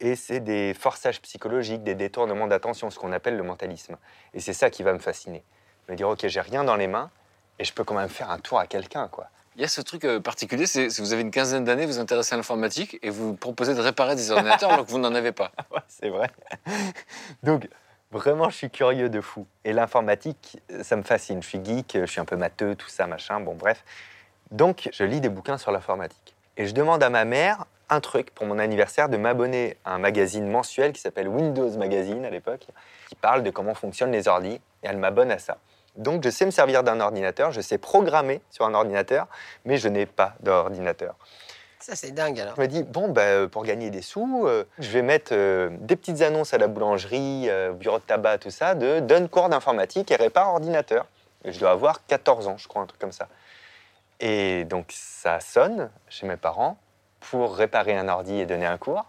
Et 0.00 0.14
c'est 0.14 0.40
des 0.40 0.74
forçages 0.74 1.22
psychologiques, 1.22 1.82
des 1.82 1.94
détournements 1.94 2.46
d'attention, 2.46 2.90
ce 2.90 2.98
qu'on 2.98 3.12
appelle 3.12 3.36
le 3.36 3.42
mentalisme. 3.42 3.96
Et 4.34 4.40
c'est 4.40 4.52
ça 4.52 4.68
qui 4.68 4.82
va 4.82 4.92
me 4.92 4.98
fasciner. 4.98 5.42
Me 5.88 5.94
dire, 5.94 6.08
OK, 6.08 6.26
j'ai 6.26 6.40
rien 6.40 6.64
dans 6.64 6.76
les 6.76 6.88
mains, 6.88 7.10
et 7.58 7.64
je 7.64 7.72
peux 7.72 7.84
quand 7.84 7.94
même 7.94 8.10
faire 8.10 8.30
un 8.30 8.38
tour 8.38 8.58
à 8.58 8.66
quelqu'un, 8.66 9.08
quoi. 9.08 9.28
Il 9.56 9.62
y 9.62 9.64
a 9.64 9.68
ce 9.68 9.80
truc 9.80 10.04
euh, 10.04 10.20
particulier, 10.20 10.66
c'est 10.66 10.90
si 10.90 11.00
vous 11.00 11.14
avez 11.14 11.22
une 11.22 11.30
quinzaine 11.30 11.64
d'années, 11.64 11.86
vous 11.86 11.94
vous 11.94 11.98
intéressez 11.98 12.34
à 12.34 12.36
l'informatique 12.36 12.98
et 13.02 13.08
vous 13.08 13.34
proposez 13.34 13.74
de 13.74 13.80
réparer 13.80 14.14
des 14.14 14.30
ordinateurs 14.30 14.70
alors 14.72 14.84
que 14.84 14.90
vous 14.90 14.98
n'en 14.98 15.14
avez 15.14 15.32
pas. 15.32 15.50
Ouais, 15.70 15.80
c'est 15.88 16.10
vrai. 16.10 16.28
Donc, 17.42 17.66
vraiment, 18.10 18.50
je 18.50 18.56
suis 18.56 18.70
curieux 18.70 19.08
de 19.08 19.22
fou. 19.22 19.46
Et 19.64 19.72
l'informatique, 19.72 20.58
ça 20.82 20.96
me 20.96 21.02
fascine. 21.02 21.42
Je 21.42 21.48
suis 21.48 21.64
geek, 21.64 21.96
je 21.98 22.04
suis 22.04 22.20
un 22.20 22.26
peu 22.26 22.36
matheux, 22.36 22.74
tout 22.74 22.88
ça, 22.88 23.06
machin, 23.06 23.40
bon, 23.40 23.54
bref. 23.54 23.82
Donc, 24.50 24.90
je 24.92 25.04
lis 25.04 25.22
des 25.22 25.30
bouquins 25.30 25.56
sur 25.56 25.72
l'informatique. 25.72 26.34
Et 26.58 26.66
je 26.66 26.74
demande 26.74 27.02
à 27.02 27.08
ma 27.08 27.24
mère 27.24 27.64
un 27.88 28.00
truc 28.00 28.30
pour 28.34 28.46
mon 28.46 28.58
anniversaire, 28.58 29.08
de 29.08 29.16
m'abonner 29.16 29.78
à 29.86 29.94
un 29.94 29.98
magazine 29.98 30.46
mensuel 30.50 30.92
qui 30.92 31.00
s'appelle 31.00 31.28
Windows 31.28 31.70
Magazine 31.78 32.26
à 32.26 32.30
l'époque, 32.30 32.66
qui 33.08 33.14
parle 33.14 33.42
de 33.42 33.50
comment 33.50 33.74
fonctionnent 33.74 34.12
les 34.12 34.28
ordis, 34.28 34.54
et 34.54 34.60
elle 34.82 34.98
m'abonne 34.98 35.30
à 35.30 35.38
ça. 35.38 35.56
Donc, 35.96 36.22
je 36.24 36.30
sais 36.30 36.46
me 36.46 36.50
servir 36.50 36.82
d'un 36.82 37.00
ordinateur, 37.00 37.52
je 37.52 37.60
sais 37.60 37.78
programmer 37.78 38.40
sur 38.50 38.64
un 38.64 38.74
ordinateur, 38.74 39.26
mais 39.64 39.78
je 39.78 39.88
n'ai 39.88 40.06
pas 40.06 40.34
d'ordinateur. 40.40 41.16
Ça, 41.86 41.94
c'est 41.94 42.10
dingue 42.10 42.40
alors. 42.40 42.56
Je 42.56 42.60
me 42.62 42.66
dis, 42.66 42.82
bon, 42.82 43.08
bah, 43.08 43.22
euh, 43.22 43.48
pour 43.48 43.64
gagner 43.64 43.90
des 43.90 44.02
sous, 44.02 44.46
euh, 44.46 44.64
je 44.78 44.88
vais 44.88 45.02
mettre 45.02 45.32
euh, 45.32 45.70
des 45.80 45.94
petites 45.94 46.20
annonces 46.20 46.52
à 46.52 46.58
la 46.58 46.66
boulangerie, 46.66 47.48
euh, 47.48 47.72
bureau 47.72 47.98
de 47.98 48.02
tabac, 48.02 48.38
tout 48.38 48.50
ça, 48.50 48.74
de 48.74 48.98
donne 48.98 49.28
cours 49.28 49.48
d'informatique 49.48 50.10
et 50.10 50.16
répare 50.16 50.48
ordinateur. 50.48 51.06
Et 51.44 51.52
je 51.52 51.60
dois 51.60 51.70
avoir 51.70 52.04
14 52.06 52.48
ans, 52.48 52.56
je 52.56 52.66
crois, 52.66 52.82
un 52.82 52.86
truc 52.86 53.00
comme 53.00 53.12
ça. 53.12 53.28
Et 54.18 54.64
donc, 54.64 54.86
ça 54.90 55.38
sonne 55.38 55.90
chez 56.08 56.26
mes 56.26 56.36
parents 56.36 56.78
pour 57.20 57.54
réparer 57.54 57.96
un 57.96 58.08
ordi 58.08 58.40
et 58.40 58.46
donner 58.46 58.66
un 58.66 58.78
cours. 58.78 59.04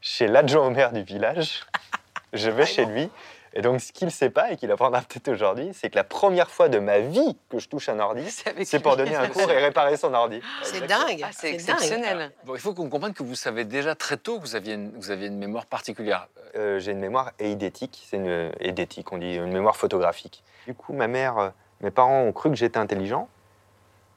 Chez 0.00 0.28
l'adjoint 0.28 0.66
au 0.66 0.70
maire 0.70 0.92
du 0.92 1.02
village, 1.02 1.66
je 2.32 2.50
vais 2.50 2.66
chez 2.66 2.84
lui. 2.84 3.10
Et 3.54 3.62
donc, 3.62 3.80
ce 3.80 3.92
qu'il 3.92 4.06
ne 4.06 4.10
sait 4.12 4.28
pas 4.30 4.50
et 4.52 4.56
qu'il 4.56 4.70
apprendra 4.70 5.00
peut-être 5.08 5.28
aujourd'hui, 5.28 5.70
c'est 5.72 5.88
que 5.90 5.96
la 5.96 6.04
première 6.04 6.50
fois 6.50 6.68
de 6.68 6.78
ma 6.78 6.98
vie 7.00 7.36
que 7.48 7.58
je 7.58 7.68
touche 7.68 7.88
un 7.88 7.98
ordi, 7.98 8.28
c'est 8.64 8.80
pour 8.80 8.96
donner 8.96 9.16
un 9.16 9.28
cours 9.28 9.50
et 9.50 9.58
réparer 9.58 9.96
son 9.96 10.12
ordi. 10.14 10.40
C'est 10.62 10.76
Exactement. 10.82 11.06
dingue. 11.08 11.20
Ah, 11.24 11.28
c'est 11.32 11.46
dingue. 11.52 11.54
exceptionnel. 11.54 12.32
Bon, 12.44 12.54
il 12.54 12.60
faut 12.60 12.74
qu'on 12.74 12.88
comprenne 12.90 13.14
que 13.14 13.22
vous 13.22 13.34
savez 13.34 13.64
déjà 13.64 13.94
très 13.94 14.16
tôt 14.16 14.36
que 14.38 14.42
vous 14.42 14.56
aviez 14.56 14.74
une, 14.74 14.90
vous 14.90 15.10
aviez 15.10 15.28
une 15.28 15.38
mémoire 15.38 15.66
particulière. 15.66 16.28
Euh, 16.56 16.78
j'ai 16.78 16.92
une 16.92 17.00
mémoire 17.00 17.32
eidétique, 17.38 18.06
c'est 18.08 18.16
une 18.16 18.50
eidétique, 18.60 19.12
on 19.12 19.18
dit 19.18 19.34
une 19.36 19.52
mémoire 19.52 19.76
photographique. 19.76 20.42
Du 20.66 20.74
coup, 20.74 20.92
ma 20.92 21.06
mère, 21.06 21.38
euh, 21.38 21.48
mes 21.80 21.90
parents 21.90 22.22
ont 22.22 22.32
cru 22.32 22.50
que 22.50 22.56
j'étais 22.56 22.78
intelligent. 22.78 23.28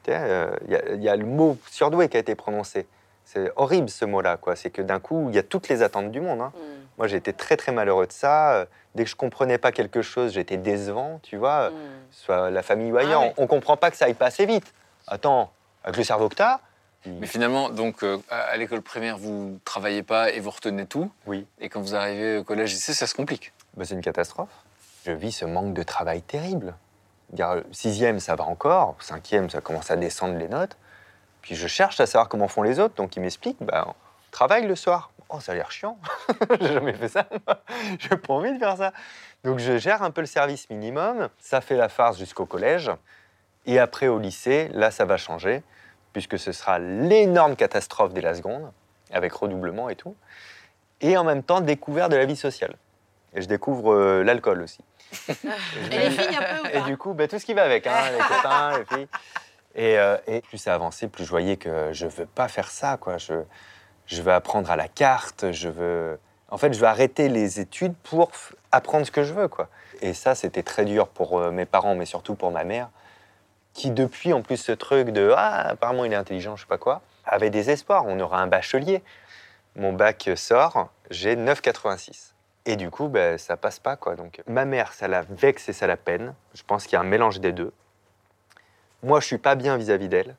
Euh, 0.07 0.51
Il 0.65 0.71
y, 0.71 0.75
a- 0.75 0.93
il 0.95 1.03
y 1.03 1.09
a 1.09 1.15
le 1.15 1.25
mot 1.25 1.57
surdoué 1.69 2.09
qui 2.09 2.17
a 2.17 2.19
été 2.19 2.33
prononcé. 2.33 2.87
C'est 3.25 3.51
horrible 3.57 3.89
ce 3.89 4.05
mot-là, 4.05 4.37
quoi. 4.37 4.55
C'est 4.55 4.71
que 4.71 4.81
d'un 4.81 4.99
coup, 4.99 5.27
il 5.29 5.35
y 5.35 5.37
a 5.37 5.43
toutes 5.43 5.67
les 5.69 5.83
attentes 5.83 6.09
du 6.11 6.19
monde. 6.19 6.41
hein. 6.41 6.51
Mm. 6.55 6.59
Moi, 6.99 7.07
j'étais 7.07 7.33
très 7.33 7.57
très 7.57 7.71
malheureux 7.71 8.05
de 8.05 8.11
ça. 8.11 8.53
Euh, 8.53 8.65
Dès 8.95 9.03
que 9.05 9.09
je 9.09 9.15
comprenais 9.15 9.57
pas 9.59 9.71
quelque 9.71 10.01
chose, 10.01 10.33
j'étais 10.33 10.57
décevant, 10.57 11.19
tu 11.23 11.37
vois. 11.37 11.69
Mm. 11.69 11.73
Soit 12.11 12.49
la 12.49 12.61
famille 12.63 12.95
ailleurs, 12.97 13.21
Ah 13.21 13.25
ouais. 13.27 13.33
on, 13.37 13.43
on 13.43 13.47
comprend 13.47 13.77
pas 13.77 13.89
que 13.91 13.97
ça 13.97 14.05
aille 14.05 14.13
pas 14.15 14.25
assez 14.25 14.45
vite. 14.47 14.73
Attends, 15.07 15.51
avec 15.83 15.95
le 15.97 16.03
cerveau 16.03 16.27
que 16.27 16.35
t'as, 16.35 16.59
Mais 17.05 17.27
finalement, 17.27 17.69
donc, 17.69 18.03
euh, 18.03 18.17
à 18.29 18.57
l'école 18.57 18.81
primaire, 18.81 19.17
vous 19.17 19.31
ne 19.53 19.57
travaillez 19.63 20.03
pas 20.03 20.31
et 20.31 20.39
vous 20.39 20.49
retenez 20.49 20.85
tout. 20.87 21.09
oui, 21.27 21.45
Et 21.59 21.69
quand 21.69 21.79
vous 21.81 21.95
arrivez 21.95 22.37
au 22.37 22.43
collège 22.43 22.73
lycée, 22.73 22.93
ça 22.93 23.05
se 23.07 23.13
complique. 23.15 23.53
Bah, 23.77 23.85
c'est 23.85 23.93
une 23.93 24.01
catastrophe. 24.01 24.49
Je 25.05 25.11
vis 25.11 25.31
ce 25.31 25.45
manque 25.45 25.73
de 25.75 25.83
travail 25.83 26.21
terrible. 26.23 26.73
Euh, 27.39 27.63
Sixième, 27.71 28.19
ça 28.19 28.35
va 28.35 28.43
encore. 28.45 28.95
Cinquième, 28.99 29.49
ça 29.51 29.61
commence 29.61 29.91
à 29.91 29.95
descendre 29.95 30.35
les 30.37 30.47
notes. 30.49 30.75
Puis 31.43 31.55
je 31.55 31.67
cherche 31.67 31.99
à 31.99 32.07
savoir 32.07 32.27
comment 32.27 32.47
font 32.47 32.63
les 32.63 32.79
autres. 32.79 32.95
Donc 32.95 33.15
ils 33.15 33.21
m'expliquent, 33.21 33.61
bah, 33.63 33.85
on 33.87 33.93
travaille 34.31 34.65
le 34.65 34.75
soir. 34.75 35.11
Oh, 35.29 35.39
ça 35.39 35.51
a 35.51 35.55
l'air 35.55 35.71
chiant. 35.71 35.99
J'ai 36.59 36.73
jamais 36.73 36.93
fait 36.93 37.07
ça. 37.07 37.27
J'ai 37.99 38.17
pas 38.17 38.33
envie 38.33 38.51
de 38.51 38.57
faire 38.57 38.75
ça. 38.77 38.93
Donc 39.43 39.59
je 39.59 39.77
gère 39.77 40.01
un 40.01 40.09
peu 40.09 40.21
le 40.21 40.27
service 40.27 40.69
minimum. 40.71 41.29
Ça 41.37 41.61
fait 41.61 41.77
la 41.77 41.87
farce 41.87 42.17
jusqu'au 42.17 42.47
collège. 42.47 42.91
Et 43.67 43.77
après 43.77 44.07
au 44.07 44.17
lycée, 44.17 44.69
là, 44.73 44.89
ça 44.89 45.05
va 45.05 45.17
changer. 45.17 45.61
Puisque 46.13 46.39
ce 46.39 46.51
sera 46.51 46.79
l'énorme 46.79 47.55
catastrophe 47.55 48.13
dès 48.13 48.21
la 48.21 48.33
seconde, 48.33 48.71
avec 49.11 49.31
redoublement 49.31 49.89
et 49.89 49.95
tout. 49.95 50.15
Et 51.01 51.15
en 51.15 51.23
même 51.23 51.43
temps, 51.43 51.61
découvert 51.61 52.09
de 52.09 52.15
la 52.15 52.25
vie 52.25 52.35
sociale. 52.35 52.75
Et 53.35 53.43
je 53.43 53.47
découvre 53.47 53.93
euh, 53.93 54.23
l'alcool 54.23 54.63
aussi. 54.63 54.83
Et 55.29 55.99
les 55.99 56.09
filles 56.09 56.35
un 56.35 56.55
peu 56.55 56.61
ou 56.61 56.71
Et 56.71 56.81
du 56.89 56.97
coup, 56.97 57.13
bah, 57.13 57.27
tout 57.27 57.37
ce 57.37 57.45
qui 57.45 57.53
va 57.53 57.63
avec, 57.63 57.85
hein, 57.85 57.93
les 58.11 58.17
copains, 58.17 58.79
les 58.79 58.85
filles. 58.85 59.07
Et, 59.75 59.99
euh, 59.99 60.17
et 60.25 60.41
plus 60.41 60.57
ça 60.57 60.73
avançait, 60.73 61.07
plus 61.07 61.25
je 61.25 61.29
voyais 61.29 61.57
que 61.57 61.93
je 61.93 62.07
veux 62.07 62.25
pas 62.25 62.47
faire 62.47 62.69
ça, 62.69 62.97
quoi. 62.97 63.17
Je, 63.17 63.33
je 64.09 64.23
veux 64.23 64.33
apprendre 64.33 64.69
à 64.71 64.75
la 64.75 64.87
carte, 64.87 65.51
je 65.51 65.69
veux... 65.69 66.19
En 66.49 66.57
fait, 66.57 66.73
je 66.73 66.79
veux 66.79 66.87
arrêter 66.87 67.29
les 67.29 67.59
études 67.59 67.93
pour 67.95 68.31
apprendre 68.71 69.05
ce 69.05 69.11
que 69.11 69.23
je 69.23 69.33
veux, 69.33 69.47
quoi. 69.47 69.69
Et 70.01 70.15
ça, 70.15 70.33
c'était 70.33 70.63
très 70.63 70.83
dur 70.83 71.07
pour 71.07 71.37
euh, 71.37 71.51
mes 71.51 71.65
parents, 71.65 71.93
mais 71.93 72.05
surtout 72.05 72.33
pour 72.33 72.49
ma 72.49 72.63
mère, 72.63 72.89
qui 73.73 73.91
depuis, 73.91 74.33
en 74.33 74.41
plus, 74.41 74.57
ce 74.57 74.71
truc 74.71 75.09
de 75.09 75.31
«Ah, 75.37 75.69
apparemment, 75.69 76.05
il 76.05 76.11
est 76.11 76.15
intelligent, 76.15 76.55
je 76.55 76.63
sais 76.63 76.67
pas 76.67 76.79
quoi», 76.79 77.01
avait 77.25 77.51
des 77.51 77.69
espoirs. 77.69 78.05
On 78.07 78.19
aura 78.19 78.41
un 78.41 78.47
bachelier. 78.47 79.03
Mon 79.75 79.93
bac 79.93 80.27
sort, 80.35 80.89
j'ai 81.11 81.35
9,86. 81.35 82.33
Et 82.65 82.77
du 82.77 82.89
coup, 82.89 83.09
ben, 83.09 83.37
ça 83.37 83.57
passe 83.57 83.77
pas, 83.77 83.95
quoi. 83.95 84.15
Donc, 84.15 84.41
ma 84.47 84.65
mère, 84.65 84.93
ça 84.93 85.07
la 85.07 85.21
vexe 85.21 85.69
et 85.69 85.73
ça 85.73 85.85
la 85.85 85.97
peine. 85.97 86.33
Je 86.55 86.63
pense 86.63 86.85
qu'il 86.85 86.93
y 86.93 86.95
a 86.95 87.01
un 87.01 87.03
mélange 87.03 87.39
des 87.39 87.51
deux. 87.51 87.71
Moi, 89.03 89.19
je 89.19 89.27
suis 89.27 89.37
pas 89.37 89.53
bien 89.53 89.77
vis-à-vis 89.77 90.09
d'elle. 90.09 90.35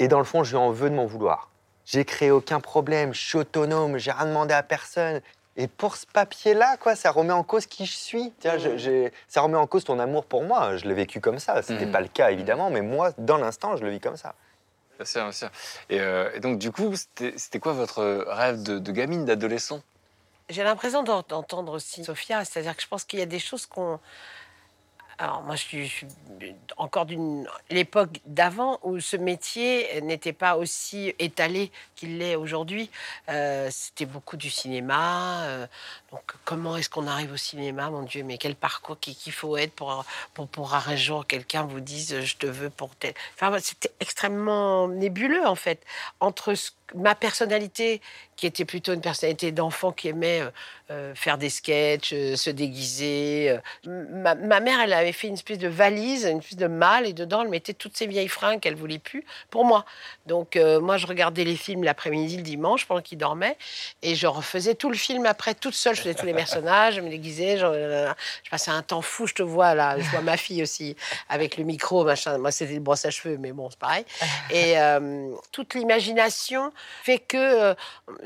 Et 0.00 0.08
dans 0.08 0.18
le 0.18 0.24
fond, 0.24 0.42
je 0.42 0.50
lui 0.50 0.62
en 0.62 0.70
veux 0.70 0.90
de 0.90 0.96
m'en 0.96 1.06
vouloir. 1.06 1.51
J'ai 1.84 2.04
créé 2.04 2.30
aucun 2.30 2.60
problème, 2.60 3.12
je 3.12 3.20
suis 3.20 3.38
autonome, 3.38 3.98
j'ai 3.98 4.12
rien 4.12 4.26
demandé 4.26 4.54
à 4.54 4.62
personne. 4.62 5.20
Et 5.56 5.66
pour 5.68 5.96
ce 5.96 6.06
papier-là, 6.06 6.76
quoi, 6.78 6.96
ça 6.96 7.10
remet 7.10 7.32
en 7.32 7.42
cause 7.42 7.66
qui 7.66 7.84
je 7.84 7.92
suis. 7.94 8.32
Tiens, 8.40 8.56
je- 8.56 8.76
j'ai- 8.78 9.12
ça 9.28 9.42
remet 9.42 9.58
en 9.58 9.66
cause 9.66 9.84
ton 9.84 9.98
amour 9.98 10.24
pour 10.24 10.44
moi. 10.44 10.76
Je 10.76 10.86
l'ai 10.86 10.94
vécu 10.94 11.20
comme 11.20 11.38
ça. 11.38 11.60
C'était 11.62 11.84
Mhm. 11.86 11.92
pas 11.92 12.00
le 12.00 12.08
cas, 12.08 12.30
évidemment, 12.30 12.70
mais 12.70 12.80
moi, 12.80 13.10
dans 13.18 13.36
l'instant, 13.36 13.76
je 13.76 13.82
le 13.84 13.90
vis 13.90 14.00
comme 14.00 14.16
ça. 14.16 14.34
Bien 14.96 15.04
sûr, 15.04 15.22
bien 15.24 15.32
sûr. 15.32 15.50
Et, 15.90 16.00
euh, 16.00 16.30
et 16.34 16.40
donc, 16.40 16.58
du 16.58 16.70
coup, 16.72 16.94
c'était 16.96 17.58
quoi 17.58 17.72
votre 17.74 18.02
rêve 18.28 18.62
de, 18.62 18.78
de 18.78 18.92
gamine, 18.92 19.24
d'adolescent? 19.26 19.82
J'ai 20.48 20.64
l'impression 20.64 21.02
d'en- 21.02 21.24
d'entendre 21.28 21.72
aussi 21.72 22.04
Sophia, 22.04 22.44
c'est-à-dire 22.44 22.76
que 22.76 22.82
je 22.82 22.88
pense 22.88 23.04
qu'il 23.04 23.18
y 23.18 23.22
a 23.22 23.26
des 23.26 23.38
choses 23.38 23.66
qu'on. 23.66 23.98
Alors 25.22 25.44
moi, 25.44 25.54
je 25.54 25.84
suis, 25.84 26.06
encore 26.76 27.06
d'une 27.06 27.46
l'époque 27.70 28.18
d'avant 28.26 28.80
où 28.82 28.98
ce 28.98 29.16
métier 29.16 30.00
n'était 30.00 30.32
pas 30.32 30.56
aussi 30.56 31.14
étalé 31.20 31.70
qu'il 31.94 32.18
l'est 32.18 32.34
aujourd'hui. 32.34 32.90
Euh, 33.28 33.68
C'était 33.70 34.06
beaucoup 34.06 34.36
du 34.36 34.50
cinéma. 34.50 35.44
euh, 35.44 35.66
donc 36.12 36.22
comment 36.44 36.76
est-ce 36.76 36.90
qu'on 36.90 37.06
arrive 37.06 37.32
au 37.32 37.38
cinéma, 37.38 37.88
mon 37.88 38.02
Dieu? 38.02 38.22
Mais 38.22 38.36
quel 38.36 38.54
parcours 38.54 38.98
qu'il 39.00 39.32
faut 39.32 39.56
être 39.56 39.72
pour 39.72 40.04
pour 40.52 40.74
un 40.74 40.96
jour 40.96 41.26
quelqu'un 41.26 41.62
vous 41.62 41.80
dise 41.80 42.20
je 42.20 42.36
te 42.36 42.46
veux 42.46 42.68
pour 42.68 42.94
tel. 42.96 43.14
Enfin, 43.34 43.58
c'était 43.60 43.92
extrêmement 43.98 44.88
nébuleux 44.88 45.46
en 45.46 45.54
fait 45.54 45.82
entre 46.20 46.54
ma 46.94 47.14
personnalité 47.14 48.00
qui 48.36 48.46
était 48.46 48.64
plutôt 48.64 48.92
une 48.92 49.00
personnalité 49.00 49.52
d'enfant 49.52 49.92
qui 49.92 50.08
aimait 50.08 50.40
euh, 50.40 50.50
euh, 50.90 51.14
faire 51.14 51.38
des 51.38 51.48
sketchs, 51.48 52.12
euh, 52.12 52.34
se 52.34 52.50
déguiser. 52.50 53.56
Ma, 53.84 54.34
mère, 54.34 54.80
elle 54.80 54.92
avait 54.92 55.12
fait 55.12 55.28
une 55.28 55.34
espèce 55.34 55.58
de 55.58 55.68
valise, 55.68 56.24
une 56.24 56.38
espèce 56.38 56.56
de 56.56 56.66
malle, 56.66 57.06
et 57.06 57.12
dedans, 57.12 57.42
elle 57.42 57.50
mettait 57.50 57.72
toutes 57.72 57.96
ses 57.96 58.06
vieilles 58.06 58.28
fringues 58.28 58.58
qu'elle 58.58 58.74
voulait 58.74 58.98
plus 58.98 59.24
pour 59.50 59.64
moi. 59.64 59.84
Donc, 60.26 60.56
moi, 60.56 60.96
je 60.96 61.06
regardais 61.06 61.44
les 61.44 61.56
films 61.56 61.84
l'après-midi, 61.84 62.38
le 62.38 62.42
dimanche, 62.42 62.86
pendant 62.86 63.00
qu'il 63.00 63.18
dormait, 63.18 63.56
et 64.02 64.14
je 64.14 64.26
refaisais 64.26 64.74
tout 64.74 64.90
le 64.90 64.96
film 64.96 65.26
après, 65.26 65.54
toute 65.54 65.74
seule. 65.74 65.94
Je 66.02 66.08
faisais 66.08 66.14
tous 66.14 66.26
les 66.26 66.32
personnages, 66.34 66.94
je 66.94 67.00
me 67.00 67.08
déguisais, 67.10 67.56
je, 67.58 68.12
je 68.44 68.50
passais 68.50 68.70
un 68.70 68.82
temps 68.82 69.02
fou, 69.02 69.26
je 69.26 69.34
te 69.34 69.42
vois 69.42 69.74
là, 69.74 69.98
je 69.98 70.08
vois 70.10 70.20
ma 70.20 70.36
fille 70.36 70.62
aussi, 70.62 70.96
avec 71.28 71.56
le 71.56 71.64
micro, 71.64 72.04
machin. 72.04 72.38
Moi, 72.38 72.50
c'était 72.50 72.74
le 72.74 72.80
brosse 72.80 73.04
à 73.04 73.10
cheveux, 73.10 73.36
mais 73.38 73.52
bon, 73.52 73.70
c'est 73.70 73.78
pareil. 73.78 74.04
Et 74.50 74.78
euh, 74.78 75.34
toute 75.52 75.74
l'imagination 75.74 76.72
fait 77.02 77.18
que 77.18 77.36
euh, 77.38 77.74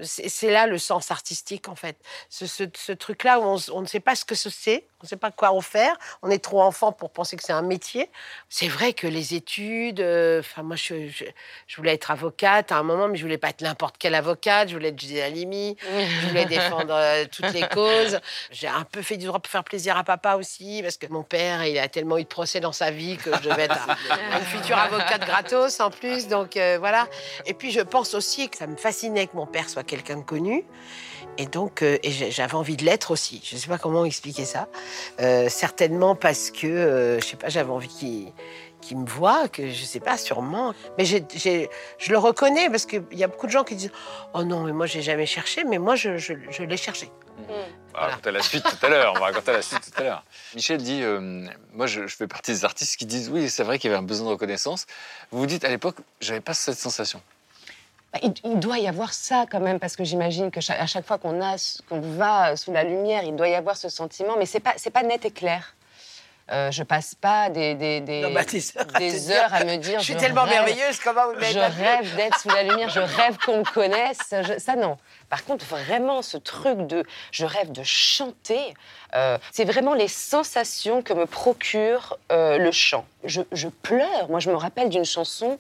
c'est 0.03 0.51
là 0.51 0.67
le 0.67 0.79
sens 0.79 1.11
artistique, 1.11 1.69
en 1.69 1.77
fait. 1.77 1.97
Ce, 2.31 2.47
ce- 2.47 2.65
ce 2.77 2.93
truc-là 2.93 3.39
où 3.41 3.43
on, 3.45 3.57
on 3.73 3.81
ne 3.83 3.87
sait 3.87 4.01
pas 4.01 4.15
ce 4.15 4.25
que 4.25 4.35
ce 4.35 4.51
c'est, 4.51 4.87
on 5.03 5.05
ne 5.05 5.09
sait 5.09 5.17
pas 5.17 5.31
quoi 5.31 5.51
en 5.53 5.61
faire, 5.61 5.95
on 6.23 6.31
est 6.31 6.43
trop 6.43 6.63
enfant 6.63 6.91
pour 6.93 7.11
penser 7.11 7.37
que 7.37 7.43
c'est 7.45 7.53
un 7.53 7.63
métier. 7.63 8.11
C'est 8.49 8.69
vrai 8.69 8.93
que 8.95 9.07
les 9.07 9.35
études, 9.35 10.01
euh, 10.01 10.41
enfin, 10.41 10.63
moi, 10.63 10.77
je, 10.77 11.09
je- 11.09 11.25
je 11.67 11.77
voulais 11.77 11.93
être 11.95 12.11
avocate 12.11 12.73
à 12.73 12.77
un 12.79 12.83
moment, 12.83 13.09
mais 13.09 13.17
je 13.17 13.23
voulais 13.23 13.39
pas 13.39 13.49
être 13.51 13.61
n'importe 13.61 13.97
quelle 13.99 14.15
avocate, 14.15 14.69
je 14.69 14.75
voulais 14.75 14.89
être 14.89 14.99
Gisèle 14.99 15.25
Halimi, 15.25 15.77
je 15.83 16.27
voulais 16.29 16.45
défendre 16.47 17.25
toutes 17.27 17.53
les 17.53 17.66
causes. 17.75 18.21
J'ai 18.51 18.69
un 18.69 18.85
peu 18.85 19.03
fait 19.03 19.17
du 19.17 19.27
droit 19.27 19.39
pour 19.41 19.51
faire 19.51 19.65
plaisir 19.65 19.97
à 19.97 20.05
papa 20.05 20.37
aussi, 20.37 20.81
parce 20.83 20.97
que 20.97 21.07
mon 21.09 21.23
père, 21.23 21.65
il 21.65 21.79
a 21.79 21.89
tellement 21.89 22.19
eu 22.19 22.23
de 22.23 22.29
procès 22.29 22.61
dans 22.61 22.73
sa 22.73 22.91
vie 22.91 23.17
que 23.17 23.31
je 23.37 23.49
devais 23.49 23.65
être 23.65 23.79
un- 24.11 24.39
une 24.39 24.45
future 24.45 24.79
avocate 24.79 25.25
gratos 25.27 25.81
en 25.81 25.91
plus. 25.91 26.29
Donc 26.29 26.57
euh, 26.57 26.77
voilà. 26.79 27.07
Et 27.47 27.55
puis 27.55 27.71
je 27.71 27.81
pense 27.81 28.15
aussi 28.15 28.49
que 28.49 28.57
ça 28.57 28.67
me 28.67 28.77
fascinait 28.77 29.27
que 29.27 29.37
mon 29.37 29.47
père 29.47 29.69
soit 29.69 29.85
quelqu'un 29.85 30.17
de 30.19 30.23
connu. 30.25 30.65
Et 31.39 31.45
donc, 31.45 31.83
euh, 31.83 31.99
j'avais 32.03 32.55
envie 32.55 32.77
de 32.79 32.85
l'être 32.85 33.11
aussi. 33.11 33.43
Je 33.45 33.57
ne 33.57 33.61
sais 33.61 33.69
pas 33.69 33.77
comment 33.77 34.07
expliquer 34.07 34.47
ça. 34.47 34.69
Euh, 35.21 35.51
certainement 35.51 36.15
parce 36.15 36.51
que, 36.51 36.67
euh, 36.67 37.21
je 37.21 37.27
sais 37.27 37.37
pas, 37.37 37.51
j'avais 37.51 37.71
envie 37.71 38.33
qu'il 38.81 38.97
me 38.97 39.05
voit, 39.07 39.47
que 39.49 39.71
je 39.71 39.85
sais 39.85 40.01
pas, 40.01 40.17
sûrement. 40.17 40.73
Mais 40.97 41.05
je 41.05 41.21
le 42.11 42.17
reconnais 42.17 42.71
parce 42.71 42.87
qu'il 42.87 43.05
y 43.13 43.23
a 43.23 43.27
beaucoup 43.29 43.47
de 43.47 43.53
gens 43.53 43.65
qui 43.65 43.75
disent 43.75 43.93
Oh 44.33 44.45
non, 44.45 44.61
mais 44.63 44.73
moi, 44.73 44.87
j'ai 44.87 45.03
jamais 45.03 45.27
cherché, 45.27 45.65
mais 45.65 45.77
moi, 45.77 45.95
je, 45.95 46.17
je- 46.17 46.33
je 46.49 46.63
l'ai 46.63 46.77
cherché. 46.79 47.11
On 47.39 47.99
va 47.99 48.07
raconter 48.07 48.31
la 48.31 48.43
suite 48.43 48.65
tout 48.65 48.87
à 48.87 48.89
l'heure. 48.89 49.13
On 49.17 49.21
va 49.21 49.27
raconter 49.27 49.53
la 49.53 49.63
suite 49.63 49.81
tout 49.93 50.01
à 50.01 50.05
l'heure. 50.05 50.25
Michel 50.55 50.79
dit 50.83 51.03
euh, 51.03 51.47
Moi, 51.73 51.87
je, 51.87 52.07
je 52.07 52.17
fais 52.17 52.27
partie 52.27 52.53
des 52.53 52.65
artistes 52.65 52.97
qui 52.97 53.07
disent 53.07 53.29
Oui, 53.31 53.49
c'est 53.51 53.63
vrai 53.63 53.79
qu'il 53.79 53.91
y 53.91 53.95
avait 53.95 54.03
un 54.03 54.07
besoin 54.07 54.27
de 54.27 54.33
reconnaissance. 54.33 54.87
Vous 55.31 55.39
vous 55.41 55.47
dites 55.47 55.65
À 55.65 55.69
l'époque, 55.69 55.97
j'avais 56.21 56.41
pas 56.41 56.55
cette 56.55 56.79
sensation. 56.79 57.21
Bah, 58.13 58.19
Il, 58.23 58.35
il 58.45 58.59
doit 58.61 58.79
y 58.79 58.87
avoir 58.89 59.13
ça 59.13 59.47
quand 59.51 59.61
même, 59.61 59.79
parce 59.79 59.97
que 59.97 60.05
j'imagine 60.05 60.51
que 60.51 60.61
cha- 60.61 60.81
à 60.81 60.87
chaque 60.87 61.07
fois 61.07 61.19
qu'on 61.19 61.41
a, 61.43 61.57
qu'on 61.89 62.01
va 62.01 62.57
sous 62.57 62.73
la 62.73 62.85
lumière, 62.85 63.23
il 63.25 63.35
doit 63.37 63.49
y 63.49 63.55
avoir 63.55 63.77
ce 63.77 63.89
sentiment, 63.89 64.37
mais 64.39 64.47
c'est 64.47 64.61
pas, 64.61 64.75
c'est 64.77 64.91
pas 64.91 65.03
net 65.03 65.25
et 65.25 65.31
clair. 65.31 65.75
Euh, 66.53 66.71
je 66.71 66.85
passe 66.85 67.17
pas 67.17 67.51
des, 67.51 67.75
des, 67.75 68.01
des, 68.01 68.21
Non, 68.21 68.31
bah, 68.33 68.43
des 68.45 68.77
heures 68.77 68.83
à 68.85 68.85
te 68.85 68.99
des 68.99 69.19
dire, 69.21 69.37
heures 69.43 69.53
à 69.55 69.65
me 69.65 69.77
dire. 69.79 69.99
Je 69.99 70.05
suis 70.05 70.17
tellement 70.17 70.45
rêve- 70.45 70.51
merveilleuse, 70.67 71.01
comment 71.01 71.27
vous 71.33 71.41
Je 71.41 71.59
rêve 71.59 72.15
d'être 72.15 72.39
sous 72.39 72.49
la 72.51 72.63
lumière, 72.63 72.89
je 72.89 73.01
rêve 73.01 73.37
qu'on 73.45 73.59
me 73.59 73.65
connaisse. 73.65 74.21
je- 74.31 74.59
ça, 74.59 74.77
non. 74.77 74.97
Par 75.29 75.45
contre, 75.45 75.65
vraiment, 75.65 76.23
ce 76.23 76.37
truc 76.37 76.87
de 76.87 77.05
je 77.33 77.45
rêve 77.47 77.73
de 77.73 77.83
chanter, 77.83 78.75
euh, 79.17 79.39
c'est 79.51 79.65
vraiment 79.65 79.95
les 79.95 80.07
sensations 80.07 81.03
que 81.03 81.13
me 81.15 81.27
procure 81.27 82.17
euh, 82.31 82.59
le 82.59 82.71
chant. 82.71 83.05
Je, 83.25 83.43
je 83.51 83.67
pleure. 83.67 84.29
Moi, 84.29 84.39
je 84.39 84.49
me 84.51 84.55
rappelle 84.57 84.89
d'une 84.89 85.05
chanson. 85.05 85.59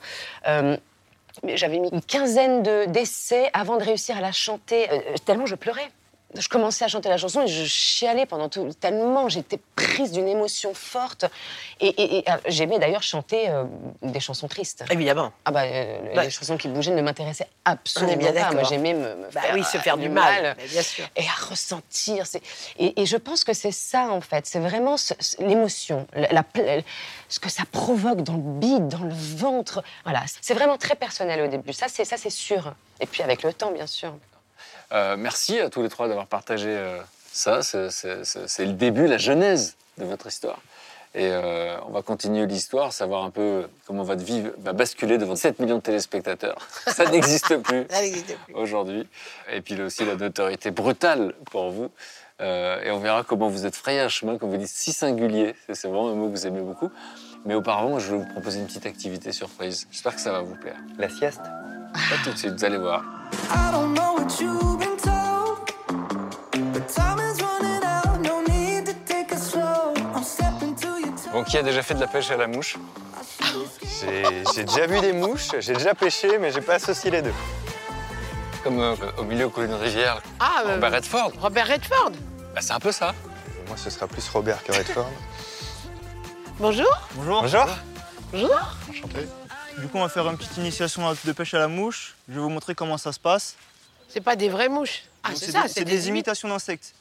J'avais 1.44 1.78
mis 1.78 1.88
une 1.92 2.00
quinzaine 2.00 2.62
de- 2.62 2.86
d'essais 2.86 3.50
avant 3.52 3.76
de 3.76 3.84
réussir 3.84 4.16
à 4.16 4.20
la 4.20 4.32
chanter, 4.32 4.88
tellement 5.26 5.44
je 5.46 5.54
pleurais. 5.54 5.90
Je 6.34 6.48
commençais 6.48 6.84
à 6.84 6.88
chanter 6.88 7.08
la 7.08 7.16
chanson 7.16 7.42
et 7.42 7.46
je 7.46 7.64
chialais 7.64 8.26
pendant 8.26 8.48
tout, 8.48 8.68
tellement 8.78 9.28
j'étais 9.28 9.58
prise 9.76 10.10
d'une 10.12 10.26
émotion 10.28 10.74
forte. 10.74 11.24
Et, 11.80 11.86
et- 11.86 12.18
et, 12.18 12.30
euh, 12.30 12.36
j'aimais 12.48 12.78
d'ailleurs 12.78 13.02
chanter 13.04 13.48
euh, 13.48 13.64
des 14.02 14.18
chansons 14.20 14.48
tristes. 14.48 14.84
Évidemment. 14.90 15.32
Ah 15.44 15.50
bah, 15.52 15.62
euh, 15.62 16.14
Ouais. 16.14 16.24
les 16.24 16.30
chansons 16.30 16.56
qui 16.58 16.68
bougeaient 16.68 16.90
ne 16.94 17.00
m'intéressaient 17.00 17.48
absolument 17.64 18.16
bien 18.16 18.32
pas. 18.32 18.50
Moi, 18.52 18.64
j'aimais 18.64 18.92
me, 18.92 19.14
me 19.14 19.30
Bah 19.32 19.40
faire, 19.40 19.54
oui, 19.54 19.62
se 19.64 19.76
euh, 19.76 19.80
faire 19.80 19.96
du 19.96 20.08
mal. 20.08 20.56
Mais 20.58 20.66
bien 20.66 20.82
sûr. 20.82 21.08
et 21.16 21.22
à 21.24 21.44
ressentir. 21.48 22.24
Et, 22.78 23.00
et 23.00 23.06
je 23.06 23.16
pense 23.16 23.44
que 23.44 23.52
c'est 23.54 23.72
ça, 23.72 24.08
en 24.10 24.20
fait. 24.20 24.46
C'est 24.46 24.60
vraiment 24.60 24.96
ce- 24.96 25.14
l'émotion, 25.38 26.06
la, 26.12 26.28
la 26.32 26.42
pla- 26.42 26.80
ce 27.28 27.38
que 27.40 27.48
ça 27.48 27.62
provoque 27.70 28.22
dans 28.22 28.34
le 28.34 28.42
bide, 28.60 28.88
dans 28.88 29.04
le 29.04 29.14
ventre. 29.14 29.82
Voilà, 30.04 30.22
c'est 30.42 30.54
vraiment 30.54 30.76
très 30.76 30.96
personnel 30.96 31.40
au 31.42 31.46
début. 31.46 31.72
Ça, 31.72 31.86
c'est 31.88 32.04
ça, 32.04 32.16
c'est 32.16 32.30
sûr. 32.30 32.74
Et 33.00 33.06
puis 33.06 33.22
avec 33.22 33.42
le 33.44 33.52
temps, 33.54 33.70
bien 33.70 33.86
sûr. 33.86 34.12
Euh, 34.92 35.16
merci 35.18 35.58
à 35.58 35.68
tous 35.70 35.82
les 35.82 35.88
trois 35.88 36.08
d'avoir 36.08 36.26
partagé 36.26 36.68
euh, 36.70 36.98
ça. 37.32 37.62
C'est- 37.62 38.64
le 38.64 38.72
début, 38.72 39.06
la 39.06 39.18
genèse 39.18 39.76
de 39.98 40.04
votre 40.04 40.26
histoire. 40.26 40.58
Et 41.14 41.30
euh, 41.30 41.76
on 41.88 41.92
va 41.92 42.02
continuer 42.02 42.44
l'histoire, 42.46 42.92
savoir 42.92 43.24
un 43.24 43.30
peu 43.30 43.66
comment 43.86 44.02
votre 44.02 44.22
vie 44.22 44.44
va 44.58 44.74
basculer 44.74 45.16
devant 45.16 45.34
7 45.34 45.58
millions 45.60 45.76
de 45.76 45.80
téléspectateurs. 45.82 46.58
Ça 46.86 47.06
n'existe 47.06 47.56
plus 47.58 47.86
aujourd'hui. 48.54 49.08
Et 49.50 49.62
puis 49.62 49.76
là 49.76 49.86
aussi 49.86 50.04
la 50.04 50.16
notoriété 50.16 50.70
brutale 50.70 51.32
pour 51.50 51.70
vous. 51.70 51.90
Euh, 52.42 52.82
et 52.82 52.90
on 52.90 52.98
verra 52.98 53.22
comment 53.22 53.48
vous 53.48 53.64
êtes 53.64 53.74
frayé 53.76 54.00
un 54.00 54.10
chemin, 54.10 54.36
comme 54.36 54.50
vous 54.50 54.58
dites, 54.58 54.68
si 54.68 54.92
singulier. 54.92 55.54
C'est- 55.72 55.88
vraiment 55.88 56.10
un 56.10 56.14
mot 56.14 56.26
que 56.26 56.32
vous 56.32 56.46
aimez 56.46 56.60
beaucoup. 56.60 56.90
Mais 57.46 57.54
auparavant, 57.54 57.98
je 57.98 58.10
vais 58.12 58.18
vous 58.18 58.28
proposer 58.32 58.58
une 58.60 58.66
petite 58.66 58.84
activité 58.84 59.32
surprise. 59.32 59.86
J'espère 59.90 60.14
que 60.16 60.20
ça 60.20 60.32
va 60.32 60.42
vous 60.42 60.56
plaire. 60.56 60.76
La 60.98 61.08
sieste 61.08 61.40
Pas 61.40 62.16
tout 62.24 62.30
de 62.32 62.36
suite, 62.36 62.52
vous 62.52 62.64
allez 62.64 62.76
voir. 62.76 63.02
I 63.50 63.72
don't 63.72 63.94
know 63.94 64.16
what 64.18 64.28
you've 64.38 64.75
Bon, 71.32 71.44
qui 71.44 71.58
a 71.58 71.62
déjà 71.62 71.82
fait 71.82 71.94
de 71.94 72.00
la 72.00 72.06
pêche 72.06 72.30
à 72.30 72.36
la 72.36 72.46
mouche 72.46 72.76
J'ai 74.00 74.22
j'ai 74.54 74.64
déjà 74.64 74.86
vu 74.86 75.00
des 75.00 75.12
mouches, 75.12 75.48
j'ai 75.60 75.74
déjà 75.74 75.94
pêché, 75.94 76.38
mais 76.38 76.50
j'ai 76.52 76.60
pas 76.60 76.74
associé 76.74 77.10
les 77.10 77.22
deux. 77.22 77.34
Comme 78.62 78.80
euh, 78.80 78.94
au 79.18 79.24
milieu 79.24 79.48
coule 79.48 79.64
une 79.64 79.74
rivière. 79.74 80.22
Ah, 80.40 80.62
euh, 80.64 80.74
Robert 80.74 80.92
Redford 80.92 81.32
Robert 81.40 81.68
Redford. 81.68 82.12
Bah, 82.54 82.60
C'est 82.60 82.72
un 82.72 82.80
peu 82.80 82.92
ça. 82.92 83.14
Moi, 83.68 83.76
ce 83.76 83.90
sera 83.90 84.06
plus 84.06 84.28
Robert 84.28 84.62
que 84.64 84.72
Redford. 84.72 85.10
Bonjour. 86.58 86.88
Bonjour. 87.16 87.42
Bonjour. 87.42 87.66
Bonjour. 88.32 88.60
Enchanté. 88.90 89.28
Du 89.78 89.88
coup, 89.88 89.98
on 89.98 90.02
va 90.02 90.08
faire 90.08 90.26
une 90.28 90.38
petite 90.38 90.56
initiation 90.56 91.02
de 91.22 91.32
pêche 91.32 91.52
à 91.54 91.58
la 91.58 91.68
mouche. 91.68 92.14
Je 92.28 92.34
vais 92.34 92.40
vous 92.40 92.48
montrer 92.48 92.74
comment 92.74 92.96
ça 92.96 93.12
se 93.12 93.20
passe. 93.20 93.56
C'est 94.08 94.22
pas 94.22 94.36
des 94.36 94.48
vraies 94.48 94.70
mouches. 94.70 95.02
Ah, 95.28 95.32
c'est 95.34 95.50
ça, 95.52 95.62
des, 95.62 95.68
c'est 95.68 95.84
des 95.84 96.08
imitations 96.08 96.48
d'insectes. 96.48 96.92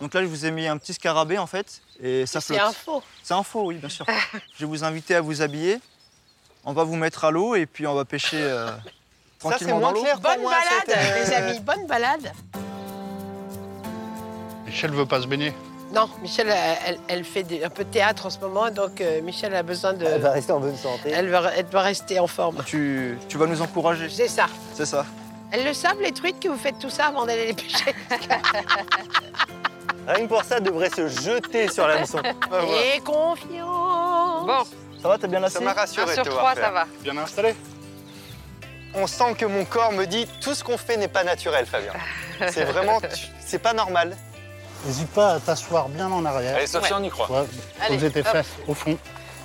Donc 0.00 0.12
là, 0.14 0.20
je 0.22 0.26
vous 0.26 0.44
ai 0.44 0.50
mis 0.50 0.66
un 0.66 0.76
petit 0.76 0.92
scarabée 0.94 1.38
en 1.38 1.46
fait, 1.46 1.80
et 2.02 2.26
ça 2.26 2.40
C'est 2.40 2.54
flotte. 2.54 2.68
un 2.68 2.72
faux. 2.72 3.02
C'est 3.22 3.34
un 3.34 3.42
faux, 3.42 3.66
oui, 3.66 3.76
bien 3.76 3.88
sûr. 3.88 4.04
je 4.54 4.60
vais 4.60 4.66
vous 4.66 4.82
inviter 4.84 5.14
à 5.14 5.20
vous 5.20 5.40
habiller. 5.42 5.80
On 6.64 6.72
va 6.72 6.84
vous 6.84 6.96
mettre 6.96 7.24
à 7.24 7.30
l'eau 7.30 7.54
et 7.54 7.66
puis 7.66 7.86
on 7.86 7.94
va 7.94 8.04
pêcher 8.04 8.38
euh, 8.40 8.70
tranquillement 9.38 9.78
moins 9.78 9.88
dans 9.88 9.94
l'eau. 9.94 10.02
clair. 10.02 10.14
pour 10.14 10.22
Bonne 10.30 10.40
moi, 10.42 10.52
balade, 10.86 10.98
euh, 10.98 11.24
les 11.24 11.32
amis. 11.32 11.60
Bonne 11.60 11.86
balade. 11.86 12.32
Michel 14.66 14.90
veut 14.92 15.06
pas 15.06 15.20
se 15.22 15.26
baigner. 15.26 15.52
Non, 15.92 16.08
Michel, 16.22 16.48
elle, 16.48 16.76
elle- 16.86 16.98
elle 17.06 17.24
fait 17.24 17.44
des- 17.44 17.62
un 17.62 17.70
peu 17.70 17.84
de 17.84 17.90
théâtre 17.90 18.26
en 18.26 18.30
ce 18.30 18.38
moment, 18.40 18.68
donc 18.70 19.00
euh, 19.00 19.20
Michel 19.22 19.54
a 19.54 19.62
besoin 19.62 19.92
de. 19.92 20.04
Elle 20.04 20.20
va 20.20 20.30
rester 20.32 20.50
en 20.52 20.58
bonne 20.58 20.76
santé. 20.76 21.10
Elle 21.10 21.28
va, 21.28 21.52
elle 21.54 21.68
doit 21.68 21.82
rester 21.82 22.18
en 22.18 22.26
forme. 22.26 22.62
Tu, 22.66 23.16
tu 23.28 23.38
vas 23.38 23.46
nous 23.46 23.62
encourager, 23.62 24.08
C'est 24.08 24.26
ça. 24.28 24.46
c'est 24.74 24.86
ça. 24.86 25.06
Elles 25.54 25.64
le 25.64 25.72
savent, 25.72 26.00
les 26.00 26.10
truites, 26.10 26.40
que 26.40 26.48
vous 26.48 26.58
faites 26.58 26.80
tout 26.80 26.90
ça 26.90 27.06
avant 27.06 27.26
d'aller 27.26 27.46
les 27.46 27.54
pêcher. 27.54 27.94
Rien 30.08 30.24
que 30.24 30.28
pour 30.28 30.42
ça, 30.42 30.58
devrait 30.58 30.90
se 30.90 31.06
jeter 31.06 31.68
sur 31.68 31.86
l'hameçon. 31.86 32.18
Et 32.94 32.98
confiance. 32.98 34.46
Bon, 34.46 34.64
Ça 35.00 35.08
va, 35.08 35.16
t'es 35.16 35.28
bien 35.28 35.40
assis 35.44 35.54
Ça 35.54 35.60
m'a 35.60 35.72
rassuré 35.72 36.06
de 36.06 36.12
sur 36.14 36.24
te 36.24 36.28
trois, 36.30 36.40
voir 36.42 36.54
ça 36.56 36.60
faire. 36.60 36.72
va. 36.72 36.86
Bien 37.02 37.16
installé 37.18 37.54
On 38.96 39.06
sent 39.06 39.34
que 39.38 39.46
mon 39.46 39.64
corps 39.64 39.92
me 39.92 40.06
dit 40.06 40.26
tout 40.40 40.56
ce 40.56 40.64
qu'on 40.64 40.76
fait 40.76 40.96
n'est 40.96 41.06
pas 41.06 41.22
naturel, 41.22 41.66
Fabien. 41.66 41.92
C'est 42.50 42.64
vraiment, 42.64 43.00
c'est 43.40 43.60
pas 43.60 43.74
normal. 43.74 44.16
N'hésite 44.86 45.10
pas 45.10 45.34
à 45.34 45.40
t'asseoir 45.40 45.88
bien 45.88 46.10
en 46.10 46.24
arrière. 46.24 46.56
Allez, 46.56 46.66
Sophie, 46.66 46.92
on 46.94 47.02
y 47.04 47.10
croit. 47.10 47.30
Ouais, 47.30 47.46
Allez, 47.80 47.94
poser 47.94 48.10
tes 48.10 48.20
hop. 48.22 48.26
fesses 48.26 48.50
au 48.66 48.74
fond. 48.74 48.98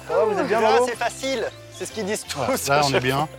Ça 0.07 0.15
va, 0.15 0.23
vous 0.25 0.39
êtes 0.39 0.47
bien 0.47 0.59
Là, 0.59 0.79
c'est 0.87 0.97
facile. 0.97 1.45
C'est 1.77 1.85
ce 1.85 1.91
qu'ils 1.91 2.05
disent 2.05 2.25
tous. 2.25 2.67
Là, 2.67 2.81
on 2.83 2.93
est 2.95 2.99
bien. 2.99 3.29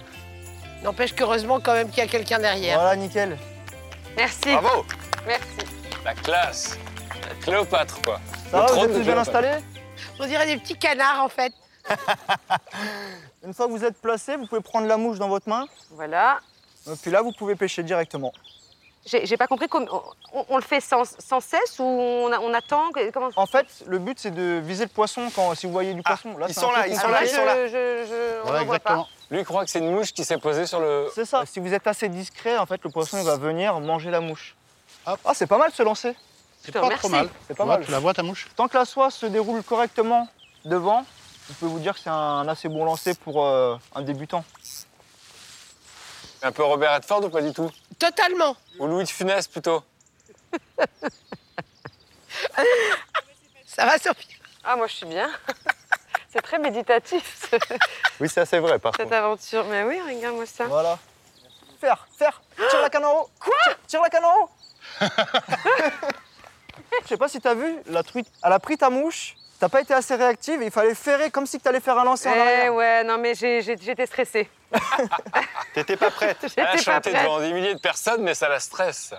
N'empêche 0.82 1.14
qu'heureusement 1.14 1.60
quand 1.60 1.74
même 1.74 1.88
qu'il 1.90 1.98
y 1.98 2.06
a 2.06 2.06
quelqu'un 2.06 2.38
derrière. 2.38 2.78
Voilà, 2.78 2.96
nickel. 2.96 3.36
Merci. 4.16 4.52
Bravo. 4.56 4.84
Merci. 5.26 5.44
La 6.04 6.14
classe. 6.14 6.78
La 7.28 7.34
Cléopâtre, 7.44 8.00
quoi. 8.02 8.20
Ça 8.50 8.60
va, 8.62 8.66
vous 8.72 8.84
êtes 8.84 8.92
tous 8.92 9.00
bien 9.02 9.18
installés 9.18 9.58
On 10.18 10.26
dirait 10.26 10.46
des 10.46 10.56
petits 10.56 10.76
canards 10.78 11.22
en 11.22 11.28
fait. 11.28 11.52
Une 13.44 13.54
fois 13.54 13.66
que 13.66 13.72
vous 13.72 13.84
êtes 13.84 14.00
placés, 14.00 14.36
vous 14.36 14.46
pouvez 14.46 14.60
prendre 14.60 14.86
la 14.86 14.96
mouche 14.96 15.18
dans 15.18 15.28
votre 15.28 15.48
main. 15.48 15.66
Voilà. 15.90 16.40
Et 16.90 16.94
puis 17.00 17.10
là, 17.10 17.20
vous 17.22 17.32
pouvez 17.32 17.56
pêcher 17.56 17.82
directement. 17.82 18.32
J'ai 19.06 19.36
pas 19.38 19.46
compris, 19.46 19.66
on, 19.72 20.44
on 20.50 20.56
le 20.56 20.62
fait 20.62 20.80
sans, 20.80 21.04
sans 21.18 21.40
cesse 21.40 21.78
ou 21.78 21.84
on, 21.84 22.30
a- 22.32 22.38
on 22.38 22.52
attend 22.52 22.90
comment... 23.14 23.30
En 23.34 23.46
fait, 23.46 23.66
le 23.86 23.98
but, 23.98 24.18
c'est 24.18 24.30
de 24.30 24.60
viser 24.62 24.84
le 24.84 24.90
poisson 24.90 25.30
quand, 25.34 25.54
si 25.54 25.64
vous 25.66 25.72
voyez 25.72 25.94
du 25.94 26.02
poisson. 26.02 26.36
Là, 26.36 26.46
ils 26.48 26.54
sont 26.54 26.70
là, 26.70 26.86
ils 26.86 26.92
compliqué. 26.94 27.00
sont 27.00 27.08
là, 27.08 27.16
Ah, 27.18 27.24
ils 27.24 27.28
je- 27.28 27.34
sont 27.34 27.44
là. 27.44 27.66
je- 27.66 27.70
je- 28.06 28.40
on 28.40 28.42
Voilà, 28.44 28.60
en 28.62 28.64
voit 28.66 28.76
exactement. 28.76 29.08
Lui, 29.30 29.38
il 29.40 29.44
croit 29.44 29.64
que 29.64 29.70
c'est 29.70 29.78
une 29.78 29.92
mouche 29.92 30.12
qui 30.12 30.24
s'est 30.24 30.38
posée 30.38 30.66
sur 30.66 30.80
le. 30.80 31.08
C'est 31.14 31.24
ça. 31.24 31.44
Si 31.46 31.60
vous 31.60 31.72
êtes 31.72 31.86
assez 31.86 32.08
discret, 32.08 32.56
en 32.58 32.66
fait, 32.66 32.82
le 32.82 32.90
poisson 32.90 33.18
il 33.18 33.24
va 33.24 33.36
venir 33.36 33.78
manger 33.80 34.10
la 34.10 34.20
mouche. 34.20 34.56
Hop. 35.06 35.20
Ah, 35.24 35.32
c'est 35.34 35.46
pas 35.46 35.58
mal 35.58 35.70
de 35.70 35.76
se 35.76 35.82
lancer. 35.82 36.14
C'est 36.62 36.72
pas 36.72 36.80
remercie. 36.80 36.98
trop 36.98 37.08
mal. 37.08 37.28
C'est 37.46 37.56
pas 37.56 37.64
mal. 37.64 37.84
Tu 37.84 37.90
la 37.90 38.00
vois 38.00 38.12
ta 38.12 38.22
mouche? 38.22 38.48
Tant 38.56 38.68
que 38.68 38.76
la 38.76 38.84
soie 38.84 39.10
se 39.10 39.26
déroule 39.26 39.62
correctement 39.62 40.28
devant, 40.64 41.06
je 41.48 41.54
peux 41.54 41.66
vous 41.66 41.78
dire 41.78 41.94
que 41.94 42.00
c'est 42.00 42.10
un 42.10 42.46
assez 42.48 42.68
bon 42.68 42.84
lancer 42.84 43.14
pour 43.14 43.46
euh, 43.46 43.76
un 43.94 44.02
débutant. 44.02 44.44
Un 46.42 46.52
peu 46.52 46.64
Robert 46.64 46.94
Redford 46.94 47.24
ou 47.24 47.30
pas 47.30 47.42
du 47.42 47.52
tout? 47.52 47.70
Totalement. 47.98 48.56
Ou 48.78 48.86
Louis 48.86 49.04
de 49.04 49.08
Funès 49.08 49.46
plutôt 49.46 49.82
Ça 53.66 53.86
va, 53.86 53.98
Sophie? 53.98 54.36
Ah, 54.64 54.76
moi, 54.76 54.86
je 54.86 54.94
suis 54.94 55.06
bien. 55.06 55.30
C'est 56.32 56.42
très 56.42 56.58
méditatif, 56.58 57.48
ce- 57.50 57.56
Oui, 58.20 58.28
ça 58.28 58.46
c'est 58.46 58.58
vrai 58.60 58.78
par 58.78 58.92
cette 58.94 59.04
contre. 59.04 59.16
aventure. 59.16 59.64
Mais 59.64 59.82
oui, 59.84 60.00
regarde-moi 60.00 60.46
ça. 60.46 60.64
Voilà. 60.66 60.98
Faire, 61.80 62.06
faire. 62.16 62.40
Tire 62.56 62.80
la 62.82 62.90
canne 62.90 63.04
en 63.04 63.12
haut. 63.22 63.30
Quoi 63.40 63.52
tire, 63.64 63.76
tire 63.86 64.02
la 64.02 64.08
canne 64.10 64.24
en 64.24 64.36
haut. 64.38 64.50
Je 67.02 67.08
sais 67.08 67.16
pas 67.16 67.28
si 67.28 67.40
t'as 67.40 67.54
vu, 67.54 67.76
la 67.86 68.02
truite, 68.02 68.26
elle 68.44 68.52
a 68.52 68.58
pris 68.58 68.76
ta 68.76 68.90
mouche. 68.90 69.34
T'as 69.58 69.68
pas 69.68 69.80
été 69.80 69.92
assez 69.94 70.14
réactive. 70.14 70.60
Il 70.62 70.70
fallait 70.70 70.94
ferrer 70.94 71.30
comme 71.30 71.46
si 71.46 71.58
t'allais 71.60 71.80
faire 71.80 71.98
un 71.98 72.04
lancer 72.04 72.28
en 72.28 72.34
Eh 72.34 72.40
arrière. 72.40 72.74
ouais, 72.74 73.04
non, 73.04 73.18
mais 73.18 73.34
j'étais 73.34 74.06
stressée. 74.06 74.48
T'étais 75.74 75.96
pas 75.96 76.10
prête. 76.10 76.38
J'étais 76.42 76.60
Elle 76.62 76.66
a 76.66 76.76
chanté 76.78 77.12
devant 77.12 77.40
des 77.40 77.52
milliers 77.52 77.74
de 77.74 77.80
personnes, 77.80 78.22
mais 78.22 78.34
ça 78.34 78.48
la 78.48 78.58
stresse. 78.60 79.12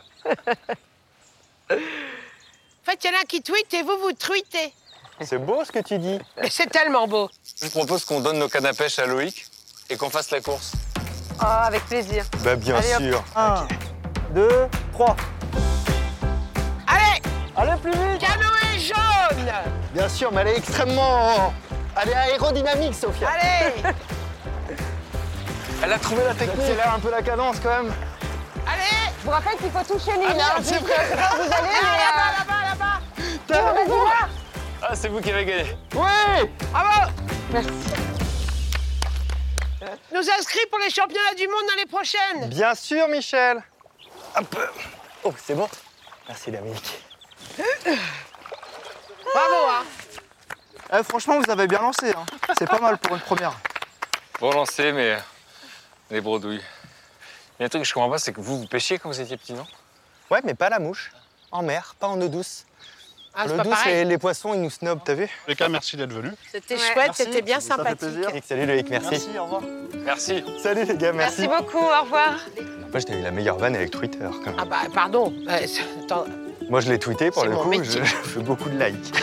En 1.70 1.76
fait, 2.86 3.04
il 3.04 3.12
y 3.12 3.16
en 3.16 3.20
a 3.20 3.24
qui 3.28 3.42
tweetent 3.42 3.74
et 3.74 3.84
vous, 3.84 3.98
vous 4.00 4.14
tweetez. 4.14 4.74
C'est 5.26 5.38
beau 5.38 5.64
ce 5.64 5.72
que 5.72 5.80
tu 5.80 5.98
dis. 5.98 6.20
Mais 6.42 6.50
c'est 6.50 6.68
tellement 6.70 7.08
beau. 7.08 7.30
Je 7.62 7.68
propose 7.70 8.06
qu'on 8.06 8.20
donne 8.20 8.40
nos 8.40 8.50
cannes 8.50 8.66
à 8.66 8.74
pêche 8.74 9.00
à 9.00 9.06
Loïc 9.06 9.46
et 9.90 9.98
qu'on 9.98 10.10
fasse 10.10 10.32
la 10.32 10.42
course. 10.42 10.72
Oh, 11.40 11.46
avec 11.46 11.86
plaisir. 11.86 12.24
Bah 12.40 12.56
bien 12.56 12.76
Allez, 12.76 12.88
sûr. 13.12 13.24
Un, 13.36 13.68
deux, 14.32 14.68
trois. 14.94 15.16
Allez, 16.88 17.22
Allez 17.56 17.80
plus 17.82 17.92
vite. 17.92 18.20
canoë 18.20 18.80
jaune 18.80 19.52
Bien 19.94 20.10
sûr, 20.10 20.32
mais 20.32 20.42
elle 20.42 20.48
est 20.50 20.58
extrêmement. 20.58 21.54
Elle 22.02 22.10
est 22.10 22.16
aérodynamique, 22.16 22.96
Sophia. 22.96 23.30
Allez, 23.30 23.74
Elle 25.84 25.94
a 25.94 26.00
trouvé 26.00 26.24
la 26.24 26.34
technique. 26.36 26.60
Accélère 26.62 26.94
un 26.94 27.00
peu 27.00 27.10
la 27.10 27.22
cadence 27.24 27.58
quand 27.62 27.70
même. 27.84 27.92
allez 28.68 29.12
Je 29.20 29.26
vous 29.26 29.32
rappelle 29.32 29.58
qu'il 29.58 29.72
faut 29.72 29.84
toucher 29.84 30.12
l'île. 30.18 30.38
Ah, 30.40 30.56
hein. 30.58 30.62
c'est 30.64 30.78
Dites, 30.78 30.90
euh, 30.90 31.16
vous 31.38 31.42
allez, 31.42 31.52
Là-bas, 31.52 32.32
là-bas, 32.38 32.70
là-bas 32.70 33.00
là. 33.84 34.30
Ah, 34.82 34.96
c'est 34.96 35.10
vous 35.10 35.22
qui 35.22 35.32
avez 35.32 35.46
gagné. 35.46 35.76
Oui 35.94 36.50
Bravo 36.72 37.12
Merci. 37.52 37.70
Nous 40.14 40.30
inscrits 40.30 40.66
pour 40.70 40.80
les 40.80 40.90
championnats 40.90 41.34
du 41.36 41.48
monde 41.48 41.64
l'année 41.70 41.86
prochaine 41.86 42.50
Bien 42.50 42.76
sûr, 42.76 43.08
Michel. 43.08 43.62
Hop. 44.36 44.56
Oh, 45.24 45.34
c'est 45.44 45.56
bon. 45.56 45.68
Merci, 46.28 46.52
Dominique. 46.52 47.04
Bravo, 49.34 49.68
hein 49.70 49.84
Eh, 50.94 51.04
franchement, 51.04 51.40
vous 51.40 51.50
avez 51.52 51.68
bien 51.68 51.80
lancé. 51.80 52.12
hein. 52.16 52.26
C'est 52.58 52.68
pas 52.70 52.80
mal 52.80 52.98
pour 52.98 53.16
une 53.16 53.22
première. 53.22 53.54
Bon 54.40 54.52
lancé, 54.52 54.92
mais 54.92 55.18
les 56.10 56.22
bredouilles. 56.22 56.62
Il 57.60 57.62
y 57.62 57.64
a 57.64 57.66
un 57.66 57.70
truc 57.70 57.84
que 57.84 57.88
je 57.88 57.94
comprends 57.94 58.10
pas, 58.10 58.18
c'est 58.18 58.34
que 58.34 58.42
vous, 58.42 58.60
vous 58.60 58.68
pêchiez 58.68 58.98
quand 58.98 59.10
vous 59.10 59.22
étiez 59.22 59.38
petit, 59.38 59.54
non? 59.54 59.68
Ouais, 60.30 60.40
mais 60.44 60.54
pas 60.56 60.70
la 60.70 60.80
mouche. 60.80 61.12
En 61.52 61.62
mer, 61.64 61.96
pas 62.00 62.08
en 62.08 62.20
eau 62.22 62.28
douce. 62.28 62.66
Ah, 63.34 63.46
pareil. 63.48 64.06
les, 64.06 64.18
poissons, 64.18 64.54
ils 64.54 64.62
nous 64.62 64.70
snobent, 64.70 65.00
t'as 65.06 65.14
vu 65.14 65.28
Les 65.48 65.56
cas, 65.56 65.70
merci 65.70 65.96
d'être 65.96 66.12
venu. 66.12 66.32
C'était 66.52 66.76
Ouais. 66.76 66.80
chouette, 66.94 67.12
c'était 67.14 67.42
bien 67.42 67.60
ça 67.60 67.76
fait 67.76 67.84
sympathique. 67.84 68.00
plaisir. 68.00 68.30
Salut 68.46 68.66
Loïc, 68.66 68.90
merci. 68.90 69.08
Merci, 69.12 69.30
au 69.40 69.44
revoir. 69.46 69.62
Merci. 70.04 70.44
Salut 70.62 70.84
les 70.86 70.98
gars, 70.98 71.14
merci. 71.14 71.48
Merci 71.48 71.64
beaucoup, 71.64 71.84
au 71.84 72.04
revoir. 72.04 72.40
Moi, 72.92 73.00
j'ai 73.08 73.20
eu 73.20 73.22
la 73.22 73.32
meilleure 73.32 73.58
vanne 73.58 73.76
avec 73.76 73.92
Twitter 73.92 74.28
quand 74.44 74.52
même. 74.52 74.56
Ah 74.60 74.66
bah, 74.66 74.82
pardon. 74.94 75.34
Euh, 75.50 75.60
attends, 76.04 76.26
Moi, 76.70 76.82
je 76.82 76.90
l'ai 76.92 77.00
tweeté 77.00 77.32
pour 77.32 77.46
le 77.46 77.56
coup. 77.56 77.72
Je 77.84 78.00
fais 78.04 78.42
beaucoup 78.42 78.70
de 78.70 78.78
likes. 78.84 79.14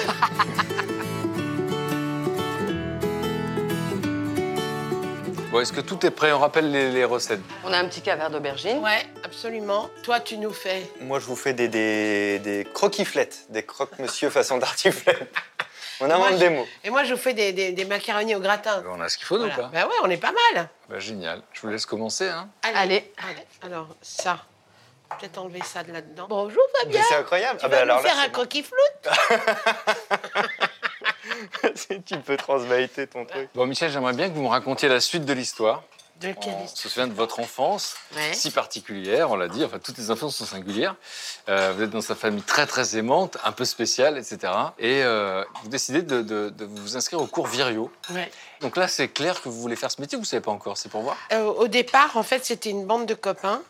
Bon, 5.51 5.61
est-ce 5.61 5.73
que 5.73 5.81
tout 5.81 6.05
est 6.05 6.11
prêt 6.11 6.31
On 6.33 6.39
rappelle 6.41 6.71
les, 6.71 6.91
les 6.91 7.05
recettes. 7.05 7.41
On 7.65 7.73
a 7.73 7.79
un 7.79 7.87
petit 7.89 8.03
cavert 8.03 8.29
d'aubergine. 8.31 8.79
Ouais, 8.81 9.07
absolument. 9.25 9.89
Toi, 10.03 10.21
tu 10.21 10.37
nous 10.37 10.53
fais. 10.53 10.83
Moi, 11.01 11.21
je 11.21 11.25
vous 11.25 11.37
fais 11.37 11.55
des, 11.55 11.69
des, 11.69 12.39
des 12.39 12.67
croquiflettes, 12.75 13.47
des 13.49 13.63
croque-monsieur 13.65 14.29
façon 14.29 14.59
tartiflette. 14.59 15.33
On 16.01 16.11
invente 16.11 16.37
des 16.39 16.51
mots. 16.51 16.67
Et 16.85 16.91
moi, 16.91 17.03
je 17.05 17.15
vous 17.15 17.21
fais 17.21 17.33
des, 17.33 17.53
des- 17.53 17.73
des 17.73 17.85
macaronis 17.87 18.35
au 18.37 18.41
gratin. 18.41 18.85
On 18.89 19.01
a 19.01 19.09
ce 19.09 19.17
qu'il 19.17 19.27
faut, 19.27 19.37
nous, 19.39 19.45
Voilà. 19.49 19.57
ou 19.57 19.63
pas 19.63 19.69
Bah 19.73 19.87
ouais, 19.87 19.95
on 20.05 20.11
est 20.11 20.17
pas 20.19 20.33
mal. 20.55 20.69
Bah, 20.89 20.99
Génial. 21.01 21.43
Je 21.55 21.63
vous 21.63 21.69
laisse 21.69 21.87
commencer. 21.87 22.29
Hein. 22.29 22.49
Allez. 22.63 23.11
Allez, 23.27 23.47
Alors, 23.63 23.89
ça. 24.03 24.39
Peut-être 25.19 25.39
enlever 25.39 25.63
ça 25.65 25.83
de 25.83 25.91
là-dedans. 25.93 26.27
Bonjour, 26.29 26.63
Fabien. 26.79 27.01
Mais 27.01 27.07
c'est 27.09 27.15
incroyable. 27.17 27.59
Tu 27.59 27.65
Ah 27.65 27.69
vas 27.69 27.81
alors 27.81 27.97
nous 27.97 28.07
faire 28.07 28.15
là, 28.15 28.21
un 28.21 28.25
c'est 28.25 28.29
bon. 28.29 28.35
croquis 28.35 28.63
floute 28.63 29.15
tu 32.07 32.19
peux 32.19 32.37
ton 33.07 33.25
truc. 33.25 33.49
Bon, 33.55 33.67
Michel, 33.67 33.91
j'aimerais 33.91 34.13
bien 34.15 34.29
que 34.29 34.35
vous 34.35 34.43
me 34.43 34.49
racontiez 34.49 34.89
la 34.89 35.01
suite 35.01 35.25
de 35.25 35.33
l'histoire. 35.33 35.83
De 36.21 36.33
quelle 36.33 36.53
On 36.53 36.65
histoire 36.65 36.69
se 36.77 36.89
souvient 36.89 37.07
de 37.07 37.13
votre 37.13 37.39
enfance, 37.39 37.95
Ouais. 38.17 38.33
si 38.33 38.51
particulière, 38.51 39.31
on 39.31 39.37
l'a 39.37 39.47
dit. 39.47 39.65
Enfin, 39.65 39.79
toutes 39.79 39.99
les 39.99 40.11
enfances 40.11 40.35
sont 40.35 40.47
singulières. 40.47 40.97
Euh, 41.49 41.73
vous 41.77 41.85
êtes 41.85 41.91
dans 41.91 42.01
sa 42.01 42.17
famille 42.17 42.43
très, 42.43 42.67
très 42.67 42.97
aimante, 42.97 43.37
un 43.45 43.53
peu 43.53 43.65
spéciale, 43.65 44.19
etc. 44.19 44.53
Et 44.81 45.05
euh, 45.05 45.45
vous 45.63 45.69
décidez 45.69 46.03
de, 46.03 46.23
de- 46.23 46.49
de 46.51 46.65
vous 46.65 46.97
inscrire 46.97 47.21
au 47.23 47.27
cours 47.29 47.47
Virio. 47.47 47.89
Ouais. 48.11 48.29
Donc 48.61 48.77
là, 48.77 48.89
c'est 48.89 49.07
clair 49.07 49.41
que 49.41 49.49
vous 49.49 49.61
voulez 49.61 49.77
faire 49.77 49.93
ce 49.93 50.01
métier 50.01 50.17
ou 50.17 50.21
vous 50.21 50.25
ne 50.25 50.29
savez 50.29 50.43
pas 50.43 50.51
encore? 50.51 50.77
C'est 50.77 50.89
pour 50.89 51.03
voir? 51.03 51.17
Euh, 51.33 51.45
au 51.45 51.69
départ, 51.69 52.17
en 52.17 52.25
fait, 52.25 52.45
c'était 52.45 52.71
une 52.71 52.85
bande 52.85 53.07
de 53.07 53.15
copains 53.15 53.63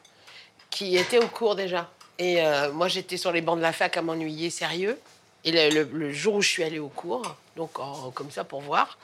qui 0.70 0.96
étaient 0.96 1.18
au 1.22 1.28
cours 1.28 1.54
déjà. 1.54 1.90
Et 2.18 2.40
euh, 2.44 2.72
moi, 2.72 2.88
j'étais 2.88 3.18
sur 3.18 3.30
les 3.30 3.42
bancs 3.42 3.58
de 3.58 3.62
la 3.62 3.72
fac 3.74 3.94
à 3.98 4.00
m'ennuyer 4.02 4.48
sérieux. 4.48 4.98
Et 5.44 5.52
le, 5.52 5.70
le- 5.84 5.90
le 5.92 6.12
jour 6.12 6.34
où 6.34 6.42
je 6.42 6.48
suis 6.48 6.64
allée 6.64 6.78
au 6.78 6.88
cours, 6.88 7.36
donc 7.56 7.78
en- 7.78 8.10
comme 8.10 8.30
ça 8.30 8.44
pour 8.44 8.60
voir, 8.60 8.98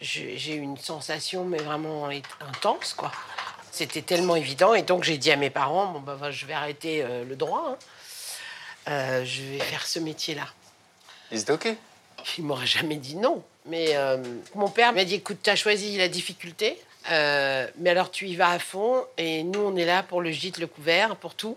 j'ai 0.00 0.54
eu 0.54 0.60
une 0.60 0.76
sensation, 0.78 1.44
mais 1.44 1.58
vraiment 1.58 2.08
intense, 2.40 2.94
quoi. 2.94 3.12
C'était 3.72 4.02
tellement 4.02 4.34
évident. 4.36 4.74
Et 4.74 4.82
donc, 4.82 5.04
j'ai 5.04 5.16
dit 5.18 5.30
à 5.30 5.36
mes 5.36 5.50
parents, 5.50 5.86
bon, 5.92 6.00
bah, 6.00 6.16
bah, 6.20 6.30
je 6.30 6.44
vais 6.46 6.52
arrêter 6.54 7.02
euh, 7.02 7.24
le 7.24 7.36
droit. 7.36 7.64
hein. 7.70 7.76
Euh, 8.88 9.24
je 9.24 9.42
vais 9.42 9.58
faire 9.58 9.86
ce 9.86 9.98
métier-là. 9.98 10.46
Ils 11.30 11.40
étaient 11.40 11.52
OK? 11.52 11.68
Il 12.38 12.44
m'aurait 12.44 12.66
jamais 12.66 12.96
dit 12.96 13.16
non. 13.16 13.42
Mais 13.66 13.94
euh, 13.96 14.16
mon 14.54 14.68
père 14.68 14.92
m'a 14.92 15.04
dit 15.04 15.14
écoute, 15.16 15.38
tu 15.42 15.50
as 15.50 15.56
choisi 15.56 15.96
la 15.98 16.08
difficulté, 16.08 16.78
mais 17.08 17.90
alors 17.90 18.10
tu 18.10 18.26
y 18.26 18.36
vas 18.36 18.50
à 18.50 18.58
fond. 18.58 19.04
Et 19.18 19.42
nous, 19.42 19.60
on 19.60 19.76
est 19.76 19.84
là 19.84 20.02
pour 20.02 20.20
le 20.22 20.30
gîte, 20.30 20.58
le 20.58 20.66
couvert, 20.66 21.16
pour 21.16 21.34
tout. 21.34 21.56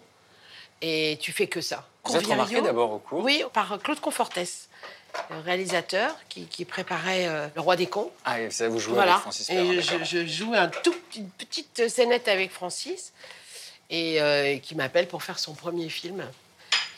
Et 0.85 1.17
tu 1.21 1.31
fais 1.31 1.47
que 1.47 1.61
ça. 1.61 1.87
Vous 2.03 2.17
êtes 2.17 2.25
remarqué 2.27 2.61
d'abord 2.61 2.91
au 2.91 2.99
cours 2.99 3.23
Oui, 3.23 3.41
par 3.53 3.79
Claude 3.81 4.01
Confortès, 4.01 4.67
le 5.29 5.39
réalisateur 5.39 6.13
qui, 6.27 6.45
qui 6.45 6.65
préparait 6.65 7.25
euh, 7.27 7.47
Le 7.55 7.61
Roi 7.61 7.77
des 7.77 7.87
cons. 7.87 8.11
Ah, 8.25 8.41
et 8.41 8.51
ça, 8.51 8.67
vous 8.67 8.79
jouez 8.79 8.95
Voilà. 8.95 9.13
avec 9.13 9.21
Francis 9.21 9.47
Perrin, 9.47 9.71
et 9.71 9.81
je, 9.81 10.03
je 10.03 10.25
joue 10.25 10.53
un 10.53 10.67
tout, 10.67 10.93
une 11.15 11.29
petite 11.29 11.87
scénette 11.87 12.27
avec 12.27 12.51
Francis, 12.51 13.13
et 13.89 14.21
euh, 14.21 14.57
qui 14.57 14.75
m'appelle 14.75 15.07
pour 15.07 15.23
faire 15.23 15.39
son 15.39 15.53
premier 15.53 15.87
film, 15.87 16.21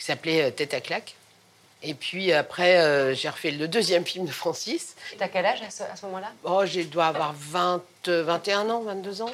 qui 0.00 0.04
s'appelait 0.04 0.42
euh, 0.46 0.50
Tête 0.50 0.74
à 0.74 0.80
claque. 0.80 1.14
Et 1.84 1.94
puis 1.94 2.32
après, 2.32 2.78
euh, 2.78 3.14
j'ai 3.14 3.28
refait 3.28 3.52
le 3.52 3.68
deuxième 3.68 4.04
film 4.04 4.26
de 4.26 4.32
Francis. 4.32 4.96
T'as 5.18 5.28
quel 5.28 5.46
âge 5.46 5.62
à 5.62 5.70
ce, 5.70 5.84
ce 5.94 6.06
moment-là? 6.06 6.32
Oh, 6.42 6.66
je 6.66 6.80
dois 6.80 7.06
avoir 7.06 7.32
20, 7.38 7.82
euh, 8.08 8.24
21 8.24 8.68
ans, 8.70 8.82
22 8.82 9.22
ans. 9.22 9.30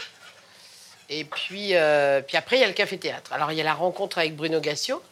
Et 1.14 1.24
puis, 1.24 1.74
euh, 1.74 2.22
puis 2.22 2.38
après, 2.38 2.56
il 2.56 2.60
y 2.60 2.64
a 2.64 2.66
le 2.66 2.72
café-théâtre. 2.72 3.34
Alors, 3.34 3.52
il 3.52 3.58
y 3.58 3.60
a 3.60 3.64
la 3.64 3.74
rencontre 3.74 4.16
avec 4.16 4.34
Bruno 4.34 4.60
Gassio, 4.60 5.02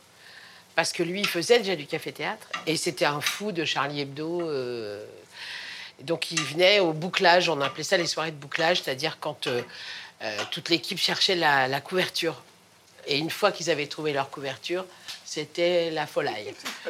parce 0.75 0.95
que 0.95 1.03
lui, 1.03 1.21
il 1.21 1.27
faisait 1.27 1.59
déjà 1.59 1.77
du 1.77 1.85
café-théâtre. 1.85 2.49
Et 2.67 2.79
c'était 2.79 3.05
un 3.05 3.21
fou 3.21 3.53
de 3.53 3.67
Charlie 3.67 4.01
Hebdo. 4.01 4.41
euh, 4.41 5.05
donc, 6.01 6.31
il 6.31 6.41
venait 6.41 6.81
au 6.81 6.95
bouclage, 6.95 7.51
on 7.51 7.61
appelait 7.61 7.85
ça 7.85 7.99
les 7.99 8.07
soirées 8.07 8.31
de 8.31 8.37
bouclage, 8.37 8.81
c'est-à-dire 8.81 9.19
quand 9.21 9.47
euh, 9.47 9.61
toute 10.51 10.71
l'équipe 10.71 10.97
cherchait 10.97 11.35
la, 11.35 11.69
la 11.69 11.83
couverture. 11.83 12.43
Et 13.07 13.19
une 13.19 13.31
fois 13.31 13.53
qu'ils 13.53 13.69
avaient 13.69 13.87
trouvé 13.87 14.15
leur 14.15 14.31
couverture, 14.31 14.87
c'était 15.27 15.91
la 15.91 16.07
folie. 16.07 16.31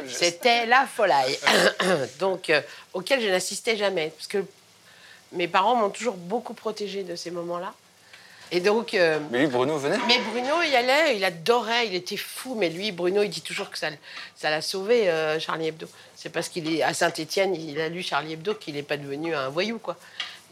C'était 0.07 0.67
la 0.67 0.87
folie. 0.87 1.37
Donc, 2.21 2.53
auquel 2.93 3.21
je 3.21 3.27
n'assistais 3.27 3.77
jamais. 3.77 4.13
Parce 4.17 4.29
que 4.29 4.45
mes 5.33 5.49
parents 5.49 5.75
m'ont 5.75 5.91
toujours 5.91 6.17
beaucoup 6.17 6.55
protégée 6.55 7.03
de 7.03 7.17
ces 7.17 7.33
moments-là. 7.33 7.75
Et 8.53 8.61
donc. 8.61 8.95
euh, 8.95 9.19
Mais 9.31 9.41
lui, 9.41 9.47
Bruno, 9.47 9.79
venait 9.79 9.99
mais 10.09 10.19
Bruno, 10.31 10.57
il 10.67 10.75
allait, 10.75 11.17
il 11.17 11.25
adorait, 11.25 11.87
il 11.87 11.95
était 11.95 12.17
fou. 12.17 12.55
Mais 12.55 12.69
lui, 12.69 12.93
Bruno, 12.93 13.23
il 13.23 13.29
dit 13.31 13.43
toujours 13.43 13.71
que 13.71 13.79
ça, 13.79 13.89
ça 14.35 14.51
l'a 14.51 14.61
sauvé, 14.63 15.09
euh, 15.09 15.39
Charlie 15.39 15.69
Hebdo. 15.69 15.87
C'est 16.17 16.31
parce 16.31 16.49
qu'il 16.49 16.73
est 16.75 16.83
à 16.83 16.93
Saint-Étienne, 16.95 17.55
il 17.55 17.81
a 17.81 17.89
lu 17.89 18.03
Charlie 18.03 18.33
Hebdo 18.35 18.55
qu'il 18.55 18.75
n'est 18.75 18.83
pas 18.83 18.97
devenu 18.97 19.35
un 19.35 19.49
voyou, 19.49 19.79
quoi. 19.79 19.97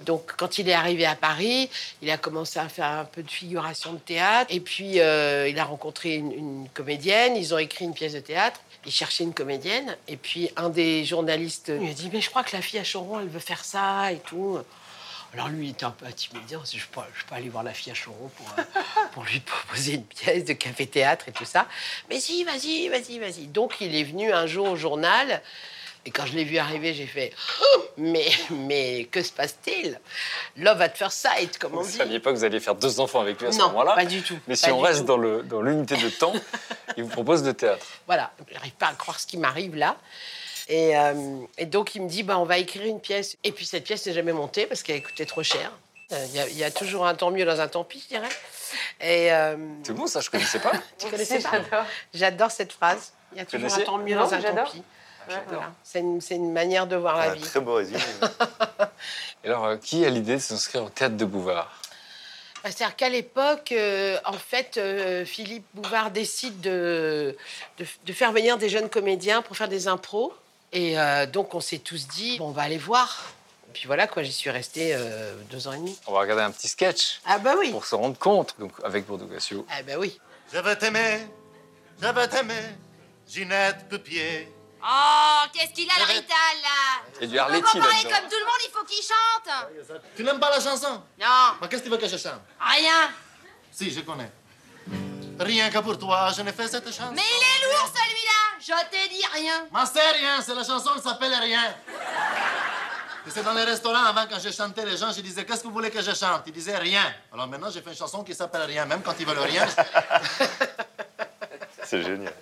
Donc, 0.03 0.33
quand 0.37 0.59
il 0.59 0.69
est 0.69 0.75
arrivé 0.75 1.05
à 1.07 1.17
Paris, 1.17 1.69
il 2.03 2.11
a 2.11 2.17
commencé 2.17 2.61
à 2.61 2.69
faire 2.69 2.87
un 2.87 3.05
peu 3.05 3.21
de 3.25 3.31
figuration 3.31 3.93
de 3.95 3.99
théâtre. 3.99 4.47
Et 4.55 4.61
puis, 4.61 5.01
euh, 5.01 5.49
il 5.49 5.59
a 5.59 5.65
rencontré 5.65 6.15
une, 6.15 6.31
une 6.31 6.69
comédienne. 6.73 7.37
Ils 7.37 7.53
ont 7.53 7.59
écrit 7.59 7.85
une 7.85 7.95
pièce 7.95 8.13
de 8.13 8.21
théâtre. 8.21 8.61
Il 8.87 8.93
cherchait 8.93 9.25
une 9.25 9.35
comédienne. 9.35 9.97
Et 10.07 10.17
puis, 10.17 10.51
un 10.57 10.69
des 10.69 11.05
journalistes 11.05 11.71
lui 11.77 11.91
a 11.91 11.93
dit 11.93 12.11
Mais 12.13 12.21
je 12.21 12.31
crois 12.31 12.45
que 12.45 12.55
la 12.55 12.63
fille 12.63 12.79
à 12.79 12.85
Choron, 12.85 13.19
elle 13.19 13.27
veut 13.27 13.41
faire 13.41 13.65
ça 13.65 14.13
et 14.13 14.19
tout. 14.19 14.59
Alors 15.35 15.49
lui, 15.49 15.67
il 15.67 15.71
était 15.71 15.85
un 15.85 15.91
peu 15.91 16.07
intimidé. 16.07 16.57
Je 16.73 16.85
peux, 16.87 17.01
je 17.15 17.25
peux 17.25 17.35
aller 17.35 17.49
voir 17.49 17.63
la 17.63 17.73
fille 17.75 17.93
à 17.93 17.95
Choron 17.95 18.31
pour, 18.37 18.47
euh, 18.59 18.63
pour 19.13 19.25
lui 19.25 19.41
proposer 19.41 19.95
une 19.95 20.05
pièce 20.05 20.45
de 20.45 20.55
café-théâtre 20.55 21.29
et 21.29 21.33
tout 21.33 21.45
ça. 21.45 21.67
Mais 22.09 22.19
si, 22.21 22.45
vas-y, 22.45 22.89
vas-y, 22.89 23.19
vas-y. 23.19 23.47
Donc 23.47 23.75
il 23.81 23.95
est 23.95 24.05
venu 24.05 24.33
un 24.33 24.47
jour 24.47 24.69
au 24.71 24.77
journal. 24.77 25.43
Et 26.07 26.11
quand 26.11 26.25
je 26.25 26.33
l'ai 26.33 26.45
vu 26.45 26.57
arriver, 26.57 26.95
j'ai 26.95 27.07
fait 27.07 27.33
Oh, 27.61 27.85
mais, 27.99 28.29
mais 28.51 29.05
que 29.11 29.23
se 29.23 29.31
passe-t-il? 29.33 30.01
Love 30.57 30.81
at 30.81 30.91
first 30.91 31.19
sight, 31.19 31.59
comme 31.59 31.75
on 31.75 31.81
Vous 31.81 31.87
ne 31.87 31.91
dit. 31.91 31.99
saviez 31.99 32.21
pas 32.21 32.31
que 32.33 32.37
vous 32.37 32.45
alliez 32.45 32.61
faire 32.61 32.77
deux 32.77 32.99
enfants 33.01 33.21
avec 33.21 33.39
lui 33.41 33.49
à 33.49 33.53
ce 33.53 33.59
Non, 33.59 33.67
moment-là 33.69 33.95
pas 33.95 34.07
du 34.07 34.23
tout. 34.23 34.39
Mais 34.47 34.57
si 34.57 34.71
on 34.71 34.79
reste 34.81 35.01
tout. 35.01 35.07
dans 35.07 35.17
le- 35.19 35.43
dans 35.43 35.61
l'unité 35.61 35.97
de 35.97 36.09
temps, 36.09 36.33
Il 36.97 37.05
vous 37.05 37.11
propose 37.11 37.43
de 37.43 37.53
théâtre. 37.53 37.85
Voilà, 38.07 38.33
j'arrive 38.51 38.73
pas 38.73 38.87
à 38.89 38.95
croire 38.95 39.21
ce 39.21 39.27
qui 39.27 39.37
m'arrive 39.37 39.77
là. 39.77 39.97
Et, 40.69 40.97
euh, 40.99 41.15
et 41.57 41.67
donc 41.67 41.95
il 41.95 42.03
me 42.03 42.09
dit, 42.09 42.23
bah, 42.23 42.39
on 42.39 42.45
va 42.45 42.59
écrire 42.59 42.85
une 42.85 43.01
pièce. 43.01 43.37
Et 43.45 43.53
puis 43.53 43.65
cette 43.67 43.85
pièce 43.85 44.07
n'est 44.07 44.13
jamais 44.13 44.33
montée 44.33 44.67
parce 44.67 44.83
qu'elle 44.83 45.03
coûtait 45.03 45.25
trop 45.27 45.43
cher. 45.43 45.73
Euh, 46.13 46.25
Il 46.31 46.37
y, 46.37 46.41
a- 46.41 46.49
il 46.49 46.57
y 46.59 46.65
a 46.65 46.71
toujours 46.71 47.07
un 47.07 47.15
tant 47.15 47.31
mieux 47.31 47.45
dans 47.45 47.61
un 47.61 47.69
tant 47.69 47.85
pis, 47.85 48.01
je 48.03 48.09
dirais. 48.17 48.29
Et 49.01 49.33
euh, 49.33 49.57
C'est 49.83 49.93
bon, 49.95 50.07
ça, 50.07 50.21
je 50.21 50.31
connaissais 50.31 50.59
pas. 50.59 50.73
tu 50.99 51.07
connaissais 51.09 51.41
pas 51.41 51.51
J'adore. 51.63 51.85
J'adore 52.15 52.51
cette 52.51 52.73
phrase. 52.73 53.13
Il 53.33 53.39
y 53.39 53.41
a 53.41 53.45
toujours 53.47 53.73
un 53.73 53.81
tant 53.81 53.99
mieux 53.99 54.15
Non, 54.15 54.23
dans 54.25 54.35
un 54.35 54.41
tant 54.43 54.65
pis. 54.71 54.83
Voilà. 55.27 55.73
C'est 55.85 56.01
une, 56.01 56.21
c'est 56.23 56.37
une 56.37 56.53
manière 56.53 56.87
de 56.87 56.97
voir 56.97 57.19
la 57.19 57.31
Un 57.33 57.35
vie. 57.35 57.43
très 57.43 57.61
beau 57.61 57.75
résumé. 57.75 58.01
Et 59.45 59.49
alors, 59.49 59.67
euh, 59.67 59.77
qui 59.77 60.05
a 60.05 60.09
l'idée 60.11 60.37
de 60.37 60.41
s'inscrire 60.41 60.85
au 60.85 60.89
théâtre 60.89 61.17
de 61.17 61.25
Bouvard? 61.27 61.81
Bah, 62.65 62.71
C'est-à-dire 62.71 62.97
qu'à 62.97 63.09
l'époque, 63.11 63.73
euh, 63.73 64.19
en 64.25 64.33
fait, 64.33 64.79
euh, 64.79 65.25
Philippe 65.27 65.67
Bouvard 65.75 66.11
décide 66.11 66.61
de, 66.63 67.37
de, 67.79 67.87
de 68.05 68.13
faire 68.15 68.33
venir 68.33 68.57
des 68.57 68.69
jeunes 68.71 68.89
comédiens 68.89 69.43
pour 69.43 69.57
faire 69.57 69.69
des 69.69 69.87
impros. 69.89 70.33
Et 70.73 70.99
euh, 70.99 71.27
donc, 71.27 71.55
on 71.55 71.61
s'est 71.61 71.79
tous 71.79 72.07
dit, 72.09 72.39
bon, 72.39 72.49
on 72.49 72.53
va 72.53 72.63
aller 72.63 72.79
voir. 72.79 73.25
Et 73.69 73.73
puis 73.73 73.87
voilà, 73.87 74.07
quoi, 74.07 74.23
j'y 74.23 74.33
suis 74.33 74.51
restée 74.51 74.95
euh, 74.95 75.35
deux 75.51 75.69
ans 75.69 75.73
et 75.73 75.79
demi. 75.79 75.99
On 76.07 76.13
va 76.13 76.21
regarder 76.21 76.43
un 76.43 76.51
petit 76.51 76.69
sketch 76.69 77.21
Ah 77.27 77.39
bah 77.39 77.55
oui 77.59 77.71
pour 77.71 77.85
se 77.85 77.95
rendre 77.95 78.19
compte. 78.19 78.55
Donc, 78.59 78.73
avec 78.85 79.07
Bordeaux-Gassio. 79.07 79.67
Ah 79.71 79.83
bah 79.83 79.95
oui 79.99 80.19
Je 80.53 80.59
veux 80.59 80.77
t'aimer, 80.77 81.27
je 82.01 82.07
veux 82.09 82.29
t'aimer, 82.29 82.55
Ginette 83.29 83.89
Pupier. 83.89 84.53
Oh, 84.83 85.43
qu'est-ce 85.53 85.73
qu'il 85.73 85.89
a 85.91 85.99
le 85.99 86.05
rital 86.05 86.37
là? 86.63 87.21
A 87.21 87.27
du 87.27 87.35
Faut 87.35 87.41
Arletty 87.43 87.63
comparer 87.63 87.93
là-dedans. 87.95 88.11
comme 88.11 88.29
tout 88.31 88.37
le 88.39 88.45
monde, 88.45 88.63
il 88.67 88.71
faut 88.73 88.85
qu'il 88.85 89.05
chante 89.05 89.97
Tu 90.17 90.23
n'aimes 90.25 90.39
pas 90.41 90.51
la 90.51 90.61
chanson? 90.61 91.03
Non, 91.21 91.27
Mais 91.61 91.69
qu'est-ce 91.69 91.83
que 91.83 91.87
tu 91.89 91.91
veux 91.91 91.99
que 91.99 92.07
je 92.09 92.17
chante? 92.17 92.41
Rien 92.61 93.11
Si, 93.73 93.91
je 93.91 94.01
connais. 94.01 94.31
Rien 95.41 95.71
que 95.71 95.79
pour 95.79 95.99
toi, 95.99 96.31
je 96.37 96.43
n'ai 96.43 96.53
fait 96.53 96.69
cette 96.69 96.87
chanson. 96.93 97.13
Mais 97.15 97.23
il 97.23 97.43
est 97.43 97.73
lourd 97.73 97.89
celui-là 97.95 98.41
Je 98.61 98.91
t'ai 98.91 99.09
dit 99.09 99.25
rien 99.35 99.67
Mais 99.73 99.81
c'est 99.93 100.11
rien, 100.19 100.41
c'est 100.43 100.55
la 100.55 100.65
chanson 100.65 100.91
qui 100.97 101.03
s'appelle 101.03 101.33
Rien. 101.41 101.75
Et 103.27 103.31
c'est 103.31 103.43
dans 103.43 103.53
les 103.53 103.65
restaurants, 103.65 104.05
avant, 104.05 104.25
quand 104.31 104.39
je 104.41 104.51
chantais, 104.51 104.85
les 104.87 104.97
gens, 104.97 105.13
je 105.13 105.21
disais 105.21 105.45
Qu'est-ce 105.45 105.61
que 105.63 105.67
vous 105.69 105.73
voulez 105.73 105.91
que 105.91 106.01
je 106.03 106.13
chante? 106.15 106.43
Ils 106.47 106.53
disaient 106.53 106.77
Rien. 106.79 107.03
Alors 107.33 107.47
maintenant, 107.47 107.71
j'ai 107.71 107.83
fait 107.83 107.91
une 107.91 107.97
chanson 107.97 108.23
qui 108.25 108.35
s'appelle 108.35 108.63
Rien, 108.63 108.85
même 108.87 109.03
quand 109.03 109.15
ils 109.21 109.27
veulent 109.27 109.39
rien. 109.39 109.67
C'est 111.85 112.03
génial. 112.03 112.33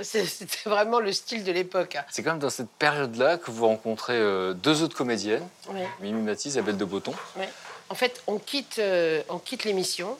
C'était 0.00 0.68
vraiment 0.68 0.98
le 1.00 1.12
style 1.12 1.44
de 1.44 1.52
l'époque. 1.52 1.96
hein. 1.96 2.04
C'est 2.10 2.22
quand 2.22 2.30
même 2.30 2.38
dans 2.40 2.50
cette 2.50 2.70
période-là 2.70 3.38
que 3.38 3.50
vous 3.50 3.66
rencontrez 3.66 4.16
euh, 4.16 4.52
deux 4.52 4.82
autres 4.82 4.96
comédiennes, 4.96 5.46
Ouais. 5.68 5.88
Mimi 6.00 6.20
Matisse, 6.20 6.46
Isabelle 6.46 6.76
de 6.76 6.84
Botton. 6.84 7.14
Ouais. 7.36 7.48
En 7.88 7.94
fait, 7.94 8.22
on 8.26 8.38
quitte, 8.38 8.78
euh, 8.78 9.22
on 9.28 9.38
quitte 9.38 9.64
l'émission 9.64 10.18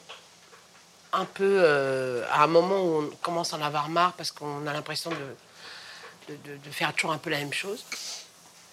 un 1.15 1.25
peu 1.25 1.59
euh, 1.61 2.23
à 2.31 2.43
un 2.43 2.47
moment 2.47 2.81
où 2.81 3.03
on 3.03 3.09
commence 3.21 3.53
à 3.53 3.57
en 3.57 3.61
avoir 3.61 3.89
marre 3.89 4.13
parce 4.13 4.31
qu'on 4.31 4.67
a 4.67 4.73
l'impression 4.73 5.11
de, 5.11 6.35
de, 6.35 6.71
faire 6.71 6.93
toujours 6.93 7.11
un 7.11 7.17
peu 7.17 7.29
la 7.29 7.37
même 7.39 7.53
chose. 7.53 7.85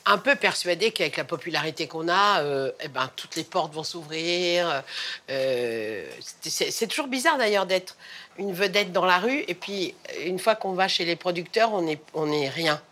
Un 0.05 0.19
peu 0.19 0.35
persuadé 0.35 0.91
qu'avec 0.91 1.17
la 1.17 1.25
popularité 1.25 1.87
qu'on 1.87 2.09
a, 2.09 2.41
euh, 2.43 2.73
eh 2.81 2.89
ben, 2.89 3.09
toutes 3.15 3.37
les 3.37 3.45
portes 3.45 3.73
vont 3.73 3.85
s'ouvrir. 3.85 4.83
Euh, 5.31 6.11
c'est 6.43 6.89
toujours 6.89 7.07
bizarre 7.07 7.39
d'ailleurs 7.39 7.67
d'être 7.67 7.97
une 8.39 8.53
vedette 8.53 8.91
dans 8.91 9.05
la 9.05 9.19
rue 9.19 9.45
et 9.47 9.55
puis 9.55 9.95
une 10.25 10.41
fois 10.41 10.57
qu'on 10.57 10.73
va 10.73 10.89
chez 10.89 11.05
les 11.05 11.15
producteurs, 11.15 11.73
on 11.73 11.87
est, 11.87 12.03
on 12.15 12.33
est 12.33 12.49
rien. 12.49 12.83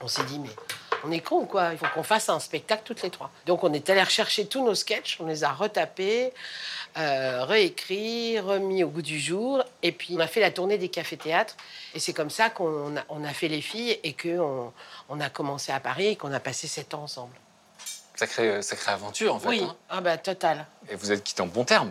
On 0.00 0.08
s'est 0.08 0.24
dit, 0.24 0.38
mais 0.38 0.48
on 1.04 1.10
est 1.12 1.20
con 1.20 1.46
quoi, 1.46 1.72
il 1.72 1.78
faut 1.78 1.86
qu'on 1.94 2.02
fasse 2.02 2.28
un 2.28 2.40
spectacle 2.40 2.82
toutes 2.84 3.02
les 3.02 3.10
trois. 3.10 3.30
Donc 3.46 3.64
on 3.64 3.72
est 3.72 3.88
allé 3.90 4.02
rechercher 4.02 4.46
tous 4.46 4.64
nos 4.64 4.74
sketchs, 4.74 5.18
on 5.20 5.26
les 5.26 5.44
a 5.44 5.52
retapés, 5.52 6.32
euh, 6.98 7.44
réécrits, 7.44 8.40
remis 8.40 8.84
au 8.84 8.88
goût 8.88 9.02
du 9.02 9.18
jour, 9.18 9.62
et 9.82 9.92
puis 9.92 10.14
on 10.16 10.20
a 10.20 10.26
fait 10.26 10.40
la 10.40 10.50
tournée 10.50 10.78
des 10.78 10.88
cafés-théâtres. 10.88 11.56
Et 11.94 12.00
c'est 12.00 12.12
comme 12.12 12.30
ça 12.30 12.50
qu'on 12.50 12.96
a, 12.96 13.02
on 13.08 13.24
a 13.24 13.32
fait 13.32 13.48
les 13.48 13.60
filles 13.60 13.98
et 14.02 14.14
qu'on 14.14 14.72
on 15.08 15.20
a 15.20 15.30
commencé 15.30 15.72
à 15.72 15.80
Paris 15.80 16.08
et 16.08 16.16
qu'on 16.16 16.32
a 16.32 16.40
passé 16.40 16.66
sept 16.66 16.94
ans 16.94 17.02
ensemble. 17.02 17.34
Sacrée, 18.14 18.60
sacrée 18.60 18.92
aventure, 18.92 19.34
en 19.34 19.38
fait. 19.38 19.48
oui, 19.48 19.62
hein. 19.62 19.76
ah 19.88 20.00
bah 20.02 20.18
total. 20.18 20.66
Et 20.90 20.94
vous 20.94 21.10
êtes 21.10 21.24
quitté 21.24 21.40
en 21.40 21.46
bon 21.46 21.64
terme. 21.64 21.90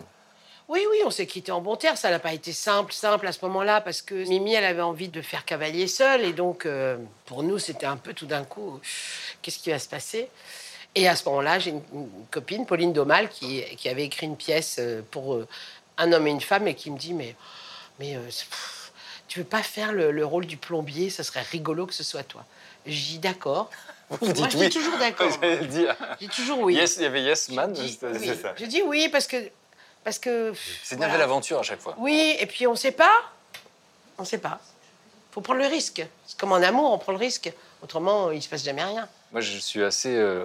Oui, 0.70 0.86
oui, 0.88 0.98
on 1.04 1.10
s'est 1.10 1.26
quitté 1.26 1.50
en 1.50 1.60
bon 1.60 1.74
terme. 1.74 1.96
Ça 1.96 2.10
n'a 2.10 2.20
pas 2.20 2.32
été 2.32 2.52
simple, 2.52 2.92
simple 2.92 3.26
à 3.26 3.32
ce 3.32 3.44
moment-là, 3.46 3.80
parce 3.80 4.02
que 4.02 4.14
Mimi, 4.14 4.54
elle 4.54 4.62
avait 4.64 4.80
envie 4.80 5.08
de 5.08 5.20
faire 5.20 5.44
cavalier 5.44 5.88
seule. 5.88 6.24
Et 6.24 6.32
donc, 6.32 6.64
euh, 6.64 6.96
pour 7.26 7.42
nous, 7.42 7.58
c'était 7.58 7.86
un 7.86 7.96
peu 7.96 8.14
tout 8.14 8.26
d'un 8.26 8.44
coup, 8.44 8.76
euh, 8.76 8.78
qu'est-ce 9.42 9.58
qui 9.58 9.70
va 9.70 9.80
se 9.80 9.88
passer? 9.88 10.28
Et 10.94 11.08
à 11.08 11.16
ce 11.16 11.24
moment-là, 11.28 11.58
j'ai 11.58 11.70
une, 11.70 11.82
une 11.92 12.08
copine, 12.30 12.66
Pauline 12.66 12.92
Domal, 12.92 13.28
qui, 13.30 13.64
qui 13.78 13.88
avait 13.88 14.04
écrit 14.04 14.26
une 14.26 14.36
pièce 14.36 14.76
euh, 14.78 15.02
pour 15.10 15.34
euh, 15.34 15.48
un 15.98 16.12
homme 16.12 16.28
et 16.28 16.30
une 16.30 16.40
femme, 16.40 16.68
et 16.68 16.76
qui 16.76 16.92
me 16.92 16.98
dit, 16.98 17.14
mais, 17.14 17.34
mais 17.98 18.14
euh, 18.14 18.20
pff, 18.26 18.92
tu 19.26 19.40
veux 19.40 19.44
pas 19.44 19.64
faire 19.64 19.90
le, 19.90 20.12
le 20.12 20.24
rôle 20.24 20.46
du 20.46 20.56
plombier? 20.56 21.10
Ça 21.10 21.24
serait 21.24 21.42
rigolo 21.42 21.86
que 21.86 21.94
ce 21.94 22.04
soit 22.04 22.22
toi. 22.22 22.44
Dit 22.86 23.18
d'accord. 23.18 23.70
Vous 24.10 24.26
Moi, 24.34 24.48
je 24.48 24.56
oui. 24.56 24.68
dis 24.68 24.76
toujours 24.76 24.98
d'accord. 24.98 25.30
Je 25.42 25.64
dis 26.18 26.28
toujours 26.28 26.60
oui. 26.60 26.74
Yes, 26.74 26.96
il 26.96 27.02
y 27.02 27.06
avait 27.06 27.22
Yes 27.22 27.48
Man. 27.48 27.74
Je 27.76 27.82
dis 27.82 27.98
oui. 28.02 28.38
ça. 28.40 28.54
Je 28.56 28.64
dis 28.66 28.82
oui 28.82 29.08
parce 29.08 29.26
que 29.28 29.36
parce 30.04 30.18
que 30.18 30.52
C'est 30.82 30.96
une 30.96 31.02
nouvelle 31.02 31.22
aventure 31.22 31.58
à 31.58 31.62
chaque 31.62 31.80
fois. 31.80 31.94
Oui, 31.98 32.36
et 32.38 32.46
puis 32.46 32.66
on 32.66 32.74
sait 32.74 32.92
pas. 32.92 33.22
On 34.18 34.24
sait 34.24 34.38
pas. 34.38 34.60
Faut 35.32 35.40
prendre 35.40 35.60
le 35.60 35.66
risque. 35.66 36.04
C'est 36.26 36.38
comme 36.38 36.52
en 36.52 36.56
amour, 36.56 36.92
on 36.92 36.98
prend 36.98 37.12
le 37.12 37.18
risque. 37.18 37.52
Autrement, 37.82 38.30
il 38.30 38.42
se 38.42 38.48
passe 38.48 38.64
jamais 38.64 38.84
rien. 38.84 39.08
Moi, 39.32 39.40
je 39.40 39.58
suis 39.58 39.82
assez 39.82 40.14
euh, 40.14 40.44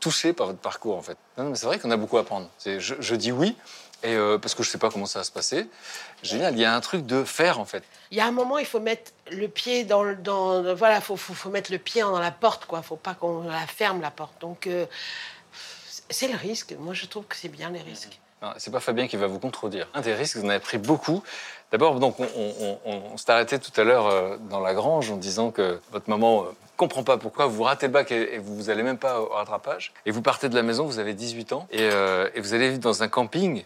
touché 0.00 0.32
par 0.32 0.48
votre 0.48 0.58
parcours, 0.58 0.96
en 0.96 1.02
fait. 1.02 1.16
Non, 1.36 1.44
non, 1.44 1.50
mais 1.50 1.56
c'est 1.56 1.66
vrai 1.66 1.78
qu'on 1.78 1.90
a 1.90 1.96
beaucoup 1.96 2.18
à 2.18 2.20
apprendre. 2.20 2.48
Je, 2.64 2.78
je 2.78 3.14
dis 3.14 3.32
oui, 3.32 3.56
et, 4.02 4.14
euh, 4.14 4.36
parce 4.38 4.54
que 4.54 4.62
je 4.62 4.68
ne 4.68 4.72
sais 4.72 4.78
pas 4.78 4.90
comment 4.90 5.06
ça 5.06 5.20
va 5.20 5.24
se 5.24 5.32
passer. 5.32 5.68
Génial, 6.22 6.54
il 6.54 6.60
y 6.60 6.64
a 6.64 6.74
un 6.74 6.80
truc 6.80 7.06
de 7.06 7.24
faire, 7.24 7.58
en 7.60 7.64
fait. 7.64 7.82
Il 8.10 8.18
y 8.18 8.20
a 8.20 8.26
un 8.26 8.32
moment, 8.32 8.58
il 8.58 8.66
faut 8.66 8.80
mettre 8.80 9.12
le 9.30 9.48
pied 9.48 9.84
dans 9.84 10.02
le. 10.02 10.16
Dans, 10.16 10.74
voilà, 10.74 11.00
faut, 11.00 11.16
faut, 11.16 11.34
faut 11.34 11.50
mettre 11.50 11.72
le 11.72 11.78
pied 11.78 12.02
dans 12.02 12.18
la 12.18 12.30
porte, 12.30 12.66
quoi. 12.66 12.82
Faut 12.82 12.96
pas 12.96 13.14
qu'on 13.14 13.44
la 13.44 13.66
ferme, 13.66 14.00
la 14.00 14.10
porte. 14.10 14.38
Donc, 14.40 14.66
euh, 14.66 14.86
c'est 16.10 16.28
le 16.28 16.36
risque. 16.36 16.74
Moi, 16.78 16.94
je 16.94 17.06
trouve 17.06 17.24
que 17.24 17.36
c'est 17.36 17.48
bien 17.48 17.70
les 17.70 17.80
risques. 17.80 18.18
Non, 18.46 18.52
C'est 18.58 18.70
pas 18.70 18.80
Fabien 18.80 19.06
qui 19.08 19.16
va 19.16 19.26
vous 19.26 19.38
contredire. 19.38 19.88
Un 19.94 20.00
des 20.00 20.14
risques, 20.14 20.36
vous 20.36 20.44
en 20.44 20.48
avez 20.50 20.60
pris 20.60 20.78
beaucoup. 20.78 21.22
D'abord, 21.72 21.98
donc, 21.98 22.20
on, 22.20 22.24
on- 22.36 22.78
on- 22.84 23.02
on 23.12 23.16
s'est 23.16 23.30
arrêté 23.30 23.58
tout 23.58 23.72
à 23.80 23.84
l'heure 23.84 24.06
euh, 24.06 24.36
dans 24.50 24.60
la 24.60 24.72
grange 24.74 25.10
en 25.10 25.16
disant 25.16 25.50
que 25.50 25.80
votre 25.90 26.08
maman 26.08 26.42
euh, 26.44 26.46
comprend 26.76 27.02
pas 27.02 27.16
pourquoi 27.18 27.46
vous 27.46 27.62
ratez 27.64 27.86
le 27.86 27.92
bac 27.92 28.12
et, 28.12 28.34
et 28.34 28.38
vous 28.38 28.64
n'allez 28.64 28.82
même 28.82 28.98
pas 28.98 29.20
au 29.20 29.26
rattrapage. 29.28 29.92
Et 30.06 30.10
vous 30.12 30.22
partez 30.22 30.48
de 30.48 30.54
la 30.54 30.62
maison, 30.62 30.84
vous 30.86 30.98
avez 31.00 31.12
18 31.14 31.52
ans, 31.52 31.66
et, 31.72 31.78
euh, 31.80 32.28
et 32.34 32.40
vous 32.40 32.54
allez 32.54 32.68
vivre 32.68 32.80
dans 32.80 33.02
un 33.02 33.08
camping. 33.08 33.64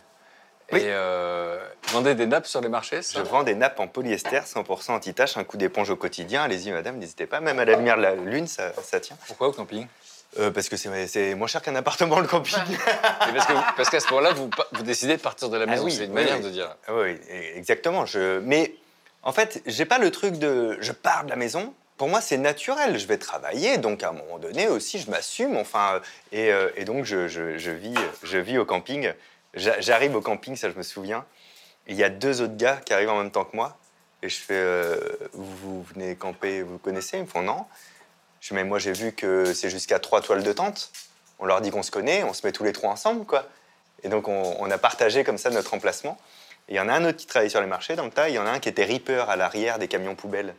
Oui. 0.72 0.78
Et 0.78 0.84
euh, 0.86 1.58
vendez 1.88 2.14
des 2.14 2.26
nappes 2.26 2.46
sur 2.46 2.60
les 2.60 2.68
marchés, 2.68 3.00
Je 3.02 3.20
vends 3.20 3.42
des 3.42 3.56
nappes 3.56 3.80
en 3.80 3.88
polyester 3.88 4.38
100% 4.46 4.92
anti-tache, 4.92 5.36
un 5.36 5.42
coup 5.44 5.56
d'éponge 5.56 5.90
au 5.90 5.96
quotidien. 5.96 6.44
Allez-y, 6.44 6.70
madame, 6.70 6.96
n'hésitez 6.96 7.26
pas. 7.26 7.40
Même 7.40 7.58
à 7.58 7.64
la 7.64 7.74
lumière 7.74 7.96
de 7.96 8.02
la 8.02 8.14
lune, 8.14 8.46
ça, 8.46 8.72
ça 8.82 9.00
tient. 9.00 9.16
Pourquoi 9.26 9.48
au 9.48 9.52
camping? 9.52 9.86
Euh, 10.38 10.50
parce 10.52 10.68
que 10.68 10.76
c'est 10.76 11.34
moins 11.34 11.48
cher 11.48 11.60
qu'un 11.60 11.74
appartement, 11.74 12.20
le 12.20 12.26
camping. 12.28 12.56
Et 13.28 13.32
parce 13.76 13.90
qu'à 13.90 13.98
ce 13.98 14.08
moment-là, 14.10 14.32
vous, 14.32 14.48
décidez 14.82 15.16
de 15.16 15.20
partir 15.22 15.48
de 15.48 15.56
la 15.56 15.64
Ah 15.64 15.66
maison. 15.66 15.84
oui, 15.84 15.90
c'est 15.92 16.04
une 16.04 16.10
oui, 16.10 16.22
manière 16.22 16.36
oui. 16.36 16.44
de 16.44 16.50
dire. 16.50 16.76
Ah 16.86 16.92
oui, 16.94 17.14
e- 17.30 17.56
exactement. 17.56 18.06
Je... 18.06 18.38
Mais 18.38 18.74
en 19.24 19.32
fait, 19.32 19.60
j'ai 19.66 19.84
pas 19.86 19.98
le 19.98 20.10
truc 20.12 20.38
de 20.38 20.78
je 20.80 20.92
pars 20.92 21.24
de 21.24 21.30
la 21.30 21.36
maison. 21.36 21.74
Pour 21.96 22.08
moi, 22.08 22.20
c'est 22.20 22.38
naturel. 22.38 22.96
Je 22.98 23.06
vais 23.08 23.18
travailler, 23.18 23.76
donc 23.78 24.02
à 24.04 24.10
un 24.10 24.12
moment 24.12 24.38
donné 24.38 24.68
aussi, 24.68 25.00
je 25.00 25.10
m'assume. 25.10 25.56
Enfin, 25.56 25.94
euh, 25.94 26.00
et, 26.32 26.52
euh, 26.52 26.70
et 26.76 26.84
donc 26.84 27.04
je, 27.04 27.26
je- 27.26 27.58
je 27.58 27.70
vis, 27.72 27.94
je 28.22 28.38
vis 28.38 28.56
au 28.58 28.64
camping. 28.64 29.12
J'a- 29.54 29.80
J'arrive 29.80 30.14
au 30.14 30.20
camping, 30.20 30.54
ça 30.54 30.70
je 30.70 30.76
me 30.76 30.82
souviens. 30.84 31.24
Il 31.88 31.96
y 31.96 32.04
a 32.04 32.08
deux 32.08 32.40
autres 32.40 32.56
gars 32.56 32.76
qui 32.84 32.94
arrivent 32.94 33.10
en 33.10 33.18
même 33.18 33.32
temps 33.32 33.44
que 33.44 33.56
moi. 33.56 33.76
Et 34.22 34.28
je 34.28 34.38
fais, 34.38 34.54
euh, 34.54 34.96
vous, 35.32 35.56
vous 35.56 35.82
venez 35.94 36.14
camper, 36.14 36.62
vous 36.62 36.78
connaissez? 36.78 37.16
Ils 37.16 37.22
me 37.24 37.26
font 37.28 37.42
non. 37.42 37.64
Je 38.40 38.54
mais 38.54 38.64
moi 38.64 38.78
j'ai 38.78 38.92
vu 38.92 39.12
que 39.12 39.52
c'est 39.52 39.70
jusqu'à 39.70 39.98
trois 39.98 40.20
toiles 40.20 40.42
de 40.42 40.52
tente. 40.52 40.90
On 41.38 41.46
leur 41.46 41.60
dit 41.60 41.70
qu'on 41.70 41.82
se 41.82 41.90
connaît, 41.90 42.22
on 42.24 42.32
se 42.32 42.46
met 42.46 42.52
tous 42.52 42.64
les 42.64 42.72
trois 42.72 42.90
ensemble, 42.90 43.24
quoi. 43.24 43.46
Et 44.02 44.08
donc 44.08 44.28
on, 44.28 44.70
a 44.70 44.78
partagé 44.78 45.24
comme 45.24 45.38
ça 45.38 45.50
notre 45.50 45.74
emplacement. 45.74 46.18
Et 46.68 46.74
il 46.74 46.76
y 46.76 46.80
en 46.80 46.88
a 46.88 46.94
un 46.94 47.04
autre 47.04 47.18
qui 47.18 47.26
travaillait 47.26 47.50
sur 47.50 47.60
les 47.60 47.66
marchés 47.66 47.96
dans 47.96 48.04
le 48.04 48.10
tas. 48.10 48.28
Il 48.28 48.34
y 48.34 48.38
en 48.38 48.46
a 48.46 48.50
un 48.50 48.58
qui 48.58 48.68
était 48.68 48.84
ripper 48.84 49.24
à 49.28 49.36
l'arrière 49.36 49.78
des 49.78 49.88
camions 49.88 50.14
poubelles. 50.14 50.54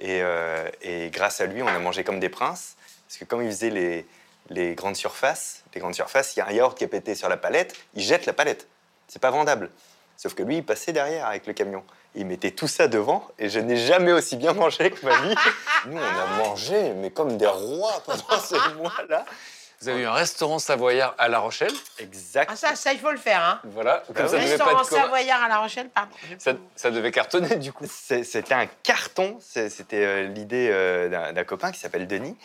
Et, 0.00 0.22
euh, 0.22 0.68
et 0.82 1.10
grâce 1.10 1.40
à 1.40 1.46
lui, 1.46 1.62
on 1.62 1.68
a 1.68 1.78
mangé 1.78 2.02
comme 2.04 2.18
des 2.18 2.28
princes. 2.28 2.76
Parce 3.06 3.18
que 3.18 3.24
quand 3.24 3.40
il 3.40 3.48
faisait 3.48 3.70
les, 3.70 4.06
les 4.48 4.74
grandes 4.74 4.96
surfaces, 4.96 5.62
les 5.74 5.80
grandes 5.80 5.94
surfaces, 5.94 6.34
il 6.34 6.40
y 6.40 6.42
a 6.42 6.48
un 6.48 6.52
yaourt 6.52 6.76
qui 6.76 6.84
est 6.84 6.88
pété 6.88 7.14
sur 7.14 7.28
la 7.28 7.36
palette, 7.36 7.76
il 7.94 8.02
jette 8.02 8.26
la 8.26 8.32
palette. 8.32 8.66
C'est 9.08 9.20
pas 9.20 9.30
vendable. 9.30 9.70
Sauf 10.16 10.34
que 10.34 10.42
lui, 10.42 10.58
il 10.58 10.64
passait 10.64 10.92
derrière 10.92 11.26
avec 11.26 11.46
le 11.46 11.52
camion. 11.52 11.84
Il 12.14 12.26
mettait 12.26 12.50
tout 12.50 12.66
ça 12.68 12.88
devant 12.88 13.28
et 13.38 13.48
je 13.48 13.60
n'ai 13.60 13.76
jamais 13.76 14.12
aussi 14.12 14.36
bien 14.36 14.52
mangé 14.52 14.90
que 14.90 15.04
ma 15.06 15.16
vie. 15.22 15.34
Nous, 15.86 15.96
on 15.96 16.00
a 16.00 16.26
mangé, 16.44 16.92
mais 16.96 17.10
comme 17.10 17.36
des 17.36 17.46
rois 17.46 18.02
pendant 18.04 18.40
ces 18.40 18.56
mois-là. 18.78 19.24
Vous 19.80 19.88
avez 19.88 20.02
eu 20.02 20.06
un 20.06 20.12
restaurant 20.12 20.58
savoyard 20.58 21.14
à 21.16 21.28
La 21.28 21.38
Rochelle. 21.38 21.72
Exact. 21.98 22.50
Ah, 22.52 22.56
ça, 22.56 22.74
ça, 22.74 22.92
il 22.92 22.98
faut 22.98 23.12
le 23.12 23.16
faire, 23.16 23.42
hein. 23.42 23.60
Voilà. 23.64 24.02
Comme 24.14 24.28
ça, 24.28 24.36
devait 24.36 24.58
pas 24.58 24.64
Restaurant 24.64 24.80
être 24.82 24.90
savoyard 24.90 25.42
à 25.42 25.48
La 25.48 25.58
Rochelle, 25.58 25.88
pardon. 25.88 26.12
ça, 26.36 26.52
ça 26.76 26.90
devait 26.90 27.10
cartonner, 27.10 27.56
du 27.56 27.72
coup. 27.72 27.86
C'était 27.88 28.52
un 28.52 28.66
carton. 28.82 29.38
C'était 29.40 30.04
euh, 30.04 30.22
l'idée 30.26 30.68
euh, 30.70 31.08
d'un 31.08 31.32
d'un 31.32 31.44
copain 31.44 31.72
qui 31.72 31.80
s'appelle 31.80 32.06
Denis 32.06 32.36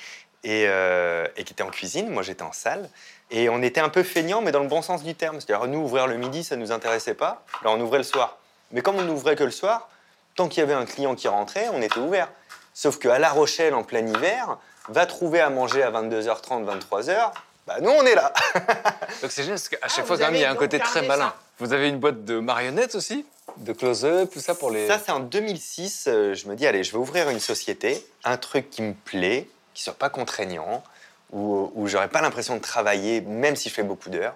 et, 0.46 0.66
euh, 0.70 1.28
et 1.36 1.44
qui 1.44 1.52
était 1.52 1.64
en 1.64 1.72
cuisine. 1.72 2.08
Moi, 2.08 2.24
j'étais 2.24 2.44
en 2.44 2.54
salle. 2.54 2.90
Et 3.32 3.50
on 3.50 3.62
était 3.62 3.82
un 3.82 3.90
peu 3.90 4.04
feignants, 4.04 4.42
mais 4.42 4.54
dans 4.54 4.62
le 4.62 4.70
bon 4.70 4.82
sens 4.82 5.04
du 5.04 5.14
terme. 5.14 5.42
C'est-à-dire, 5.42 5.68
nous, 5.68 5.80
ouvrir 5.80 6.08
le 6.08 6.16
midi, 6.16 6.42
ça 6.42 6.56
ne 6.56 6.62
nous 6.62 6.72
intéressait 6.72 7.16
pas. 7.16 7.44
Là, 7.66 7.72
on 7.72 7.82
ouvrait 7.82 7.98
le 7.98 8.06
soir. 8.06 8.38
Mais 8.72 8.82
comme 8.82 8.96
on 8.98 9.04
n'ouvrait 9.04 9.36
que 9.36 9.44
le 9.44 9.52
soir, 9.52 9.90
Tant 10.36 10.50
qu'il 10.50 10.60
y 10.60 10.64
avait 10.64 10.74
un 10.74 10.86
client 10.86 11.16
qui 11.16 11.30
rentrait, 11.30 11.70
on 11.72 11.82
était 11.82 11.98
ouvert. 12.00 12.30
Sauf 12.74 13.00
qu'à 13.00 13.18
La 13.20 13.30
Rochelle, 13.30 13.74
en 13.74 13.84
plein 13.84 14.06
hiver, 14.06 14.58
va 14.90 15.06
trouver 15.06 15.40
à 15.40 15.50
manger 15.50 15.82
à 15.82 15.92
22h30, 15.92 16.66
23h, 16.90 17.32
bah 17.66 17.78
nous, 17.80 17.90
on 17.90 18.06
est 18.06 18.16
là. 18.16 18.34
Donc 19.22 19.32
c'est 19.32 19.44
génial 19.44 19.56
parce 19.58 19.70
qu'à 19.70 19.78
chaque 19.88 20.00
Ah, 20.00 20.04
fois, 20.04 20.16
vous 20.18 20.22
quand 20.22 20.28
même, 20.28 20.36
il 20.36 20.42
y 20.42 20.46
a 20.46 20.52
un 20.52 20.56
côté 20.56 20.78
très 20.78 21.04
malin. 21.04 21.28
ça. 21.30 21.36
Vous 21.60 21.72
avez 21.72 21.88
une 21.88 22.00
boîte 22.00 22.26
de 22.26 22.40
marionnettes 22.40 22.96
aussi 22.96 23.26
De 23.56 23.72
close-up, 23.72 24.30
tout 24.34 24.42
ça 24.42 24.56
pour 24.56 24.72
les. 24.72 24.88
Ça, 24.88 25.00
c'est 25.00 25.14
en 25.14 25.22
2006. 25.22 26.08
euh, 26.10 26.34
je 26.34 26.50
me 26.50 26.56
dis, 26.58 26.68
allez, 26.68 26.84
je 26.84 26.92
vais 26.92 26.98
ouvrir 26.98 27.30
une 27.30 27.40
société, 27.40 28.06
un 28.26 28.36
truc 28.36 28.70
qui 28.70 28.82
me 28.82 28.94
plaît, 28.94 29.48
qui 29.74 29.84
soit 29.84 29.94
pas 29.94 30.10
contraignant, 30.10 30.84
où, 31.32 31.72
où 31.76 31.88
j'aurais 31.88 32.10
pas 32.10 32.22
l'impression 32.22 32.56
de 32.58 32.62
travailler, 32.62 33.22
même 33.22 33.56
si 33.56 33.70
je 33.70 33.74
fais 33.74 33.84
beaucoup 33.84 34.10
d'heures. 34.10 34.36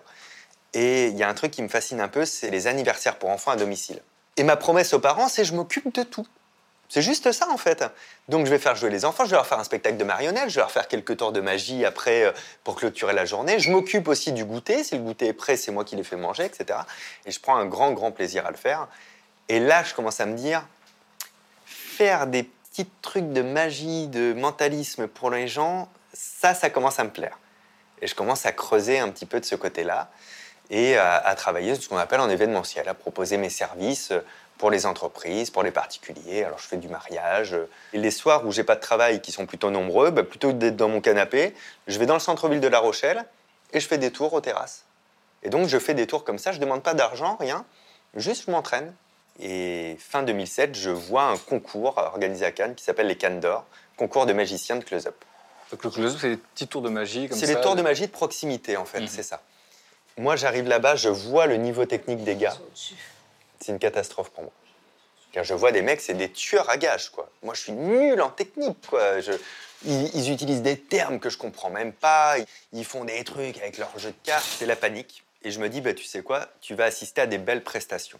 Et 0.73 1.07
il 1.07 1.17
y 1.17 1.23
a 1.23 1.27
un 1.29 1.33
truc 1.33 1.51
qui 1.51 1.61
me 1.61 1.67
fascine 1.67 1.99
un 1.99 2.07
peu, 2.07 2.23
c'est 2.23 2.49
les 2.51 2.67
anniversaires 2.67 3.17
pour 3.17 3.29
enfants 3.31 3.51
à 3.51 3.57
domicile. 3.57 3.99
Et 4.39 4.43
ma 4.43 4.55
promesse 4.55 4.93
aux 4.93 4.99
parents, 4.99 5.27
c'est 5.27 5.43
je 5.43 5.53
m'occupe 5.53 5.93
de 5.93 6.01
tout. 6.01 6.25
C'est 6.87 7.01
juste 7.01 7.33
ça 7.33 7.49
en 7.49 7.57
fait. 7.57 7.83
Donc 8.29 8.45
je 8.45 8.51
vais 8.51 8.57
faire 8.57 8.73
jouer 8.73 8.89
les 8.89 9.03
enfants, 9.03 9.25
je 9.25 9.31
vais 9.31 9.35
leur 9.35 9.45
faire 9.45 9.59
un 9.59 9.65
spectacle 9.65 9.97
de 9.97 10.03
marionnettes, 10.05 10.47
je 10.47 10.55
vais 10.55 10.61
leur 10.61 10.71
faire 10.71 10.87
quelques 10.87 11.17
tours 11.17 11.33
de 11.33 11.41
magie 11.41 11.83
après 11.83 12.23
euh, 12.23 12.31
pour 12.63 12.77
clôturer 12.77 13.11
la 13.11 13.25
journée. 13.25 13.59
Je 13.59 13.69
m'occupe 13.69 14.07
aussi 14.07 14.31
du 14.31 14.45
goûter, 14.45 14.85
si 14.85 14.95
le 14.95 15.03
goûter 15.03 15.27
est 15.27 15.33
prêt, 15.33 15.57
c'est 15.57 15.73
moi 15.73 15.83
qui 15.83 15.97
les 15.97 16.05
fais 16.05 16.15
manger, 16.15 16.45
etc. 16.45 16.79
Et 17.25 17.31
je 17.31 17.39
prends 17.41 17.57
un 17.57 17.65
grand, 17.65 17.91
grand 17.91 18.13
plaisir 18.13 18.45
à 18.45 18.51
le 18.51 18.55
faire. 18.55 18.87
Et 19.49 19.59
là, 19.59 19.83
je 19.83 19.93
commence 19.93 20.21
à 20.21 20.25
me 20.25 20.37
dire, 20.37 20.65
faire 21.65 22.25
des 22.25 22.43
petits 22.43 22.87
trucs 23.01 23.33
de 23.33 23.41
magie, 23.41 24.07
de 24.07 24.31
mentalisme 24.31 25.07
pour 25.07 25.31
les 25.31 25.49
gens, 25.49 25.89
ça, 26.13 26.53
ça 26.53 26.69
commence 26.69 26.97
à 26.97 27.03
me 27.03 27.11
plaire. 27.11 27.37
Et 28.01 28.07
je 28.07 28.15
commence 28.15 28.45
à 28.45 28.53
creuser 28.53 28.99
un 28.99 29.09
petit 29.09 29.25
peu 29.25 29.41
de 29.41 29.45
ce 29.45 29.55
côté-là 29.55 30.09
et 30.69 30.97
à, 30.97 31.15
à 31.15 31.35
travailler 31.35 31.75
ce 31.75 31.87
qu'on 31.89 31.97
appelle 31.97 32.19
en 32.19 32.29
événementiel, 32.29 32.87
à 32.87 32.93
proposer 32.93 33.37
mes 33.37 33.49
services 33.49 34.13
pour 34.57 34.69
les 34.71 34.85
entreprises, 34.85 35.49
pour 35.49 35.63
les 35.63 35.71
particuliers. 35.71 36.43
Alors 36.43 36.59
je 36.59 36.67
fais 36.67 36.77
du 36.77 36.89
mariage. 36.89 37.55
Et 37.93 37.97
les 37.97 38.11
soirs 38.11 38.45
où 38.45 38.51
j'ai 38.51 38.63
pas 38.63 38.75
de 38.75 38.81
travail, 38.81 39.21
qui 39.21 39.31
sont 39.31 39.45
plutôt 39.45 39.71
nombreux, 39.71 40.11
bah, 40.11 40.23
plutôt 40.23 40.49
que 40.49 40.57
d'être 40.57 40.75
dans 40.75 40.89
mon 40.89 41.01
canapé, 41.01 41.55
je 41.87 41.97
vais 41.97 42.05
dans 42.05 42.13
le 42.15 42.19
centre-ville 42.19 42.59
de 42.59 42.67
La 42.67 42.79
Rochelle 42.79 43.23
et 43.73 43.79
je 43.79 43.87
fais 43.87 43.97
des 43.97 44.11
tours 44.11 44.33
aux 44.33 44.41
terrasses. 44.41 44.83
Et 45.43 45.49
donc 45.49 45.67
je 45.69 45.79
fais 45.79 45.93
des 45.93 46.05
tours 46.07 46.23
comme 46.25 46.37
ça, 46.37 46.51
je 46.51 46.59
demande 46.59 46.83
pas 46.83 46.93
d'argent, 46.93 47.37
rien, 47.39 47.65
juste 48.15 48.45
je 48.47 48.51
m'entraîne. 48.51 48.93
Et 49.39 49.95
fin 49.99 50.21
2007, 50.23 50.75
je 50.75 50.89
vois 50.89 51.23
un 51.23 51.37
concours 51.37 51.97
organisé 51.97 52.45
à 52.45 52.51
Cannes 52.51 52.75
qui 52.75 52.83
s'appelle 52.83 53.07
les 53.07 53.15
Cannes 53.17 53.39
d'Or, 53.39 53.63
concours 53.95 54.25
de 54.25 54.33
magiciens 54.33 54.75
de 54.75 54.83
close-up. 54.83 55.15
Donc 55.71 55.83
le 55.85 55.89
close-up, 55.89 56.17
c'est 56.19 56.29
des 56.31 56.37
petits 56.37 56.67
tours 56.67 56.81
de 56.81 56.89
magie 56.89 57.29
comme 57.29 57.37
ça. 57.39 57.45
C'est 57.47 57.53
les 57.55 57.61
tours 57.61 57.75
de 57.77 57.81
magie 57.81 58.07
de 58.07 58.11
proximité, 58.11 58.75
en 58.75 58.83
fait, 58.83 58.99
Mhm. 58.99 59.07
c'est 59.07 59.23
ça. 59.23 59.41
Moi, 60.19 60.35
j'arrive 60.35 60.67
là-bas, 60.67 60.97
je 60.97 61.07
vois 61.07 61.47
le 61.47 61.55
niveau 61.55 61.85
technique 61.85 62.25
des 62.25 62.35
gars. 62.35 62.57
C'est 63.61 63.71
une 63.71 63.79
catastrophe 63.79 64.31
pour 64.31 64.43
moi. 64.43 64.51
Car 65.31 65.45
je 65.45 65.53
vois 65.53 65.71
des 65.71 65.81
mecs, 65.81 66.01
c'est 66.01 66.13
des 66.13 66.29
tueurs 66.29 66.69
à 66.69 66.75
gages, 66.75 67.09
quoi. 67.09 67.29
Moi, 67.41 67.53
je 67.53 67.61
suis 67.61 67.71
nul 67.71 68.19
en 68.21 68.29
technique, 68.29 68.85
quoi. 68.89 69.01
Ils, 69.85 70.29
utilisent 70.29 70.61
des 70.61 70.77
termes 70.77 71.21
que 71.21 71.29
je 71.29 71.37
comprends 71.37 71.69
même 71.69 71.93
pas. 71.93 72.35
Ils- 72.73 72.83
font 72.83 73.05
des 73.05 73.23
trucs 73.23 73.59
avec 73.59 73.77
leur 73.77 73.97
jeu 73.97 74.09
de 74.09 74.25
cartes. 74.25 74.45
C'est 74.57 74.65
la 74.65 74.75
panique. 74.75 75.23
Et 75.43 75.51
je 75.51 75.59
me 75.61 75.69
dis, 75.69 75.79
bah, 75.79 75.93
tu 75.93 76.03
sais 76.03 76.21
quoi? 76.21 76.49
Tu 76.59 76.75
vas 76.75 76.83
assister 76.83 77.21
à 77.21 77.25
des 77.25 77.37
belles 77.37 77.63
prestations. 77.63 78.19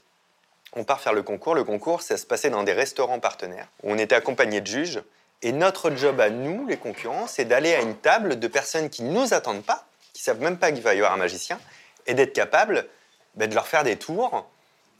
On 0.71 0.85
part 0.85 1.01
faire 1.01 1.11
le 1.11 1.21
concours. 1.21 1.53
Le 1.53 1.65
concours, 1.65 2.01
ça 2.01 2.15
se 2.15 2.25
passait 2.25 2.49
dans 2.49 2.63
des 2.63 2.71
restaurants 2.71 3.19
partenaires. 3.19 3.67
On 3.83 3.97
était 3.97 4.15
accompagnés 4.15 4.61
de 4.61 4.67
juges. 4.67 5.01
Et 5.41 5.51
notre 5.51 5.93
job 5.93 6.21
à 6.21 6.29
nous, 6.29 6.65
les 6.65 6.77
concurrents, 6.77 7.27
c'est 7.27 7.43
d'aller 7.43 7.75
à 7.75 7.81
une 7.81 7.97
table 7.97 8.39
de 8.39 8.47
personnes 8.47 8.89
qui 8.89 9.03
ne 9.03 9.11
nous 9.11 9.33
attendent 9.33 9.65
pas, 9.65 9.85
qui 10.13 10.23
savent 10.23 10.39
même 10.39 10.57
pas 10.57 10.71
qu'il 10.71 10.81
va 10.81 10.93
y 10.93 10.97
avoir 10.97 11.11
un 11.11 11.17
magicien, 11.17 11.59
et 12.07 12.13
d'être 12.13 12.33
capable 12.33 12.87
bah, 13.35 13.47
de 13.47 13.55
leur 13.55 13.67
faire 13.67 13.83
des 13.83 13.95
tours. 13.95 14.49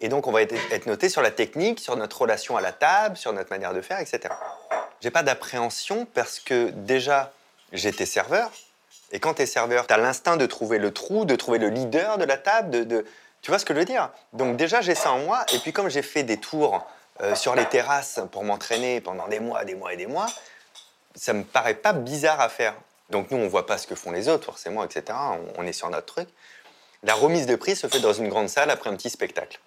Et 0.02 0.08
donc, 0.08 0.28
on 0.28 0.32
va 0.32 0.42
être, 0.42 0.86
noté 0.86 1.10
sur 1.10 1.22
la 1.22 1.32
technique, 1.32 1.80
sur 1.80 1.98
notre 1.98 2.22
relation 2.22 2.56
à 2.56 2.62
la 2.62 2.72
table, 2.72 3.18
sur 3.18 3.34
notre 3.34 3.50
manière 3.50 3.74
de 3.74 3.82
faire, 3.82 4.00
etc. 4.00 4.34
J'ai 5.02 5.12
pas 5.12 5.24
d'appréhension 5.24 6.06
parce 6.14 6.40
que 6.40 6.70
déjà, 6.70 7.34
j'étais 7.74 8.06
serveur. 8.06 8.52
Et 9.12 9.20
quand 9.20 9.36
tu 9.36 9.42
es 9.42 9.46
serveur, 9.46 9.88
tu 9.88 9.94
as 9.94 9.98
l'instinct 9.98 10.38
de 10.38 10.46
trouver 10.46 10.78
le 10.78 10.94
trou, 10.94 11.26
de 11.26 11.36
trouver 11.36 11.58
le 11.58 11.70
leader 11.70 12.18
de 12.18 12.24
la 12.24 12.38
table, 12.38 12.88
Tu 13.42 13.52
vois 13.52 13.60
ce 13.60 13.66
que 13.66 13.74
je 13.74 13.80
veux 13.80 13.86
dire? 13.86 14.10
Donc 14.34 14.58
déjà, 14.58 14.82
j'ai 14.82 14.96
ça 14.96 15.12
en 15.12 15.20
moi. 15.20 15.46
Et 15.54 15.60
puis 15.60 15.74
comme 15.74 15.90
j'ai 15.90 16.02
fait 16.02 16.24
des 16.24 16.38
tours 16.38 16.86
euh, 17.22 17.36
sur 17.36 17.56
les 17.56 17.66
terrasses 17.66 18.20
pour 18.32 18.44
m'entraîner 18.44 19.02
pendant 19.02 19.28
des 19.28 19.40
mois, 19.40 19.66
des 19.66 19.76
mois 19.76 19.94
et 19.94 19.98
des 19.98 20.08
mois, 20.08 20.28
ça 21.16 21.34
me 21.34 21.44
paraît 21.44 21.74
pas 21.74 21.94
bizarre 21.94 22.40
à 22.40 22.50
faire. 22.50 22.76
Donc 23.10 23.32
nous, 23.32 23.38
on 23.38 23.48
voit 23.48 23.66
pas 23.66 23.78
ce 23.78 23.88
que 23.88 23.96
font 23.96 24.12
les 24.12 24.30
autres, 24.30 24.46
forcément, 24.46 24.84
etc. 24.84 25.04
On, 25.58 25.64
on 25.64 25.66
est 25.66 25.74
sur 25.74 25.90
notre 25.90 26.06
truc. 26.06 26.30
La 27.04 27.14
remise 27.14 27.46
de 27.46 27.56
prix 27.56 27.76
se 27.76 27.88
fait 27.88 28.00
dans 28.00 28.14
une 28.14 28.28
grande 28.28 28.50
salle 28.50 28.70
après 28.70 28.90
un 28.90 28.96
petit 28.96 29.10
spectacle. 29.10 29.60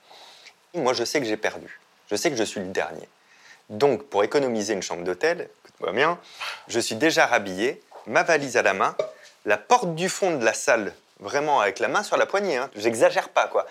Moi, 0.75 0.93
je 0.93 1.05
sais 1.05 1.19
que 1.19 1.27
j'ai 1.27 1.37
perdu. 1.37 1.81
Je 2.11 2.17
sais 2.17 2.31
que 2.31 2.37
je 2.37 2.43
suis 2.45 2.61
le 2.61 2.67
dernier. 2.67 3.09
Donc, 3.71 4.03
pour 4.05 4.23
économiser 4.23 4.75
une 4.75 4.83
chambre 4.83 5.03
d'hôtel, 5.03 5.49
écoute-moi 5.65 5.93
bien, 5.93 6.19
je 6.69 6.79
suis 6.79 6.95
déjà 6.95 7.27
rhabillé, 7.27 7.81
ma 8.07 8.23
valise 8.23 8.59
à 8.59 8.63
la 8.63 8.75
main, 8.75 8.95
la 9.47 9.57
porte 9.57 9.95
du 9.95 10.11
fond 10.11 10.37
de 10.37 10.45
la 10.45 10.53
salle, 10.53 10.95
vraiment 11.21 11.61
avec 11.61 11.79
la 11.79 11.89
main 11.89 12.03
sur 12.03 12.19
la 12.19 12.27
poignée. 12.27 12.59
Hein. 12.59 12.71
J'exagère 12.77 13.31
pas, 13.31 13.49
quoi. 13.49 13.67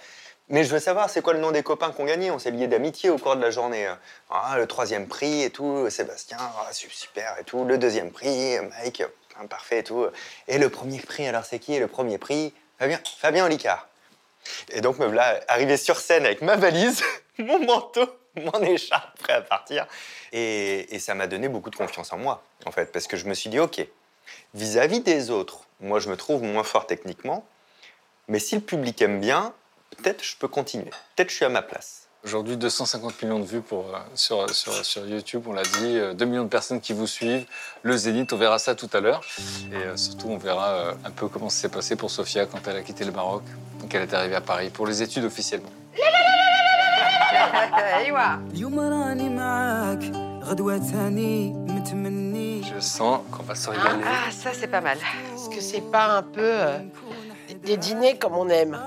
Mais 0.49 0.64
je 0.64 0.70
veux 0.70 0.80
savoir, 0.80 1.09
c'est 1.09 1.22
quoi 1.22 1.34
le 1.34 1.39
nom 1.39 1.51
des 1.51 1.62
copains 1.64 1.91
qu'on 1.91 2.05
gagnait? 2.05 2.32
On 2.32 2.39
s'est 2.39 2.51
liés 2.51 2.68
d'amitié 2.68 3.09
au 3.09 3.18
cours 3.18 3.36
de 3.36 3.41
la 3.41 3.51
journée. 3.51 3.86
hein. 3.86 3.99
Ah, 4.32 4.55
le 4.57 4.66
troisième 4.66 5.07
prix 5.07 5.43
et 5.43 5.49
tout, 5.51 5.89
Sébastien, 5.89 6.38
ah, 6.39 6.70
super 6.74 7.38
et 7.39 7.43
tout. 7.43 7.64
Le 7.64 7.78
deuxième 7.78 8.12
prix, 8.12 8.57
Mike, 8.59 9.03
parfait 9.49 9.80
et 9.80 9.84
tout. 9.84 10.07
Et 10.47 10.57
le 10.57 10.70
premier 10.70 10.99
prix, 10.99 11.28
alors 11.28 11.45
c'est 11.45 11.59
qui? 11.59 11.78
Le 11.80 11.88
premier 11.88 12.18
prix 12.18 12.53
Fabien, 12.82 13.00
Fabien 13.20 13.46
Olicard. 13.46 13.88
Et 14.72 14.82
donc 14.82 14.98
me 14.98 15.06
voilà 15.06 15.40
arrivé 15.48 15.78
sur 15.78 16.00
scène 16.00 16.26
avec 16.26 16.42
ma 16.42 16.56
valise, 16.56 17.04
mon 17.38 17.64
manteau, 17.64 18.10
mon 18.36 18.60
écharpe, 18.64 19.20
prêt 19.20 19.34
à 19.34 19.42
partir. 19.42 19.86
Et, 20.32 20.96
et 20.96 20.98
ça 20.98 21.14
m'a 21.14 21.28
donné 21.28 21.48
beaucoup 21.48 21.70
de 21.70 21.76
confiance 21.76 22.12
en 22.12 22.18
moi, 22.18 22.44
en 22.66 22.72
fait, 22.72 22.92
parce 22.92 23.06
que 23.06 23.18
je 23.18 23.26
me 23.26 23.36
suis 23.36 23.52
dit, 23.52 23.60
OK, 23.60 23.86
vis-à-vis 24.56 25.02
des 25.02 25.30
autres, 25.30 25.60
moi 25.80 26.00
je 26.00 26.10
me 26.10 26.18
trouve 26.18 26.42
moins 26.42 26.64
fort 26.64 26.88
techniquement, 26.88 27.46
mais 28.28 28.40
si 28.40 28.56
le 28.56 28.62
public 28.62 29.00
aime 29.04 29.20
bien, 29.20 29.54
peut-être 29.98 30.24
je 30.24 30.36
peux 30.38 30.48
continuer. 30.48 30.90
Peut-être 31.16 31.30
je 31.30 31.36
suis 31.36 31.46
à 31.46 31.50
ma 31.50 31.62
place. 31.62 32.01
Aujourd'hui, 32.24 32.56
250 32.56 33.24
millions 33.24 33.40
de 33.40 33.46
vues 33.46 33.64
euh, 33.74 33.82
sur, 34.14 34.48
sur, 34.52 34.86
sur, 34.86 35.08
YouTube, 35.08 35.42
on 35.48 35.54
l'a 35.54 35.64
dit, 35.64 35.98
euh, 35.98 36.14
2 36.14 36.26
millions 36.26 36.44
de 36.44 36.50
personnes 36.50 36.80
qui 36.80 36.94
vous 36.94 37.08
suivent, 37.08 37.48
le 37.82 37.98
Zénith, 37.98 38.32
on 38.32 38.38
verra 38.38 38.60
ça 38.60 38.76
tout 38.76 38.90
à 38.94 39.00
l'heure. 39.00 39.22
Et 39.72 39.76
euh, 39.76 39.98
surtout, 39.98 40.28
on 40.28 40.38
verra 40.38 40.94
un 41.04 41.10
peu 41.10 41.28
comment 41.28 41.50
ça 41.50 41.62
s'est 41.62 41.70
passé 41.70 41.96
pour 41.96 42.12
Sofia 42.12 42.46
quand 42.46 42.60
elle 42.68 42.76
a 42.76 42.84
quitté 42.84 43.06
le 43.06 43.12
Maroc, 43.12 43.42
quand 43.80 43.88
elle 43.94 44.04
est 44.04 44.14
arrivée 44.14 44.36
à 44.36 44.42
Paris 44.42 44.70
pour 44.70 44.86
les 44.86 45.02
études 45.02 45.24
officiellement. 45.24 45.72
Je 52.64 52.80
sens 52.80 53.22
qu'on 53.32 53.44
va 53.44 53.56
se 53.56 53.70
régaler. 53.70 54.04
Ah, 54.06 54.26
ah, 54.28 54.32
ça 54.32 54.52
c'est 54.54 54.68
pas 54.68 54.82
mal. 54.82 54.98
Est-ce 55.34 55.50
que 55.50 55.62
c'est 55.62 55.92
pas 55.92 56.18
un 56.18 56.24
peu 56.24 56.54
des 57.64 57.78
dîners 57.78 58.18
comme 58.18 58.36
on 58.36 58.48
aime 58.50 58.80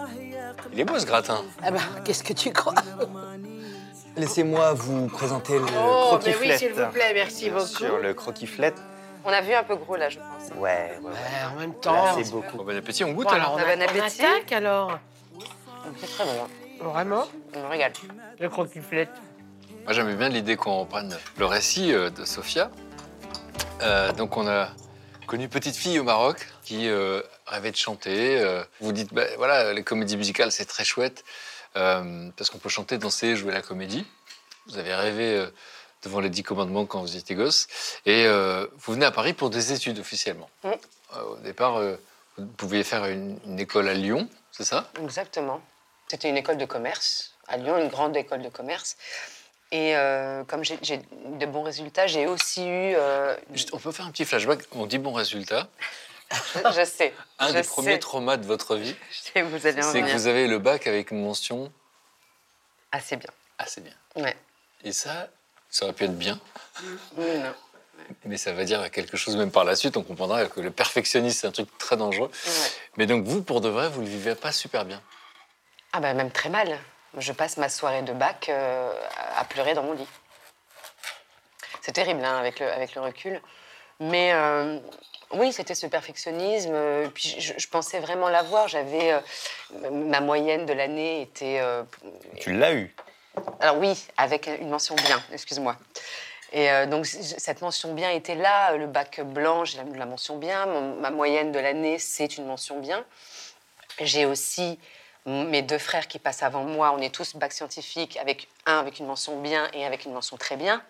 il 0.73 0.81
est 0.81 0.85
beau 0.85 0.99
ce 0.99 1.07
gratin. 1.07 1.43
Ah 1.63 1.71
bah, 1.71 1.79
qu'est-ce 2.05 2.23
que 2.25 2.33
tu 2.33 2.53
crois 2.53 2.75
Laissez-moi 4.17 4.73
vous 4.75 5.09
présenter 5.09 5.59
le 5.59 5.65
Oh, 5.65 5.67
mais 5.69 5.73
oui, 5.73 6.49
croquis-flette. 6.53 6.59
s'il 6.61 6.73
vous 6.73 6.87
plaît, 6.93 7.13
merci 7.15 7.45
Bien 7.51 7.55
beaucoup. 7.55 7.67
sûr, 7.67 7.99
le 7.99 8.15
croquis-flette. 8.15 8.77
On 9.25 9.31
a 9.31 9.41
vu 9.41 9.53
un 9.55 9.65
peu 9.65 9.75
gros, 9.77 9.97
là, 9.97 10.09
je 10.09 10.19
pense. 10.19 10.51
Ouais, 10.57 10.99
ouais, 11.03 11.09
ouais. 11.09 11.11
Ouais, 11.11 11.53
en 11.53 11.59
même 11.59 11.71
Là, 11.71 11.77
temps. 11.81 12.15
c'est 12.23 12.31
beaucoup. 12.31 12.59
Bon, 12.59 12.65
bon 12.65 12.77
appétit, 12.77 13.03
on 13.05 13.13
goûte 13.13 13.25
Bon, 13.27 13.33
alors. 13.33 13.55
on, 13.55 13.57
Bon 13.59 13.63
a- 13.65 13.77
on 13.77 13.81
appétit. 13.81 14.23
attaque 14.25 14.53
alors 14.53 14.99
C'est 15.99 16.07
très 16.07 16.25
bon. 16.25 16.89
Vraiment 16.91 17.25
On 17.57 17.61
me 17.63 17.67
régale. 17.67 17.93
Le 18.39 18.49
croquis-flette. 18.49 19.09
Moi, 19.85 19.93
j'aimais 19.93 20.15
bien 20.15 20.29
l'idée 20.29 20.57
qu'on 20.57 20.81
reprenne 20.81 21.17
le 21.39 21.47
récit 21.47 21.93
euh, 21.93 22.11
de 22.11 22.25
Sofia. 22.25 22.71
Euh, 23.83 24.13
donc, 24.13 24.37
on 24.37 24.47
a 24.47 24.69
connu 25.27 25.45
une 25.45 25.51
petite 25.51 25.77
fille 25.77 25.99
au 25.99 26.05
Maroc 26.05 26.47
qui 26.63 26.89
euh, 26.89 27.21
rêvait 27.47 27.71
de 27.71 27.77
chanter. 27.77 28.39
Euh, 28.41 28.65
vous 28.81 28.93
dites, 28.93 29.13
bah, 29.13 29.25
voilà, 29.37 29.73
les 29.73 29.83
comédies 29.83 30.17
musicales, 30.17 30.53
c'est 30.53 30.65
très 30.65 30.85
chouette 30.85 31.25
euh, 31.77 32.29
parce 32.37 32.51
qu'on 32.51 32.59
peut 32.59 32.69
chanter, 32.69 32.99
danser, 32.99 33.37
jouer 33.37 33.53
la 33.53 33.63
comédie. 33.63 34.07
Vous 34.67 34.79
avez 34.79 34.95
rêvé 34.95 35.37
euh, 35.37 35.47
devant 36.03 36.21
les 36.21 36.31
Dix 36.31 36.43
Commandements 36.43 36.87
quand 36.87 37.01
vous 37.01 37.17
étiez 37.17 37.35
gosse. 37.37 37.67
Et 38.07 38.27
vous 38.27 38.93
venez 38.93 39.07
à 39.07 39.11
Paris 39.11 39.33
pour 39.33 39.51
des 39.51 39.73
études 39.73 39.99
officiellement. 39.99 40.51
Mm. 40.63 40.71
Au 41.31 41.37
départ, 41.37 41.81
vous 42.37 42.47
pouviez 42.47 42.83
faire 42.85 43.05
une, 43.07 43.39
une 43.47 43.61
école 43.61 43.89
à 43.89 43.95
Lyon, 43.95 44.29
c'est 44.53 44.65
ça? 44.65 44.91
Exactement. 45.03 45.63
C'était 46.09 46.29
une 46.29 46.37
école 46.37 46.59
de 46.59 46.67
commerce, 46.67 47.33
à 47.49 47.57
Lyon, 47.57 47.79
une 47.79 47.89
grande 47.89 48.17
école 48.17 48.43
de 48.43 48.49
commerce. 48.51 48.97
Et 49.73 49.97
euh, 49.97 50.45
comme 50.45 50.63
j'ai 50.63 50.77
de 50.79 51.47
bons 51.47 51.63
résultats, 51.63 52.07
j'ai 52.07 52.27
aussi 52.27 52.63
eu. 52.63 52.95
euh, 52.97 53.35
Juste, 53.53 53.71
On 53.73 53.79
peut 53.79 53.91
faire 53.93 54.07
un 54.07 54.11
petit 54.11 54.25
flashback. 54.25 54.61
On 54.73 54.87
dit 54.87 54.99
bon 54.99 55.13
résultat. 55.13 55.69
Je 56.31 56.85
sais. 56.85 57.15
Un 57.39 57.49
je 57.49 57.53
des 57.55 57.63
sais, 57.63 57.69
premiers 57.69 57.99
traumas 57.99 58.37
de 58.37 58.47
votre 58.47 58.77
vie, 58.77 58.95
c'est 59.11 59.43
que 59.43 60.13
vous 60.17 60.27
avez 60.27 60.47
le 60.47 60.59
bac 60.59 60.87
avec 60.87 61.11
une 61.11 61.23
mention 61.23 61.73
Assez 62.93 63.17
bien. 63.17 63.31
assez 63.59 63.81
bien. 63.81 63.93
Ouais. 64.17 64.37
Et 64.85 64.93
ça, 64.93 65.29
ça 65.71 65.85
aurait 65.85 65.95
pu 65.95 66.05
être 66.05 66.17
bien, 66.17 66.39
Mais 67.17 67.39
non. 67.39 67.55
mais 68.25 68.37
ça 68.37 68.53
va 68.53 68.65
dire 68.65 68.89
quelque 68.91 69.17
chose 69.17 69.37
même 69.37 69.51
par 69.51 69.65
la 69.65 69.75
suite. 69.77 69.97
On 69.97 70.03
comprendra 70.03 70.47
que 70.47 70.61
le 70.61 70.71
perfectionnisme, 70.71 71.41
c'est 71.41 71.47
un 71.47 71.53
truc 71.53 71.77
très 71.79 71.97
dangereux. 71.97 72.31
Ouais. 72.47 72.53
Mais 72.97 73.07
donc, 73.07 73.25
vous, 73.25 73.43
pour 73.43 73.61
de 73.61 73.69
vrai, 73.69 73.89
vous 73.89 74.01
ne 74.01 74.07
le 74.07 74.13
vivez 74.13 74.35
pas 74.35 74.53
super 74.53 74.85
bien. 74.85 75.01
Ah 75.93 76.01
bah 76.01 76.13
même 76.15 76.31
très 76.31 76.49
mal. 76.51 76.79
Je 77.17 77.33
passe 77.33 77.57
ma 77.57 77.69
soirée 77.69 78.03
de 78.03 78.13
bac 78.13 78.49
euh, 78.49 78.93
à 79.37 79.45
pleurer 79.45 79.75
dans 79.75 79.83
mon 79.85 79.93
lit. 79.93 80.09
C'est 81.81 81.93
terrible 81.93 82.25
hein, 82.25 82.37
avec, 82.39 82.61
le, 82.61 82.71
avec 82.71 82.95
le 82.95 83.01
recul. 83.01 83.41
Mais 84.01 84.33
euh, 84.33 84.79
oui, 85.33 85.53
c'était 85.53 85.75
ce 85.75 85.87
perfectionnisme. 85.87 86.73
euh, 86.73 87.09
Puis 87.13 87.37
je, 87.39 87.55
je 87.57 87.69
pensais 87.69 88.01
vraiment 88.01 88.29
l'avoir. 88.29 88.69
J'avais 88.69 89.13
euh, 89.13 89.91
ma 89.91 90.21
moyenne 90.21 90.67
de 90.67 90.73
l'année 90.73 91.23
était. 91.23 91.59
euh, 91.61 91.83
Tu 92.41 92.53
l'as 92.53 92.73
eu. 92.75 92.95
alors 93.61 93.79
oui, 93.79 94.07
avec 94.17 94.47
une 94.47 94.69
mention 94.71 94.95
bien. 94.97 95.23
Excuse-moi. 95.33 95.77
Et 96.53 96.71
euh, 96.71 96.87
donc 96.87 97.07
cette 97.07 97.63
mention 97.63 97.95
bien 97.95 98.11
était 98.11 98.37
là. 98.37 98.77
Le 98.77 98.87
bac 98.87 99.21
blanc, 99.23 99.65
j'ai 99.65 99.79
la, 99.79 99.85
la 99.85 100.07
mention 100.07 100.37
bien. 100.37 100.67
Mon- 100.67 100.97
ma 101.01 101.11
moyenne 101.11 101.51
de 101.53 101.59
l'année, 101.59 101.99
c'est 101.99 102.37
une 102.39 102.47
mention 102.47 102.79
bien. 102.81 103.05
J'ai 104.01 104.27
aussi 104.27 104.79
mes 105.27 105.63
deux 105.63 105.79
frères 105.79 106.07
qui 106.07 106.19
passent 106.19 106.43
avant 106.43 106.65
moi. 106.65 106.93
On 106.97 107.01
est 107.01 107.13
tous 107.15 107.35
bac 107.37 107.53
scientifique 107.53 108.17
avec 108.19 108.47
un 108.67 108.79
avec 108.79 108.99
une 108.99 109.07
mention 109.07 109.41
bien 109.41 109.69
et 109.73 109.85
avec 109.87 110.05
une 110.05 110.13
mention 110.13 110.37
très 110.37 110.57
bien. 110.57 110.83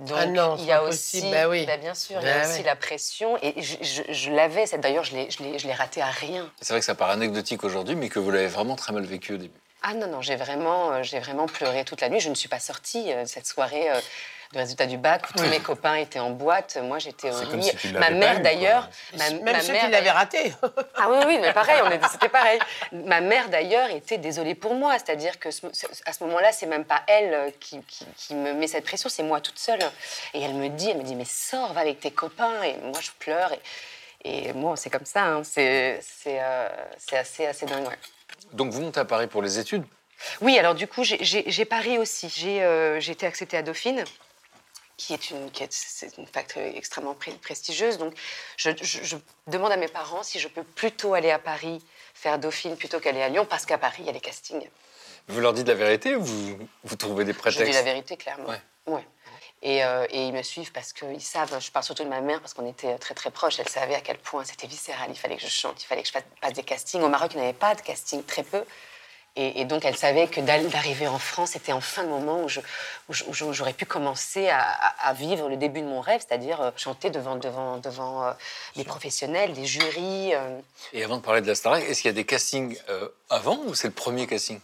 Donc, 0.00 0.16
Ah 0.18 0.26
non, 0.26 0.56
il 0.58 0.64
y 0.64 0.72
a 0.72 0.82
aussi, 0.82 1.30
bah 1.30 1.46
oui. 1.48 1.66
bah, 1.66 1.76
bien 1.76 1.94
sûr, 1.94 2.16
il 2.22 2.26
y 2.26 2.30
a 2.30 2.40
Bah 2.42 2.48
aussi 2.48 2.62
la 2.62 2.74
pression. 2.74 3.36
Et 3.42 3.60
je, 3.60 3.76
je- 3.82 4.02
je 4.12 4.30
l'avais, 4.30 4.64
d'ailleurs, 4.78 5.04
je 5.04 5.14
l'ai- 5.14 5.30
je 5.30 5.42
l'ai 5.42 5.58
je 5.58 5.66
l'ai 5.66 5.74
raté 5.74 6.00
à 6.00 6.06
rien. 6.10 6.50
C'est 6.62 6.72
vrai 6.72 6.80
que 6.80 6.86
ça 6.86 6.94
paraît 6.94 7.12
anecdotique 7.12 7.64
aujourd'hui, 7.64 7.96
mais 7.96 8.08
que 8.08 8.18
vous 8.18 8.30
l'avez 8.30 8.46
vraiment 8.46 8.76
très 8.76 8.94
mal 8.94 9.04
vécu 9.04 9.34
au 9.34 9.36
début. 9.36 9.60
Ah 9.82 9.92
non, 9.92 10.06
non, 10.06 10.22
j'ai 10.22 10.36
vraiment, 10.36 10.92
euh, 10.92 11.02
j'ai 11.02 11.20
vraiment 11.20 11.46
pleuré 11.46 11.84
toute 11.84 12.00
la 12.00 12.08
nuit. 12.08 12.20
Je 12.20 12.30
ne 12.30 12.34
suis 12.34 12.48
pas 12.48 12.60
sortie 12.60 13.12
euh, 13.12 13.24
cette 13.26 13.46
soirée 13.46 13.90
de 14.52 14.58
résultat 14.58 14.86
du 14.86 14.98
bac 14.98 15.22
où 15.30 15.38
tous 15.38 15.44
mes 15.46 15.60
copains 15.60 15.94
étaient 15.94 16.18
en 16.18 16.30
boîte. 16.30 16.76
Moi, 16.82 16.98
j'étais 16.98 17.30
au 17.30 17.40
lit. 17.54 17.70
si 17.78 17.92
ma 17.92 18.10
mère, 18.10 18.40
d'ailleurs, 18.40 18.88
ma, 19.16 19.30
Même 19.30 19.44
ma 19.44 19.60
ceux 19.60 19.72
mère, 19.72 19.84
qui 19.84 19.90
l'avaient 19.90 20.10
raté. 20.10 20.52
ah 20.96 21.08
oui, 21.08 21.18
oui, 21.26 21.38
mais 21.40 21.52
pareil, 21.52 21.80
c'était 22.10 22.28
pareil. 22.28 22.58
Ma 22.92 23.20
mère, 23.20 23.48
d'ailleurs, 23.48 23.88
était 23.90 24.18
désolée 24.18 24.56
pour 24.56 24.74
moi. 24.74 24.94
C'est-à-dire 24.98 25.38
que 25.38 25.52
ce- 25.52 25.66
à 26.04 26.12
ce 26.12 26.24
moment-là, 26.24 26.50
c'est 26.50 26.66
même 26.66 26.84
pas 26.84 27.02
elle 27.06 27.32
euh, 27.32 27.50
qui, 27.60 27.80
qui- 27.82 28.06
qui 28.16 28.34
me 28.34 28.52
met 28.52 28.66
cette 28.66 28.84
pression, 28.84 29.08
c'est 29.08 29.22
moi 29.22 29.40
toute 29.40 29.58
seule. 29.58 29.80
Et 30.34 30.42
elle 30.42 30.54
me 30.54 30.68
dit, 30.68 30.90
elle 30.90 30.98
me 30.98 31.04
dit, 31.04 31.14
mais 31.14 31.24
sors, 31.24 31.72
va 31.72 31.82
avec 31.82 32.00
tes 32.00 32.10
copains. 32.10 32.60
Et 32.64 32.76
moi, 32.78 32.98
je 33.00 33.10
pleure. 33.20 33.52
Et, 34.24 34.48
et 34.48 34.52
bon, 34.52 34.74
c'est 34.74 34.90
comme 34.90 35.06
ça. 35.06 35.22
hein. 35.26 35.42
C'est 35.44 36.00
euh, 36.26 36.68
c'est 36.98 37.16
assez, 37.16 37.46
assez 37.46 37.66
dingue. 37.66 37.86
ouais. 37.86 37.98
Donc 38.52 38.72
vous 38.72 38.80
montez 38.80 38.98
à 38.98 39.04
Paris 39.04 39.28
pour 39.28 39.42
les 39.42 39.60
études? 39.60 39.84
Oui, 40.40 40.58
alors 40.58 40.74
du 40.74 40.88
coup, 40.88 41.04
j'ai- 41.04 41.64
Paris 41.66 41.98
aussi. 41.98 42.28
J'ai 42.28 42.62
euh, 42.64 42.98
j'ai 43.00 43.12
été 43.12 43.26
acceptée 43.26 43.56
à 43.56 43.62
Dauphine, 43.62 44.04
qui 45.00 45.14
est 45.14 45.30
une, 45.30 45.50
qui 45.50 45.62
est, 45.62 45.72
c'est 45.72 46.18
une 46.18 46.26
extrêmement 46.76 47.16
prestigieuse. 47.40 47.96
Donc, 47.96 48.12
je, 48.58 48.70
je- 48.82 49.02
je 49.02 49.16
demande 49.46 49.72
à 49.72 49.78
mes 49.78 49.88
parents 49.88 50.22
si 50.22 50.38
je 50.38 50.46
peux 50.46 50.62
plutôt 50.62 51.14
aller 51.14 51.30
à 51.30 51.38
Paris 51.38 51.82
faire 52.12 52.38
Dauphine 52.38 52.76
plutôt 52.76 53.00
qu'aller 53.00 53.22
à 53.22 53.30
Lyon, 53.30 53.46
parce 53.48 53.64
qu'à 53.64 53.78
Paris, 53.78 54.00
il 54.00 54.06
y 54.06 54.08
a 54.10 54.12
les 54.12 54.20
castings. 54.20 54.68
Vous 55.28 55.40
leur 55.40 55.54
dites 55.54 55.68
la 55.68 55.74
vérité 55.74 56.16
ou 56.16 56.22
vous, 56.22 56.58
vous 56.84 56.96
trouvez 56.96 57.24
des 57.24 57.32
Je 57.32 57.38
prétextes 57.38 57.66
dis 57.66 57.72
la 57.72 57.82
vérité, 57.82 58.18
clairement. 58.18 58.46
Ouais. 58.50 58.60
Ouais. 58.86 59.06
Et, 59.62 59.82
euh, 59.84 60.06
et 60.10 60.26
ils 60.26 60.32
me 60.34 60.42
suivent 60.42 60.72
parce 60.72 60.92
qu'ils 60.92 61.20
savent, 61.22 61.58
je 61.60 61.70
parle 61.70 61.84
surtout 61.84 62.04
de 62.04 62.08
ma 62.08 62.20
mère 62.20 62.40
parce 62.40 62.52
qu'on 62.52 62.68
était 62.68 62.98
très 62.98 63.14
très 63.14 63.30
proches, 63.30 63.58
elle 63.58 63.68
savait 63.68 63.94
à 63.94 64.00
quel 64.02 64.18
point 64.18 64.44
c'était 64.44 64.66
viscéral, 64.66 65.08
il 65.10 65.16
fallait 65.18 65.36
que 65.36 65.42
je 65.42 65.48
chante, 65.48 65.82
il 65.82 65.86
fallait 65.86 66.02
que 66.02 66.08
je 66.08 66.12
fasse- 66.12 66.24
passe 66.42 66.52
des 66.52 66.62
castings. 66.62 67.00
Au 67.02 67.08
Maroc, 67.08 67.30
il 67.32 67.38
n'y 67.38 67.44
avait 67.44 67.52
pas 67.54 67.74
de 67.74 67.80
casting, 67.80 68.22
très 68.24 68.42
peu. 68.42 68.62
Et, 69.36 69.60
et 69.60 69.64
donc 69.64 69.84
elle 69.84 69.96
savait 69.96 70.26
que 70.26 70.40
d'arriver 70.40 71.06
en 71.06 71.18
France, 71.18 71.50
c'était 71.52 71.72
enfin 71.72 72.02
le 72.02 72.08
moment 72.08 72.42
où 72.42 72.48
je- 72.48 72.60
j'aurais 73.08 73.72
pu 73.72 73.86
commencer 73.86 74.48
à, 74.48 75.12
vivre 75.14 75.48
le 75.48 75.56
début 75.56 75.80
de 75.82 75.86
mon 75.86 76.00
rêve, 76.00 76.20
c'est-à-dire 76.26 76.60
euh, 76.60 76.70
chanter 76.76 77.10
devant, 77.10 77.36
devant, 77.36 77.78
devant 77.78 78.24
euh, 78.24 78.32
des 78.76 78.84
professionnels, 78.84 79.52
des 79.52 79.66
jurys. 79.66 80.34
euh. 80.34 80.58
Et 80.92 81.04
avant 81.04 81.16
de 81.16 81.22
parler 81.22 81.40
de 81.42 81.46
la 81.46 81.54
Starac, 81.54 81.82
est-ce 81.84 82.02
qu'il 82.02 82.08
y 82.08 82.14
a 82.14 82.14
des 82.14 82.24
castings 82.26 82.76
avant 83.28 83.58
ou 83.66 83.74
c'est 83.74 83.88
le 83.88 83.94
premier 83.94 84.26
casting? 84.26 84.58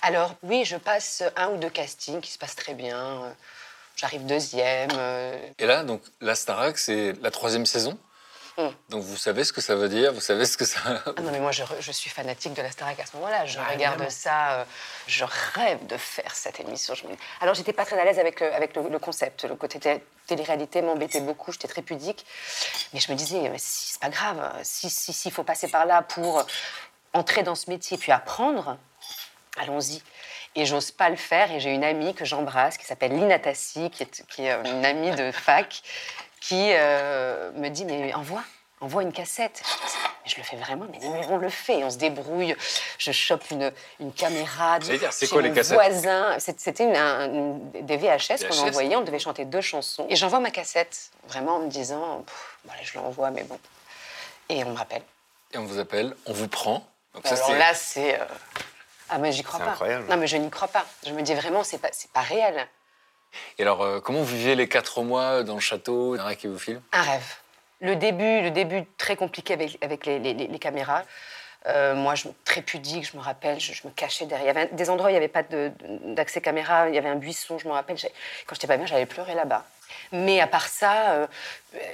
Alors 0.00 0.34
oui, 0.42 0.64
je 0.64 0.76
passe 0.76 1.22
un 1.36 1.48
ou 1.50 1.56
deux 1.58 1.70
castings 1.70 2.20
qui 2.20 2.30
se 2.30 2.38
passent 2.38 2.56
très 2.56 2.74
bien. 2.74 3.34
J'arrive 3.96 4.24
deuxième. 4.26 4.90
Et 5.58 5.66
là, 5.66 5.84
donc, 5.84 6.02
la 6.20 6.34
Starac, 6.34 6.78
c'est 6.78 7.12
la 7.20 7.30
troisième 7.30 7.66
saison? 7.66 7.98
Mm. 8.58 8.68
Donc 8.90 9.02
vous 9.02 9.16
savez 9.16 9.44
ce 9.44 9.52
que 9.52 9.60
ça 9.60 9.74
veut 9.74 9.88
dire, 9.88 10.12
vous 10.12 10.20
savez 10.20 10.44
ce 10.44 10.56
que 10.56 10.64
ça... 10.64 10.78
Ah 10.86 11.20
non, 11.22 11.30
mais 11.32 11.40
moi, 11.40 11.52
je, 11.52 11.92
suis 11.92 12.10
fanatique 12.10 12.54
de 12.54 12.62
la 12.62 12.70
Starac 12.70 12.98
à 13.00 13.06
ce 13.06 13.16
moment-là. 13.16 13.46
Je 13.46 13.58
Ah, 13.58 13.64
regarde 13.70 13.94
évidemment. 14.00 14.10
ça, 14.10 14.52
euh, 14.60 14.64
je 15.06 15.24
rêve 15.54 15.86
de 15.86 15.96
faire 15.96 16.34
cette 16.34 16.60
émission. 16.60 16.94
Je 16.94 17.06
me- 17.06 17.14
Alors, 17.40 17.54
j'étais 17.54 17.72
pas 17.72 17.84
très 17.84 17.98
à 17.98 18.04
l'aise 18.04 18.18
avec, 18.18 18.40
le, 18.40 18.52
avec 18.54 18.76
le, 18.76 18.88
le 18.88 18.98
concept. 18.98 19.44
Le 19.44 19.56
côté 19.56 19.78
té- 19.80 20.02
télé-réalité 20.26 20.82
m'embêtait 20.82 21.20
beaucoup, 21.20 21.50
j'étais 21.52 21.68
très 21.68 21.82
pudique. 21.82 22.24
Mais 22.92 23.00
je 23.00 23.10
me 23.10 23.16
disais, 23.16 23.40
mais 23.48 23.58
si, 23.58 23.92
c'est 23.92 24.00
pas 24.00 24.10
grave, 24.10 24.52
si 24.62 24.90
s'il 24.90 25.14
si, 25.14 25.30
faut 25.30 25.44
passer 25.44 25.68
par 25.68 25.86
là 25.86 26.02
pour 26.02 26.44
entrer 27.14 27.42
dans 27.42 27.54
ce 27.54 27.68
métier 27.70 27.96
puis 27.98 28.12
apprendre, 28.12 28.76
allons-y. 29.58 30.02
Et 30.54 30.66
j'ose 30.66 30.90
pas 30.90 31.08
le 31.08 31.16
faire. 31.16 31.50
Et 31.52 31.60
j'ai 31.60 31.70
une 31.70 31.84
amie 31.84 32.14
que 32.14 32.24
j'embrasse 32.26 32.76
qui 32.76 32.84
s'appelle 32.84 33.12
Lina 33.12 33.38
Tassi, 33.38 33.90
qui 33.90 34.02
est, 34.02 34.26
qui 34.28 34.44
est 34.44 34.52
une 34.66 34.84
amie 34.84 35.10
de 35.12 35.32
fac, 35.32 35.82
qui 36.42 36.70
euh, 36.74 37.50
me 37.52 37.68
dit 37.68 37.84
Mais 37.84 38.12
envoie, 38.14 38.42
envoie 38.80 39.02
une 39.02 39.12
cassette. 39.12 39.62
Je, 39.64 39.70
dis, 39.70 39.94
Mais 40.24 40.30
je 40.30 40.36
le 40.38 40.42
fais 40.42 40.56
vraiment, 40.56 40.86
mais, 40.90 40.98
mais 41.00 41.26
on 41.28 41.36
le 41.36 41.48
fait. 41.48 41.84
On 41.84 41.90
se 41.90 41.98
débrouille. 41.98 42.54
Je 42.98 43.12
chope 43.12 43.48
une, 43.50 43.72
une 44.00 44.12
caméra. 44.12 44.78
Dire, 44.80 45.12
c'est 45.12 45.26
chez 45.26 45.32
quoi 45.32 45.42
les 45.42 45.50
mon 45.50 45.54
cassettes 45.54 45.74
voisin. 45.74 46.36
C'était 46.40 46.84
une- 46.84 46.96
un- 46.96 47.26
une- 47.32 47.70
des 47.86 47.96
VHS 47.96 48.48
qu'on 48.48 48.58
envoyait. 48.58 48.96
On 48.96 49.02
devait 49.02 49.18
chanter 49.20 49.44
deux 49.44 49.60
chansons. 49.60 50.06
Et 50.08 50.16
j'envoie 50.16 50.40
ma 50.40 50.50
cassette, 50.50 51.10
vraiment 51.28 51.56
en 51.56 51.60
me 51.60 51.68
disant 51.68 52.24
bon, 52.64 52.72
allez, 52.74 52.84
Je 52.84 52.98
l'envoie, 52.98 53.30
mais 53.30 53.44
bon. 53.44 53.58
Et 54.48 54.64
on 54.64 54.70
me 54.70 54.76
rappelle. 54.76 55.02
Et 55.52 55.58
on 55.58 55.64
vous 55.64 55.78
appelle, 55.78 56.16
on 56.26 56.32
vous 56.32 56.48
prend. 56.48 56.84
Donc 57.14 57.26
ça, 57.26 57.34
Alors 57.34 57.46
c'est- 57.46 57.58
là, 57.58 57.74
c'est. 57.74 58.20
euh, 58.20 58.24
Ah, 59.10 59.18
mais 59.18 59.30
j'y 59.32 59.42
crois 59.42 59.60
pas. 59.60 59.72
incroyable. 59.72 60.06
Non, 60.08 60.16
mais 60.16 60.26
je 60.26 60.38
n'y 60.38 60.48
crois 60.50 60.68
pas. 60.68 60.86
Je 61.06 61.12
me 61.12 61.20
dis 61.22 61.34
vraiment, 61.34 61.62
c'est 61.62 61.76
pas, 61.78 61.90
c'est 61.92 62.10
pas 62.10 62.22
réel. 62.22 62.66
Et 63.58 63.62
alors, 63.62 63.82
euh, 63.82 64.00
comment 64.00 64.18
vous 64.20 64.36
vivez 64.36 64.54
les 64.54 64.68
quatre 64.68 65.02
mois 65.02 65.42
dans 65.42 65.54
le 65.54 65.60
château 65.60 66.16
en 66.18 66.26
a 66.26 66.34
qui 66.34 66.46
vous 66.46 66.58
filment 66.58 66.82
Un 66.92 67.02
rêve. 67.02 67.34
Le 67.80 67.96
début, 67.96 68.42
le 68.42 68.50
début 68.50 68.84
très 68.98 69.16
compliqué 69.16 69.54
avec, 69.54 69.78
avec 69.82 70.06
les, 70.06 70.18
les- 70.18 70.34
les- 70.34 70.46
les 70.46 70.58
caméras. 70.58 71.02
Euh, 71.66 71.94
moi, 71.94 72.14
je, 72.16 72.28
très 72.44 72.60
pudique, 72.60 73.08
je 73.10 73.16
me 73.16 73.22
rappelle, 73.22 73.60
je, 73.60 73.72
je 73.72 73.86
me 73.86 73.92
cachais 73.92 74.26
derrière. 74.26 74.44
Il 74.44 74.56
y 74.56 74.58
avait 74.58 74.70
un- 74.72 74.74
des 74.74 74.90
endroits 74.90 75.06
où 75.06 75.10
il 75.10 75.12
n'y 75.12 75.16
avait 75.18 75.28
pas 75.28 75.42
d'accès 75.44 76.40
caméra, 76.40 76.88
il 76.88 76.94
y 76.94 76.98
avait 76.98 77.08
un 77.08 77.14
buisson, 77.16 77.58
je 77.58 77.68
me 77.68 77.72
rappelle. 77.72 77.96
Quand 78.46 78.54
j'étais 78.54 78.66
pas 78.66 78.76
bien, 78.76 78.86
j'allais 78.86 79.06
pleurer 79.06 79.34
là-bas. 79.34 79.64
Mais 80.10 80.40
à 80.40 80.46
part 80.48 80.66
ça, 80.68 81.12
euh, 81.12 81.26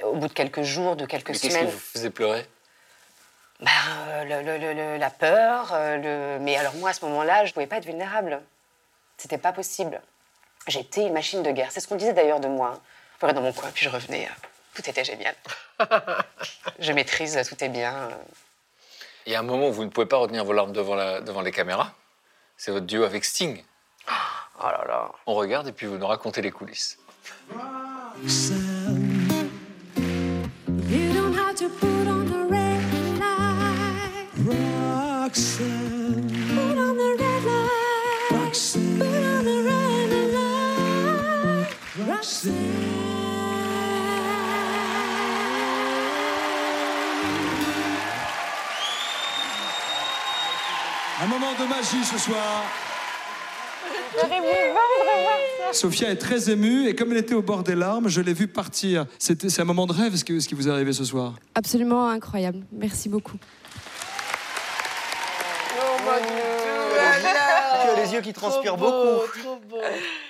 au 0.03 0.15
bout 0.15 0.27
de 0.27 0.33
quelques 0.33 0.63
jours, 0.63 0.95
de 0.95 1.05
quelques 1.05 1.29
Mais 1.29 1.33
Qu'est-ce 1.35 1.47
qui 1.47 1.51
semaines, 1.51 1.67
vous 1.69 1.77
faisait 1.79 2.09
pleurer? 2.09 2.45
Ben, 3.59 4.23
le- 4.23 4.41
le- 4.41 4.57
le- 4.57 4.73
le- 4.73 4.97
la 4.97 5.09
peur. 5.09 5.73
Mais 6.39 6.55
alors 6.55 6.73
moi, 6.75 6.91
à 6.91 6.93
ce 6.93 7.03
moment-là, 7.05 7.45
je 7.45 7.49
ne 7.49 7.53
pouvais 7.53 7.67
pas 7.67 7.77
être 7.77 7.85
vulnérable. 7.85 8.41
C'était 9.17 9.37
pas 9.37 9.51
possible. 9.51 10.01
J'étais 10.69 11.01
une 11.07 11.13
machine 11.13 11.43
de 11.43 11.51
guerre. 11.51 11.71
C'est 11.71 11.79
ce 11.81 11.87
qu'on 11.87 11.95
disait 11.97 12.13
d'ailleurs 12.13 12.39
de 12.39 12.47
moi. 12.47 12.73
hein. 12.75 12.79
Je 13.13 13.17
pleurais 13.19 13.33
dans 13.33 13.41
mon 13.41 13.51
coin, 13.53 13.69
puis 13.73 13.83
je 13.83 13.89
revenais. 13.89 14.25
euh, 14.27 14.47
Tout 14.75 14.89
était 14.89 15.03
génial. 15.03 15.35
je 16.79 16.91
maîtrise, 16.93 17.39
tout 17.49 17.61
est 17.63 17.69
bien. 17.69 17.93
euh. 17.93 18.09
Il 19.25 19.33
y 19.33 19.35
a 19.35 19.39
un 19.39 19.43
moment 19.43 19.67
où 19.69 19.73
vous 19.73 19.83
ne 19.83 19.89
pouvez 19.89 20.05
pas 20.07 20.17
retenir 20.17 20.45
vos 20.45 20.53
larmes 20.53 20.71
devant, 20.71 20.95
la- 20.95 21.21
devant 21.21 21.41
les 21.41 21.51
caméras. 21.51 21.91
C'est 22.55 22.71
votre 22.71 22.85
duo 22.85 23.03
avec 23.03 23.25
Sting. 23.25 23.63
Oh 24.07 24.65
là 24.65 24.83
là. 24.87 25.11
On 25.25 25.33
regarde 25.35 25.67
et 25.67 25.71
puis 25.71 25.85
vous 25.87 25.97
nous 25.97 26.07
racontez 26.07 26.41
les 26.41 26.51
coulisses. 26.51 26.97
Un 51.21 51.27
moment 51.27 51.53
de 51.59 51.65
magie 51.67 52.03
ce 52.05 52.17
soir. 52.17 52.63
Sophia 55.73 56.09
est 56.09 56.15
très 56.15 56.49
émue 56.49 56.87
et 56.87 56.95
comme 56.95 57.11
elle 57.11 57.17
était 57.17 57.33
au 57.35 57.41
bord 57.41 57.63
des 57.63 57.75
larmes, 57.75 58.07
je 58.07 58.21
l'ai 58.21 58.33
vue 58.33 58.47
partir. 58.47 59.05
C'était- 59.19 59.49
C'est 59.49 59.61
un 59.61 59.65
moment 59.65 59.85
de 59.85 59.93
rêve 59.93 60.15
ce 60.15 60.23
qui, 60.23 60.41
ce 60.41 60.47
qui 60.47 60.55
vous 60.55 60.67
est 60.67 60.71
arrivé 60.71 60.93
ce 60.93 61.03
soir. 61.03 61.33
Absolument 61.55 62.09
incroyable. 62.09 62.59
Merci 62.71 63.09
beaucoup. 63.09 63.37
Tu 67.83 67.89
as 67.89 67.95
les 68.03 68.13
yeux 68.13 68.21
qui 68.21 68.33
transpirent 68.33 68.75
Trop 68.77 68.89
beau, 68.89 68.91
beaucoup. 69.21 69.39
Trop 69.39 69.59
beau. 69.69 69.77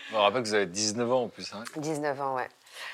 Je 0.09 0.15
me 0.15 0.19
rappelle 0.19 0.41
que 0.43 0.47
vous 0.47 0.53
avez 0.55 0.65
19 0.65 1.11
ans 1.11 1.23
en 1.23 1.27
plus. 1.27 1.53
hein. 1.53 1.63
19 1.75 2.19
ans, 2.21 2.35
ouais. 2.35 2.47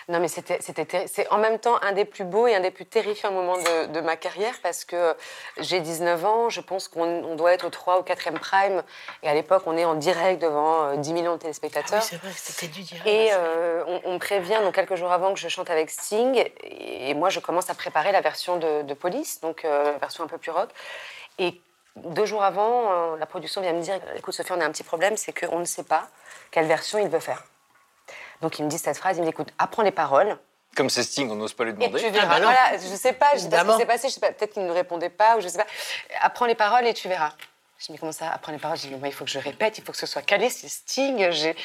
Non, 0.09 0.19
mais 0.19 0.27
c'était, 0.27 0.59
c'est 1.07 1.29
en 1.31 1.37
même 1.37 1.59
temps 1.59 1.77
un 1.83 1.91
des 1.91 2.05
plus 2.05 2.23
beaux 2.23 2.47
et 2.47 2.55
un 2.55 2.59
des 2.59 2.71
plus 2.71 2.85
terrifiants 2.85 3.31
moments 3.31 3.57
de, 3.57 3.85
de 3.87 4.01
ma 4.01 4.15
carrière 4.15 4.55
parce 4.63 4.83
que 4.83 5.15
j'ai 5.59 5.79
19 5.79 6.25
ans, 6.25 6.49
je 6.49 6.59
pense 6.61 6.87
qu'on 6.87 7.03
on 7.23 7.35
doit 7.35 7.53
être 7.53 7.65
au 7.67 7.69
3 7.69 7.99
ou 7.99 8.03
4e 8.03 8.33
prime 8.39 8.83
et 9.21 9.29
à 9.29 9.33
l'époque 9.35 9.63
on 9.67 9.77
est 9.77 9.85
en 9.85 9.93
direct 9.93 10.41
devant 10.41 10.85
euh, 10.85 10.95
10 10.95 11.13
millions 11.13 11.33
de 11.33 11.39
téléspectateurs. 11.41 11.99
Oui, 12.01 12.07
c'est 12.09 12.15
vrai 12.17 12.31
que 12.31 12.37
c'était 12.39 12.67
du 12.67 12.81
direct. 12.81 13.05
Et 13.07 13.29
euh, 13.33 13.83
on, 13.87 14.01
on 14.05 14.13
me 14.13 14.19
prévient 14.19 14.59
donc 14.63 14.73
quelques 14.73 14.95
jours 14.95 15.11
avant 15.11 15.33
que 15.33 15.39
je 15.39 15.47
chante 15.49 15.69
avec 15.69 15.89
Sting. 15.91 16.43
Et, 16.63 17.11
et 17.11 17.13
moi, 17.13 17.29
je 17.29 17.39
commence 17.39 17.69
à 17.69 17.75
préparer 17.75 18.11
la 18.11 18.21
version 18.21 18.57
de, 18.57 18.81
de 18.81 18.93
Police, 18.95 19.39
donc 19.41 19.65
euh, 19.65 19.83
la 19.91 19.97
version 19.99 20.23
un 20.23 20.27
peu 20.27 20.37
plus 20.39 20.51
rock. 20.51 20.69
Et 21.37 21.61
deux 21.97 22.25
jours 22.25 22.43
avant, 22.43 22.91
euh, 23.13 23.17
la 23.17 23.25
production 23.25 23.61
vient 23.61 23.73
me 23.73 23.81
dire 23.81 23.99
Écoute, 24.15 24.33
Sophie, 24.33 24.51
on 24.51 24.61
a 24.61 24.65
un 24.65 24.71
petit 24.71 24.83
problème, 24.83 25.15
c'est 25.17 25.33
qu'on 25.37 25.59
ne 25.59 25.65
sait 25.65 25.83
pas 25.83 26.07
quelle 26.51 26.65
version 26.65 26.99
il 26.99 27.07
veut 27.09 27.19
faire. 27.19 27.43
Donc 28.41 28.59
il 28.59 28.65
me 28.65 28.69
dit 28.69 28.77
cette 28.77 28.97
phrase, 28.97 29.17
il 29.17 29.21
me 29.21 29.25
dit 29.25 29.29
écoute, 29.31 29.49
apprends 29.57 29.81
les 29.83 29.91
paroles. 29.91 30.37
Comme 30.75 30.89
c'est 30.89 31.03
Sting, 31.03 31.31
on 31.31 31.35
n'ose 31.35 31.53
pas 31.53 31.63
lui 31.63 31.71
Et 31.71 31.73
demander. 31.73 32.01
tu 32.03 32.09
verras. 32.09 32.27
bah 32.27 32.39
non. 32.39 32.51
voilà, 32.51 32.77
je 32.77 32.95
sais 32.95 33.13
pas, 33.13 33.29
je 33.35 33.39
sais 33.39 33.49
pas 33.49 33.63
ce 33.63 33.71
qui 33.71 33.77
s'est 33.77 33.85
passé, 33.85 34.09
je 34.09 34.13
sais 34.15 34.19
pas, 34.19 34.31
peut-être 34.33 34.53
qu'il 34.53 34.65
ne 34.65 34.71
répondait 34.71 35.09
pas 35.09 35.37
ou 35.37 35.41
je 35.41 35.47
sais 35.47 35.57
pas. 35.57 35.65
Apprends 36.21 36.45
les 36.45 36.55
paroles 36.55 36.85
et 36.85 36.93
tu 36.93 37.07
verras. 37.07 37.31
Je 37.77 37.91
me 37.91 37.95
dis 37.95 37.99
comment 37.99 38.11
ça, 38.11 38.29
apprends 38.31 38.51
les 38.51 38.57
paroles? 38.57 38.77
Je 38.77 38.87
dis 38.87 38.95
moi 38.95 39.07
il 39.07 39.13
faut 39.13 39.25
que 39.25 39.31
je 39.31 39.39
répète, 39.39 39.77
il 39.77 39.83
faut 39.83 39.91
que 39.91 39.97
ce 39.97 40.05
soit 40.05 40.21
calé, 40.21 40.49
c'est 40.49 40.67
Sting. 40.67 41.17
Il 41.17 41.55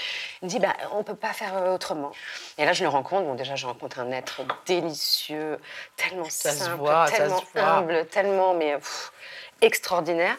me 0.43 0.49
dit 0.49 0.59
bah 0.61 0.75
on 0.93 1.03
peut 1.03 1.15
pas 1.17 1.33
faire 1.33 1.57
euh, 1.57 1.75
autrement. 1.75 2.13
Et 2.59 2.65
là 2.65 2.73
je 2.73 2.83
le 2.85 2.89
rencontre, 2.89 3.25
bon 3.27 3.35
déjà 3.35 3.57
je 3.57 3.67
rencontre 3.67 3.99
un 4.01 4.11
être 4.13 4.43
délicieux, 4.67 5.59
tellement 5.97 6.29
Ça 6.29 6.53
simple, 6.53 6.77
voit, 6.79 7.07
tellement 7.11 7.43
humble, 7.57 8.07
tellement 8.07 8.55
mais 8.55 8.75
pff, 8.77 9.13
extraordinaire. 9.61 10.37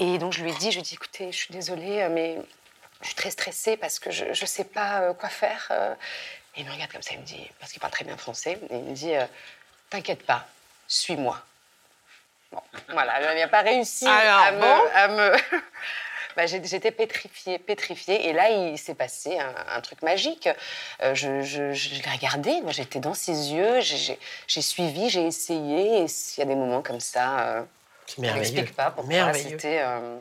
Et 0.00 0.18
donc 0.18 0.32
je 0.32 0.42
lui 0.42 0.50
ai 0.50 0.54
dit, 0.54 0.70
je 0.70 0.76
lui 0.76 0.80
ai 0.80 0.82
dit 0.82 0.94
écoutez, 0.94 1.32
je 1.32 1.36
suis 1.36 1.52
désolée 1.54 2.02
euh, 2.02 2.08
mais 2.08 2.38
je 3.00 3.06
suis 3.06 3.14
très 3.16 3.30
stressée 3.30 3.76
parce 3.76 3.98
que 3.98 4.10
je 4.10 4.24
ne 4.24 4.34
sais 4.46 4.64
pas 4.64 5.00
euh, 5.00 5.14
quoi 5.14 5.28
faire. 5.28 5.66
euh. 5.70 5.94
Et 6.56 6.60
il 6.60 6.66
me 6.66 6.72
regarde 6.72 6.92
comme 6.92 7.02
ça, 7.02 7.12
il 7.14 7.20
me 7.20 7.24
dit, 7.24 7.50
parce 7.58 7.72
qu'il 7.72 7.80
parle 7.80 7.92
très 7.92 8.04
bien 8.04 8.16
français, 8.16 8.58
et 8.70 8.76
il 8.76 8.82
me 8.84 8.94
dit, 8.94 9.10
t'inquiète 9.90 10.24
pas, 10.24 10.46
suis-moi. 10.86 11.42
Bon, 12.52 12.60
voilà, 12.90 13.32
il 13.34 13.40
n'a 13.40 13.48
pas 13.48 13.62
réussi 13.62 14.06
Alors, 14.06 14.38
à 14.40 14.52
me... 14.52 14.60
bon 14.60 14.82
à 14.94 15.08
me- 15.08 15.36
Bah, 16.36 16.46
J'étais 16.46 16.90
pétrifiée, 16.90 17.58
pétrifiée. 17.60 18.28
Et 18.28 18.32
là, 18.32 18.50
il 18.50 18.76
s'est 18.78 18.94
passé 18.96 19.38
un, 19.38 19.54
un 19.68 19.80
truc 19.80 20.02
magique. 20.02 20.48
Euh, 21.00 21.14
je 21.14 21.42
je, 21.42 21.72
je 21.72 21.90
l'ai 21.94 22.10
regardé, 22.10 22.60
moi, 22.62 22.72
j'étais 22.72 22.98
dans 23.00 23.14
ses 23.14 23.52
yeux, 23.52 23.80
j'ai- 23.80 24.18
suivi, 24.62 25.10
j'ai 25.10 25.24
essayé. 25.26 26.02
Et 26.02 26.06
il 26.06 26.38
y 26.38 26.42
a 26.42 26.44
des 26.44 26.54
moments 26.56 26.82
comme 26.82 26.98
ça, 27.00 27.40
euh, 27.40 27.62
Je 28.16 28.20
merveilleux. 28.20 28.42
n'explique 28.56 28.76
pas 28.76 28.90
pourquoi. 28.90 29.08
Merveilleux. 29.08 29.48
C'était... 29.50 29.80
euh, 29.82 30.18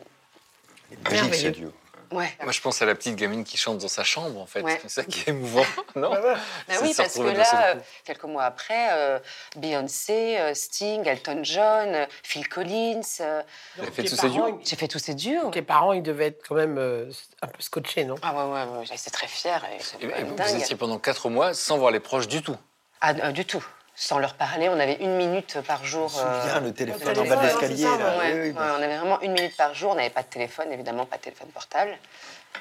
Magique 0.91 1.07
ce 1.09 1.13
Merveilleux. 1.13 1.51
duo. 1.51 1.73
Ouais. 2.11 2.31
Moi, 2.43 2.51
je 2.51 2.61
pense 2.61 2.79
à 2.79 2.85
la 2.85 2.93
petite 2.93 3.15
gamine 3.15 3.43
qui 3.43 3.57
chante 3.57 3.79
dans 3.79 3.87
sa 3.87 4.03
chambre, 4.03 4.39
en 4.39 4.45
fait. 4.45 4.61
Ouais. 4.61 4.77
C'est 4.83 4.89
ça 4.89 5.03
qui 5.03 5.21
est 5.21 5.29
émouvant, 5.29 5.65
non 5.95 6.11
Bah 6.11 6.35
C'est 6.69 6.77
oui, 6.83 6.93
parce 6.95 7.15
que 7.15 7.21
là, 7.23 7.69
euh, 7.69 7.75
quelques 8.05 8.25
mois 8.25 8.43
après, 8.43 8.89
euh, 8.91 9.17
Beyoncé, 9.55 10.37
euh, 10.39 10.53
Sting, 10.53 11.07
Elton 11.07 11.39
John, 11.43 11.95
euh, 11.95 12.05
Phil 12.21 12.47
Collins. 12.47 13.01
euh, 13.21 13.41
avez 13.79 13.91
fait 13.91 14.03
tous 14.03 14.15
ces 14.15 14.27
parents, 14.27 14.47
duos 14.49 14.61
J'ai 14.63 14.75
fait 14.75 14.87
tous 14.87 14.99
ces 14.99 15.15
duos. 15.15 15.49
Tes 15.49 15.63
parents, 15.63 15.93
ils 15.93 16.03
devaient 16.03 16.27
être 16.27 16.45
quand 16.47 16.53
même 16.53 16.77
euh, 16.77 17.11
un 17.41 17.47
peu 17.47 17.61
scotchés, 17.63 18.05
non? 18.05 18.15
Ah 18.21 18.33
ouais, 18.35 18.53
ouais, 18.53 18.77
ouais, 18.77 18.85
j'étais 18.85 19.09
très 19.09 19.27
fière. 19.27 19.65
Et 19.65 20.05
Et- 20.05 20.09
et 20.19 20.23
vous, 20.23 20.55
étiez 20.55 20.75
pendant 20.75 20.99
quatre 20.99 21.29
mois 21.31 21.55
sans 21.55 21.79
voir 21.79 21.89
les 21.89 21.99
proches 21.99 22.27
du 22.27 22.43
tout. 22.43 22.57
Ah, 23.01 23.13
euh, 23.23 23.31
du 23.31 23.43
tout. 23.45 23.65
Sans 23.95 24.17
leur 24.17 24.33
parler, 24.33 24.69
on 24.69 24.79
avait 24.79 24.95
une 24.95 25.15
minute 25.17 25.59
par 25.67 25.85
jour. 25.85 26.09
Je 26.09 26.15
me 26.15 26.41
souviens, 26.41 26.57
euh, 26.57 26.59
le 26.61 26.73
téléphone 26.73 27.19
en 27.19 27.25
bas 27.25 27.35
de 27.35 27.41
l'escalier. 27.43 27.85
ouais. 27.85 28.51
Ouais, 28.51 28.53
on 28.57 28.81
avait 28.81 28.97
vraiment 28.97 29.21
une 29.21 29.33
minute 29.33 29.55
par 29.55 29.73
jour. 29.75 29.91
On 29.91 29.95
n'avait 29.95 30.09
pas 30.09 30.23
de 30.23 30.27
téléphone, 30.27 30.71
évidemment, 30.71 31.05
pas 31.05 31.17
de 31.17 31.21
téléphone 31.21 31.49
portable. 31.49 31.95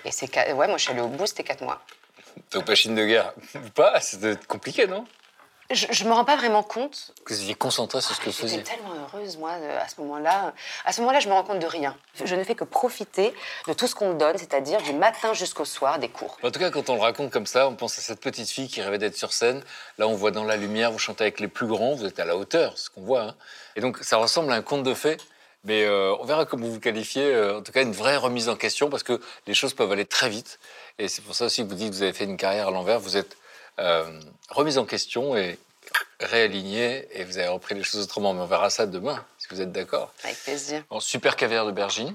Et 0.04 0.10
c'est 0.10 0.34
ouais, 0.52 0.68
moi 0.68 0.76
je 0.76 0.82
suis 0.82 0.92
allée 0.92 1.00
au 1.00 1.08
bout, 1.08 1.26
c'était 1.26 1.42
quatre 1.44 1.62
mois. 1.62 1.80
Donc, 2.50 2.68
machine 2.68 2.94
de 2.94 3.06
guerre 3.06 3.32
ou 3.54 3.70
pas 3.74 3.98
C'était 4.00 4.36
compliqué, 4.46 4.86
non? 4.86 5.06
Je, 5.70 5.86
je 5.90 6.04
me 6.04 6.12
rends 6.12 6.24
pas 6.24 6.36
vraiment 6.36 6.62
compte. 6.62 7.12
Que 7.24 7.32
vous 7.32 7.40
étiez 7.42 7.54
concentré 7.54 8.00
sur 8.02 8.14
ce 8.14 8.20
que 8.20 8.26
vous 8.26 8.32
J'étais 8.32 8.42
faisiez. 8.42 8.62
tellement 8.62 8.92
heureuse, 8.94 9.38
moi, 9.38 9.52
à 9.52 9.88
ce 9.88 10.00
moment-là. 10.02 10.52
À 10.84 10.92
ce 10.92 11.00
moment-là, 11.00 11.20
je 11.20 11.28
me 11.28 11.32
rends 11.32 11.44
compte 11.44 11.60
de 11.60 11.66
rien. 11.66 11.96
Je 12.22 12.34
ne 12.34 12.44
fais 12.44 12.54
que 12.54 12.64
profiter 12.64 13.32
de 13.68 13.72
tout 13.72 13.86
ce 13.86 13.94
qu'on 13.94 14.10
me 14.12 14.18
donne, 14.18 14.36
c'est-à-dire 14.36 14.82
du 14.82 14.92
matin 14.92 15.32
jusqu'au 15.32 15.64
soir 15.64 15.98
des 15.98 16.08
cours. 16.08 16.36
En 16.42 16.50
tout 16.50 16.58
cas, 16.60 16.70
quand 16.70 16.90
on 16.90 16.94
le 16.96 17.00
raconte 17.00 17.30
comme 17.30 17.46
ça, 17.46 17.68
on 17.68 17.74
pense 17.74 17.98
à 17.98 18.02
cette 18.02 18.20
petite 18.20 18.50
fille 18.50 18.68
qui 18.68 18.82
rêvait 18.82 18.98
d'être 18.98 19.16
sur 19.16 19.32
scène. 19.32 19.62
Là, 19.98 20.08
on 20.08 20.14
voit 20.14 20.30
dans 20.30 20.44
la 20.44 20.56
lumière, 20.56 20.92
vous 20.92 20.98
chantez 20.98 21.24
avec 21.24 21.40
les 21.40 21.48
plus 21.48 21.66
grands, 21.66 21.94
vous 21.94 22.04
êtes 22.04 22.18
à 22.18 22.24
la 22.26 22.36
hauteur, 22.36 22.76
ce 22.76 22.90
qu'on 22.90 23.02
voit. 23.02 23.22
hein. 23.22 23.34
Et 23.76 23.80
donc, 23.80 23.98
ça 24.02 24.18
ressemble 24.18 24.52
à 24.52 24.56
un 24.56 24.62
conte 24.62 24.82
de 24.82 24.94
fées. 24.94 25.16
Mais 25.64 25.84
euh, 25.84 26.12
on 26.18 26.24
verra 26.24 26.44
comment 26.44 26.66
vous 26.66 26.74
le 26.74 26.80
qualifiez. 26.80 27.22
euh, 27.24 27.58
en 27.58 27.62
tout 27.62 27.70
cas, 27.70 27.82
une 27.82 27.92
vraie 27.92 28.16
remise 28.16 28.48
en 28.48 28.56
question 28.56 28.90
parce 28.90 29.04
que 29.04 29.20
les 29.46 29.54
choses 29.54 29.74
peuvent 29.74 29.92
aller 29.92 30.04
très 30.04 30.28
vite. 30.28 30.58
Et 30.98 31.06
c'est 31.06 31.22
pour 31.22 31.36
ça 31.36 31.44
aussi 31.46 31.62
que 31.62 31.68
vous 31.68 31.76
dites 31.76 31.90
que 31.90 31.94
vous 31.94 32.02
avez 32.02 32.12
fait 32.12 32.24
une 32.24 32.36
carrière 32.36 32.66
à 32.68 32.70
l'envers. 32.72 32.98
Vous 32.98 33.16
êtes 33.16 33.36
remise 34.50 34.78
en 34.78 34.84
question 34.84 35.36
et 35.36 35.58
réaligné 36.20 37.08
et 37.12 37.24
vous 37.24 37.38
avez 37.38 37.48
repris 37.48 37.74
les 37.74 37.82
choses 37.82 38.02
autrement. 38.02 38.32
Mais 38.34 38.40
on 38.40 38.46
verra 38.46 38.70
ça 38.70 38.86
demain, 38.86 39.24
si 39.38 39.48
vous 39.50 39.60
êtes 39.60 39.72
d'accord. 39.72 40.12
Avec 40.24 40.36
plaisir. 40.42 40.82
Bon, 40.90 41.00
super 41.00 41.36
caviar 41.36 41.66
de 41.66 41.72
Bergine. 41.72 42.14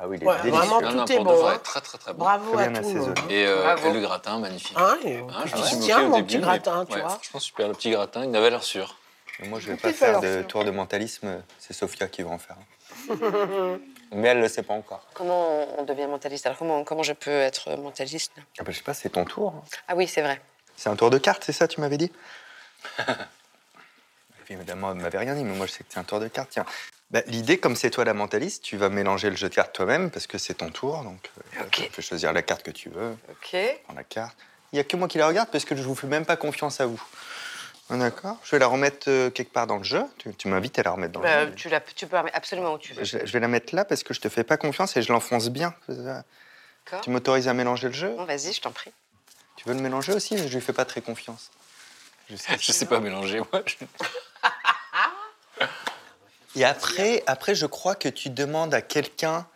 Ah 0.00 0.06
oui, 0.06 0.16
il 0.20 0.22
est 0.22 0.26
Ouais, 0.26 0.36
délicieux. 0.42 0.58
vraiment, 0.60 0.80
Non, 0.80 0.92
non, 0.92 1.04
tout 1.06 1.12
est 1.12 1.16
pour 1.16 1.24
de 1.24 1.30
bon. 1.30 1.42
vrai, 1.42 1.54
hein. 1.56 1.60
très 1.64 1.80
très 1.80 1.98
très 1.98 2.12
bon. 2.12 2.18
Bravo 2.20 2.52
Très 2.54 2.66
à 2.66 2.70
assaisonné. 2.78 3.14
Et, 3.30 3.46
euh, 3.46 3.62
Bravo. 3.62 3.88
et 3.88 3.92
le 3.94 4.00
gratin, 4.00 4.38
magnifique. 4.38 4.76
Hein, 4.78 4.96
et 5.04 5.16
Hein, 5.18 5.24
je 5.46 5.56
me 5.56 5.62
suis 5.64 5.76
moqué 5.76 5.94
au 5.96 6.12
début, 6.14 6.24
petit 6.26 6.36
mais- 6.36 6.42
gratin, 6.42 6.84
tu 6.86 6.94
ouais, 6.94 7.00
vois. 7.00 7.10
Franchement, 7.10 7.40
super. 7.40 7.66
Le 7.68 7.74
petit 7.74 7.90
gratin, 7.90 8.24
il 8.24 8.36
avait 8.36 8.50
l'air 8.50 8.62
sûr. 8.62 8.96
Mais 9.40 9.48
Moi, 9.48 9.58
je 9.58 9.68
vais 9.68 9.76
Tout 9.76 9.82
pas 9.82 9.92
faire 9.92 10.20
de 10.20 10.42
tour 10.42 10.64
de 10.64 10.70
mentalisme. 10.70 11.42
C'est 11.58 11.72
Sophia 11.72 12.06
qui 12.06 12.22
va 12.22 12.30
en 12.30 12.38
faire. 12.38 12.56
Mais 14.12 14.28
elle 14.28 14.40
le 14.40 14.48
sait 14.48 14.62
pas 14.62 14.74
encore. 14.74 15.04
Comment 15.14 15.66
on 15.78 15.82
devient 15.82 16.06
mentaliste? 16.06 16.46
Alors, 16.46 16.58
comment, 16.58 16.84
comment 16.84 17.02
je 17.02 17.12
peux 17.12 17.30
être 17.30 17.76
mentaliste? 17.76 18.32
Ah 18.58 18.62
bah, 18.62 18.70
je 18.70 18.76
sais 18.78 18.82
pas, 18.84 18.94
c'est 18.94 19.10
ton 19.10 19.24
tour. 19.24 19.52
Ah 19.88 19.94
oui, 19.96 20.06
c'est 20.06 20.22
vrai. 20.22 20.40
C'est 20.78 20.88
un 20.88 20.96
tour 20.96 21.10
de 21.10 21.18
cartes, 21.18 21.42
c'est 21.44 21.52
ça, 21.52 21.66
tu 21.68 21.80
m'avais 21.80 21.98
dit 21.98 22.12
Évidemment, 24.50 24.92
elle 24.92 24.96
ne 24.98 25.02
m'avait 25.02 25.18
rien 25.18 25.34
dit, 25.34 25.44
mais 25.44 25.54
moi, 25.54 25.66
je 25.66 25.72
sais 25.72 25.78
que 25.80 25.90
c'est 25.90 25.98
un 25.98 26.04
tour 26.04 26.20
de 26.20 26.28
cartes. 26.28 26.48
Tiens, 26.50 26.64
Bah, 27.10 27.20
l'idée, 27.26 27.58
comme 27.58 27.76
c'est 27.76 27.90
toi 27.90 28.04
la 28.04 28.14
mentaliste, 28.14 28.62
tu 28.62 28.76
vas 28.78 28.88
mélanger 28.88 29.28
le 29.28 29.36
jeu 29.36 29.48
de 29.50 29.54
cartes 29.54 29.74
toi-même 29.74 30.10
parce 30.10 30.26
que 30.26 30.38
c'est 30.38 30.54
ton 30.54 30.70
tour. 30.70 31.02
Donc, 31.02 31.30
euh, 31.58 31.64
tu 31.70 31.82
peux 31.90 32.00
choisir 32.00 32.32
la 32.32 32.40
carte 32.42 32.62
que 32.62 32.70
tu 32.70 32.88
veux. 32.88 33.16
Ok. 33.28 33.56
Prends 33.84 33.94
la 33.94 34.04
carte. 34.04 34.36
Il 34.72 34.76
n'y 34.76 34.80
a 34.80 34.84
que 34.84 34.96
moi 34.96 35.06
qui 35.08 35.18
la 35.18 35.26
regarde 35.26 35.50
parce 35.50 35.64
que 35.66 35.76
je 35.76 35.82
vous 35.82 35.94
fais 35.94 36.06
même 36.06 36.24
pas 36.24 36.36
confiance 36.36 36.80
à 36.80 36.86
vous. 36.86 37.02
Ah, 37.90 37.96
D'accord 37.96 38.38
Je 38.44 38.52
vais 38.52 38.58
la 38.58 38.66
remettre 38.68 39.08
euh, 39.10 39.28
quelque 39.30 39.52
part 39.52 39.66
dans 39.66 39.76
le 39.78 39.84
jeu. 39.84 40.02
Tu, 40.18 40.34
tu 40.34 40.48
m'invites 40.48 40.78
à 40.78 40.82
la 40.82 40.92
remettre 40.92 41.12
dans 41.12 41.20
Bah, 41.20 41.44
le 41.44 41.50
jeu. 41.50 41.54
tu, 41.54 41.68
la, 41.68 41.80
tu 41.80 42.06
peux 42.06 42.16
la 42.16 42.22
mettre 42.22 42.36
absolument 42.36 42.72
où 42.72 42.78
tu 42.78 42.94
veux. 42.94 43.04
Je, 43.04 43.18
je 43.24 43.32
vais 43.32 43.40
la 43.40 43.48
mettre 43.48 43.74
là 43.74 43.84
parce 43.84 44.02
que 44.02 44.14
je 44.14 44.20
te 44.20 44.28
fais 44.30 44.44
pas 44.44 44.56
confiance 44.56 44.96
et 44.96 45.02
je 45.02 45.12
l'enfonce 45.12 45.48
bien. 45.50 45.74
D'accord. 45.88 46.22
Tu 47.02 47.10
m'autorises 47.10 47.48
à 47.48 47.54
mélanger 47.54 47.88
le 47.88 47.94
jeu? 47.94 48.14
Bon, 48.16 48.24
vas-y, 48.24 48.52
je 48.54 48.60
t'en 48.62 48.70
prie. 48.72 48.92
Tu 49.58 49.68
veux 49.68 49.74
le 49.74 49.80
mélanger 49.80 50.12
aussi 50.12 50.38
Je 50.38 50.54
lui 50.54 50.60
fais 50.60 50.72
pas 50.72 50.84
très 50.84 51.00
confiance. 51.00 51.50
Je 52.30 52.36
sais. 52.36 52.56
Je 52.60 52.70
sais 52.70 52.86
pas 52.86 53.00
mélanger, 53.00 53.40
moi. 53.40 53.62
Et 56.54 56.64
après, 56.64 57.24
après, 57.26 57.56
je 57.56 57.66
crois 57.66 57.96
que 57.96 58.08
tu 58.08 58.30
demandes 58.30 58.72
à 58.72 58.82
quelqu'un 58.82 59.46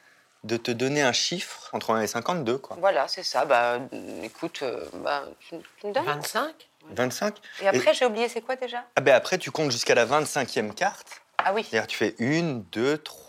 de 0.42 0.56
te 0.56 0.72
donner 0.72 1.02
un 1.02 1.12
chiffre 1.12 1.70
entre 1.72 1.90
1 1.90 2.00
et 2.00 2.06
52, 2.08 2.58
quoi. 2.58 2.76
Voilà, 2.80 3.06
c'est 3.06 3.22
ça. 3.22 3.44
Bah, 3.44 3.78
écoute, 4.24 4.60
euh, 4.62 4.84
bah, 4.94 5.24
tu, 5.38 5.54
tu 5.78 5.86
me 5.86 5.92
donnes 5.92 6.04
25 6.04 6.52
25 6.90 7.36
Et 7.60 7.68
après, 7.68 7.94
j'ai 7.94 8.04
oublié, 8.04 8.28
c'est 8.28 8.40
quoi 8.40 8.56
déjà? 8.56 8.84
Ah 8.96 9.00
ben 9.00 9.14
après, 9.14 9.38
tu 9.38 9.52
comptes 9.52 9.70
jusqu'à 9.70 9.94
la 9.94 10.04
25e 10.04 10.74
carte. 10.74 11.22
Ah 11.38 11.52
oui. 11.52 11.64
C'est-à-dire, 11.68 11.86
tu 11.86 11.96
fais 11.96 12.16
1, 12.18 12.64
2, 12.72 12.98
3, 12.98 13.21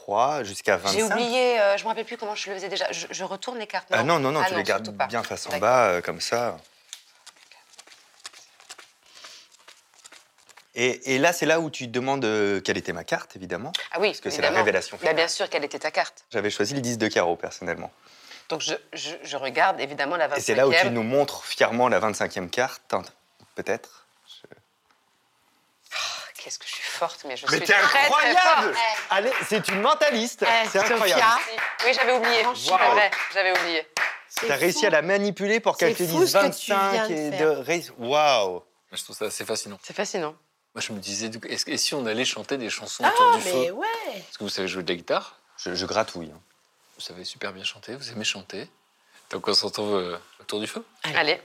jusqu'à 0.43 0.77
25. 0.77 0.97
J'ai 0.97 1.03
oublié, 1.03 1.59
euh, 1.59 1.77
je 1.77 1.83
me 1.83 1.89
rappelle 1.89 2.05
plus 2.05 2.17
comment 2.17 2.35
je 2.35 2.49
le 2.49 2.55
faisais 2.55 2.69
déjà. 2.69 2.91
Je, 2.91 3.07
je 3.09 3.23
retourne 3.23 3.57
les 3.59 3.67
cartes. 3.67 3.87
Ah 3.91 4.03
non, 4.03 4.19
non, 4.19 4.31
non, 4.31 4.41
Ah 4.43 4.49
tu 4.49 4.55
les 4.55 4.63
gardes 4.63 4.95
pas. 4.95 5.07
bien 5.07 5.23
face 5.23 5.47
en 5.47 5.57
bas, 5.57 5.85
euh, 5.87 6.01
comme 6.01 6.21
ça. 6.21 6.57
Et, 10.75 11.13
et 11.15 11.19
là, 11.19 11.33
c'est 11.33 11.45
là 11.45 11.59
où 11.59 11.69
tu 11.69 11.87
demandes 11.87 12.25
euh, 12.25 12.59
quelle 12.59 12.77
était 12.77 12.93
ma 12.93 13.03
carte, 13.03 13.35
évidemment. 13.35 13.71
Ah 13.91 13.97
oui, 13.99 14.09
Parce 14.09 14.21
que 14.21 14.29
c'est 14.31 14.41
la 14.41 14.49
révélation. 14.49 14.97
Bah, 15.03 15.13
bien 15.13 15.27
sûr, 15.27 15.47
quelle 15.49 15.63
était 15.63 15.79
ta 15.79 15.91
carte 15.91 16.25
J'avais 16.31 16.49
choisi 16.49 16.73
le 16.73 16.81
10 16.81 16.97
de 16.97 17.07
carreau, 17.07 17.35
personnellement. 17.35 17.91
Donc 18.49 18.61
je, 18.61 18.73
je, 18.91 19.11
je 19.23 19.37
regarde 19.37 19.79
évidemment 19.79 20.17
la 20.17 20.27
25e. 20.27 20.37
Et 20.37 20.41
c'est 20.41 20.55
là 20.55 20.67
où 20.67 20.73
tu 20.73 20.89
nous 20.89 21.03
montres 21.03 21.45
fièrement 21.45 21.87
la 21.89 21.99
25e 21.99 22.49
carte, 22.49 22.81
Attends, 22.87 23.03
peut-être. 23.55 24.02
Qu'est-ce 26.43 26.59
que 26.59 26.65
je 26.67 26.73
suis 26.73 26.83
forte, 26.83 27.23
mais 27.25 27.37
je 27.37 27.45
Mais 27.49 27.57
suis 27.57 27.65
très, 27.65 27.79
très 27.81 27.99
incroyable 27.99 28.73
forte. 28.73 28.85
Allez, 29.11 29.31
c'est 29.47 29.65
une 29.69 29.79
mentaliste 29.81 30.43
Eh, 30.43 30.67
C'est 30.69 30.79
Sophia, 30.79 30.93
incroyable 30.95 31.23
Oui, 31.85 31.93
j'avais 31.93 32.11
oublié. 32.13 32.45
Wow. 32.45 32.53
J'avais 33.33 33.51
oublié. 33.57 33.87
T'as 34.47 34.55
réussi 34.55 34.85
à 34.85 34.89
la 34.89 35.01
manipuler 35.01 35.59
pour 35.61 35.77
qu'elle 35.77 35.95
tu 35.95 36.03
25 36.03 36.91
viens 36.91 37.07
de 37.07 37.13
et 37.13 37.31
de. 37.31 37.91
Waouh 37.97 38.61
Je 38.91 39.03
trouve 39.03 39.15
ça 39.15 39.25
assez 39.25 39.45
fascinant. 39.45 39.79
C'est 39.83 39.95
fascinant. 39.95 40.35
Moi, 40.75 40.81
je 40.81 40.91
me 40.91 40.99
disais, 40.99 41.29
et 41.67 41.77
si 41.77 41.93
on 41.93 42.05
allait 42.07 42.25
chanter 42.25 42.57
des 42.57 42.69
chansons 42.69 43.03
Ah, 43.05 43.09
autour 43.13 43.37
du 43.37 43.45
mais 43.45 43.51
feu? 43.67 43.71
ouais 43.73 43.87
Est-ce 44.17 44.37
que 44.39 44.43
vous 44.43 44.49
savez 44.49 44.67
jouer 44.67 44.81
de 44.83 44.89
la 44.91 44.95
guitare? 44.97 45.37
Je, 45.57 45.75
je 45.75 45.85
gratouille. 45.85 46.31
hein. 46.35 46.39
Vous 46.95 47.01
savez 47.01 47.23
super 47.25 47.53
bien 47.53 47.63
chanter, 47.63 47.95
vous 47.95 48.09
aimez 48.11 48.23
chanter. 48.25 48.67
Donc, 49.29 49.47
on 49.47 49.53
se 49.53 49.65
retrouve 49.65 49.93
euh, 49.95 50.17
autour 50.41 50.59
du 50.59 50.67
feu? 50.67 50.83
Allez. 51.15 51.39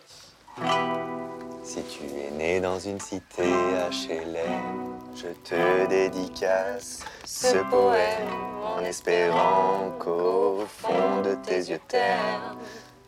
Si 1.69 1.83
tu 1.83 2.05
es 2.17 2.31
né 2.31 2.61
dans 2.61 2.79
une 2.79 2.99
cité 2.99 3.43
HLM, 3.43 4.97
je 5.15 5.29
te 5.45 5.87
dédicace 5.87 7.05
ce 7.27 7.59
poème 7.59 8.33
en 8.65 8.83
espérant 8.83 9.91
qu'au 9.99 10.65
fond 10.67 11.21
de 11.23 11.35
tes 11.35 11.69
yeux 11.69 11.81
ternes, 11.87 12.57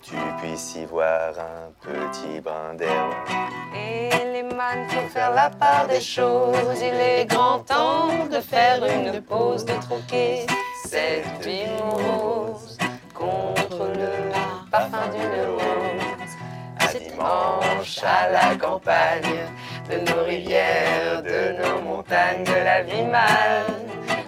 tu 0.02 0.12
puisses 0.42 0.76
y 0.76 0.84
voir 0.84 1.32
un 1.38 1.72
petit 1.80 2.42
brin 2.42 2.74
d'herbe. 2.74 3.14
Et 3.74 4.10
les 4.30 4.42
man, 4.42 4.86
faut 4.90 5.08
faire 5.08 5.34
la 5.34 5.48
part 5.48 5.88
des 5.88 6.02
choses. 6.02 6.82
Il 6.82 7.00
est 7.00 7.24
grand 7.24 7.60
temps 7.60 8.26
de 8.30 8.40
faire 8.40 8.84
une 8.84 9.22
pause, 9.22 9.64
de 9.64 9.72
troquer 9.80 10.44
cette 10.84 11.46
vie 11.46 11.64
morose 11.82 12.49
À 17.20 17.58
dimanche 17.60 17.98
à 18.02 18.30
la 18.30 18.56
campagne, 18.56 19.46
de 19.90 20.10
nos 20.10 20.24
rivières, 20.24 21.22
de 21.22 21.62
nos 21.62 21.82
montagnes, 21.82 22.44
de 22.44 22.52
la 22.52 22.82
vie 22.82 23.02
mal, 23.02 23.64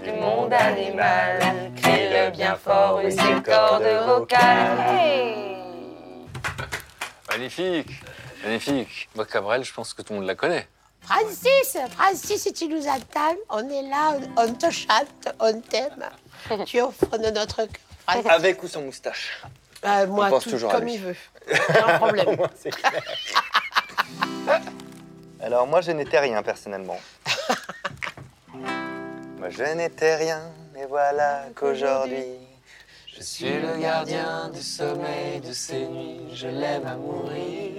du 0.05 0.13
monde 0.13 0.53
animal. 0.53 1.71
Crie 1.77 2.09
le 2.11 2.31
bien 2.31 2.55
fort, 2.55 3.01
oui, 3.03 3.11
c'est 3.11 3.33
le 3.33 3.41
corps 3.41 3.81
de 3.81 4.07
vocal. 4.07 4.79
Hey 4.89 5.57
Magnifique 7.31 8.03
Magnifique. 8.45 9.09
Moi, 9.15 9.25
Cabrel, 9.25 9.65
je 9.65 9.73
pense 9.73 9.95
que 9.95 10.03
tout 10.03 10.13
le 10.13 10.19
monde 10.19 10.29
la 10.29 10.35
connaît. 10.35 10.69
Francis, 11.01 11.79
Francis, 11.97 12.43
si 12.43 12.53
tu 12.53 12.69
nous 12.69 12.87
attends, 12.87 13.37
on 13.49 13.69
est 13.71 13.89
là, 13.89 14.19
on, 14.37 14.43
on 14.43 14.55
te 14.55 14.71
chante, 14.71 15.35
on 15.41 15.61
t'aime. 15.61 16.09
tu 16.67 16.77
es 16.77 16.83
au 16.83 16.91
fond 16.91 17.17
de 17.17 17.31
notre 17.31 17.57
cœur. 17.57 17.69
Francis. 18.07 18.31
Avec 18.31 18.63
ou 18.63 18.69
sans 18.69 18.83
moustache 18.83 19.43
Euh, 19.85 20.07
moi, 20.07 20.29
pense 20.29 20.45
tout 20.45 20.51
toujours 20.51 20.71
à 20.71 20.75
comme 20.75 20.85
lui. 20.85 20.95
il 20.95 21.01
veut. 21.01 21.17
Pas 21.47 21.93
de 21.93 21.97
problème. 21.99 22.37
Moi, 22.37 22.51
c'est 22.57 22.71
clair. 22.71 23.03
Alors 25.41 25.67
moi, 25.67 25.81
je 25.81 25.91
n'étais 25.91 26.21
rien 26.21 26.41
personnellement. 26.43 27.01
moi, 28.55 29.51
je 29.51 29.65
n'étais 29.75 30.15
rien, 30.15 30.41
et 30.81 30.87
voilà 30.87 31.47
qu'aujourd'hui, 31.57 32.39
Je 33.09 33.23
suis 33.23 33.59
le 33.61 33.77
gardien 33.81 34.51
du 34.55 34.63
sommeil 34.63 35.41
de 35.41 35.53
ces 35.53 35.87
nuits, 35.87 36.33
je 36.33 36.47
l'aime 36.47 36.87
à 36.87 36.95
mourir. 36.95 37.73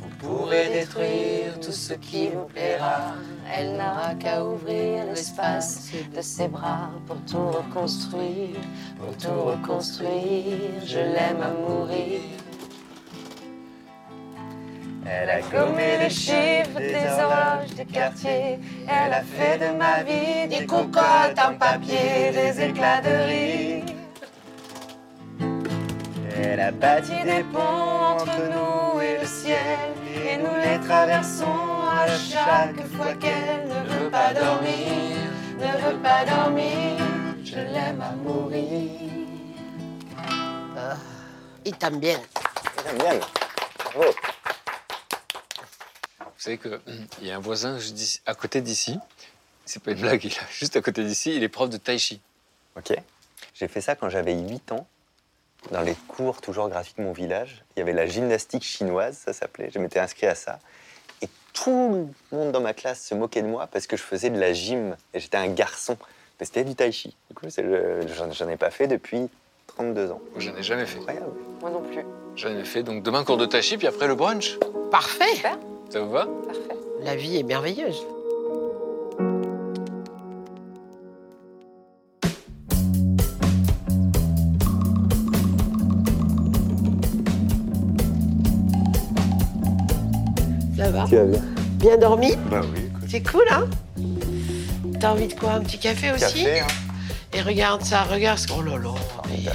Vous 0.00 0.08
pourrez 0.18 0.68
détruire 0.68 1.60
tout 1.60 1.72
ce 1.72 1.92
qui 1.92 2.28
vous 2.28 2.46
plaira. 2.46 3.14
Elle 3.54 3.72
n'aura 3.72 4.14
qu'à 4.18 4.44
ouvrir 4.44 5.04
l'espace 5.06 5.90
de 6.14 6.20
ses 6.20 6.48
bras 6.48 6.90
pour 7.06 7.16
tout 7.30 7.50
reconstruire, 7.50 8.60
pour 8.98 9.16
tout 9.16 9.40
reconstruire. 9.42 10.82
Je 10.84 10.98
l'aime 10.98 11.42
à 11.42 11.50
mourir. 11.50 12.20
Elle 15.08 15.30
a 15.30 15.40
gommé 15.40 15.98
les 15.98 16.10
chiffres 16.10 16.78
des 16.78 17.06
horloges 17.20 17.74
des 17.76 17.84
quartiers. 17.84 18.58
Elle 18.88 19.12
a 19.12 19.22
fait 19.22 19.58
de 19.58 19.76
ma 19.76 20.02
vie 20.02 20.48
des 20.48 20.66
cocottes 20.66 21.38
en 21.38 21.54
papier, 21.54 22.32
des 22.32 22.60
éclats 22.60 23.00
de 23.00 23.28
rire. 23.28 23.84
Elle 26.38 26.60
a 26.60 26.72
bâti 26.72 27.12
des 27.24 27.44
ponts 27.44 28.14
entre 28.14 28.38
nous 28.50 29.00
et 29.00 29.18
le 29.20 29.26
ciel, 29.26 29.95
les 30.66 30.80
traversons 30.80 31.80
à 31.88 32.06
chaque 32.18 32.86
fois 32.96 33.14
qu'elle 33.14 33.68
ne 33.68 33.80
veut 33.88 34.10
pas 34.10 34.34
dormir, 34.34 35.16
ne 35.58 35.90
veut 35.90 36.02
pas 36.02 36.24
dormir. 36.24 36.98
Je 37.44 37.56
l'aime 37.56 38.00
à 38.00 38.10
mourir. 38.12 38.90
Ah, 40.76 40.96
il 41.64 41.76
t'aime 41.76 42.00
bien. 42.00 42.20
J'aime 42.84 42.98
bien. 42.98 43.20
Bravo. 43.78 44.12
Vous 46.20 46.42
savez 46.42 46.58
qu'il 46.58 46.80
y 47.22 47.30
a 47.30 47.36
un 47.36 47.40
voisin 47.40 47.78
à 48.26 48.34
côté 48.34 48.60
d'ici, 48.60 48.98
c'est 49.64 49.82
pas 49.82 49.92
une 49.92 50.00
blague, 50.00 50.24
il 50.24 50.32
est 50.32 50.40
juste 50.50 50.76
à 50.76 50.82
côté 50.82 51.04
d'ici, 51.04 51.34
il 51.34 51.42
est 51.42 51.48
prof 51.48 51.70
de 51.70 51.76
tai 51.76 51.98
chi. 51.98 52.20
Ok. 52.76 52.92
J'ai 53.54 53.68
fait 53.68 53.80
ça 53.80 53.94
quand 53.94 54.10
j'avais 54.10 54.34
8 54.34 54.72
ans. 54.72 54.86
Dans 55.72 55.82
les 55.82 55.96
cours, 56.08 56.40
toujours 56.40 56.68
graphiques 56.68 56.98
de 56.98 57.02
mon 57.02 57.12
village, 57.12 57.64
il 57.74 57.80
y 57.80 57.82
avait 57.82 57.92
la 57.92 58.06
gymnastique 58.06 58.62
chinoise, 58.62 59.18
ça 59.24 59.32
s'appelait. 59.32 59.70
Je 59.72 59.78
m'étais 59.78 59.98
inscrit 59.98 60.26
à 60.26 60.34
ça. 60.34 60.60
Et 61.22 61.28
tout 61.52 62.08
le 62.30 62.36
monde 62.36 62.52
dans 62.52 62.60
ma 62.60 62.72
classe 62.72 63.02
se 63.04 63.14
moquait 63.14 63.42
de 63.42 63.48
moi 63.48 63.66
parce 63.66 63.86
que 63.86 63.96
je 63.96 64.02
faisais 64.02 64.30
de 64.30 64.38
la 64.38 64.52
gym 64.52 64.96
et 65.12 65.18
j'étais 65.18 65.38
un 65.38 65.48
garçon. 65.48 65.96
Mais 66.38 66.46
c'était 66.46 66.64
du 66.64 66.74
tai 66.74 66.92
chi. 66.92 67.16
Du 67.30 67.34
coup, 67.34 67.46
j'en 67.50 68.48
ai 68.48 68.56
pas 68.56 68.70
fait 68.70 68.86
depuis 68.86 69.28
32 69.66 70.10
ans. 70.12 70.20
Moi, 70.32 70.40
j'en 70.40 70.54
ai 70.56 70.62
jamais 70.62 70.86
fait. 70.86 70.98
Incroyable. 70.98 71.32
Moi 71.60 71.70
non 71.70 71.82
plus. 71.82 72.04
J'en 72.36 72.50
ai 72.50 72.64
fait, 72.64 72.82
donc 72.82 73.02
demain 73.02 73.24
cours 73.24 73.38
de 73.38 73.46
tai 73.46 73.62
chi, 73.62 73.76
puis 73.76 73.86
après 73.86 74.06
le 74.06 74.14
brunch. 74.14 74.58
Parfait. 74.90 75.42
Ça 75.90 76.00
vous 76.00 76.10
va? 76.10 76.28
Parfait. 76.46 76.76
La 77.00 77.16
vie 77.16 77.38
est 77.38 77.42
merveilleuse. 77.42 78.04
Tu 91.08 91.16
vas 91.16 91.24
bien 91.24 91.40
Bien 91.78 91.96
dormi 91.98 92.36
Bah 92.50 92.60
oui. 92.74 92.90
C'est 93.08 93.22
cool, 93.28 93.44
hein 93.50 93.66
T'as 95.00 95.10
envie 95.10 95.26
de 95.28 95.34
quoi 95.34 95.52
Un 95.52 95.60
petit 95.60 95.78
café 95.78 96.10
aussi 96.12 96.44
Café, 96.44 96.60
hein. 96.60 96.66
Et 97.32 97.40
regarde 97.42 97.82
ça, 97.84 98.02
regarde 98.04 98.38
ce... 98.38 98.46
Oh 98.56 98.62
là 98.62 98.76
là, 98.78 98.90
mais... 99.28 99.50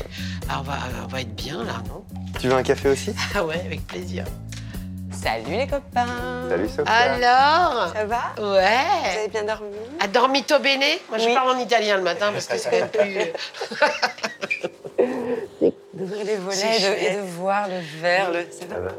Ah, 0.50 0.58
on, 0.60 0.64
va, 0.64 0.78
on 1.04 1.08
va 1.08 1.22
être 1.22 1.36
bien, 1.36 1.64
là, 1.64 1.82
non 1.90 2.04
Tu 2.40 2.48
veux 2.48 2.54
un 2.54 2.64
café 2.64 2.90
aussi? 2.90 3.14
Ah 3.36 3.44
ouais, 3.44 3.60
avec 3.66 3.86
plaisir. 3.88 4.24
Salut 5.12 5.56
les 5.58 5.68
copains. 5.68 6.06
Salut 6.50 6.68
Sophia. 6.68 6.94
Alors 6.94 7.92
Ça 7.94 8.06
va? 8.06 8.22
Vous 8.38 8.52
Ouais 8.54 9.18
avez 9.20 9.28
bien 9.30 9.44
dormi? 9.44 9.76
A 10.00 10.08
dormito 10.08 10.60
bene 10.60 10.84
Moi, 11.10 11.18
je 11.20 11.26
Oui. 11.26 11.34
parle 11.34 11.56
en 11.56 11.60
italien 11.60 11.98
le 11.98 12.04
matin 12.04 12.32
parce 12.32 12.46
que 12.48 12.58
c'est 12.58 12.70
quand 12.70 12.78
même 12.80 12.90
plus... 12.90 13.34
D'ouvrir 16.02 16.26
les 16.26 16.36
volets 16.38 16.58
et 16.58 16.80
de, 16.80 16.86
et 16.96 17.00
chouette. 17.00 17.18
de 17.18 17.22
voir 17.32 17.68
le 17.68 17.80
verre. 18.02 18.32
Le... 18.32 18.48
Ça 18.52 18.66
va, 18.80 18.92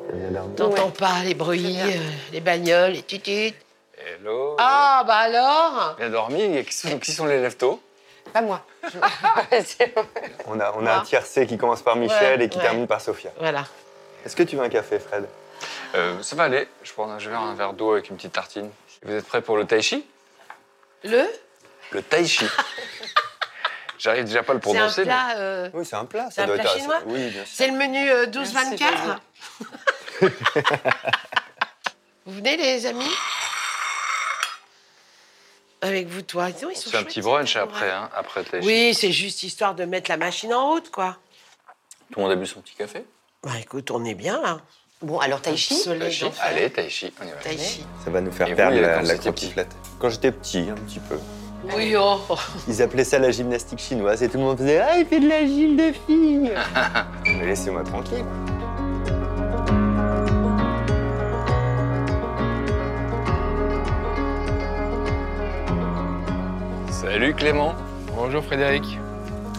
T'entends 0.56 0.90
pas 0.90 1.22
les 1.24 1.34
bruits, 1.34 1.76
euh, 1.80 1.98
les 2.32 2.40
bagnoles, 2.40 2.92
les 2.92 3.02
tututes. 3.02 3.56
Hello. 3.98 4.54
Ah, 4.58 5.02
bah 5.06 5.16
alors 5.16 5.96
Bien 5.98 6.10
dormi, 6.10 6.40
et 6.42 6.64
qui 6.64 6.72
sont, 6.72 6.98
qui 7.00 7.10
sont 7.10 7.26
les 7.26 7.40
lève-tôt 7.40 7.82
Pas 8.32 8.40
moi. 8.40 8.64
On 10.46 10.60
a, 10.60 10.72
on 10.76 10.86
a 10.86 10.94
un 10.98 11.00
tiercé 11.02 11.46
qui 11.46 11.56
commence 11.58 11.82
par 11.82 11.96
Michel 11.96 12.38
Ouais, 12.38 12.46
et 12.46 12.48
qui 12.48 12.58
ouais. 12.58 12.64
termine 12.64 12.86
par 12.86 13.00
Sophia. 13.00 13.30
Voilà. 13.38 13.64
Est-ce 14.24 14.36
que 14.36 14.42
tu 14.44 14.56
veux 14.56 14.62
un 14.62 14.68
café, 14.68 14.98
Fred? 15.00 15.26
Euh, 15.94 16.22
Ça 16.22 16.36
va 16.36 16.44
aller, 16.44 16.68
je 16.84 16.92
prends 16.92 17.18
je 17.18 17.28
vais 17.30 17.36
un 17.36 17.54
verre 17.54 17.72
d'eau 17.72 17.92
avec 17.92 18.10
une 18.10 18.16
petite 18.16 18.32
tartine. 18.32 18.70
Vous 19.04 19.12
êtes 19.12 19.26
prêts 19.26 19.42
pour 19.42 19.56
le 19.56 19.66
tai 19.66 19.82
chi? 19.82 20.06
Le 21.04 21.24
Le 21.90 22.02
tai 22.02 22.24
chi. 22.26 22.44
J'arrive 24.02 24.24
déjà 24.24 24.42
pas 24.42 24.52
à 24.52 24.56
le 24.56 24.60
C'est 24.62 24.68
un 24.70 24.72
prononcer. 24.74 25.00
mais- 25.02 25.06
plat... 25.06 25.36
euh, 25.36 25.70
Oui, 25.74 25.84
c'est 25.86 25.94
un 25.96 26.04
plat. 26.04 26.28
C'est 26.32 26.40
un 26.42 26.46
doit 26.46 26.56
plat 26.56 26.64
être- 26.64 26.76
chinois 26.76 26.98
Oui, 27.06 27.28
bien 27.30 27.44
sûr. 27.44 27.54
C'est 27.54 27.66
le 27.68 27.74
menu 27.74 28.10
euh, 28.10 28.26
Merci, 28.34 28.54
12-24 28.54 29.18
Vous 32.26 32.32
venez, 32.34 32.56
les 32.56 32.86
amis? 32.86 33.10
Avec 35.80 36.08
vous, 36.08 36.22
toi. 36.22 36.48
Ils 36.50 36.76
sont 36.76 36.90
C'est 36.90 36.96
un 36.96 37.02
petit 37.04 37.20
brunch 37.20 37.56
après, 37.56 37.90
hein, 37.90 38.08
après 38.14 38.44
chi. 38.44 38.50
Oui, 38.62 38.94
c'est 38.94 39.10
juste 39.12 39.42
histoire 39.42 39.74
de 39.74 39.84
mettre 39.84 40.10
la 40.10 40.16
machine 40.16 40.52
en 40.54 40.68
route, 40.70 40.90
quoi. 40.90 41.16
Tout 42.12 42.18
le 42.18 42.22
monde 42.22 42.32
a 42.32 42.36
bu 42.36 42.46
son 42.46 42.60
petit 42.60 42.74
café? 42.74 43.04
Bah 43.42 43.52
écoute, 43.60 43.90
on 43.90 44.04
est 44.04 44.14
bien, 44.14 44.40
là. 44.42 44.60
Bon, 45.00 45.18
alors 45.18 45.40
tai 45.42 45.56
chi? 45.56 45.74
Soleil 45.74 46.00
Tai 46.00 46.12
chi. 46.12 46.24
d'enfer. 46.24 46.44
Allez, 46.44 46.70
tai 46.70 46.88
chi, 46.88 47.12
on 47.20 47.24
y 47.26 47.30
va. 47.30 47.36
Tai 47.38 47.58
chi. 47.58 47.84
Ça 48.04 48.10
va 48.10 48.20
nous 48.20 48.30
faire 48.30 48.46
Et 48.48 48.54
perdre 48.54 48.78
la, 48.80 49.02
la 49.02 49.18
quantiflette. 49.18 49.72
Quand 49.98 50.08
j'étais 50.10 50.30
petit, 50.30 50.68
un 50.70 50.74
petit 50.74 51.00
peu. 51.00 51.18
Oui, 51.76 51.94
oh. 51.96 52.18
Ils 52.68 52.82
appelaient 52.82 53.04
ça 53.04 53.18
la 53.18 53.30
gymnastique 53.30 53.78
chinoise 53.78 54.22
et 54.22 54.28
tout 54.28 54.38
le 54.38 54.44
monde 54.44 54.58
faisait 54.58 54.80
Ah, 54.80 54.98
il 54.98 55.06
fait 55.06 55.20
de 55.20 55.28
la 55.28 55.44
gym 55.46 55.76
de 55.76 55.92
filles 56.06 56.52
Mais 57.24 57.46
laissez-moi 57.46 57.82
tranquille. 57.84 58.24
Salut 66.90 67.34
Clément. 67.34 67.74
Bonjour 68.14 68.44
Frédéric. 68.44 68.84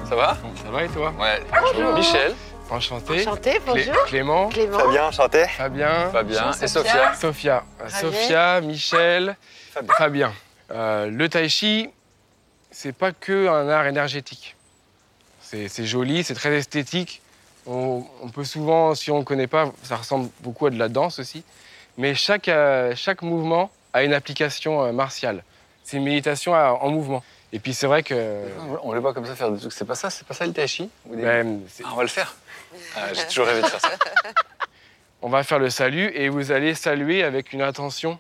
Ça 0.08 0.16
va? 0.16 0.38
Ça 0.64 0.72
va 0.72 0.84
et 0.84 0.88
toi? 0.90 1.14
Ouais. 1.20 1.42
Bonjour. 1.74 1.94
Michel, 1.94 2.34
Enchanté. 2.70 3.22
Enchanté, 3.22 3.52
Clé- 3.52 3.62
bonjour. 3.68 4.04
Clément. 4.06 4.50
Clément. 4.50 4.80
Fabien, 4.80 5.06
enchanté. 5.08 5.46
Fabien. 5.58 6.10
Fabien 6.12 6.52
et 6.62 6.68
Sophia. 6.68 7.14
Sophia. 7.14 7.64
Sophia, 7.88 8.62
Michel, 8.62 9.36
Fabien. 9.74 9.94
Fabien. 9.98 10.32
Euh, 10.74 11.10
le 11.10 11.30
tai 11.30 11.48
chi, 11.50 11.90
c'est 12.72 12.94
pas 12.94 13.12
que 13.12 13.48
un 13.48 13.70
art 13.70 13.86
énergétique. 13.86 14.56
C'est 15.42 15.86
joli, 15.86 16.24
c'est 16.24 16.34
très 16.34 16.52
esthétique. 16.56 17.22
On, 17.68 18.04
on 18.24 18.30
peut 18.30 18.44
souvent, 18.44 18.96
si 18.96 19.12
on 19.12 19.20
ne 19.20 19.24
connaît 19.24 19.46
pas, 19.48 19.72
ça 19.84 19.98
ressemble 19.98 20.30
beaucoup 20.40 20.66
à 20.66 20.72
de 20.72 20.80
la 20.80 20.90
danse 20.90 21.20
aussi. 21.20 21.44
Mais 21.98 22.16
chaque, 22.16 22.48
euh, 22.48 22.94
chaque 22.96 23.22
mouvement 23.22 23.70
a 23.94 24.04
une 24.04 24.14
application 24.14 24.84
euh, 24.84 24.92
martiale. 24.92 25.44
C'est 25.84 25.98
une 25.98 26.04
méditation 26.06 26.56
à- 26.56 26.72
en 26.82 26.90
mouvement. 26.90 27.24
Et 27.52 27.60
puis 27.60 27.76
c'est 27.76 27.86
vrai 27.86 28.02
que 28.02 28.42
On 28.82 28.94
les 28.94 29.00
voit 29.00 29.14
comme 29.14 29.28
ça 29.28 29.36
faire 29.36 29.52
des 29.52 29.60
trucs. 29.60 29.74
C'est 29.74 29.86
pas 29.86 29.94
ça, 29.94 30.10
c'est 30.10 30.26
pas 30.26 30.34
ça 30.34 30.48
le 30.48 30.54
tai 30.54 30.66
chi 30.68 30.90
ben, 31.06 31.62
Ah, 31.84 31.90
On 31.94 31.96
va 31.98 32.02
le 32.02 32.10
faire. 32.10 32.36
Ah, 32.96 33.14
J'ai 33.14 33.28
toujours 33.28 33.46
rêvé 33.46 33.62
de 33.62 33.68
faire 33.68 33.80
ça. 33.80 33.92
On 35.22 35.30
va 35.30 35.44
faire 35.44 35.60
le 35.60 35.70
salut 35.70 36.08
et 36.16 36.30
vous 36.30 36.52
allez 36.52 36.74
saluer 36.74 37.24
avec 37.24 37.54
une 37.54 37.62
intention. 37.62 38.18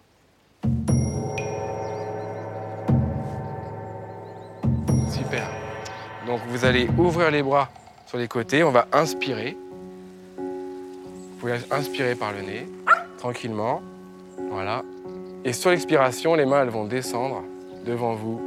Donc 6.33 6.41
vous 6.47 6.65
allez 6.65 6.89
ouvrir 6.97 7.29
les 7.29 7.43
bras 7.43 7.69
sur 8.07 8.17
les 8.17 8.27
côtés, 8.27 8.63
on 8.63 8.71
va 8.71 8.87
inspirer. 8.91 9.55
Vous 10.35 11.37
pouvez 11.39 11.53
inspirer 11.69 12.15
par 12.15 12.31
le 12.31 12.41
nez, 12.41 12.67
tranquillement. 13.19 13.83
Voilà. 14.49 14.81
Et 15.45 15.53
sur 15.53 15.69
l'expiration, 15.69 16.33
les 16.33 16.47
mains 16.47 16.63
elles 16.63 16.71
vont 16.71 16.85
descendre 16.85 17.43
devant 17.85 18.15
vous. 18.15 18.41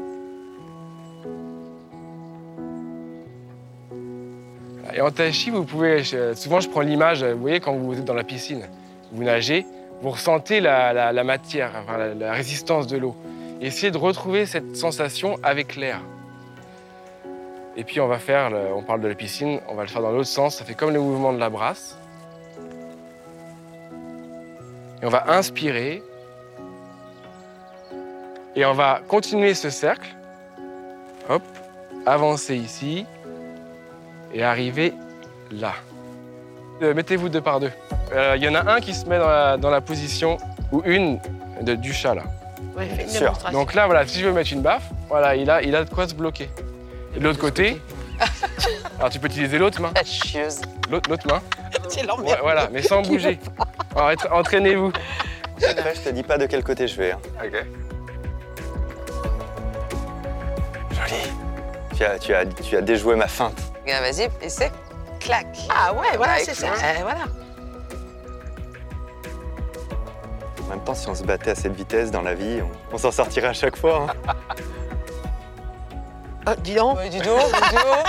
Et 4.92 5.00
en 5.00 5.12
tai 5.12 5.30
chi, 5.30 5.50
vous 5.50 5.62
pouvez. 5.62 6.02
Souvent, 6.34 6.58
je 6.58 6.68
prends 6.68 6.80
l'image, 6.80 7.22
vous 7.22 7.40
voyez, 7.40 7.60
quand 7.60 7.76
vous 7.76 7.96
êtes 7.96 8.04
dans 8.04 8.14
la 8.14 8.24
piscine, 8.24 8.66
vous 9.12 9.22
nagez, 9.22 9.64
vous 10.02 10.10
ressentez 10.10 10.58
la, 10.58 11.22
matière, 11.22 11.84
la 12.18 12.32
résistance 12.32 12.88
de 12.88 12.96
l'eau. 12.96 13.14
Essayez 13.60 13.92
de 13.92 13.98
retrouver 13.98 14.44
cette 14.44 14.76
sensation 14.76 15.36
avec 15.44 15.76
l'air. 15.76 16.00
Et 17.76 17.84
puis, 17.84 18.00
on 18.00 18.06
va 18.08 18.18
faire, 18.18 18.50
le- 18.50 18.72
on 18.74 18.82
parle 18.82 19.00
de 19.00 19.08
la 19.08 19.14
piscine, 19.14 19.60
on 19.68 19.74
va 19.74 19.82
le 19.82 19.88
faire 19.88 20.00
dans 20.02 20.10
l'autre 20.10 20.28
sens. 20.28 20.56
Ça 20.56 20.64
fait 20.64 20.74
comme 20.74 20.92
le 20.92 21.00
mouvement 21.00 21.32
de 21.32 21.38
la 21.38 21.50
brasse. 21.50 21.98
Et 25.02 25.06
on 25.06 25.10
va 25.10 25.30
inspirer. 25.32 26.02
Et 28.54 28.64
on 28.64 28.72
va 28.72 29.00
continuer 29.06 29.52
ce 29.54 29.68
cercle. 29.68 30.08
Hop, 31.28 31.42
avancer 32.06 32.56
ici 32.56 33.04
et 34.32 34.42
arriver 34.42 34.94
là. 35.50 35.72
Euh, 36.82 36.94
Mettez-vous 36.94 37.28
deux 37.28 37.40
par 37.40 37.60
deux. 37.60 37.72
Euh, 38.12 38.34
Il 38.36 38.44
y 38.44 38.48
en 38.48 38.54
a 38.54 38.72
un 38.72 38.80
qui 38.80 38.94
se 38.94 39.04
met 39.06 39.18
dans 39.18 39.26
la, 39.28 39.56
dans 39.56 39.70
la 39.70 39.80
position 39.80 40.38
ou 40.72 40.82
une 40.86 41.18
de- 41.62 41.74
du 41.74 41.92
chat 41.92 42.14
là. 42.14 42.22
Ouais, 42.76 42.88
une. 43.44 43.52
Donc 43.52 43.74
là, 43.74 43.86
voilà, 43.86 44.06
si 44.06 44.20
je 44.20 44.26
veux 44.26 44.32
mettre 44.32 44.52
une 44.52 44.62
baffe, 44.62 44.88
voilà, 45.08 45.34
il 45.36 45.50
a, 45.50 45.62
il 45.62 45.74
a 45.74 45.84
de 45.84 45.90
quoi 45.90 46.06
se 46.08 46.14
bloquer. 46.14 46.48
Et 47.16 47.18
de 47.18 47.24
l'autre 47.24 47.38
côté, 47.40 47.80
alors 48.98 49.10
tu 49.10 49.18
peux 49.18 49.26
utiliser 49.26 49.58
l'autre 49.58 49.80
main. 49.80 49.92
chieuse. 50.04 50.60
L'autre 50.90 51.08
l'autre 51.10 51.26
main. 51.26 51.40
C'est 51.88 52.08
Ouais, 52.10 52.38
voilà, 52.42 52.68
mais 52.70 52.82
sans 52.82 53.00
bouger. 53.08 53.38
Alors, 53.96 54.12
entraînez-vous. 54.32 54.92
Après, 55.68 55.94
je 55.94 56.00
te 56.02 56.08
dis 56.10 56.22
pas 56.22 56.36
de 56.36 56.46
quel 56.46 56.62
côté 56.62 56.86
je 56.86 56.96
vais. 56.96 57.12
hein. 57.12 57.18
Ok. 57.42 57.64
Joli. 60.92 61.22
Tu 61.96 62.04
as, 62.04 62.18
tu, 62.18 62.34
as, 62.34 62.44
tu 62.46 62.76
as 62.76 62.82
déjoué 62.82 63.16
ma 63.16 63.26
feinte. 63.28 63.58
Regarde, 63.84 64.04
vas-y, 64.04 64.28
essaie. 64.42 64.70
Clac. 65.18 65.46
Ah 65.70 65.94
ouais, 65.94 66.16
voilà, 66.16 66.38
c'est 66.40 66.54
ça. 66.54 66.66
Euh, 66.66 67.02
voilà. 67.02 67.24
En 70.64 70.68
même 70.70 70.84
temps, 70.84 70.94
si 70.94 71.08
on 71.08 71.14
se 71.14 71.22
battait 71.24 71.52
à 71.52 71.54
cette 71.54 71.74
vitesse 71.74 72.10
dans 72.10 72.22
la 72.22 72.34
vie, 72.34 72.60
on, 72.60 72.94
on 72.94 72.98
s'en 72.98 73.10
sortirait 73.12 73.48
à 73.48 73.52
chaque 73.54 73.76
fois. 73.76 74.08
hein. 74.28 74.34
Oh, 76.46 76.50
dis 76.62 76.74
donc. 76.74 76.98
dis 77.08 77.18
donc, 77.20 77.40
dis 77.40 77.74
donc. 77.74 78.06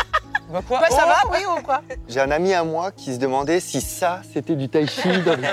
Bah 0.49 0.61
quoi 0.67 0.77
Quoi, 0.79 0.89
ça 0.89 1.03
Oh. 1.05 1.27
va, 1.29 1.38
oui 1.38 1.43
ou 1.45 1.61
quoi? 1.61 1.81
J'ai 2.07 2.21
un 2.21 2.31
ami 2.31 2.53
à 2.53 2.63
moi 2.63 2.91
qui 2.91 3.13
se 3.13 3.19
demandait 3.19 3.59
si 3.59 3.81
ça, 3.81 4.21
c'était 4.33 4.55
du 4.55 4.69
tai 4.69 4.88
chi. 4.88 5.21
dans 5.23 5.35
le- 5.35 5.43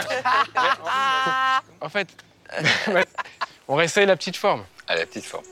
En 1.80 1.88
fait, 1.88 2.08
on 3.68 3.74
réessaye 3.74 4.06
la 4.06 4.16
petite 4.16 4.36
forme. 4.36 4.64
Allez, 4.86 5.00
la 5.00 5.06
petite 5.06 5.24
forme. 5.24 5.44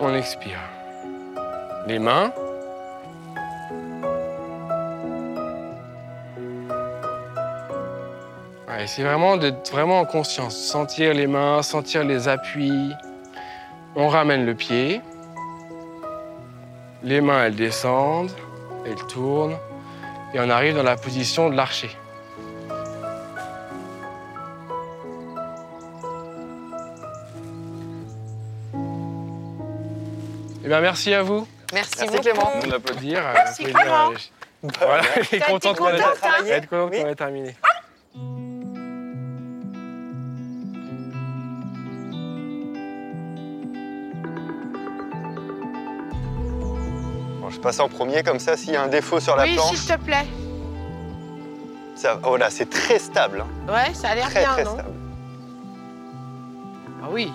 On 0.00 0.14
expire. 0.14 0.58
Les 1.86 1.98
mains. 1.98 2.32
Ouais, 8.68 8.86
c'est 8.86 9.02
vraiment 9.02 9.36
d'être 9.36 9.70
vraiment 9.70 10.00
en 10.00 10.04
conscience. 10.04 10.56
Sentir 10.56 11.14
les 11.14 11.26
mains, 11.26 11.62
sentir 11.62 12.04
les 12.04 12.28
appuis. 12.28 12.92
On 13.96 14.08
ramène 14.08 14.44
le 14.44 14.54
pied. 14.54 15.00
Les 17.02 17.20
mains, 17.20 17.44
elles 17.46 17.56
descendent, 17.56 18.30
elles 18.84 19.06
tournent. 19.06 19.56
Et 20.34 20.40
on 20.40 20.50
arrive 20.50 20.76
dans 20.76 20.82
la 20.82 20.96
position 20.96 21.48
de 21.48 21.56
l'archer. 21.56 21.90
Eh 30.64 30.68
bien, 30.68 30.80
merci 30.80 31.14
à 31.14 31.22
vous. 31.22 31.46
Merci, 31.72 31.90
Merci 32.00 32.06
beaucoup. 32.06 32.22
Clément. 32.22 32.50
On 32.66 32.70
applaudir. 32.72 33.18
euh, 33.18 33.32
Merci, 33.34 33.64
Clément. 33.64 34.12
Voilà, 34.62 35.02
content 35.48 35.74
qu'on 35.74 35.88
ait, 35.88 35.92
contente, 36.00 36.18
hein 36.22 36.28
il 36.44 36.50
est 36.50 36.66
content 36.66 36.88
qu'on 36.88 37.08
ait 37.08 37.14
terminé. 37.14 37.56
Bon, 38.14 38.45
je 47.56 47.60
passe 47.60 47.80
en 47.80 47.88
premier, 47.88 48.22
comme 48.22 48.38
ça, 48.38 48.56
s'il 48.56 48.74
y 48.74 48.76
a 48.76 48.82
un 48.82 48.88
défaut 48.88 49.18
sur 49.18 49.34
la 49.34 49.44
Oui, 49.44 49.54
planche, 49.54 49.76
s'il 49.76 49.96
te 49.96 50.00
plaît. 50.02 50.26
ça... 51.96 52.20
oh 52.24 52.36
là, 52.36 52.50
c'est 52.50 52.68
très 52.68 52.98
stable. 52.98 53.44
hein. 53.68 53.72
Ouais, 53.72 53.94
ça 53.94 54.10
a 54.10 54.14
l'air 54.14 54.26
Très, 54.28 54.40
bien, 54.40 54.52
très 54.52 54.64
non 54.64 54.74
stable. 54.74 54.90
Ah 57.02 57.06
oui. 57.10 57.32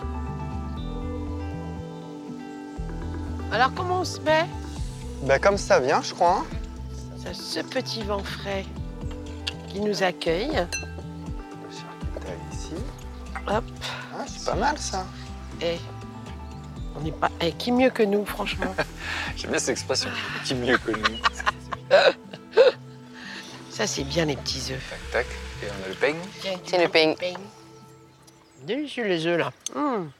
Alors, 3.51 3.73
comment 3.75 4.01
on 4.01 4.05
se 4.05 4.19
met? 4.21 4.45
Bah, 5.23 5.39
comme 5.39 5.57
ça 5.57 5.79
vient, 5.79 6.01
je 6.01 6.13
crois. 6.13 6.43
hein. 6.43 6.45
Ça, 7.23 7.33
Ce 7.33 7.59
petit 7.61 8.03
vent 8.03 8.23
frais 8.23 8.65
qui 9.69 9.79
nous 9.81 10.03
accueille. 10.03 10.51
Ici. 12.53 12.73
Hop. 13.47 13.63
Ah, 14.13 14.23
c'est 14.27 14.45
pas 14.45 14.55
mal, 14.55 14.77
ça. 14.77 15.05
Et 15.61 15.77
on 17.01 17.05
n'est 17.05 17.11
pas. 17.11 17.29
Et 17.41 17.51
qui 17.53 17.71
mieux 17.71 17.89
que 17.89 18.03
nous, 18.03 18.25
franchement 18.25 18.75
J'aime 19.35 19.51
bien 19.51 19.59
cette 19.59 19.69
expression. 19.69 20.09
Qui 20.45 20.55
mieux 20.55 20.77
que 20.77 20.91
nous 20.91 21.17
Ça, 23.69 23.87
c'est 23.87 24.03
bien 24.03 24.25
les 24.25 24.35
petits 24.35 24.71
œufs. 24.71 24.93
Tac, 25.11 25.25
tac. 25.25 25.27
Et 25.63 25.67
on 25.67 25.85
a 25.85 25.89
le 25.89 25.95
peigne. 25.95 26.17
C'est 26.65 26.81
le 26.81 26.89
peigne. 26.89 27.15
Délicieux 28.63 29.05
les 29.05 29.25
œufs 29.25 29.39
là. 29.39 29.51
Hum. 29.75 30.11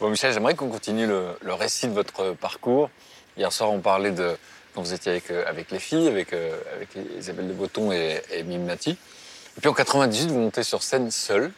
Bon, 0.00 0.10
Michel, 0.10 0.32
j'aimerais 0.32 0.54
qu'on 0.54 0.68
continue 0.68 1.06
le, 1.06 1.36
le 1.40 1.54
récit 1.54 1.86
de 1.86 1.92
votre 1.92 2.32
parcours. 2.32 2.90
Hier 3.36 3.52
soir, 3.52 3.70
on 3.70 3.80
parlait 3.80 4.10
de 4.10 4.36
quand 4.74 4.82
vous 4.82 4.92
étiez 4.92 5.12
avec, 5.12 5.30
euh, 5.30 5.44
avec 5.46 5.70
les 5.70 5.78
filles, 5.78 6.08
avec, 6.08 6.32
euh, 6.32 6.58
avec 6.74 6.88
Isabelle 7.18 7.48
de 7.48 7.52
Botton 7.52 7.92
et, 7.92 8.20
et 8.32 8.42
Nati. 8.42 8.90
Et 9.56 9.60
puis 9.60 9.68
en 9.68 9.74
98, 9.74 10.28
vous 10.28 10.38
montez 10.38 10.62
sur 10.62 10.82
scène 10.82 11.10
seul. 11.10 11.52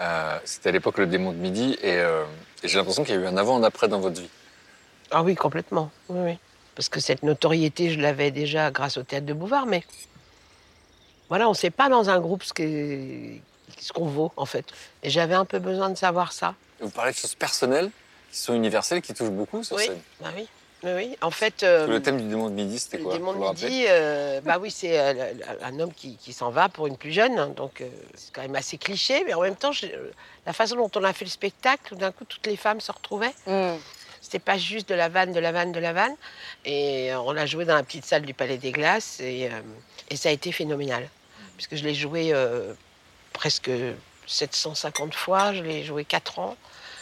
Euh, 0.00 0.38
C'était 0.44 0.68
à 0.68 0.72
l'époque 0.72 0.98
le 0.98 1.06
démon 1.06 1.32
de 1.32 1.38
midi. 1.38 1.78
Et, 1.82 1.98
euh, 1.98 2.24
et 2.62 2.68
j'ai 2.68 2.78
l'impression 2.78 3.04
qu'il 3.04 3.14
y 3.14 3.18
a 3.18 3.20
eu 3.20 3.26
un 3.26 3.36
avant, 3.36 3.56
un 3.56 3.62
après 3.62 3.88
dans 3.88 4.00
votre 4.00 4.20
vie. 4.20 4.28
Ah 5.10 5.22
oui, 5.22 5.34
complètement. 5.34 5.90
Oui, 6.08 6.20
oui. 6.32 6.38
Parce 6.74 6.88
que 6.88 7.00
cette 7.00 7.22
notoriété, 7.22 7.90
je 7.90 8.00
l'avais 8.00 8.30
déjà 8.30 8.70
grâce 8.70 8.96
au 8.98 9.02
théâtre 9.02 9.26
de 9.26 9.32
Bouvard, 9.32 9.66
mais 9.66 9.82
voilà, 11.28 11.46
on 11.46 11.52
ne 11.52 11.56
sait 11.56 11.70
pas 11.70 11.88
dans 11.88 12.08
un 12.10 12.20
groupe 12.20 12.42
ce 12.44 12.52
qu'on 13.92 14.06
vaut, 14.06 14.32
en 14.36 14.46
fait. 14.46 14.64
Et 15.02 15.10
j'avais 15.10 15.34
un 15.34 15.44
peu 15.44 15.58
besoin 15.58 15.90
de 15.90 15.96
savoir 15.96 16.32
ça. 16.32 16.54
Vous 16.80 16.90
parlez 16.90 17.12
de 17.12 17.16
choses 17.16 17.34
personnelles 17.34 17.90
qui 18.30 18.38
sont 18.38 18.54
universelles, 18.54 19.02
qui 19.02 19.12
touchent 19.14 19.30
beaucoup 19.30 19.62
sur 19.64 19.76
Oui, 19.76 19.86
scène. 19.86 20.00
bah 20.20 20.28
oui. 20.36 20.46
Oui. 20.84 21.16
En 21.22 21.30
fait. 21.30 21.62
Euh, 21.62 21.86
le 21.86 22.00
thème 22.00 22.18
du 22.20 22.28
démon 22.28 22.48
de 22.48 22.54
midi, 22.54 22.78
c'était 22.78 22.98
Le 22.98 23.04
quoi 23.04 23.12
démon 23.14 23.32
Vous 23.32 23.38
de 23.40 23.44
le 23.44 23.68
midi, 23.68 23.84
euh, 23.88 24.40
bah 24.42 24.58
oui, 24.60 24.70
c'est 24.70 24.98
euh, 24.98 25.12
le- 25.12 25.38
le- 25.38 25.64
un 25.64 25.80
homme 25.80 25.92
qui, 25.92 26.16
qui 26.16 26.32
s'en 26.32 26.50
va 26.50 26.68
pour 26.68 26.86
une 26.86 26.96
plus 26.96 27.12
jeune, 27.12 27.38
hein, 27.38 27.48
donc 27.48 27.80
euh, 27.80 27.88
c'est 28.14 28.32
quand 28.32 28.42
même 28.42 28.54
assez 28.54 28.78
cliché, 28.78 29.24
mais 29.26 29.34
en 29.34 29.40
même 29.40 29.56
temps, 29.56 29.72
la 30.46 30.52
façon 30.52 30.76
dont 30.76 30.90
on 30.94 31.02
a 31.04 31.12
fait 31.12 31.24
le 31.24 31.30
spectacle, 31.30 31.82
tout 31.88 31.96
d'un 31.96 32.12
coup, 32.12 32.24
toutes 32.24 32.46
les 32.46 32.56
femmes 32.56 32.80
se 32.80 32.92
retrouvaient. 32.92 33.34
C'était 34.20 34.38
pas 34.40 34.58
juste 34.58 34.88
de 34.88 34.94
la 34.94 35.08
vanne, 35.08 35.32
de 35.32 35.40
la 35.40 35.52
vanne, 35.52 35.72
de 35.72 35.78
la 35.80 35.92
vanne. 35.92 36.14
Et 36.64 37.10
on 37.14 37.32
l'a 37.32 37.46
joué 37.46 37.64
dans 37.64 37.74
la 37.76 37.82
petite 37.84 38.04
salle 38.04 38.22
du 38.22 38.34
Palais 38.34 38.58
des 38.58 38.72
Glaces, 38.72 39.20
et, 39.20 39.46
euh, 39.46 39.60
et 40.10 40.16
ça 40.16 40.28
a 40.28 40.32
été 40.32 40.52
phénoménal, 40.52 41.08
puisque 41.56 41.76
je 41.76 41.82
l'ai 41.84 41.94
joué 41.94 42.30
euh, 42.32 42.72
presque 43.32 43.70
750 44.26 45.14
fois, 45.14 45.52
je 45.54 45.62
l'ai 45.62 45.82
joué 45.84 46.04
4 46.04 46.38
ans. 46.40 46.56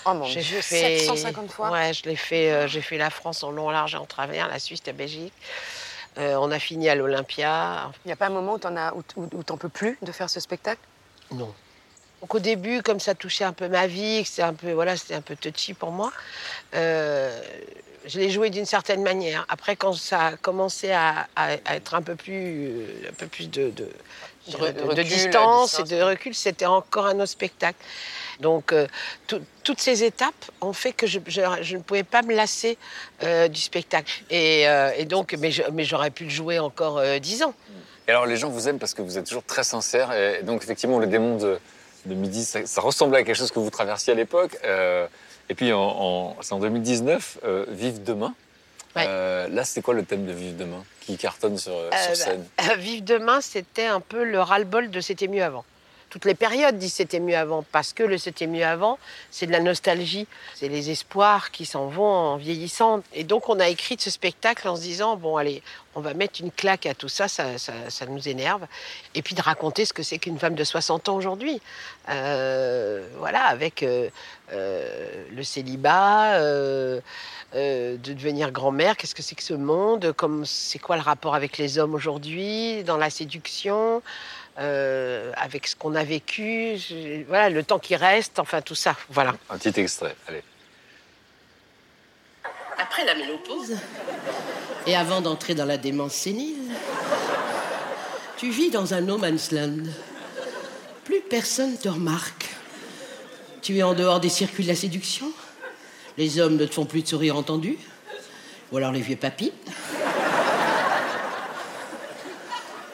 Oh 0.09 0.15
mon 0.15 0.29
Dieu, 0.29 0.61
750 0.61 1.51
fois 1.51 1.71
Ouais, 1.71 1.93
je 1.93 2.05
l'ai 2.05 2.17
fait. 2.17 2.53
euh, 2.53 2.69
j'ai 2.69 2.81
fait 2.81 2.97
la 2.99 3.11
France 3.11 3.43
en 3.43 3.51
long, 3.51 3.67
en 3.69 3.71
large 3.73 3.95
et 3.95 3.99
en 3.99 4.07
travers, 4.07 4.49
la 4.49 4.59
Suisse, 4.59 4.81
la 4.87 4.93
Belgique. 4.93 5.33
Euh, 6.19 6.37
on 6.41 6.51
a 6.51 6.59
fini 6.59 6.89
à 6.89 6.95
l'Olympia. 6.95 7.91
Il 8.05 8.09
n'y 8.09 8.13
a 8.13 8.17
pas 8.17 8.27
un 8.27 8.31
moment 8.31 8.55
où 8.55 8.59
t'en 8.59 8.77
as, 8.77 8.95
où, 8.95 9.43
t'en 9.43 9.57
peux 9.57 9.69
plus 9.69 9.99
de 10.03 10.13
faire 10.13 10.31
ce 10.31 10.41
spectacle? 10.41 10.81
Non. 11.33 11.53
Donc 12.21 12.35
au 12.35 12.39
début, 12.39 12.83
comme 12.83 13.01
ça 13.01 13.15
touchait 13.15 13.45
un 13.45 13.53
peu 13.53 13.69
ma 13.69 13.87
vie, 13.87 14.23
que 14.23 14.29
c'était 14.29 14.43
un 14.43 14.55
peu, 14.55 14.73
voilà, 14.73 14.97
c'était 14.97 15.15
un 15.15 15.21
peu 15.21 15.37
touchy 15.37 15.75
pour 15.75 15.91
moi, 15.91 16.13
euh, 16.75 17.39
je 18.07 18.19
l'ai 18.19 18.31
joué 18.31 18.49
d'une 18.51 18.65
certaine 18.65 19.03
manière. 19.03 19.45
Après, 19.49 19.77
quand 19.77 19.93
ça 19.93 20.27
a 20.29 20.37
commencé 20.37 20.93
à, 20.93 21.27
à- 21.37 21.57
à 21.65 21.75
être 21.77 21.95
un 21.95 22.03
peu 22.03 22.15
plus, 22.15 22.69
euh, 22.71 23.11
un 23.11 23.13
peu 23.13 23.27
plus 23.27 23.51
de, 23.51 23.71
recul, 24.55 25.05
distance, 25.05 25.79
et 25.81 25.83
de 25.83 26.01
recul, 26.01 26.35
c'était 26.35 26.67
encore 26.67 27.07
un 27.07 27.17
autre 27.17 27.27
spectacle. 27.27 27.79
Donc 28.41 28.73
euh, 28.73 28.87
tout- 29.27 29.43
toutes 29.65 29.81
ces 29.81 30.05
étapes 30.05 30.35
ont 30.61 30.73
fait 30.73 30.93
que 30.93 31.07
je, 31.07 31.19
je- 31.27 31.41
je 31.63 31.77
ne 31.77 31.83
pouvais 31.83 32.03
pas 32.03 32.23
me 32.23 32.35
lasser 32.35 32.77
euh, 33.23 33.49
du 33.49 33.61
spectacle. 33.61 34.23
Et, 34.31 34.69
euh, 34.69 34.91
et 34.97 35.05
donc, 35.05 35.35
mais 35.41 35.51
j'aurais 35.85 36.11
pu 36.11 36.25
le 36.25 36.31
jouer 36.31 36.59
encore 36.59 37.01
dix 37.21 37.43
ans. 37.43 37.55
Et 38.09 38.11
alors, 38.11 38.27
les 38.27 38.37
gens 38.37 38.49
vous 38.51 38.69
aiment 38.69 38.79
parce 38.79 38.95
que 38.95 39.03
vous 39.03 39.19
êtes 39.19 39.27
toujours 39.27 39.43
très 39.45 39.65
sincère. 39.65 40.13
Et 40.13 40.43
donc, 40.45 40.63
effectivement, 40.63 40.99
le 41.01 41.09
démon 41.09 41.37
de, 41.39 41.59
de 42.05 42.15
midi, 42.15 42.45
ça, 42.45 42.65
ça 42.65 42.81
ressemblait 42.81 43.19
à 43.19 43.23
quelque 43.25 43.35
chose 43.37 43.51
que 43.51 43.59
vous 43.59 43.71
traversiez 43.71 44.13
à 44.13 44.17
l'époque. 44.17 44.57
Euh, 44.65 45.07
et 45.49 45.55
puis, 45.55 45.67
c'est 46.43 46.53
en 46.53 46.59
2019, 46.61 47.39
euh, 47.45 47.65
Vive 47.69 48.05
demain. 48.05 48.33
Euh, 48.97 49.49
là, 49.49 49.65
c'est 49.65 49.83
quoi 49.83 49.93
le 49.93 50.05
thème 50.05 50.25
de 50.25 50.33
Vive 50.33 50.57
demain 50.57 50.83
qui 51.01 51.17
cartonne 51.19 51.59
sur, 51.59 51.73
sur 51.73 51.91
bah, 51.91 52.15
scène? 52.15 52.47
Vive 52.79 53.03
demain, 53.05 53.41
c'était 53.41 53.87
un 53.87 54.01
peu 54.01 54.25
le 54.25 54.41
ras-le-bol 54.41 54.89
de 54.91 55.01
C'était 55.01 55.27
mieux 55.29 55.43
avant. 55.43 55.65
Toutes 56.11 56.25
les 56.25 56.35
périodes 56.35 56.79
disent 56.79 56.95
C'était 56.95 57.21
mieux 57.21 57.37
avant, 57.37 57.65
parce 57.73 57.93
que 57.93 58.03
le 58.03 58.19
C'était 58.19 58.47
mieux 58.47 58.65
avant, 58.65 58.99
c'est 59.31 59.47
de 59.47 59.53
la 59.53 59.61
nostalgie, 59.61 60.27
c'est 60.55 60.69
les 60.69 60.91
espoirs 60.91 61.51
qui 61.51 61.65
s'en 61.67 61.87
vont 61.87 62.05
en 62.05 62.37
vieillissant. 62.37 63.03
Et 63.13 63.25
donc, 63.25 63.49
on 63.49 63.61
a 63.61 63.69
écrit 63.69 63.97
ce 63.99 64.11
spectacle 64.11 64.69
en 64.69 64.77
se 64.77 64.83
disant 64.83 65.17
Bon, 65.17 65.37
allez, 65.37 65.63
on 65.95 66.01
va 66.01 66.15
mettre 66.15 66.41
une 66.41 66.51
claque 66.51 66.87
à 66.87 66.95
tout 66.95 67.09
ça, 67.09 67.29
ça, 67.29 67.59
ça, 67.59 68.07
nous 68.07 68.29
énerve. 68.29 68.67
Et 69.15 69.23
puis 69.23 69.35
de 69.35 69.43
raconter 69.43 69.85
ce 69.85 69.93
que 69.93 70.03
c'est 70.03 70.19
qu'une 70.19 70.39
femme 70.39 70.55
de 70.55 70.65
60 70.65 71.09
ans 71.09 71.17
aujourd'hui. 71.17 71.61
Euh, 72.09 73.07
voilà, 73.19 73.45
avec 73.45 73.83
euh, 73.83 74.09
euh, 74.53 75.25
le 75.35 75.43
célibat. 75.43 76.41
euh, 77.55 77.97
de 77.97 78.13
devenir 78.13 78.51
grand-mère, 78.51 78.97
qu'est-ce 78.97 79.15
que 79.15 79.23
c'est 79.23 79.35
que 79.35 79.43
ce 79.43 79.55
monde, 79.55 80.15
c'est 80.45 80.79
quoi 80.79 80.97
le 80.97 81.03
rapport 81.03 81.35
avec 81.35 81.59
les 81.59 81.79
hommes 81.79 81.95
aujourd'hui, 81.95 82.83
dans 82.85 82.97
la 82.97 83.09
séduction, 83.09 84.03
euh, 84.59 85.33
avec 85.37 85.67
ce 85.67 85.77
qu'on 85.77 85.95
a 85.95 86.05
vécu, 86.05 86.77
je- 86.79 87.25
voilà, 87.29 87.51
le 87.51 87.63
temps 87.63 87.79
qui 87.79 87.95
reste, 87.97 88.39
enfin 88.39 88.63
tout 88.63 88.75
ça, 88.75 88.97
voilà. 89.11 89.35
Un 89.51 89.59
petit 89.59 89.79
extrait, 89.81 90.15
allez. 90.29 90.43
Après 92.79 93.05
la 93.05 93.15
ménopause, 93.15 93.75
et 94.87 94.95
avant 94.97 95.21
d'entrer 95.21 95.55
dans 95.55 95.65
la 95.65 95.77
démence 95.79 96.13
sénile, 96.15 96.57
tu 98.37 98.51
vis 98.51 98.71
dans 98.71 98.93
un 98.95 99.01
no 99.01 99.17
man's 99.19 99.51
land. 99.51 99.79
Plus 101.05 101.21
personne 101.21 101.77
te 101.79 101.89
remarque. 101.89 102.47
Tu 103.63 103.79
es 103.79 103.83
en 103.83 103.95
dehors 103.95 104.21
des 104.21 104.29
circuits 104.29 104.65
de 104.65 104.69
la 104.69 104.75
séduction. 104.75 105.31
Les 106.19 106.39
hommes 106.39 106.57
ne 106.57 106.67
te 106.67 106.75
font 106.75 106.85
plus 106.85 107.03
de 107.03 107.09
sourire 107.09 107.37
entendu. 107.37 107.79
Ou 108.73 108.77
alors 108.77 108.93
les 108.93 109.01
vieux 109.01 109.17
papis. 109.17 109.53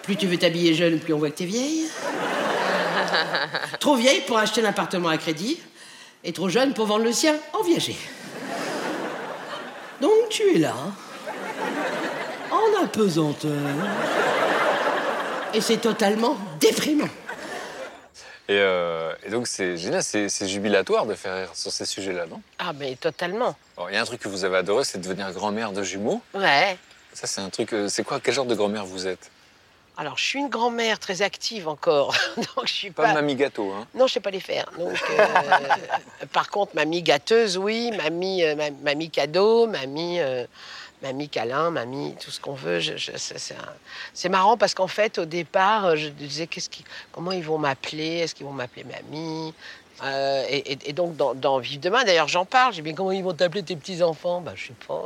Plus 0.02 0.16
tu 0.16 0.26
veux 0.26 0.36
t'habiller 0.38 0.74
jeune, 0.74 0.98
plus 0.98 1.12
on 1.14 1.18
voit 1.18 1.30
que 1.30 1.36
t'es 1.36 1.44
vieille. 1.44 1.86
Trop 3.80 3.94
vieille 3.96 4.22
pour 4.22 4.38
acheter 4.38 4.62
un 4.64 4.68
appartement 4.68 5.08
à 5.08 5.18
crédit 5.18 5.60
et 6.24 6.32
trop 6.32 6.48
jeune 6.48 6.72
pour 6.74 6.86
vendre 6.86 7.04
le 7.04 7.12
sien 7.12 7.34
en 7.52 7.62
viager. 7.62 7.96
Donc 10.00 10.12
tu 10.30 10.42
es 10.54 10.58
là, 10.58 10.74
en 12.50 12.84
apesanteur. 12.84 13.52
Et 15.54 15.60
c'est 15.60 15.76
totalement 15.78 16.36
déprimant. 16.60 17.08
Et, 18.48 18.56
euh, 18.58 19.12
et 19.24 19.30
donc, 19.30 19.46
c'est 19.46 19.76
génial, 19.76 20.02
c'est 20.02 20.28
c'est 20.28 20.48
jubilatoire 20.48 21.06
de 21.06 21.14
faire 21.14 21.36
rire 21.36 21.50
sur 21.54 21.70
ces 21.70 21.84
sujets-là, 21.86 22.26
non? 22.26 22.40
Ah, 22.58 22.72
mais 22.72 22.96
totalement. 22.96 23.54
Il 23.88 23.94
y 23.94 23.96
a 23.96 24.02
un 24.02 24.04
truc 24.04 24.20
que 24.20 24.28
vous 24.28 24.44
avez 24.44 24.56
adoré, 24.56 24.84
c'est 24.84 24.98
de 24.98 25.04
devenir 25.04 25.30
grand-mère 25.32 25.72
de 25.72 25.82
jumeaux. 25.82 26.20
Ouais. 26.34 26.76
Ça, 27.12 27.26
c'est 27.26 27.40
un 27.40 27.50
truc. 27.50 27.72
euh, 27.72 27.88
C'est 27.88 28.02
quoi 28.02 28.18
Quel 28.20 28.34
genre 28.34 28.46
de 28.46 28.54
grand-mère 28.54 28.84
vous 28.84 29.06
êtes? 29.06 29.30
Alors, 30.02 30.18
je 30.18 30.24
suis 30.24 30.40
une 30.40 30.48
grand-mère 30.48 30.98
très 30.98 31.22
active 31.22 31.68
encore. 31.68 32.12
Donc, 32.36 32.66
je 32.66 32.72
suis 32.72 32.90
Pas 32.90 33.04
pas. 33.04 33.12
mamie 33.14 33.36
gâteau, 33.36 33.70
hein 33.70 33.86
Non, 33.94 34.08
je 34.08 34.14
sais 34.14 34.20
pas 34.20 34.32
les 34.32 34.40
faire. 34.40 34.68
Donc, 34.76 35.00
euh, 35.10 35.26
par 36.32 36.50
contre, 36.50 36.74
mamie 36.74 37.02
gâteuse, 37.04 37.56
oui. 37.56 37.92
Mamie, 37.96 38.42
euh, 38.42 38.56
ma- 38.56 38.72
mamie 38.82 39.10
cadeau, 39.10 39.68
mamie, 39.68 40.18
euh, 40.18 40.44
mamie 41.02 41.28
câlin, 41.28 41.70
mamie, 41.70 42.16
tout 42.20 42.32
ce 42.32 42.40
qu'on 42.40 42.54
veut. 42.54 42.80
Je- 42.80 42.96
je- 42.96 43.12
c'est- 43.16 43.54
un- 43.54 44.28
marrant 44.28 44.56
parce 44.56 44.74
qu'en 44.74 44.88
fait, 44.88 45.18
au 45.18 45.24
départ, 45.24 45.94
je 45.96 46.08
disais 46.08 46.48
qu'est-ce 46.48 46.68
qui, 46.68 46.84
comment 47.12 47.30
ils 47.30 47.44
vont 47.44 47.58
m'appeler 47.58 48.16
Est-ce 48.18 48.34
qu'ils 48.34 48.46
vont 48.46 48.52
m'appeler 48.52 48.82
mamie 48.84 49.54
et, 50.04 50.72
et- 50.72 50.78
et 50.88 50.92
donc, 50.92 51.14
dans, 51.16 51.32
dans 51.32 51.58
Vive 51.60 51.78
demain, 51.78 52.02
d'ailleurs, 52.02 52.26
j'en 52.26 52.44
parle. 52.44 52.72
J'ai 52.74 52.82
mais 52.82 52.92
comment 52.92 53.12
ils 53.12 53.22
vont 53.22 53.34
t'appeler 53.34 53.62
tes 53.62 53.76
petits-enfants? 53.76 54.40
Ben, 54.40 54.52
je 54.56 54.66
sais 54.66 54.74
pas. 54.88 55.04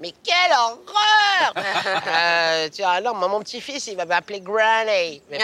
Mais 0.00 0.12
quelle 0.24 0.52
horreur 0.52 1.54
Euh, 2.06 2.68
Tu 2.70 2.82
vois, 2.82 3.00
moi, 3.12 3.28
mon 3.28 3.40
petit-fils, 3.40 3.86
il 3.86 3.96
va 3.96 4.04
m'appeler 4.04 4.40
Granny. 4.40 5.22
Mais, 5.30 5.38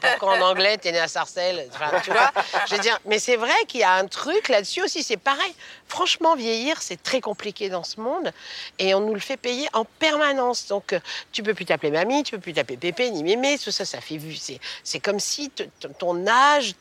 pourquoi 0.00 0.36
en 0.36 0.40
anglais, 0.40 0.78
t'es 0.78 0.92
né 0.92 0.98
à 0.98 1.08
Sarcelles? 1.08 1.68
Tu 2.02 2.10
vois 2.10 2.32
Je 2.66 2.76
mais 3.06 3.18
c'est 3.18 3.36
vrai 3.36 3.54
qu'il 3.66 3.80
y 3.80 3.84
a 3.84 3.92
un 3.92 4.06
truc 4.06 4.48
là-dessus 4.48 4.82
aussi, 4.82 5.02
c'est 5.02 5.16
pareil. 5.16 5.54
Franchement, 5.86 6.36
vieillir, 6.36 6.80
c'est 6.80 7.02
très 7.02 7.20
compliqué 7.20 7.68
dans 7.68 7.84
ce 7.84 8.00
monde 8.00 8.32
et 8.78 8.94
on 8.94 9.00
nous 9.00 9.14
le 9.14 9.20
fait 9.20 9.36
payer 9.36 9.68
en 9.72 9.84
permanence. 9.84 10.66
Donc, 10.66 10.92
euh, 10.92 11.00
tu 11.32 11.42
peux 11.42 11.54
plus 11.54 11.64
t'appeler 11.64 11.90
mamie, 11.90 12.22
tu 12.22 12.32
peux 12.32 12.40
plus 12.40 12.52
t'appeler 12.52 12.76
pépé 12.76 13.10
ni 13.10 13.22
mémé, 13.22 13.58
tout 13.58 13.70
ça, 13.70 13.84
ça 13.84 14.00
fait 14.00 14.18
vu. 14.18 14.36
C'est, 14.36 15.00
comme 15.00 15.20
si 15.20 15.50
ton 15.98 16.26
âge, 16.26 16.74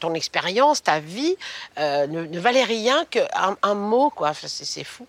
ton 0.00 0.14
expérience, 0.14 0.82
ta 0.82 1.00
vie 1.00 1.36
euh, 1.78 2.06
ne, 2.06 2.38
valait 2.38 2.64
rien 2.64 3.04
qu'un 3.06 3.56
un 3.62 3.74
mot, 3.74 4.10
quoi. 4.10 4.32
C'est, 4.34 4.64
c'est 4.64 4.84
fou. 4.84 5.06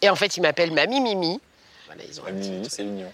Et 0.00 0.10
en 0.10 0.16
fait, 0.16 0.36
ils 0.36 0.40
m'appellent 0.40 0.72
mamie 0.72 1.00
Mimi. 1.00 1.40
Voilà, 1.86 2.02
ils 2.08 2.20
ont 2.20 2.24
un 2.26 2.32
Mamie 2.32 2.48
Mimi, 2.50 2.68
c'est 2.70 2.84
mignon. 2.84 3.12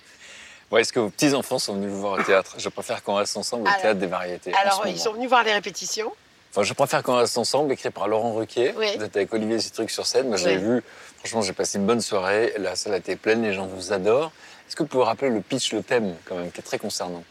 Bon, 0.70 0.76
Est-ce 0.76 0.92
que 0.92 1.00
vos 1.00 1.08
petits-enfants 1.10 1.58
sont 1.58 1.74
venus 1.74 1.90
vous 1.90 2.00
voir 2.00 2.18
au 2.18 2.22
théâtre? 2.22 2.54
Je 2.58 2.68
préfère 2.68 3.02
qu'on 3.02 3.14
reste 3.14 3.36
ensemble 3.36 3.64
au 3.64 3.68
Alors- 3.68 3.80
théâtre 3.80 4.00
des 4.00 4.06
variétés. 4.06 4.52
Alors, 4.54 4.82
ils 4.84 4.90
moment. 4.90 5.02
sont 5.02 5.12
venus 5.14 5.28
voir 5.28 5.42
les 5.44 5.52
répétitions. 5.52 6.12
Enfin, 6.50 6.62
je 6.62 6.72
préfère 6.74 7.02
qu'on 7.02 7.16
reste 7.16 7.36
ensemble, 7.38 7.72
écrit 7.72 7.90
par 7.90 8.08
Laurent 8.08 8.34
Ruquier. 8.34 8.74
Oui. 8.76 8.96
Vous 8.96 9.04
êtes 9.04 9.16
avec 9.16 9.32
Olivier 9.34 9.58
Citruc 9.60 9.90
sur 9.90 10.06
scène. 10.06 10.28
Moi, 10.28 10.36
je 10.36 10.48
l'ai 10.48 10.56
vu. 10.56 10.82
Franchement, 11.18 11.42
j'ai 11.42 11.52
passé 11.52 11.78
une 11.78 11.86
bonne 11.86 12.00
soirée. 12.00 12.54
La 12.58 12.74
salle 12.76 12.94
a 12.94 12.96
été 12.98 13.16
pleine, 13.16 13.42
les 13.42 13.52
gens 13.54 13.66
vous 13.66 13.92
adorent. 13.92 14.30
Est-ce 14.66 14.76
que 14.76 14.82
vous 14.82 14.88
pouvez 14.88 15.04
rappeler 15.04 15.30
le 15.30 15.40
pitch, 15.40 15.72
le 15.72 15.82
thème, 15.82 16.14
quand 16.26 16.36
même, 16.36 16.50
qui 16.52 16.60
est 16.60 16.62
très 16.62 16.78
concernant? 16.78 17.22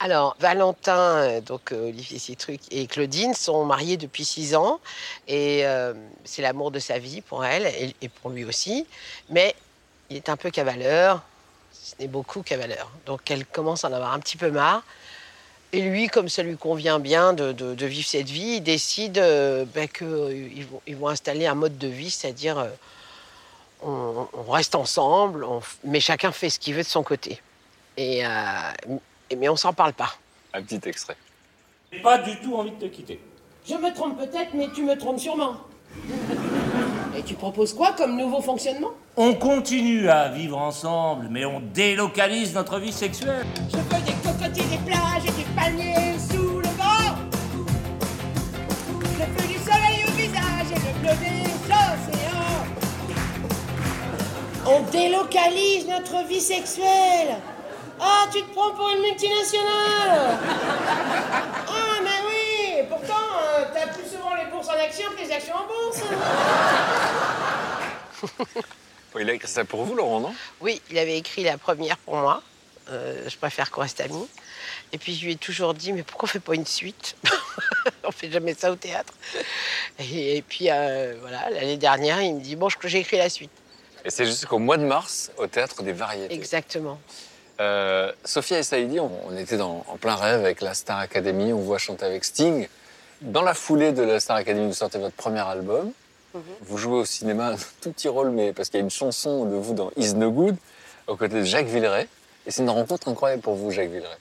Alors, 0.00 0.36
Valentin, 0.38 0.96
euh, 0.96 1.40
donc 1.40 1.72
euh, 1.72 1.88
Olivier 1.88 2.20
Citruc 2.20 2.60
et 2.70 2.86
Claudine 2.86 3.34
sont 3.34 3.64
mariés 3.64 3.96
depuis 3.96 4.24
six 4.24 4.54
ans 4.54 4.78
et 5.26 5.66
euh, 5.66 5.92
c'est 6.24 6.40
l'amour 6.40 6.70
de 6.70 6.78
sa 6.78 7.00
vie 7.00 7.20
pour 7.20 7.44
elle 7.44 7.66
et, 8.00 8.08
pour 8.08 8.30
lui 8.30 8.44
aussi. 8.44 8.86
Mais 9.28 9.56
il 10.08 10.16
est 10.16 10.28
un 10.28 10.36
peu 10.36 10.50
cavaleur, 10.50 11.22
ce 11.72 11.94
n'est 11.98 12.06
beaucoup 12.06 12.42
cavaleur. 12.42 12.88
Donc, 13.06 13.28
elle 13.30 13.44
commence 13.44 13.84
à 13.84 13.88
en 13.88 13.92
avoir 13.92 14.12
un 14.12 14.20
petit 14.20 14.36
peu 14.36 14.52
marre. 14.52 14.84
Et 15.72 15.82
lui, 15.82 16.06
comme 16.06 16.28
ça 16.28 16.44
lui 16.44 16.56
convient 16.56 17.00
bien 17.00 17.32
de, 17.32 17.84
vivre 17.84 18.06
cette 18.06 18.30
vie, 18.30 18.56
il 18.56 18.62
décide 18.62 19.18
euh, 19.18 19.64
ben, 19.74 19.88
qu'ils 19.88 20.64
vont, 20.66 20.80
ils 20.86 20.96
vont 20.96 21.08
installer 21.08 21.46
un 21.46 21.56
mode 21.56 21.76
de 21.76 21.88
vie, 21.88 22.10
c'est-à-dire 22.10 22.68
on, 23.82 24.28
reste 24.48 24.76
ensemble, 24.76 25.44
mais 25.82 25.98
chacun 25.98 26.30
fait 26.30 26.50
ce 26.50 26.60
qu'il 26.60 26.74
veut 26.74 26.84
de 26.84 26.88
son 26.88 27.02
côté. 27.02 27.42
Et- 27.96 28.22
mais 29.36 29.48
on 29.48 29.56
s'en 29.56 29.72
parle 29.72 29.92
pas. 29.92 30.14
Un 30.54 30.62
petit 30.62 30.80
extrait. 30.88 31.16
J'ai 31.92 32.00
pas 32.00 32.18
du 32.18 32.36
tout 32.40 32.54
envie 32.54 32.70
de 32.70 32.76
te 32.76 32.86
quitter. 32.86 33.20
Je 33.66 33.74
me 33.74 33.92
trompe 33.94 34.18
peut-être, 34.18 34.54
mais 34.54 34.68
tu 34.74 34.82
me 34.82 34.96
trompes 34.96 35.20
sûrement. 35.20 35.56
Et 37.16 37.22
tu 37.22 37.34
proposes 37.34 37.74
quoi 37.74 37.92
comme 37.92 38.16
nouveau 38.16 38.40
fonctionnement? 38.40 38.90
On 39.16 39.34
continue 39.34 40.08
à 40.08 40.28
vivre 40.28 40.58
ensemble, 40.58 41.28
mais 41.30 41.44
on 41.44 41.60
délocalise 41.60 42.54
notre 42.54 42.78
vie 42.78 42.92
sexuelle. 42.92 43.46
Je 43.70 43.76
veux 43.76 44.02
des 44.02 44.12
cocotiers, 44.22 44.64
des 44.64 44.78
plages 44.84 45.24
et 45.26 45.32
des 45.32 45.46
palmiers 45.56 46.18
sous 46.18 46.60
le 46.60 46.68
vent. 46.68 47.16
Je 49.02 49.24
veux 49.24 49.48
du 49.48 49.58
soleil 49.58 50.04
au 50.06 50.12
visage 50.12 50.70
et 50.70 50.74
le 50.74 50.92
bleu 51.00 51.14
des 51.20 51.44
océans. 51.74 52.66
On 54.66 54.82
délocalise 54.90 55.88
notre 55.88 56.26
vie 56.28 56.40
sexuelle. 56.40 57.36
Ah, 58.00 58.26
tu 58.32 58.42
te 58.42 58.52
prends 58.54 58.70
pour 58.72 58.88
une 58.90 59.00
multinationale 59.02 60.38
Ah, 61.68 61.98
mais 62.02 62.10
oui 62.28 62.82
Pourtant, 62.88 63.14
euh, 63.42 63.64
t'as 63.74 63.86
plus 63.88 64.08
souvent 64.08 64.34
les 64.34 64.46
bourses 64.50 64.68
en 64.68 64.72
actions 64.72 65.10
que 65.16 65.22
les 65.22 65.30
actions 65.32 65.54
en 65.54 65.66
bourse. 65.66 66.00
Il 69.20 69.28
a 69.28 69.32
écrit 69.32 69.48
ça 69.48 69.64
pour 69.64 69.82
vous, 69.84 69.94
Laurent, 69.96 70.20
non? 70.20 70.32
Oui, 70.60 70.80
il 70.90 70.98
avait 70.98 71.18
écrit 71.18 71.42
la 71.42 71.58
première 71.58 71.96
pour 71.98 72.14
moi. 72.16 72.40
Euh, 72.90 73.28
je 73.28 73.36
préfère 73.36 73.68
qu'on 73.70 73.80
reste 73.80 74.00
amis. 74.00 74.28
Et 74.92 74.98
puis 74.98 75.14
je 75.14 75.24
lui 75.24 75.32
ai 75.32 75.36
toujours 75.36 75.74
dit, 75.74 75.92
mais 75.92 76.02
pourquoi 76.04 76.28
on 76.28 76.32
fait 76.32 76.38
pas 76.40 76.54
une 76.54 76.66
suite? 76.66 77.16
On 78.04 78.12
fait 78.12 78.30
jamais 78.30 78.54
ça 78.54 78.70
au 78.70 78.76
théâtre. 78.76 79.12
Et, 79.98 80.36
et 80.36 80.42
puis 80.42 80.70
euh, 80.70 81.16
voilà, 81.20 81.48
l'année 81.50 81.76
dernière, 81.78 82.20
il 82.22 82.34
me 82.36 82.40
dit, 82.40 82.54
bon, 82.54 82.68
je- 82.68 82.76
j'ai 82.84 82.98
écrit 83.00 83.16
la 83.18 83.28
suite. 83.30 83.50
Et 84.04 84.10
c'est 84.10 84.26
jusqu'au 84.26 84.58
mois 84.58 84.76
de 84.76 84.84
mars, 84.84 85.30
au 85.38 85.46
théâtre 85.46 85.82
des 85.82 85.92
variétés. 85.92 86.34
Exactement. 86.34 87.00
Euh, 87.60 88.12
Sophia 88.24 88.58
et 88.58 88.62
Saïdi, 88.62 89.00
on, 89.00 89.10
on 89.26 89.36
était 89.36 89.56
dans- 89.56 89.84
en 89.88 89.96
plein 89.96 90.14
rêve 90.14 90.40
avec 90.40 90.60
la 90.60 90.74
Star 90.74 90.98
Academy, 90.98 91.52
on 91.52 91.58
voit 91.58 91.78
chanter 91.78 92.04
avec 92.06 92.24
Sting. 92.24 92.68
Dans 93.20 93.42
la 93.42 93.54
foulée 93.54 93.92
de 93.92 94.02
la 94.02 94.20
Star 94.20 94.36
Academy, 94.36 94.66
vous 94.68 94.74
sortez 94.74 94.98
votre 94.98 95.16
premier 95.16 95.40
album. 95.40 95.90
Vous 96.62 96.76
jouez 96.78 96.98
au 97.00 97.04
cinéma 97.04 97.48
un 97.52 97.56
tout 97.80 97.90
petit 97.92 98.08
rôle, 98.08 98.30
mais 98.30 98.52
parce 98.52 98.68
qu'il 98.68 98.78
y 98.78 98.82
a 98.82 98.84
une 98.84 98.90
chanson 98.90 99.44
de 99.46 99.56
vous 99.56 99.74
dans 99.74 99.90
Is 99.96 100.14
No 100.14 100.30
Good, 100.30 100.56
aux 101.08 101.16
côtés 101.16 101.34
de 101.40 101.44
Jacques 101.44 101.66
Villeray. 101.66 102.06
Et 102.46 102.50
c'est 102.52 102.62
une 102.62 102.70
rencontre 102.70 103.08
incroyable 103.08 103.42
pour 103.42 103.54
vous, 103.54 103.70
Jacques 103.72 103.88
Villeray. 103.90 104.16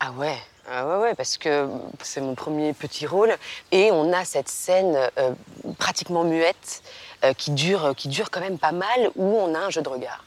Ah 0.00 0.10
ouais, 0.18 0.36
ah 0.68 0.86
ouais, 0.88 0.96
ouais, 1.02 1.14
parce 1.14 1.38
que 1.38 1.68
c'est 2.02 2.20
mon 2.20 2.34
premier 2.34 2.72
petit 2.72 3.06
rôle. 3.06 3.32
Et 3.70 3.90
on 3.92 4.12
a 4.12 4.24
cette 4.24 4.48
scène 4.48 4.98
euh, 5.18 5.30
pratiquement 5.78 6.24
muette 6.24 6.82
euh, 7.24 7.34
qui, 7.34 7.52
dure, 7.52 7.94
qui 7.96 8.08
dure 8.08 8.30
quand 8.32 8.40
même 8.40 8.58
pas 8.58 8.72
mal, 8.72 9.10
où 9.14 9.24
on 9.36 9.54
a 9.54 9.58
un 9.60 9.70
jeu 9.70 9.80
de 9.82 9.88
regard. 9.88 10.24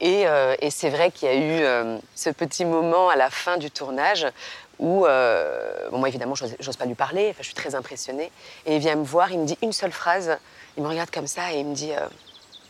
Et, 0.00 0.26
euh, 0.28 0.54
et 0.60 0.70
c'est 0.70 0.90
vrai 0.90 1.10
qu'il 1.10 1.28
y 1.28 1.30
a 1.30 1.34
eu 1.34 1.62
euh, 1.62 1.98
ce 2.14 2.30
petit 2.30 2.64
moment 2.64 3.08
à 3.08 3.16
la 3.16 3.30
fin 3.30 3.56
du 3.56 3.70
tournage 3.70 4.26
où, 4.78 5.06
euh, 5.06 5.88
bon, 5.90 5.98
moi 5.98 6.08
évidemment, 6.08 6.34
j'ose 6.34 6.76
pas 6.76 6.84
lui 6.84 6.94
parler, 6.94 7.28
enfin, 7.30 7.38
je 7.40 7.46
suis 7.46 7.54
très 7.54 7.74
impressionnée. 7.74 8.30
Et 8.66 8.74
il 8.76 8.78
vient 8.80 8.94
me 8.96 9.04
voir, 9.04 9.30
il 9.32 9.38
me 9.38 9.46
dit 9.46 9.56
une 9.62 9.72
seule 9.72 9.92
phrase, 9.92 10.36
il 10.76 10.82
me 10.82 10.88
regarde 10.88 11.10
comme 11.10 11.26
ça 11.26 11.52
et 11.52 11.60
il 11.60 11.66
me 11.66 11.74
dit 11.74 11.92
euh, 11.92 12.06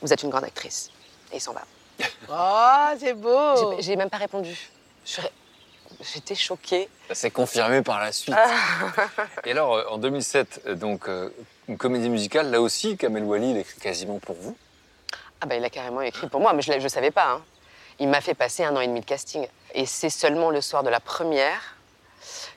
Vous 0.02 0.12
êtes 0.12 0.22
une 0.22 0.30
grande 0.30 0.44
actrice. 0.44 0.90
Et 1.32 1.36
il 1.36 1.40
s'en 1.40 1.52
va. 1.52 1.62
Oh, 2.30 2.96
c'est 3.00 3.14
beau 3.14 3.80
J'ai- 3.80 3.96
même 3.96 4.10
pas 4.10 4.18
répondu. 4.18 4.70
J'étais 6.00 6.34
choquée. 6.34 6.88
Ça 7.08 7.14
s'est 7.14 7.30
confirmé 7.30 7.82
par 7.82 8.00
la 8.00 8.12
suite. 8.12 8.34
Et 9.44 9.52
alors, 9.52 9.84
en 9.90 9.98
2007, 9.98 10.62
euh, 10.66 10.74
donc, 10.74 11.08
une 11.68 11.76
comédie 11.78 12.08
musicale, 12.10 12.50
là 12.50 12.60
aussi, 12.60 12.96
Kamel 12.96 13.24
Wally, 13.24 13.50
il 13.52 13.56
écrit 13.56 13.80
quasiment 13.80 14.18
pour 14.18 14.36
vous. 14.36 14.56
Ah 15.40 15.46
bah 15.46 15.56
il 15.56 15.64
a 15.64 15.70
carrément 15.70 16.00
écrit 16.00 16.28
pour 16.28 16.40
moi, 16.40 16.52
mais 16.52 16.62
je 16.62 16.72
ne 16.72 16.88
savais 16.88 17.10
pas. 17.10 17.32
hein. 17.32 17.42
Il 17.98 18.08
m'a 18.08 18.20
fait 18.20 18.34
passer 18.34 18.64
un 18.64 18.74
an 18.76 18.80
et 18.80 18.86
demi 18.86 19.00
de 19.00 19.04
casting. 19.06 19.46
Et 19.74 19.86
c'est 19.86 20.10
seulement 20.10 20.50
le 20.50 20.60
soir 20.60 20.82
de 20.82 20.90
la 20.90 21.00
première 21.00 21.60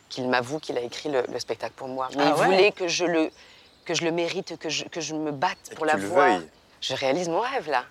qu'il 0.10 0.28
m'avoue 0.30 0.60
qu'il 0.60 0.78
a 0.78 0.82
écrit 0.82 1.10
le, 1.10 1.24
le 1.32 1.40
spectacle 1.40 1.74
pour 1.76 1.88
moi. 1.88 2.10
Mais 2.16 2.24
Ah 2.26 2.34
il 2.36 2.40
ouais 2.42 2.46
voulait 2.46 2.72
que 2.72 2.88
je, 2.88 3.06
le, 3.06 3.32
que 3.86 3.94
je 3.94 4.04
le 4.04 4.12
mérite, 4.12 4.58
que 4.58 4.70
je, 4.70 4.86
que 4.86 5.02
je 5.02 5.14
me 5.14 5.32
batte 5.32 5.72
pour 5.76 5.82
que 5.82 5.86
la 5.86 5.94
tu 5.96 6.02
le 6.02 6.08
voix. 6.08 6.30
veuilles. 6.30 6.50
Je 6.82 6.94
réalise 6.96 7.30
mon 7.30 7.42
rêve 7.42 7.70
là. 7.70 7.84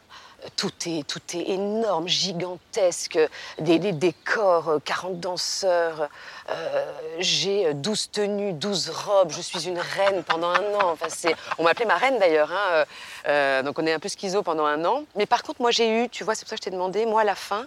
Tout 0.54 0.70
est, 0.86 1.04
tout 1.06 1.20
énorme, 1.34 2.06
gigantesque, 2.06 3.18
des, 3.58 3.78
décors, 3.78 4.68
euh, 4.68 4.78
40 4.84 5.18
danseurs, 5.18 6.08
euh, 6.48 6.92
j'ai 7.18 7.74
12 7.74 8.10
tenues, 8.12 8.52
12 8.52 8.88
robes, 8.90 9.32
je 9.32 9.40
suis 9.40 9.66
une 9.66 9.80
reine 9.80 10.22
pendant 10.22 10.50
un 10.50 10.74
an. 10.74 10.90
Enfin, 10.92 11.08
c'est- 11.08 11.34
on 11.58 11.64
m'appelait 11.64 11.86
ma 11.86 11.96
reine 11.96 12.18
d'ailleurs, 12.20 12.52
hein, 12.52 12.68
euh, 12.70 12.84
euh, 13.26 13.62
donc 13.64 13.80
on 13.80 13.86
est 13.86 13.92
un 13.92 13.98
peu 13.98 14.08
schizo 14.08 14.44
pendant 14.44 14.64
un 14.64 14.84
an. 14.84 15.02
Mais 15.16 15.26
par 15.26 15.42
contre, 15.42 15.60
moi 15.60 15.72
j'ai 15.72 16.04
eu, 16.04 16.08
tu 16.08 16.22
vois, 16.22 16.36
c'est 16.36 16.44
pour 16.44 16.50
ça 16.50 16.56
que 16.56 16.62
je 16.62 16.70
t'ai 16.70 16.70
demandé, 16.70 17.04
moi 17.04 17.24
la 17.24 17.34
fin, 17.34 17.66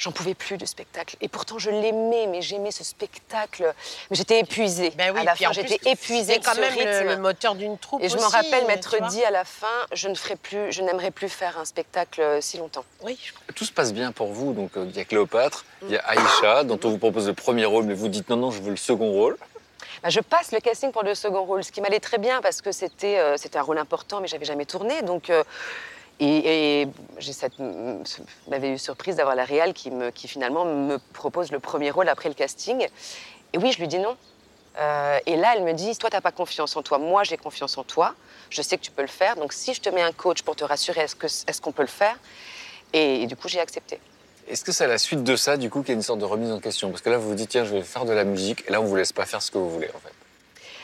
j'en 0.00 0.12
pouvais 0.12 0.34
plus 0.34 0.56
du 0.56 0.66
spectacle. 0.66 1.14
Et 1.20 1.28
pourtant 1.28 1.58
je 1.58 1.70
l'aimais, 1.70 2.26
mais 2.26 2.40
j'aimais 2.42 2.70
ce 2.72 2.82
spectacle. 2.82 3.72
Mais 4.10 4.16
j'étais 4.16 4.40
épuisée. 4.40 4.90
Ben 4.96 5.12
oui, 5.14 5.20
à 5.20 5.24
la 5.24 5.36
fin, 5.36 5.52
j'étais 5.52 5.78
épuisée 5.88 6.32
c'est 6.34 6.38
de 6.40 6.44
quand 6.44 6.54
ce 6.54 6.60
même 6.60 6.72
le- 6.74 6.78
rythme. 6.90 7.08
le 7.08 7.16
moteur 7.18 7.54
d'une 7.54 7.76
troupe 7.78 8.02
Et 8.02 8.08
je 8.08 8.16
me 8.16 8.22
rappelle 8.22 8.66
m'être 8.66 8.96
dit 9.10 9.22
à 9.22 9.30
la 9.30 9.44
fin, 9.44 9.66
je 9.92 10.08
ne 10.08 10.14
ferai 10.14 10.36
plus, 10.36 10.72
je 10.72 10.82
n'aimerais 10.82 11.10
plus 11.10 11.28
faire 11.28 11.58
un 11.58 11.64
spectacle 11.66 12.20
euh, 12.22 12.40
si 12.40 12.56
longtemps. 12.56 12.84
Oui. 13.02 13.18
Tout 13.54 13.64
se 13.66 13.72
passe 13.72 13.92
bien 13.92 14.10
pour 14.10 14.28
vous. 14.32 14.52
Donc, 14.54 14.76
euh, 14.76 14.86
il 14.88 14.96
y 14.96 15.00
a 15.00 15.04
Cléopâtre, 15.04 15.64
il 15.82 15.90
y 15.90 15.96
a 15.96 16.00
Aïcha, 16.08 16.64
dont 16.64 16.80
on 16.82 16.88
vous 16.88 16.98
propose 16.98 17.28
le 17.28 17.34
premier 17.34 17.66
rôle, 17.66 17.84
mais 17.84 17.94
vous 17.94 18.08
dites 18.08 18.28
non, 18.30 18.36
non, 18.36 18.50
je 18.50 18.62
veux 18.62 18.70
le 18.70 18.76
second 18.76 19.12
rôle. 19.12 19.36
Bah, 20.02 20.08
je 20.08 20.20
passe 20.20 20.52
le 20.52 20.60
casting 20.60 20.92
pour 20.92 21.02
le 21.02 21.14
second 21.14 21.44
rôle, 21.44 21.62
ce 21.62 21.70
qui 21.72 21.82
m'allait 21.82 22.00
très 22.00 22.16
bien 22.16 22.40
parce 22.40 22.62
que 22.62 22.72
c'était 22.72 23.18
euh, 23.18 23.36
c'était 23.36 23.58
un 23.58 23.62
rôle 23.62 23.76
important, 23.76 24.20
mais 24.22 24.28
j'avais 24.28 24.46
jamais 24.46 24.64
tourné. 24.64 25.02
Donc, 25.02 25.28
euh, 25.28 25.44
et, 26.20 26.82
et 26.82 26.88
j'ai 27.18 27.32
cette 27.32 27.58
m- 27.58 28.02
ce- 28.04 28.20
m'avait 28.48 28.70
eu 28.70 28.78
surprise 28.78 29.16
d'avoir 29.16 29.34
la 29.34 29.44
réal 29.44 29.72
qui, 29.72 29.90
me, 29.90 30.10
qui 30.10 30.28
finalement 30.28 30.64
me 30.64 30.98
propose 31.14 31.50
le 31.50 31.58
premier 31.58 31.90
rôle 31.90 32.08
après 32.08 32.28
le 32.28 32.34
casting. 32.34 32.86
Et 33.52 33.58
oui, 33.58 33.72
je 33.72 33.78
lui 33.78 33.88
dis 33.88 33.98
non. 33.98 34.16
Euh, 34.78 35.18
et 35.26 35.34
là, 35.36 35.54
elle 35.56 35.64
me 35.64 35.72
dit, 35.72 35.96
toi, 35.98 36.10
tu 36.10 36.16
n'as 36.16 36.20
pas 36.20 36.30
confiance 36.30 36.76
en 36.76 36.82
toi. 36.82 36.98
Moi, 36.98 37.24
j'ai 37.24 37.36
confiance 37.36 37.76
en 37.76 37.82
toi. 37.84 38.14
Je 38.50 38.62
sais 38.62 38.78
que 38.78 38.82
tu 38.82 38.90
peux 38.92 39.02
le 39.02 39.08
faire. 39.08 39.34
Donc, 39.36 39.52
si 39.52 39.74
je 39.74 39.80
te 39.80 39.88
mets 39.88 40.02
un 40.02 40.12
coach 40.12 40.42
pour 40.42 40.54
te 40.54 40.62
rassurer, 40.64 41.00
est-ce 41.00 41.16
que- 41.16 41.26
est-ce 41.26 41.60
qu'on 41.60 41.72
peut 41.72 41.82
le 41.82 41.88
faire? 41.88 42.16
Et, 42.92 43.26
du 43.26 43.34
coup, 43.36 43.48
j'ai 43.48 43.60
accepté. 43.60 43.98
Est-ce 44.48 44.64
que 44.64 44.72
c'est 44.72 44.84
à 44.84 44.88
la 44.88 44.98
suite 44.98 45.22
de 45.24 45.36
ça, 45.36 45.56
du 45.56 45.70
coup, 45.70 45.80
qu'il 45.80 45.88
y 45.90 45.92
a 45.92 45.94
une 45.94 46.02
sorte 46.02 46.18
de 46.20 46.24
remise 46.24 46.50
en 46.52 46.60
question? 46.60 46.90
Parce 46.90 47.02
que 47.02 47.10
là, 47.10 47.18
vous 47.18 47.28
vous 47.28 47.34
dites, 47.34 47.50
tiens, 47.50 47.64
je 47.64 47.72
vais 47.72 47.82
faire 47.82 48.04
de 48.04 48.12
la 48.12 48.24
musique, 48.24 48.64
et 48.68 48.72
là, 48.72 48.80
on 48.80 48.84
vous 48.84 48.96
laisse 48.96 49.12
pas 49.12 49.26
faire 49.26 49.42
ce 49.42 49.50
que 49.50 49.58
vous 49.58 49.70
voulez, 49.70 49.88
en 49.94 49.98
fait. 49.98 50.12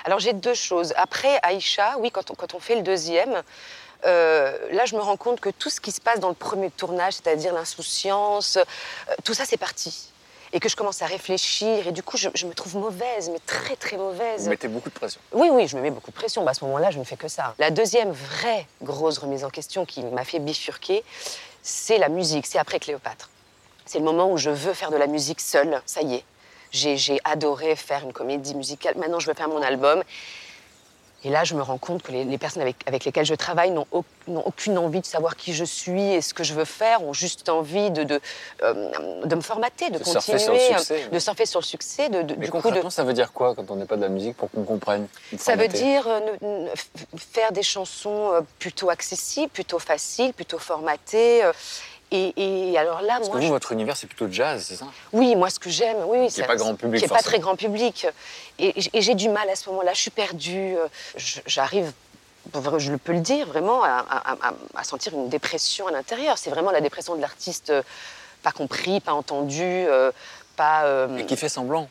Alors 0.05 0.21
j'ai 0.21 0.33
deux 0.35 0.55
choses. 0.55 0.93
Après, 0.97 1.41
Aïcha, 1.43 1.97
oui, 1.99 2.13
quand 2.13 2.31
on, 2.31 2.35
quand 2.35 2.55
on 2.55 2.61
fait 2.61 2.77
le 2.77 2.83
deuxième, 2.83 3.43
euh, 4.05 4.57
là 4.73 4.85
je 4.85 4.95
me 4.95 5.01
rends 5.01 5.17
compte 5.17 5.41
que 5.41 5.51
tout 5.51 5.71
ce 5.71 5.81
qui 5.81 5.93
se 5.93 6.01
passe 6.01 6.21
dans 6.21 6.29
le 6.29 6.35
premier 6.35 6.71
tournage, 6.71 7.15
c'est-à-dire 7.15 7.55
l'insouciance, 7.55 8.57
euh, 8.57 8.65
tout 9.25 9.35
ça 9.35 9.45
c'est 9.45 9.57
parti. 9.57 10.11
Et 10.53 10.61
que 10.61 10.69
je 10.69 10.77
commence 10.77 11.03
à 11.03 11.07
réfléchir 11.07 11.89
et 11.89 11.93
du 11.93 12.03
coup 12.03 12.17
je, 12.17 12.29
je 12.35 12.47
me 12.47 12.55
trouve 12.55 12.77
mauvaise, 12.77 13.31
mais 13.31 13.41
très 13.47 13.75
très 13.77 13.97
mauvaise. 13.97 14.45
Vous 14.45 14.51
mettez 14.51 14.69
beaucoup 14.69 14.89
de 14.89 14.95
pression. 14.95 15.21
Oui, 15.33 15.49
oui, 15.51 15.67
je 15.67 15.77
me 15.77 15.83
mets 15.83 15.91
beaucoup 15.91 16.11
de 16.11 16.17
pression. 16.17 16.45
Bah, 16.45 16.53
à 16.53 16.55
ce 16.55 16.65
moment-là, 16.65 16.91
je 16.91 16.99
ne 16.99 17.05
fais 17.05 17.17
que 17.17 17.29
ça. 17.29 17.55
La 17.59 17.71
deuxième 17.71 18.13
vraie 18.13 18.67
grosse 18.81 19.19
remise 19.19 19.45
en 19.45 19.51
question 19.51 19.85
qui 19.85 20.03
m'a 20.05 20.25
fait 20.25 20.39
bifurquer, 20.39 21.05
c'est 21.63 21.99
la 21.99 22.09
musique. 22.09 22.47
C'est 22.47 22.59
après 22.59 22.79
Cléopâtre. 22.79 23.29
C'est 23.87 23.99
le 23.99 24.05
moment 24.05 24.31
où 24.31 24.37
je 24.37 24.51
veux 24.51 24.73
faire 24.73 24.91
de 24.91 24.97
la 24.97 25.09
musique 25.09 25.41
seule. 25.41 25.83
Ça 25.85 26.03
y 26.03 26.15
est. 26.15 26.25
J'ai 26.71 26.97
j'ai 26.97 27.21
adoré 27.25 27.75
faire 27.77 28.05
une 28.05 28.13
comédie 28.13 28.55
musicale. 28.55 28.97
Maintenant, 28.99 29.19
je 29.19 29.27
veux 29.27 29.35
faire 29.35 29.49
mon 29.49 29.63
album. 29.63 30.03
Et 31.27 31.31
là, 31.31 31.43
je 31.43 31.55
me 31.57 31.63
rends 31.63 31.77
compte 31.77 32.05
que 32.05 32.13
les, 32.13 32.23
les 32.25 32.39
personnes 32.39 32.63
avec, 32.63 32.77
avec 32.87 33.05
lesquelles 33.05 33.27
je 33.27 33.35
travaille 33.35 33.73
n'ont 33.73 33.87
au- 33.91 34.05
n'ont 34.29 34.43
aucune 34.47 34.79
envie 34.79 35.01
de 35.01 35.07
savoir 35.07 35.35
qui 35.35 35.53
je 35.53 35.65
suis 35.65 36.01
et 36.15 36.21
ce 36.21 36.33
que 36.35 36.45
je 36.45 36.55
veux 36.55 36.65
faire, 36.65 37.03
ont 37.03 37.13
juste 37.13 37.49
envie 37.49 37.91
de, 37.91 38.05
de, 38.05 38.21
euh, 38.63 38.91
de 39.25 39.35
me 39.35 39.41
formater, 39.41 39.91
de, 39.91 39.99
De 39.99 40.05
surfer 40.05 40.33
continuer, 40.33 40.59
sur 40.61 40.71
le 40.71 40.75
euh, 40.75 40.79
succès. 40.79 41.09
de 41.13 41.19
surfer 41.19 41.47
sur 41.47 41.61
le 41.61 41.65
succès. 41.65 42.09
De, 42.11 42.19
Mais 42.23 42.47
du 42.47 42.51
coup, 42.53 42.61
concrètement, 42.61 42.91
ça 42.91 43.03
veut 43.03 43.13
dire 43.13 43.33
quoi 43.33 43.57
quand 43.57 43.69
on 43.73 43.77
n'est 43.77 43.87
pas 43.87 43.97
de 43.97 44.03
la 44.03 44.09
musique 44.09 44.37
pour 44.37 44.51
qu'on 44.53 44.63
comprenne 44.63 45.09
ça 45.37 45.57
veut 45.57 45.67
dire 45.69 46.07
euh, 46.09 46.69
faire 47.17 47.51
des 47.51 47.65
chansons 47.65 48.31
euh, 48.33 48.41
plutôt 48.61 48.89
accessibles, 48.89 49.51
plutôt 49.51 49.81
faciles, 49.81 50.33
plutôt 50.33 50.59
formatées. 50.61 51.43
Et, 52.13 52.71
et 52.71 52.79
alors 52.79 53.03
là, 53.03 53.15
Parce 53.17 53.27
que 53.29 53.33
moi, 53.33 53.41
vous, 53.41 53.47
je- 53.47 53.53
votre 53.53 53.73
univers, 53.73 53.97
c'est 53.97 54.07
plutôt 54.07 54.29
jazz, 54.31 54.65
c'est 54.69 54.77
ça? 54.77 54.87
Oui, 55.13 55.35
moi, 55.35 55.51
ce 55.51 55.59
que 55.59 55.71
j'aime, 55.71 55.97
oui, 56.07 56.19
oui, 56.21 56.29
Qui 56.29 56.39
est 56.41 56.43
ça- 56.43 56.47
pas 56.47 56.55
grand 56.57 56.75
public, 56.77 57.03
qui 57.03 57.09
pas 57.09 57.19
très 57.23 57.41
grand 57.41 57.57
public. 57.57 58.07
Et, 58.61 58.73
et 58.97 59.03
j'ai 59.03 59.15
du 59.17 59.29
mal 59.29 59.49
à 59.51 59.57
ce 59.57 59.69
moment-là. 59.71 59.93
Je 59.93 60.01
suis 60.03 60.11
perdue. 60.11 60.77
euh, 60.77 60.87
J'arrive, 61.47 61.93
je 62.79 62.93
le 62.93 62.99
peux 62.99 63.13
le 63.13 63.21
dire, 63.21 63.49
vraiment, 63.49 63.83
à, 63.83 64.05
à- 64.09 64.33
à- 64.49 64.55
à 64.77 64.85
sentir 64.85 65.15
une 65.15 65.29
dépression 65.29 65.89
à 65.89 65.91
l'intérieur. 65.91 66.39
C'est 66.39 66.51
vraiment 66.51 66.71
la 66.71 66.81
dépression 66.81 67.17
de 67.17 67.21
l'artiste, 67.21 67.71
euh, 67.71 67.83
pas 68.45 68.53
compris, 68.53 69.01
pas 69.01 69.13
entendu, 69.13 69.65
euh, 69.65 70.13
pas. 70.57 70.85
euh, 70.85 71.17
Et 71.19 71.27
qui 71.27 71.37
fait 71.37 71.49
semblant 71.49 71.89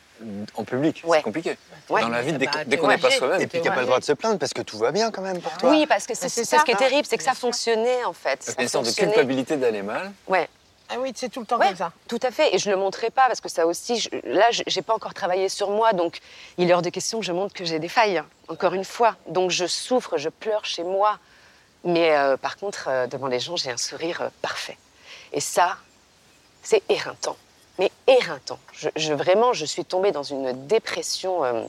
en 0.55 0.63
public, 0.63 1.01
Ouais. 1.05 1.17
c'est 1.17 1.23
compliqué. 1.23 1.57
Ouais. 1.89 2.01
Dans 2.01 2.09
la 2.09 2.21
vie, 2.21 2.33
dès, 2.33 2.45
Bah, 2.47 2.63
dès 2.65 2.77
qu'on 2.77 2.87
n'est 2.87 2.97
pas 2.97 3.11
soi-même. 3.11 3.41
Et 3.41 3.47
puis 3.47 3.59
qui 3.61 3.67
n'a 3.67 3.73
pas 3.75 3.81
le 3.81 3.85
droit 3.87 3.99
de 3.99 4.03
se 4.05 4.13
plaindre 4.13 4.39
parce 4.39 4.53
que 4.53 4.61
tout 4.61 4.77
va 4.77 4.91
bien 4.91 5.11
quand 5.11 5.21
même 5.21 5.39
pour 5.39 5.51
toi. 5.57 5.69
Oui, 5.69 5.85
parce 5.85 6.05
que 6.07 6.15
c'est 6.15 6.29
c'est 6.29 6.43
c'est 6.45 6.57
ce 6.57 6.63
qui 6.65 6.71
est 6.71 6.75
terrible, 6.75 7.05
c'est 7.07 7.17
que 7.17 7.23
ça 7.23 7.33
fonctionnait 7.33 8.03
en 8.05 8.13
fait. 8.13 8.53
A 8.57 8.61
une 8.61 8.67
sorte 8.67 8.85
de 8.87 8.91
culpabilité 8.91 9.57
d'aller 9.57 9.81
mal. 9.83 10.11
Ouais. 10.27 10.49
Ah 10.89 10.95
oui, 10.99 11.11
c'est 11.15 11.29
tout 11.29 11.39
le 11.39 11.45
temps 11.47 11.57
Ouais, 11.57 11.67
comme 11.69 11.75
ça. 11.77 11.91
Tout 12.07 12.19
à 12.21 12.29
fait. 12.29 12.53
Et 12.53 12.59
je 12.59 12.69
le 12.69 12.77
montrais 12.77 13.09
pas 13.09 13.25
parce 13.27 13.41
que 13.41 13.49
ça 13.49 13.65
aussi, 13.65 13.97
je- 13.99 14.09
là, 14.23 14.45
je- 14.51 14.61
j'ai 14.67 14.83
pas 14.83 14.93
encore 14.93 15.15
travaillé 15.15 15.49
sur 15.49 15.71
moi, 15.71 15.93
donc 15.93 16.19
il 16.59 16.69
est 16.69 16.73
hors 16.75 16.83
de 16.83 16.91
question 16.91 17.19
que 17.19 17.25
je 17.25 17.31
montre 17.31 17.53
que 17.55 17.65
j'ai 17.65 17.79
des 17.79 17.87
failles. 17.89 18.21
Encore 18.49 18.73
une 18.75 18.85
fois. 18.85 19.15
Donc 19.27 19.49
je 19.49 19.65
souffre, 19.65 20.17
je 20.17 20.29
pleure 20.29 20.63
chez 20.63 20.83
moi. 20.83 21.17
Mais 21.83 22.15
euh, 22.15 22.37
par 22.37 22.57
contre, 22.57 22.85
euh, 22.87 23.07
devant 23.07 23.27
les 23.27 23.39
gens, 23.39 23.55
j'ai 23.57 23.71
un 23.71 23.77
sourire 23.77 24.21
euh, 24.21 24.29
parfait. 24.43 24.77
Et 25.33 25.39
ça, 25.41 25.77
c'est 26.63 26.83
éreintant. 26.89 27.35
Mais 27.79 27.91
éreintant. 28.07 28.59
Je, 28.73 29.13
vraiment, 29.13 29.53
je 29.53 29.65
suis 29.65 29.85
tombée 29.85 30.11
dans 30.11 30.23
une 30.23 30.67
dépression 30.67 31.43
euh, 31.43 31.63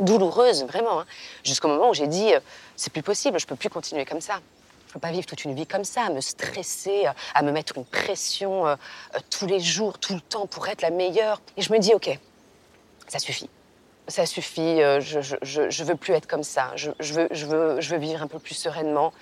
douloureuse, 0.00 0.64
vraiment. 0.64 1.00
hein, 1.00 1.06
Jusqu'au 1.44 1.68
moment 1.68 1.90
où 1.90 1.94
j'ai 1.94 2.08
dit, 2.08 2.34
euh, 2.34 2.40
c'est 2.76 2.92
plus 2.92 3.02
possible, 3.02 3.38
je 3.38 3.46
peux 3.46 3.56
plus 3.56 3.70
continuer 3.70 4.04
comme 4.04 4.20
ça. 4.20 4.40
Je 4.88 4.92
peux 4.92 5.00
pas 5.00 5.10
vivre 5.10 5.26
toute 5.26 5.44
une 5.44 5.54
vie 5.54 5.66
comme 5.66 5.84
ça, 5.84 6.02
à 6.02 6.10
me 6.10 6.20
stresser, 6.20 7.06
à 7.34 7.42
me 7.42 7.52
mettre 7.52 7.76
une 7.76 7.84
pression 7.84 8.66
euh, 8.66 8.76
tous 9.30 9.46
les 9.46 9.60
jours, 9.60 9.98
tout 9.98 10.14
le 10.14 10.20
temps 10.20 10.46
pour 10.46 10.66
être 10.68 10.82
la 10.82 10.90
meilleure. 10.90 11.40
Et 11.56 11.62
je 11.62 11.72
me 11.72 11.78
dis, 11.78 11.94
ok, 11.94 12.18
ça 13.08 13.18
suffit. 13.18 13.50
Ça 14.08 14.24
suffit, 14.24 14.78
je, 15.00 15.82
veux 15.82 15.96
plus 15.96 16.14
être 16.14 16.28
comme 16.28 16.44
ça. 16.44 16.70
Je, 16.76 16.92
je, 17.00 17.12
veux, 17.12 17.28
je 17.80 17.90
veux 17.90 17.98
vivre 17.98 18.22
un 18.22 18.28
peu 18.28 18.38
plus 18.38 18.54
sereinement. 18.54 19.12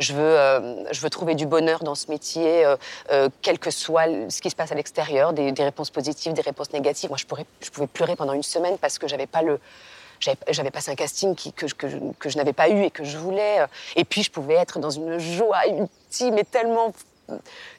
Je 0.00 0.12
veux, 0.14 0.22
euh, 0.38 0.92
je 0.92 1.00
veux 1.00 1.10
trouver 1.10 1.34
du 1.36 1.46
bonheur 1.46 1.84
dans 1.84 1.94
ce 1.94 2.10
métier, 2.10 2.64
euh, 2.64 2.76
euh, 3.12 3.28
quel 3.42 3.58
que 3.58 3.70
soit 3.70 4.06
ce 4.30 4.40
qui 4.40 4.50
se 4.50 4.56
passe 4.56 4.72
à 4.72 4.74
l'extérieur, 4.74 5.32
des, 5.32 5.52
des 5.52 5.62
réponses 5.62 5.90
positives, 5.90 6.32
des 6.32 6.40
réponses 6.42 6.72
négatives. 6.72 7.10
Moi, 7.10 7.18
je, 7.18 7.26
pourrais, 7.26 7.44
je 7.60 7.70
pouvais 7.70 7.86
pleurer 7.86 8.16
pendant 8.16 8.32
une 8.32 8.42
semaine 8.42 8.78
parce 8.78 8.98
que 8.98 9.06
j'avais 9.06 9.26
pas 9.26 9.42
le, 9.42 9.60
j'avais 10.48 10.70
passé 10.70 10.90
un 10.90 10.94
casting 10.94 11.34
qui- 11.34 11.52
que, 11.52 11.66
que, 11.66 11.86
que 12.18 12.28
je 12.30 12.36
n'avais 12.38 12.52
pas 12.54 12.68
eu 12.70 12.82
et 12.84 12.90
que 12.90 13.04
je 13.04 13.16
voulais. 13.18 13.58
Et 13.94 14.04
puis, 14.04 14.22
je 14.22 14.30
pouvais 14.30 14.54
être 14.54 14.78
dans 14.78 14.90
une 14.90 15.18
joie 15.18 15.66
ultime 15.66 16.38
et 16.38 16.44
tellement, 16.44 16.92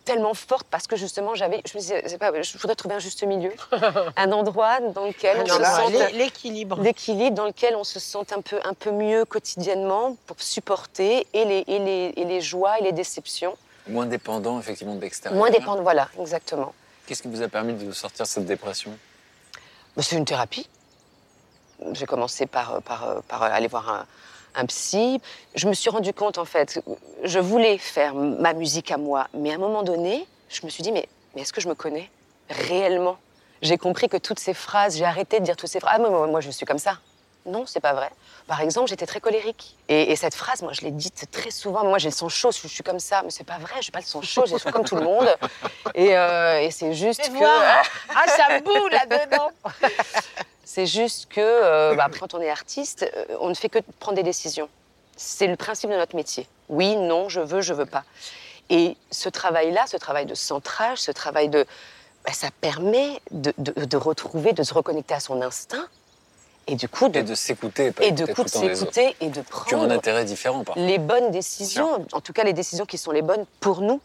tellement 0.05 0.33
forte 0.33 0.67
parce 0.69 0.87
que 0.87 0.95
justement, 0.95 1.35
j'avais. 1.35 1.61
Je 1.65 1.73
me 1.77 1.79
disais, 1.79 2.17
pas, 2.17 2.41
je 2.41 2.57
voudrais 2.57 2.75
trouver 2.75 2.95
un 2.95 2.99
juste 2.99 3.23
milieu, 3.23 3.51
un 4.17 4.31
endroit 4.31 4.79
dans 4.79 5.05
lequel 5.05 5.37
on 5.41 5.45
se 5.45 5.63
sente 5.63 5.91
l'é- 5.91 6.11
l'équilibre. 6.13 6.79
l'équilibre 6.81 7.35
dans 7.35 7.45
lequel 7.45 7.75
on 7.75 7.83
se 7.83 7.99
sente 7.99 8.33
un 8.33 8.41
peu, 8.41 8.59
un 8.63 8.73
peu 8.73 8.91
mieux 8.91 9.25
quotidiennement 9.25 10.15
pour 10.27 10.35
supporter 10.41 11.27
et 11.33 11.45
les, 11.45 11.63
et 11.67 11.79
les, 11.79 12.13
et 12.15 12.25
les 12.25 12.41
joies 12.41 12.79
et 12.79 12.83
les 12.83 12.91
déceptions. 12.91 13.55
Moins 13.87 14.05
dépendant, 14.05 14.59
effectivement, 14.59 14.95
de 14.95 15.01
l'extérieur. 15.01 15.37
Moins 15.37 15.49
dépendre, 15.49 15.81
voilà, 15.81 16.07
exactement. 16.19 16.73
Qu'est-ce 17.07 17.21
qui 17.23 17.27
vous 17.29 17.41
a 17.41 17.47
permis 17.47 17.73
de 17.73 17.91
sortir 17.91 18.25
de 18.25 18.29
cette 18.29 18.45
dépression? 18.45 18.91
Bah, 19.97 20.03
C'est 20.03 20.15
une 20.17 20.25
thérapie. 20.25 20.69
J'ai 21.93 22.05
commencé 22.05 22.45
par, 22.45 22.81
par, 22.83 23.23
par 23.27 23.41
aller 23.43 23.67
voir 23.67 23.89
un, 23.89 24.05
un 24.55 24.65
psy. 24.65 25.21
Je 25.55 25.67
me 25.67 25.73
suis 25.73 25.89
rendu 25.89 26.13
compte, 26.13 26.37
en 26.37 26.45
fait, 26.45 26.81
je 27.23 27.39
voulais 27.39 27.77
faire 27.77 28.13
ma 28.15 28.53
musique 28.53 28.91
à 28.91 28.97
moi, 28.97 29.27
mais 29.33 29.51
à 29.51 29.55
un 29.55 29.59
moment 29.59 29.83
donné, 29.83 30.27
je 30.49 30.61
me 30.65 30.69
suis 30.69 30.83
dit, 30.83 30.91
mais, 30.91 31.07
mais 31.35 31.41
est-ce 31.41 31.53
que 31.53 31.61
je 31.61 31.67
me 31.67 31.75
connais 31.75 32.09
réellement? 32.49 33.17
J'ai 33.61 33.77
compris 33.77 34.09
que 34.09 34.17
toutes 34.17 34.39
ces 34.39 34.53
phrases, 34.53 34.97
j'ai 34.97 35.05
arrêté 35.05 35.39
de 35.39 35.45
dire 35.45 35.55
toutes 35.55 35.69
ces 35.69 35.79
phrases. 35.79 35.93
Ah, 35.95 35.99
moi, 36.09 36.27
moi, 36.27 36.41
je 36.41 36.49
suis 36.49 36.65
comme 36.65 36.79
ça. 36.79 36.97
Non, 37.45 37.65
c'est 37.65 37.79
pas 37.79 37.93
vrai. 37.93 38.09
Par 38.47 38.61
exemple, 38.61 38.87
j'étais 38.89 39.05
très 39.05 39.19
colérique. 39.19 39.77
Et, 39.87 40.11
et 40.11 40.15
cette 40.15 40.35
phrase, 40.35 40.61
moi, 40.61 40.73
je 40.73 40.81
l'ai 40.81 40.91
dite 40.91 41.25
très 41.31 41.49
souvent. 41.51 41.83
Moi, 41.83 41.97
j'ai 41.97 42.09
le 42.09 42.13
sang 42.13 42.29
chaud, 42.29 42.51
je, 42.51 42.59
je 42.61 42.67
suis 42.67 42.83
comme 42.83 42.99
ça. 42.99 43.21
Mais 43.23 43.31
c'est 43.31 43.43
pas 43.43 43.57
vrai, 43.57 43.81
j'ai 43.81 43.91
pas 43.91 43.99
le 43.99 44.05
sang 44.05 44.21
chaud, 44.21 44.43
j'ai 44.45 44.53
le 44.53 44.59
sang 44.59 44.71
comme 44.71 44.83
tout 44.83 44.95
le 44.95 45.03
monde. 45.03 45.27
Et, 45.95 46.15
euh, 46.17 46.61
et 46.61 46.69
c'est 46.71 46.93
juste 46.93 47.27
que. 47.27 47.37
voir. 47.37 47.83
Ah, 48.09 48.27
ça 48.27 48.59
boue 48.59 48.87
là-dedans. 48.89 49.49
C'est 50.73 50.85
juste 50.85 51.27
que, 51.27 51.41
euh, 51.41 51.95
bah, 51.95 52.07
quand 52.19 52.33
on 52.33 52.39
est 52.39 52.49
artiste, 52.49 53.05
euh, 53.17 53.25
on 53.41 53.49
ne 53.49 53.53
fait 53.53 53.67
que 53.67 53.79
prendre 53.99 54.15
des 54.15 54.23
décisions. 54.23 54.69
C'est 55.17 55.47
le 55.47 55.57
principe 55.57 55.89
de 55.89 55.95
notre 55.97 56.15
métier. 56.15 56.47
Oui, 56.69 56.95
non, 56.95 57.27
je 57.27 57.41
veux, 57.41 57.59
je 57.59 57.73
veux 57.73 57.85
pas. 57.85 58.05
Et 58.69 58.95
ce 59.11 59.27
travail-là, 59.27 59.83
ce 59.87 59.97
travail 59.97 60.25
de 60.25 60.33
centrage, 60.33 60.99
ce 60.99 61.11
travail 61.11 61.49
de. 61.49 61.65
bah, 62.25 62.31
ça 62.31 62.47
permet 62.61 63.19
de, 63.31 63.53
de- 63.57 63.83
de 63.83 63.97
retrouver, 63.97 64.53
de 64.53 64.63
se 64.63 64.73
reconnecter 64.73 65.13
à 65.13 65.19
son 65.19 65.41
instinct. 65.41 65.87
Et 66.67 66.75
du 66.75 66.87
coup, 66.87 67.09
de, 67.09 67.19
Et 67.19 67.23
de 67.23 67.35
s'écouter, 67.35 67.91
et 67.99 68.11
de 68.13 68.25
s'écouter 68.47 69.15
et 69.19 69.27
de 69.29 69.41
Qui 69.41 69.75
ont 69.75 69.79
un 69.79 69.87
prendre 69.87 69.91
intérêt 69.93 70.23
différent, 70.23 70.63
par 70.63 70.77
les 70.77 70.99
bonnes 70.99 71.31
décisions, 71.31 72.05
en 72.13 72.21
tout 72.21 72.31
cas 72.31 72.43
les 72.43 72.53
décisions 72.53 72.85
qui 72.85 72.97
sont 72.97 73.11
les 73.11 73.23
bonnes 73.23 73.45
pour 73.59 73.81
nous. 73.81 73.99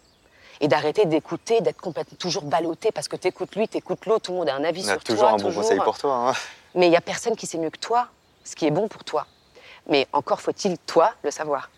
Et 0.61 0.69
d'arrêter 0.69 1.05
d'écouter, 1.07 1.61
d'être 1.61 1.81
complètement 1.81 2.17
toujours 2.19 2.45
ballotté 2.45 2.91
parce 2.93 3.09
que 3.09 3.17
t'écoutes 3.17 3.55
lui, 3.57 3.69
t'écoutes 3.69 4.07
l'autre, 4.07 4.23
tout 4.27 4.33
le 4.33 4.39
monde 4.39 4.49
a 4.49 4.55
un 4.55 4.65
avis 4.65 4.83
On 4.87 4.89
a 4.89 4.93
sur 4.93 5.05
toujours 5.05 5.29
toi. 5.29 5.33
un 5.33 5.37
bon 5.37 5.53
conseil 5.53 5.79
pour 5.81 5.99
toi. 5.99 6.31
hein. 6.31 6.33
Mais 6.75 6.87
il 6.87 6.91
n'y 6.91 6.97
a 6.97 7.01
personne 7.01 7.37
qui 7.37 7.47
sait 7.47 7.59
mieux 7.59 7.71
que 7.71 7.79
toi 7.79 8.09
ce 8.45 8.55
qui 8.57 8.67
est 8.67 8.71
bon 8.71 8.89
pour 8.89 9.05
toi. 9.05 9.27
Mais 9.89 10.07
encore 10.13 10.41
faut-il, 10.41 10.79
toi, 10.79 11.13
le 11.23 11.31
savoir. 11.31 11.71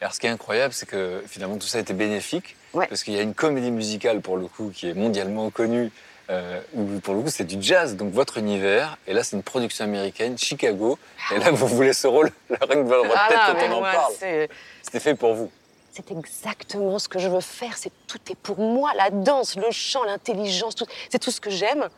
Alors, 0.00 0.14
ce 0.14 0.20
qui 0.20 0.26
est 0.26 0.30
incroyable, 0.30 0.72
c'est 0.74 0.86
que 0.86 1.22
finalement 1.28 1.56
tout 1.58 1.66
ça 1.66 1.78
a 1.78 1.80
été 1.80 1.92
bénéfique, 1.92 2.56
parce 2.72 3.04
qu'il 3.04 3.14
y 3.14 3.18
a 3.18 3.22
une 3.22 3.34
comédie 3.34 3.70
musicale 3.70 4.20
pour 4.20 4.36
le 4.36 4.46
coup 4.46 4.72
qui 4.74 4.88
est 4.88 4.94
mondialement 4.94 5.48
connue, 5.50 5.92
euh, 6.30 6.60
où 6.74 6.98
pour 7.00 7.14
le 7.14 7.20
coup 7.22 7.28
c'est 7.28 7.44
du 7.44 7.56
jazz, 7.60 7.94
donc 7.96 8.12
votre 8.12 8.38
univers, 8.38 8.96
et 9.06 9.12
là 9.12 9.22
c'est 9.22 9.36
une 9.36 9.42
production 9.44 9.84
américaine, 9.84 10.36
Chicago, 10.38 10.98
et 11.32 11.38
là 11.38 11.50
vous 11.52 11.66
voulez 11.68 11.92
ce 11.92 12.06
rôle, 12.08 12.30
la 12.50 12.66
reine 12.66 12.84
de 12.84 12.88
votre 12.94 13.10
Ah 13.14 13.28
tête 13.28 13.38
non, 13.38 13.60
quand 13.68 13.74
on 13.74 13.78
en 13.78 13.82
parle. 13.82 14.12
c'est- 14.18 14.48
C'était 14.82 15.00
fait 15.00 15.14
pour 15.14 15.34
vous. 15.34 15.50
C'est 15.94 16.10
exactement 16.10 16.98
ce 16.98 17.06
que 17.08 17.18
je 17.18 17.28
veux 17.28 17.40
faire. 17.42 17.76
C'est 17.76 17.92
tout 18.06 18.18
est 18.30 18.34
pour 18.34 18.58
moi. 18.58 18.90
La 18.96 19.10
danse, 19.10 19.56
le 19.56 19.70
chant, 19.70 20.02
l'intelligence, 20.04 20.74
tout- 20.74 20.86
c'est 21.10 21.18
tout 21.18 21.30
ce 21.30 21.40
que 21.40 21.50
j'aime. 21.50 21.88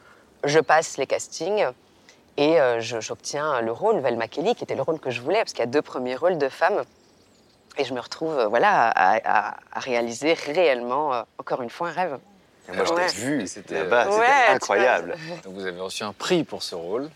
Je 0.43 0.59
passe 0.59 0.97
les 0.99 1.07
castings 1.07 1.67
et 2.37 2.61
euh, 2.61 2.81
je- 2.81 3.01
j'obtiens 3.01 3.61
le 3.61 3.71
rôle, 3.71 4.01
Velma 4.01 4.27
Kelly, 4.27 4.57
qui 4.57 4.65
était 4.65 4.75
le 4.75 4.83
rôle 4.83 4.99
que 4.99 5.11
je 5.11 5.21
voulais, 5.21 5.39
parce 5.39 5.53
qu'il 5.53 5.61
y 5.61 5.63
a 5.63 5.67
deux 5.67 5.81
premiers 5.83 6.17
rôles 6.17 6.39
de 6.39 6.49
femmes. 6.49 6.83
Et 7.79 7.85
je 7.85 7.95
me 7.95 8.01
retrouve, 8.01 8.37
euh, 8.39 8.47
voilà, 8.49 8.89
à, 8.91 9.17
à- 9.51 9.55
à 9.73 9.81
réaliser 9.81 10.33
réellement, 10.35 11.15
euh, 11.15 11.23
encore 11.39 11.63
une 11.63 11.71
fois, 11.71 11.89
un 11.89 11.93
rêve. 11.93 12.19
Moi, 12.73 12.85
je 12.85 12.93
Ouais. 12.95 13.07
t'ai 13.07 13.13
vu, 13.17 13.47
c'était 13.47 13.75
là-bas, 13.85 14.09
Ouais, 14.11 14.27
incroyable. 14.49 15.17
Donc 15.45 15.55
vous 15.55 15.67
avez 15.67 15.81
reçu 15.81 16.03
un 16.03 16.13
prix 16.13 16.43
pour 16.45 16.63
ce 16.65 16.75
rôle, 16.75 17.11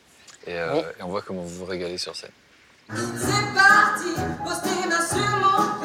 et, 0.46 0.54
euh, 0.54 0.74
Oui. 0.74 0.80
et 0.98 1.02
on 1.02 1.08
voit 1.08 1.22
comment 1.22 1.42
vous 1.42 1.48
vous 1.48 1.64
régalez 1.64 1.98
sur 1.98 2.14
scène. 2.14 2.30
C'est 2.90 3.54
parti, 3.54 4.14
mains 4.88 5.06
sur 5.06 5.18
mon 5.18 5.77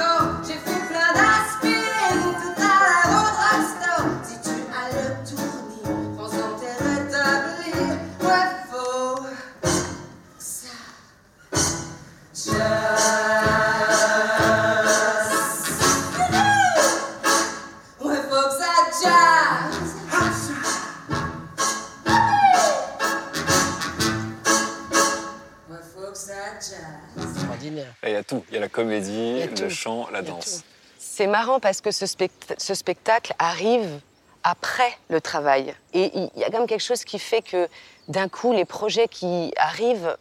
Là, 28.04 28.10
il 28.10 28.12
y 28.12 28.16
a 28.16 28.24
tout, 28.24 28.44
il 28.50 28.54
y 28.56 28.58
a 28.58 28.60
la 28.60 28.70
comédie, 28.70 29.42
a 29.42 29.48
le 29.48 29.70
chant, 29.70 30.10
la 30.12 30.22
danse. 30.22 30.64
C'est 31.00 31.28
marrant 31.28 31.60
parce 31.60 31.80
que 31.82 31.92
ce, 31.92 32.06
spect- 32.06 32.54
ce 32.58 32.74
spectacle 32.76 33.34
arrive 33.40 34.00
après 34.44 34.98
le 35.10 35.22
travail. 35.22 35.74
Et 35.94 36.12
il 36.18 36.30
y 36.36 36.44
a 36.44 36.50
quand 36.50 36.60
même 36.60 36.68
quelque 36.68 36.84
chose 36.84 37.06
qui 37.06 37.18
fait 37.18 37.42
que 37.42 37.70
d'un 38.10 38.28
coup, 38.28 38.52
les 38.52 38.66
projets 38.66 39.08
qui 39.08 39.54
arrivent 39.56 40.18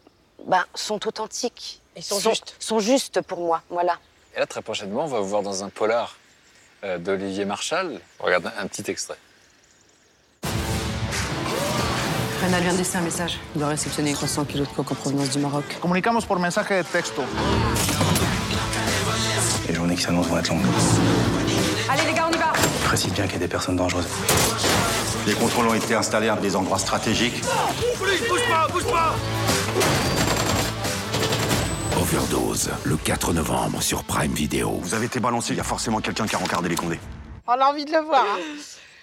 ben, 0.47 0.65
sont 0.75 1.07
authentiques. 1.09 1.81
Ils 1.97 2.05
sont 2.05 2.21
justes. 2.21 2.55
Sont 2.59 2.79
justes 2.79 3.21
pour 3.21 3.41
moi, 3.41 3.63
voilà. 3.69 3.99
Et 4.37 4.39
là, 4.39 4.47
très 4.47 4.63
prochainement, 4.63 5.05
on 5.05 5.09
va 5.09 5.21
vous 5.21 5.29
voir 5.29 5.43
dans 5.43 5.65
un 5.65 5.69
polar 5.69 6.17
euh, 6.85 6.99
d'Olivier 6.99 7.45
Marchal. 7.45 8.01
Regarde 8.21 8.47
un, 8.47 8.63
un 8.63 8.67
petit 8.69 8.89
extrait. 8.91 9.19
Renal 12.45 12.63
vient 12.63 12.73
de 12.73 12.79
laisser 12.79 12.97
un 12.97 13.03
message. 13.03 13.39
Il 13.55 13.61
doit 13.61 13.69
réceptionner 13.69 14.13
300 14.13 14.45
kilos 14.47 14.69
de 14.69 14.75
coke 14.75 14.91
en 14.93 14.95
provenance 14.95 15.31
du 15.31 15.39
Maroc. 15.39 15.65
Comunicamos 15.81 16.23
por 16.27 16.39
mensaje 16.39 16.71
de 16.79 16.83
texto. 16.83 17.23
Les 19.69 19.75
journées 19.75 19.95
qui 19.95 20.03
s'annoncent 20.03 20.29
vont 20.29 20.39
être 20.39 20.49
longues. 20.49 20.65
Allez 21.89 22.05
les 22.07 22.13
gars, 22.15 22.29
on 22.29 22.35
y 22.35 22.39
va 22.39 22.53
Précise 22.85 23.13
bien 23.13 23.25
qu'il 23.25 23.35
y 23.35 23.37
a 23.37 23.41
des 23.41 23.49
personnes 23.49 23.77
dangereuses. 23.77 24.09
Les 25.27 25.35
contrôles 25.35 25.69
ont 25.69 25.75
été 25.75 25.95
installés 25.95 26.29
à 26.29 26.37
des 26.37 26.57
endroits 26.57 26.79
stratégiques. 26.79 27.43
Bouge 27.99 28.49
pas, 28.51 28.67
bouge 28.73 28.85
pas 28.87 29.15
Overdose, 32.01 32.71
le 32.85 32.97
4 32.97 33.33
novembre 33.33 33.81
sur 33.81 34.03
Prime 34.03 34.33
Video. 34.33 34.81
Vous 34.83 34.95
avez 34.95 35.07
été 35.07 35.21
balancé, 35.21 35.53
il 35.55 35.59
y 35.59 35.61
a 35.61 35.65
forcément 35.65 36.01
quelqu'un 36.01 36.27
qui 36.27 36.35
a 36.35 36.39
rencardé 36.39 36.69
les 36.69 36.75
condés. 36.75 36.99
On 37.47 37.53
a 37.53 37.65
envie 37.67 37.85
de 37.85 37.93
le 37.93 38.01
voir. 38.01 38.25
hein. 38.25 38.41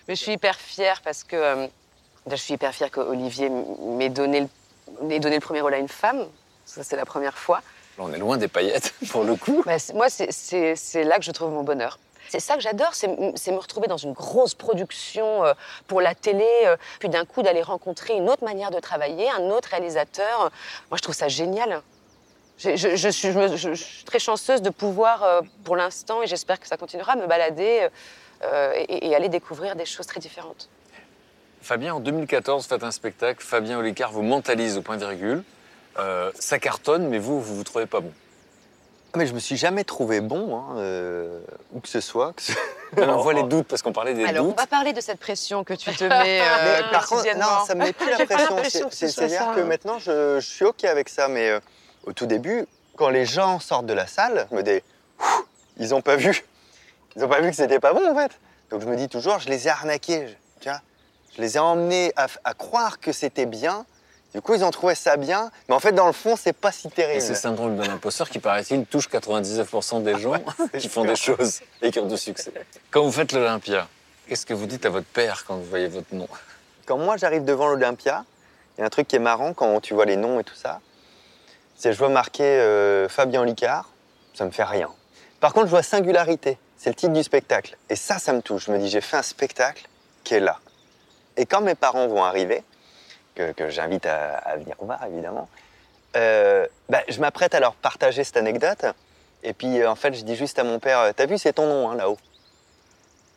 Mais 0.07 0.15
je 0.15 0.21
suis 0.23 0.33
hyper 0.33 0.55
fière 0.55 1.01
parce 1.03 1.23
que. 1.23 1.35
euh, 1.37 1.67
je 2.35 2.41
suis 2.41 2.53
hyper 2.55 2.73
fière 2.73 2.91
qu'Olivier 2.91 3.49
m'ait 3.49 4.09
donné, 4.09 4.41
le- 4.41 5.07
m'ait 5.07 5.19
donné 5.19 5.35
le 5.35 5.41
premier 5.41 5.61
rôle 5.61 5.73
à 5.73 5.77
une 5.77 5.87
femme. 5.87 6.25
Ça, 6.65 6.83
c'est 6.83 6.95
la 6.95 7.05
première 7.05 7.37
fois. 7.37 7.61
On 7.97 8.13
est 8.13 8.17
loin 8.17 8.37
des 8.37 8.47
paillettes, 8.47 8.93
pour 9.11 9.23
le 9.23 9.35
coup. 9.35 9.63
Bah, 9.65 9.75
moi, 9.93 10.07
c'est- 10.09 11.03
là 11.03 11.17
que 11.19 11.25
je 11.25 11.31
trouve 11.31 11.51
mon 11.51 11.63
bonheur. 11.63 11.99
C'est 12.29 12.39
ça 12.39 12.53
que 12.55 12.61
j'adore, 12.61 12.93
c'est 12.93 13.07
me 13.07 13.57
retrouver 13.57 13.87
dans 13.87 13.97
une 13.97 14.13
grosse 14.13 14.53
production 14.53 15.43
euh, 15.45 15.53
pour 15.87 15.99
la 15.99 16.13
télé, 16.13 16.47
euh, 16.65 16.77
puis 16.99 17.09
d'un 17.09 17.25
coup 17.25 17.41
d'aller 17.41 17.63
rencontrer 17.63 18.13
une 18.15 18.29
autre 18.29 18.43
manière 18.43 18.69
de 18.69 18.79
travailler, 18.79 19.27
un 19.31 19.49
autre 19.49 19.69
réalisateur. 19.69 20.51
Moi, 20.91 20.97
je 20.97 21.01
trouve 21.01 21.15
ça 21.15 21.27
génial. 21.27 21.81
Je, 22.59 22.75
je- 22.75 22.95
je 22.95 23.09
suis, 23.09 23.31
je 23.31 23.39
me- 23.39 23.57
je- 23.57 23.73
je 23.73 23.83
suis 23.83 24.03
très 24.03 24.19
chanceuse 24.19 24.61
de 24.61 24.69
pouvoir, 24.69 25.23
euh, 25.23 25.41
pour 25.63 25.75
l'instant, 25.75 26.21
et 26.21 26.27
j'espère 26.27 26.59
que 26.59 26.67
ça 26.67 26.77
continuera, 26.77 27.15
me 27.15 27.25
balader 27.25 27.87
et, 28.43 29.07
et 29.09 29.15
aller 29.15 29.27
découvrir 29.29 29.75
des 29.75 29.85
choses 29.85 30.05
très 30.05 30.19
différentes. 30.19 30.69
Fabien, 31.61 31.93
en 31.95 31.99
2014, 31.99 32.65
faites 32.67 32.83
un 32.83 32.91
spectacle. 32.91 33.43
Fabien 33.43 33.77
Olicard 33.79 34.11
vous 34.11 34.21
mentalise 34.23 34.77
au 34.77 34.81
point 34.81 34.97
virgule. 34.97 35.43
Euh, 35.97 36.31
ça 36.39 36.59
cartonne, 36.59 37.07
mais 37.09 37.19
vous, 37.19 37.41
vous 37.41 37.55
vous 37.55 37.63
trouvez 37.63 37.85
pas 37.85 37.99
bon. 37.99 38.11
Ah, 39.13 39.17
Mais 39.17 39.25
je 39.27 39.33
me 39.33 39.39
suis 39.39 39.57
jamais 39.57 39.83
trouvé 39.83 40.21
bon, 40.21 40.55
hein, 40.57 40.77
euh, 40.77 41.39
où 41.73 41.79
que 41.79 41.89
ce 41.89 41.99
soit. 41.99 42.33
que 42.33 42.41
ce- 42.43 42.53
on 42.97 43.17
voit 43.21 43.33
les 43.33 43.43
doutes, 43.43 43.67
parce 43.67 43.81
qu'on 43.81 43.91
parlait 43.91 44.13
des 44.13 44.23
Alors, 44.25 44.45
on 44.45 44.49
doutes. 44.49 44.59
va 44.59 44.67
parler 44.67 44.93
de 44.93 45.01
cette 45.01 45.19
pression 45.19 45.63
que 45.63 45.73
tu 45.73 45.91
te 45.93 46.03
mets. 46.05 46.41
euh, 46.41 46.45
Mais 46.63 46.91
par 46.91 47.07
contre, 47.07 47.23
quotidiennement. 47.23 47.59
non, 47.59 47.65
ça 47.65 47.75
me 47.75 47.83
met 47.85 47.93
plus 47.93 48.09
la 48.09 48.25
pression. 48.25 48.87
que 48.89 48.95
C'est-à-dire 48.95 49.51
que 49.55 49.59
hein. 49.61 49.65
maintenant, 49.65 49.99
je, 49.99 50.39
je 50.39 50.45
suis 50.47 50.65
OK 50.65 50.85
avec 50.85 51.09
ça. 51.09 51.27
Mais 51.27 51.49
euh, 51.49 51.59
au 52.05 52.13
tout 52.13 52.25
début, 52.27 52.65
quand 52.97 53.09
les 53.09 53.25
gens 53.25 53.59
sortent 53.59 53.85
de 53.87 53.93
la 53.93 54.07
salle, 54.07 54.47
je 54.51 54.55
me 54.55 54.63
dis, 54.63 54.79
ils 55.77 55.93
ont 55.93 56.01
pas 56.01 56.15
vu. 56.15 56.45
Ils 57.15 57.25
ont 57.25 57.29
pas 57.29 57.41
vu 57.41 57.49
que 57.49 57.55
c'était 57.55 57.79
pas 57.79 57.93
bon, 57.93 58.09
en 58.09 58.15
fait. 58.15 58.31
Donc 58.69 58.81
je 58.81 58.85
me 58.87 58.95
dis 58.95 59.09
toujours, 59.09 59.39
je 59.39 59.49
les 59.49 59.67
ai 59.67 59.71
arnaqués. 59.71 60.27
je- 60.27 60.33
Tu 60.61 60.69
vois 60.69 60.79
je 61.35 61.41
les 61.41 61.55
ai 61.57 61.59
emmenés 61.59 62.11
à, 62.15 62.27
à 62.43 62.53
croire 62.53 62.99
que 62.99 63.11
c'était 63.11 63.45
bien. 63.45 63.85
Du 64.33 64.41
coup, 64.41 64.53
ils 64.53 64.63
ont 64.63 64.69
trouvé 64.69 64.93
ça 64.95 65.17
bien. 65.17 65.49
Mais 65.67 65.75
en 65.75 65.79
fait, 65.79 65.91
dans 65.91 66.05
le 66.05 66.13
fond, 66.13 66.35
c'est 66.35 66.53
pas 66.53 66.71
si 66.71 66.87
Et 66.87 66.91
terrible. 66.91 67.21
ce 67.21 67.33
syndrome 67.33 67.77
de 67.77 67.83
l'imposteur 67.83 68.29
qui, 68.29 68.39
paraît-il, 68.39 68.85
touche 68.85 69.09
99% 69.09 70.03
des 70.03 70.19
gens 70.19 70.33
qui 70.77 70.87
font 70.89 71.03
des 71.05 71.15
choses 71.15 71.61
et 71.81 71.91
qui 71.91 71.99
ont 71.99 72.05
du 72.05 72.17
succès. 72.17 72.51
Quand 72.91 73.03
vous 73.03 73.11
faites 73.11 73.31
l'Olympia, 73.31 73.87
qu'est-ce 74.27 74.45
que 74.45 74.53
vous 74.53 74.67
dites 74.67 74.85
à 74.85 74.89
votre 74.89 75.07
père 75.07 75.45
quand 75.47 75.55
vous 75.55 75.63
voyez 75.65 75.87
votre 75.87 76.13
nom? 76.13 76.27
Quand 76.85 76.97
moi 76.97 77.17
j'arrive 77.17 77.43
devant 77.45 77.67
l'Olympia, 77.67 78.23
il 78.77 78.81
y 78.81 78.83
a 78.83 78.87
un 78.87 78.89
truc 78.89 79.07
qui 79.07 79.15
est 79.15 79.19
marrant 79.19 79.53
quand 79.53 79.79
tu 79.81 79.93
vois 79.93 80.05
les 80.05 80.15
noms 80.15 80.39
et 80.39 80.43
tout 80.43 80.55
ça. 80.55 80.79
C'est 81.75 81.93
je 81.93 81.97
vois 81.97 82.09
marqué 82.09 82.43
euh, 82.43 83.07
Fabien 83.09 83.43
Licard, 83.45 83.89
ça 84.33 84.45
me 84.45 84.51
fait 84.51 84.63
rien. 84.63 84.89
Par 85.39 85.53
contre, 85.53 85.67
je 85.67 85.71
vois 85.71 85.83
Singularité, 85.83 86.57
c'est 86.77 86.89
le 86.89 86.95
titre 86.95 87.13
du 87.13 87.23
spectacle. 87.23 87.77
Et 87.89 87.95
ça, 87.95 88.19
ça 88.19 88.33
me 88.33 88.41
touche. 88.41 88.65
Je 88.65 88.71
me 88.71 88.77
dis, 88.79 88.89
j'ai 88.89 89.01
fait 89.01 89.17
un 89.17 89.23
spectacle 89.23 89.87
qui 90.23 90.35
est 90.35 90.39
là. 90.39 90.59
Et 91.39 91.45
quand 91.45 91.61
mes 91.61 91.75
parents 91.75 92.07
vont 92.07 92.23
arriver, 92.23 92.63
que, 93.35 93.51
que 93.53 93.69
j'invite 93.69 94.05
à, 94.05 94.35
à 94.39 94.57
venir 94.57 94.75
voir 94.79 94.99
évidemment, 95.05 95.47
euh, 96.17 96.67
bah, 96.89 97.01
je 97.07 97.19
m'apprête 97.21 97.55
à 97.55 97.59
leur 97.59 97.73
partager 97.75 98.23
cette 98.23 98.37
anecdote. 98.37 98.85
Et 99.43 99.53
puis 99.53 99.79
euh, 99.81 99.89
en 99.89 99.95
fait, 99.95 100.13
je 100.13 100.23
dis 100.23 100.35
juste 100.35 100.59
à 100.59 100.63
mon 100.65 100.79
père, 100.79 100.99
euh, 100.99 101.11
t'as 101.15 101.25
vu, 101.25 101.37
c'est 101.37 101.53
ton 101.53 101.65
nom 101.67 101.89
hein, 101.89 101.95
là-haut. 101.95 102.17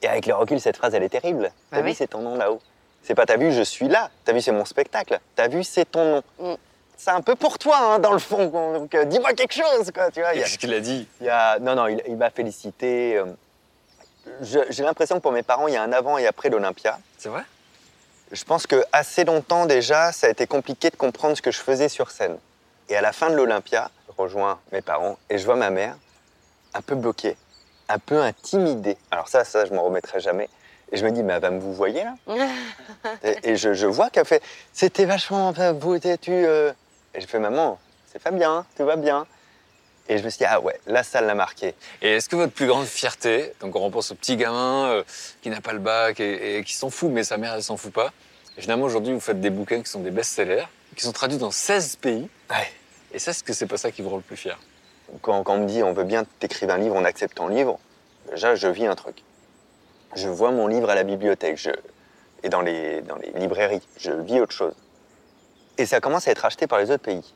Et 0.03 0.09
avec 0.09 0.27
le 0.27 0.35
recul, 0.35 0.61
cette 0.61 0.77
phrase, 0.77 0.95
elle 0.95 1.05
est 1.05 1.09
terrible. 1.11 1.53
T'as 1.71 1.77
Ah 1.79 1.81
vu, 1.83 1.91
oui. 1.91 1.95
c'est 1.95 2.09
ton 2.09 2.19
nom 2.23 2.35
là-haut. 2.37 2.61
C'est 3.05 3.15
pas 3.15 3.25
t'as 3.27 3.37
vu, 3.37 3.53
je 3.53 3.63
suis 3.63 3.87
là. 3.89 4.11
T'as 4.25 4.33
vu, 4.33 4.41
c'est 4.41 4.51
mon 4.53 4.65
spectacle. 4.65 5.21
T'as 5.37 5.47
vu, 5.47 5.63
c'est 5.63 5.85
ton 5.85 6.05
nom. 6.17 6.23
Mm. 6.41 6.55
C'est 6.97 7.11
un 7.11 7.21
peu 7.21 7.35
pour 7.37 7.59
toi, 7.59 7.77
hein, 7.79 7.99
dans 8.01 8.13
le 8.13 8.19
fond. 8.19 8.51
quoi. 8.51 8.73
Donc, 8.79 8.95
euh, 8.97 9.05
dis-moi 9.05 9.33
quelque 9.35 9.55
chose, 9.55 9.91
quoi. 9.93 10.11
Tu 10.11 10.21
vois, 10.21 10.35
il 10.35 10.41
y 10.41 10.43
a- 10.43 10.45
Qu'est-ce 10.45 10.59
qu'il 10.59 10.73
a 10.75 10.81
dit? 10.81 11.07
Il 11.21 11.27
y 11.27 11.31
a... 11.31 11.59
Non, 11.61 11.75
non, 11.77 11.87
il, 11.89 12.03
il 12.09 12.17
m'a 12.17 12.31
félicité. 12.31 13.17
euh. 13.17 13.25
Je- 14.41 14.59
J'ai 14.71 14.83
l'impression 14.85 15.17
que 15.17 15.21
pour 15.23 15.33
mes 15.33 15.43
parents, 15.43 15.67
il 15.69 15.75
y 15.75 15.77
a 15.77 15.83
un 15.83 15.93
avant 15.93 16.17
et 16.19 16.27
après 16.27 16.49
l'Olympia. 16.49 16.99
C'est 17.19 17.29
vrai? 17.29 17.43
Je 18.33 18.45
pense 18.45 18.67
que 18.67 18.83
assez 18.93 19.25
longtemps 19.25 19.67
déjà, 19.67 20.11
ça 20.11 20.27
a 20.27 20.31
été 20.31 20.47
compliqué 20.47 20.89
de 20.89 20.97
comprendre 20.97 21.37
ce 21.37 21.43
que 21.43 21.51
je 21.51 21.61
faisais 21.61 21.91
sur 21.91 22.11
scène. 22.11 22.39
Et 22.89 22.97
à 22.97 23.03
la 23.03 23.13
fin 23.13 23.29
de 23.29 23.35
l'Olympia, 23.35 23.91
je 24.09 24.15
rejoins 24.17 24.59
mes 24.73 24.81
parents 24.81 25.19
et 25.29 25.37
je 25.37 25.45
vois 25.45 25.57
ma 25.57 25.69
mère 25.69 25.97
un 26.73 26.81
peu 26.81 26.95
bloquée, 26.95 27.37
un 27.91 27.99
peu 27.99 28.23
intimidée. 28.23 28.97
Alors 29.11 29.29
ça, 29.29 29.45
ça, 29.45 29.67
je 29.67 29.75
m'en 29.75 29.83
remettrai 29.83 30.19
jamais. 30.21 30.49
Et 30.91 30.97
je 30.97 31.05
me 31.05 31.11
dis, 31.11 31.23
mais 31.23 31.35
elle 31.35 31.43
va 31.43 31.51
me 31.51 31.61
vous 31.61 31.75
voyez 31.75 32.05
là 32.05 32.15
Et, 33.23 33.51
et 33.51 33.57
je, 33.57 33.75
je 33.75 33.87
vois 33.87 34.09
qu'elle 34.09 34.25
fait, 34.25 34.43
c'était 34.73 35.05
vachement, 35.05 35.53
vous 35.79 35.95
étais-tu 35.95 36.33
euh 36.33 36.73
Et 37.15 37.21
je 37.21 37.27
fais, 37.27 37.39
maman, 37.39 37.79
c'est 38.11 38.21
Fabien, 38.21 38.65
tout 38.77 38.87
va 38.87 38.97
bien. 38.97 39.27
Et 40.09 40.19
je 40.19 40.25
me 40.25 40.31
suis 40.31 40.39
dit, 40.39 40.45
ah 40.45 40.61
ouais, 40.61 40.79
là, 40.87 41.03
ça 41.03 41.21
l'a 41.21 41.35
marqué. 41.35 41.75
Et 42.03 42.17
est-ce 42.17 42.29
que 42.29 42.37
votre 42.37 42.53
plus 42.53 42.67
grande 42.67 42.87
fierté, 42.87 43.53
donc 43.61 43.77
on 43.77 43.81
repense 43.81 44.11
au 44.11 44.15
petit 44.15 44.37
gamin 44.37 44.87
euh, 44.87 45.05
qui 45.43 45.51
n'a 45.51 45.61
pas 45.61 45.73
le 45.73 45.79
bac 45.79 46.19
et, 46.21 46.59
et 46.59 46.65
qui 46.65 46.75
s'en 46.75 46.91
fout, 46.91 47.11
mais 47.11 47.25
sa 47.25 47.37
mère, 47.37 47.55
elle 47.55 47.63
s'en 47.63 47.77
fout 47.77 47.93
pas. 47.93 48.13
Et 48.59 48.61
finalement, 48.61 48.85
aujourd'hui, 48.85 49.15
vous 49.15 49.21
faites 49.21 49.41
des 49.41 49.51
bouquins 49.51 49.81
qui 49.81 49.91
sont 49.91 50.01
des 50.01 50.11
best-sellers, 50.11 50.65
qui 50.97 51.03
sont 51.03 51.13
traduits 51.13 51.39
dans 51.39 51.51
16 51.51 51.97
pays. 51.97 52.29
Et 53.13 53.19
ça, 53.19 53.31
est-ce 53.31 53.45
que 53.45 53.53
c'est 53.53 53.67
pas 53.67 53.77
ça 53.77 53.91
qui 53.91 54.03
vous 54.03 54.11
rend 54.11 54.17
le 54.17 54.23
plus 54.23 54.37
fier? 54.37 54.59
Quand, 55.21 55.43
quand 55.43 55.55
on 55.55 55.61
me 55.61 55.67
dit 55.67 55.83
on 55.83 55.93
veut 55.93 56.05
bien 56.05 56.25
t'écrire 56.39 56.71
un 56.71 56.79
livre, 56.79 56.95
on 56.97 57.05
accepte 57.05 57.37
ton 57.37 57.49
livre, 57.49 57.79
déjà 58.31 58.55
je 58.55 58.69
vis 58.69 58.87
un 58.87 58.95
truc. 58.95 59.23
Je 60.15 60.29
vois 60.29 60.51
mon 60.51 60.67
livre 60.67 60.91
à 60.91 60.95
la 60.95 61.05
bibliothèque 61.05 61.59
je, 61.59 61.71
et 62.43 62.49
dans 62.49 62.61
les, 62.61 63.01
dans 63.03 63.17
les 63.17 63.31
librairies. 63.33 63.83
Je 63.99 64.13
vis 64.13 64.41
autre 64.41 64.53
chose. 64.53 64.75
Et 65.79 65.87
ça 65.87 66.01
commence 66.01 66.29
à 66.29 66.31
être 66.31 66.45
acheté 66.45 66.67
par 66.67 66.79
les 66.79 66.91
autres 66.91 67.03
pays. 67.03 67.35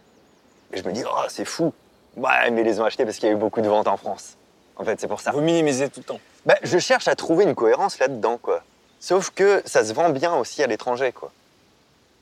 Et 0.73 0.79
je 0.79 0.83
me 0.85 0.93
dis, 0.93 1.03
oh, 1.07 1.25
c'est 1.29 1.45
fou. 1.45 1.73
Ouais, 2.17 2.51
mais 2.51 2.63
ils 2.63 2.65
les 2.65 2.81
ont 2.81 2.85
achetés 2.85 3.05
parce 3.05 3.19
qu'il 3.19 3.29
y 3.29 3.33
a 3.33 3.35
eu 3.35 3.39
beaucoup 3.39 3.61
de 3.61 3.69
ventes 3.69 3.89
en 3.89 3.97
France. 3.97 4.37
En 4.77 4.85
fait, 4.85 5.01
c'est 5.01 5.09
pour 5.09 5.21
ça. 5.21 5.33
Vous 5.33 5.41
minimisez 5.41 5.89
tout 5.89 6.01
le 6.01 6.05
temps. 6.05 6.21
Bah, 6.45 6.57
je 6.63 6.79
cherche 6.79 7.09
à 7.09 7.15
trouver 7.15 7.45
une 7.45 7.55
cohérence 7.55 7.99
là-dedans, 7.99 8.39
quoi. 8.39 8.63
Sauf 9.01 9.31
que 9.31 9.63
ça 9.67 9.85
se 9.85 9.93
vend 9.93 10.09
bien 10.11 10.35
aussi 10.35 10.63
à 10.63 10.67
l'étranger, 10.67 11.13
quoi. 11.13 11.33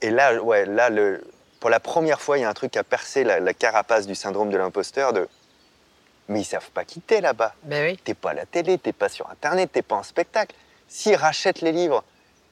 Et 0.03 0.11
là, 0.11 0.41
ouais, 0.43 0.67
là, 0.67 0.91
le, 0.91 1.25
pour 1.61 1.71
la 1.71 1.81
première 1.81 2.21
fois, 2.21 2.39
il 2.39 2.43
y 2.43 2.45
a 2.45 2.49
un 2.49 2.55
truc 2.55 2.73
qui 2.73 2.79
a 2.79 2.85
percé 2.85 3.25
la, 3.25 3.41
la 3.41 3.55
carapace 3.55 4.07
du 4.07 4.15
syndrome 4.15 4.51
de 4.51 4.57
l'imposteur 4.57 5.13
de. 5.13 5.29
Mais 6.29 6.41
ils 6.41 6.45
savent 6.45 6.71
pas 6.71 6.85
quitter 6.85 7.21
là-bas. 7.21 7.55
Ben 7.65 7.91
oui. 7.91 8.01
T'es 8.03 8.15
pas 8.15 8.31
à 8.31 8.35
la 8.35 8.47
télé, 8.47 8.79
t'es 8.79 8.93
pas 8.93 9.09
sur 9.09 9.31
Internet, 9.31 9.71
t'es 9.73 9.83
pas 9.83 9.97
en 9.97 10.03
spectacle. 10.03 10.57
S'ils 10.89 11.17
rachètent 11.17 11.61
les 11.61 11.73
livres, 11.73 12.03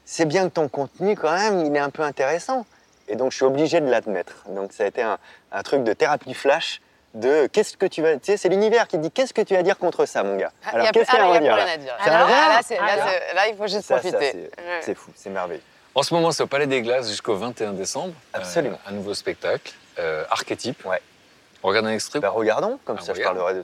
c'est 0.04 0.26
bien 0.26 0.48
que 0.48 0.54
ton 0.54 0.68
contenu, 0.68 1.16
quand 1.16 1.32
même, 1.32 1.64
il 1.64 1.74
est 1.74 1.80
un 1.80 1.90
peu 1.90 2.02
intéressant. 2.02 2.66
Et 3.08 3.16
donc, 3.16 3.32
je 3.32 3.36
suis 3.36 3.44
obligé 3.46 3.80
de 3.80 3.88
l'admettre. 3.88 4.44
Donc, 4.48 4.72
ça 4.72 4.84
a 4.84 4.86
été 4.86 5.00
un, 5.00 5.18
un 5.52 5.62
truc 5.62 5.84
de 5.84 5.92
thérapie 5.94 6.34
flash 6.34 6.81
de 7.14 7.46
qu'est-ce 7.46 7.76
que 7.76 7.86
tu 7.86 8.02
vas. 8.02 8.14
Tu 8.14 8.20
sais, 8.24 8.36
c'est 8.36 8.48
l'univers 8.48 8.88
qui 8.88 8.96
te 8.96 9.02
dit 9.02 9.10
qu'est-ce 9.10 9.34
que 9.34 9.42
tu 9.42 9.54
vas 9.54 9.62
dire 9.62 9.78
contre 9.78 10.06
ça, 10.06 10.22
mon 10.22 10.36
gars. 10.36 10.52
Ah, 10.64 10.70
y 10.78 10.86
a 10.86 10.92
plus- 10.92 11.00
qu'est-ce 11.00 11.10
qu'il 11.10 11.18
y 11.18 11.22
a 11.22 11.26
ah, 11.26 11.34
à 11.34 11.38
dire. 11.40 11.56
Ah, 12.00 12.06
là, 12.06 12.60
Alors 13.32 13.44
il 13.50 13.56
faut 13.56 13.66
juste 13.66 13.82
Ça, 13.86 13.96
profiter. 13.98 14.50
c'est- 14.84 14.88
Ouais. 14.88 14.94
Fou, 14.94 15.10
c'est 15.14 15.30
merveilleux. 15.30 15.62
En 15.94 16.02
ce 16.02 16.14
moment, 16.14 16.32
c'est 16.32 16.42
au 16.42 16.46
Palais 16.46 16.66
des 16.66 16.80
Glaces 16.80 17.08
jusqu'au 17.08 17.36
21 17.36 17.72
décembre. 17.72 18.14
Absolument. 18.32 18.78
Euh, 18.86 18.90
un 18.90 18.92
nouveau 18.92 19.12
spectacle, 19.14 19.72
euh, 19.98 20.24
Archétype. 20.30 20.84
Ouais. 20.86 21.00
On 21.62 21.68
regarde 21.68 21.86
un 21.86 21.90
extrait 21.92 22.18
Bah, 22.20 22.30
regardons, 22.30 22.78
comme 22.84 22.96
Ah, 22.98 23.04
ça 23.04 23.12
je 23.14 23.20
parlerai 23.22 23.54
de 23.54 23.62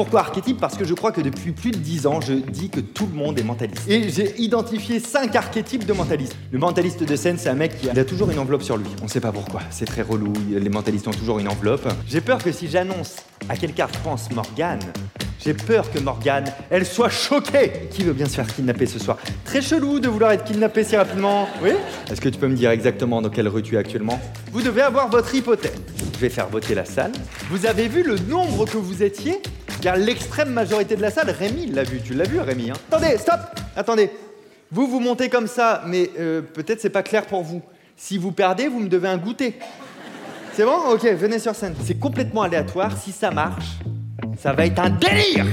Pourquoi 0.00 0.20
archétype 0.20 0.58
Parce 0.58 0.78
que 0.78 0.86
je 0.86 0.94
crois 0.94 1.12
que 1.12 1.20
depuis 1.20 1.52
plus 1.52 1.72
de 1.72 1.76
10 1.76 2.06
ans, 2.06 2.22
je 2.22 2.32
dis 2.32 2.70
que 2.70 2.80
tout 2.80 3.06
le 3.06 3.12
monde 3.12 3.38
est 3.38 3.42
mentaliste. 3.42 3.86
Et 3.86 4.08
j'ai 4.08 4.40
identifié 4.40 4.98
5 4.98 5.36
archétypes 5.36 5.84
de 5.84 5.92
mentalistes. 5.92 6.34
Le 6.50 6.58
mentaliste 6.58 7.04
de 7.04 7.16
scène, 7.16 7.36
c'est 7.36 7.50
un 7.50 7.54
mec 7.54 7.78
qui 7.78 7.90
a, 7.90 8.04
toujours 8.06 8.30
une 8.30 8.38
enveloppe 8.38 8.62
sur 8.62 8.78
lui. 8.78 8.86
On 9.02 9.08
sait 9.08 9.20
pas 9.20 9.30
pourquoi. 9.30 9.60
C'est 9.68 9.84
très 9.84 10.00
relou. 10.00 10.32
Les 10.48 10.70
mentalistes 10.70 11.06
ont 11.06 11.10
toujours 11.10 11.38
une 11.38 11.48
enveloppe. 11.48 11.86
J'ai 12.08 12.22
peur 12.22 12.42
que 12.42 12.50
si 12.50 12.66
j'annonce 12.66 13.16
à 13.50 13.58
quelqu'un 13.58 13.88
France 13.88 14.30
Morgane, 14.34 14.80
j'ai 15.38 15.52
peur 15.52 15.92
que 15.92 15.98
Morgane, 15.98 16.46
elle 16.70 16.86
soit 16.86 17.10
choquée. 17.10 17.70
Qui 17.90 18.02
veut 18.02 18.14
bien 18.14 18.24
se 18.24 18.36
faire 18.36 18.46
kidnapper 18.46 18.86
ce 18.86 18.98
soir 18.98 19.18
Très 19.44 19.60
chelou 19.60 20.00
de 20.00 20.08
vouloir 20.08 20.32
être 20.32 20.44
kidnappé 20.44 20.82
si 20.82 20.96
rapidement. 20.96 21.46
Oui 21.62 21.72
Est-ce 22.10 22.22
que 22.22 22.30
tu 22.30 22.38
peux 22.38 22.48
me 22.48 22.56
dire 22.56 22.70
exactement 22.70 23.20
dans 23.20 23.28
quelle 23.28 23.48
rue 23.48 23.62
tu 23.62 23.74
es 23.74 23.78
actuellement 23.78 24.18
Vous 24.50 24.62
devez 24.62 24.80
avoir 24.80 25.10
votre 25.10 25.34
hypothèse. 25.34 25.76
Je 26.14 26.18
vais 26.18 26.30
faire 26.30 26.48
voter 26.48 26.74
la 26.74 26.86
salle. 26.86 27.12
Vous 27.50 27.66
avez 27.66 27.86
vu 27.86 28.02
le 28.02 28.16
nombre 28.16 28.64
que 28.64 28.78
vous 28.78 29.02
étiez 29.02 29.42
Car 29.80 29.96
l'extrême 29.96 30.50
majorité 30.50 30.94
de 30.96 31.02
la 31.02 31.10
salle, 31.10 31.30
Rémi 31.30 31.66
l'a 31.66 31.82
vu. 31.84 32.00
Tu 32.02 32.12
l'as 32.14 32.24
vu, 32.28 32.38
Rémi 32.40 32.70
hein 32.70 32.74
Attendez, 32.90 33.16
stop 33.16 33.40
Attendez. 33.76 34.10
Vous, 34.70 34.86
vous 34.86 35.00
montez 35.00 35.28
comme 35.30 35.46
ça, 35.46 35.82
mais 35.86 36.10
euh, 36.18 36.42
peut-être 36.42 36.80
c'est 36.80 36.90
pas 36.90 37.02
clair 37.02 37.26
pour 37.26 37.42
vous. 37.42 37.62
Si 37.96 38.18
vous 38.18 38.30
perdez, 38.32 38.68
vous 38.68 38.78
me 38.80 38.88
devez 38.88 39.08
un 39.08 39.16
goûter. 39.16 39.58
C'est 40.52 40.64
bon? 40.64 40.76
Ok, 40.92 41.04
venez 41.04 41.38
sur 41.38 41.54
scène. 41.54 41.74
C'est 41.84 41.98
complètement 41.98 42.42
aléatoire. 42.42 42.96
Si 42.96 43.10
ça 43.12 43.30
marche, 43.30 43.78
ça 44.38 44.52
va 44.52 44.66
être 44.66 44.78
un 44.78 44.90
délire 44.90 45.46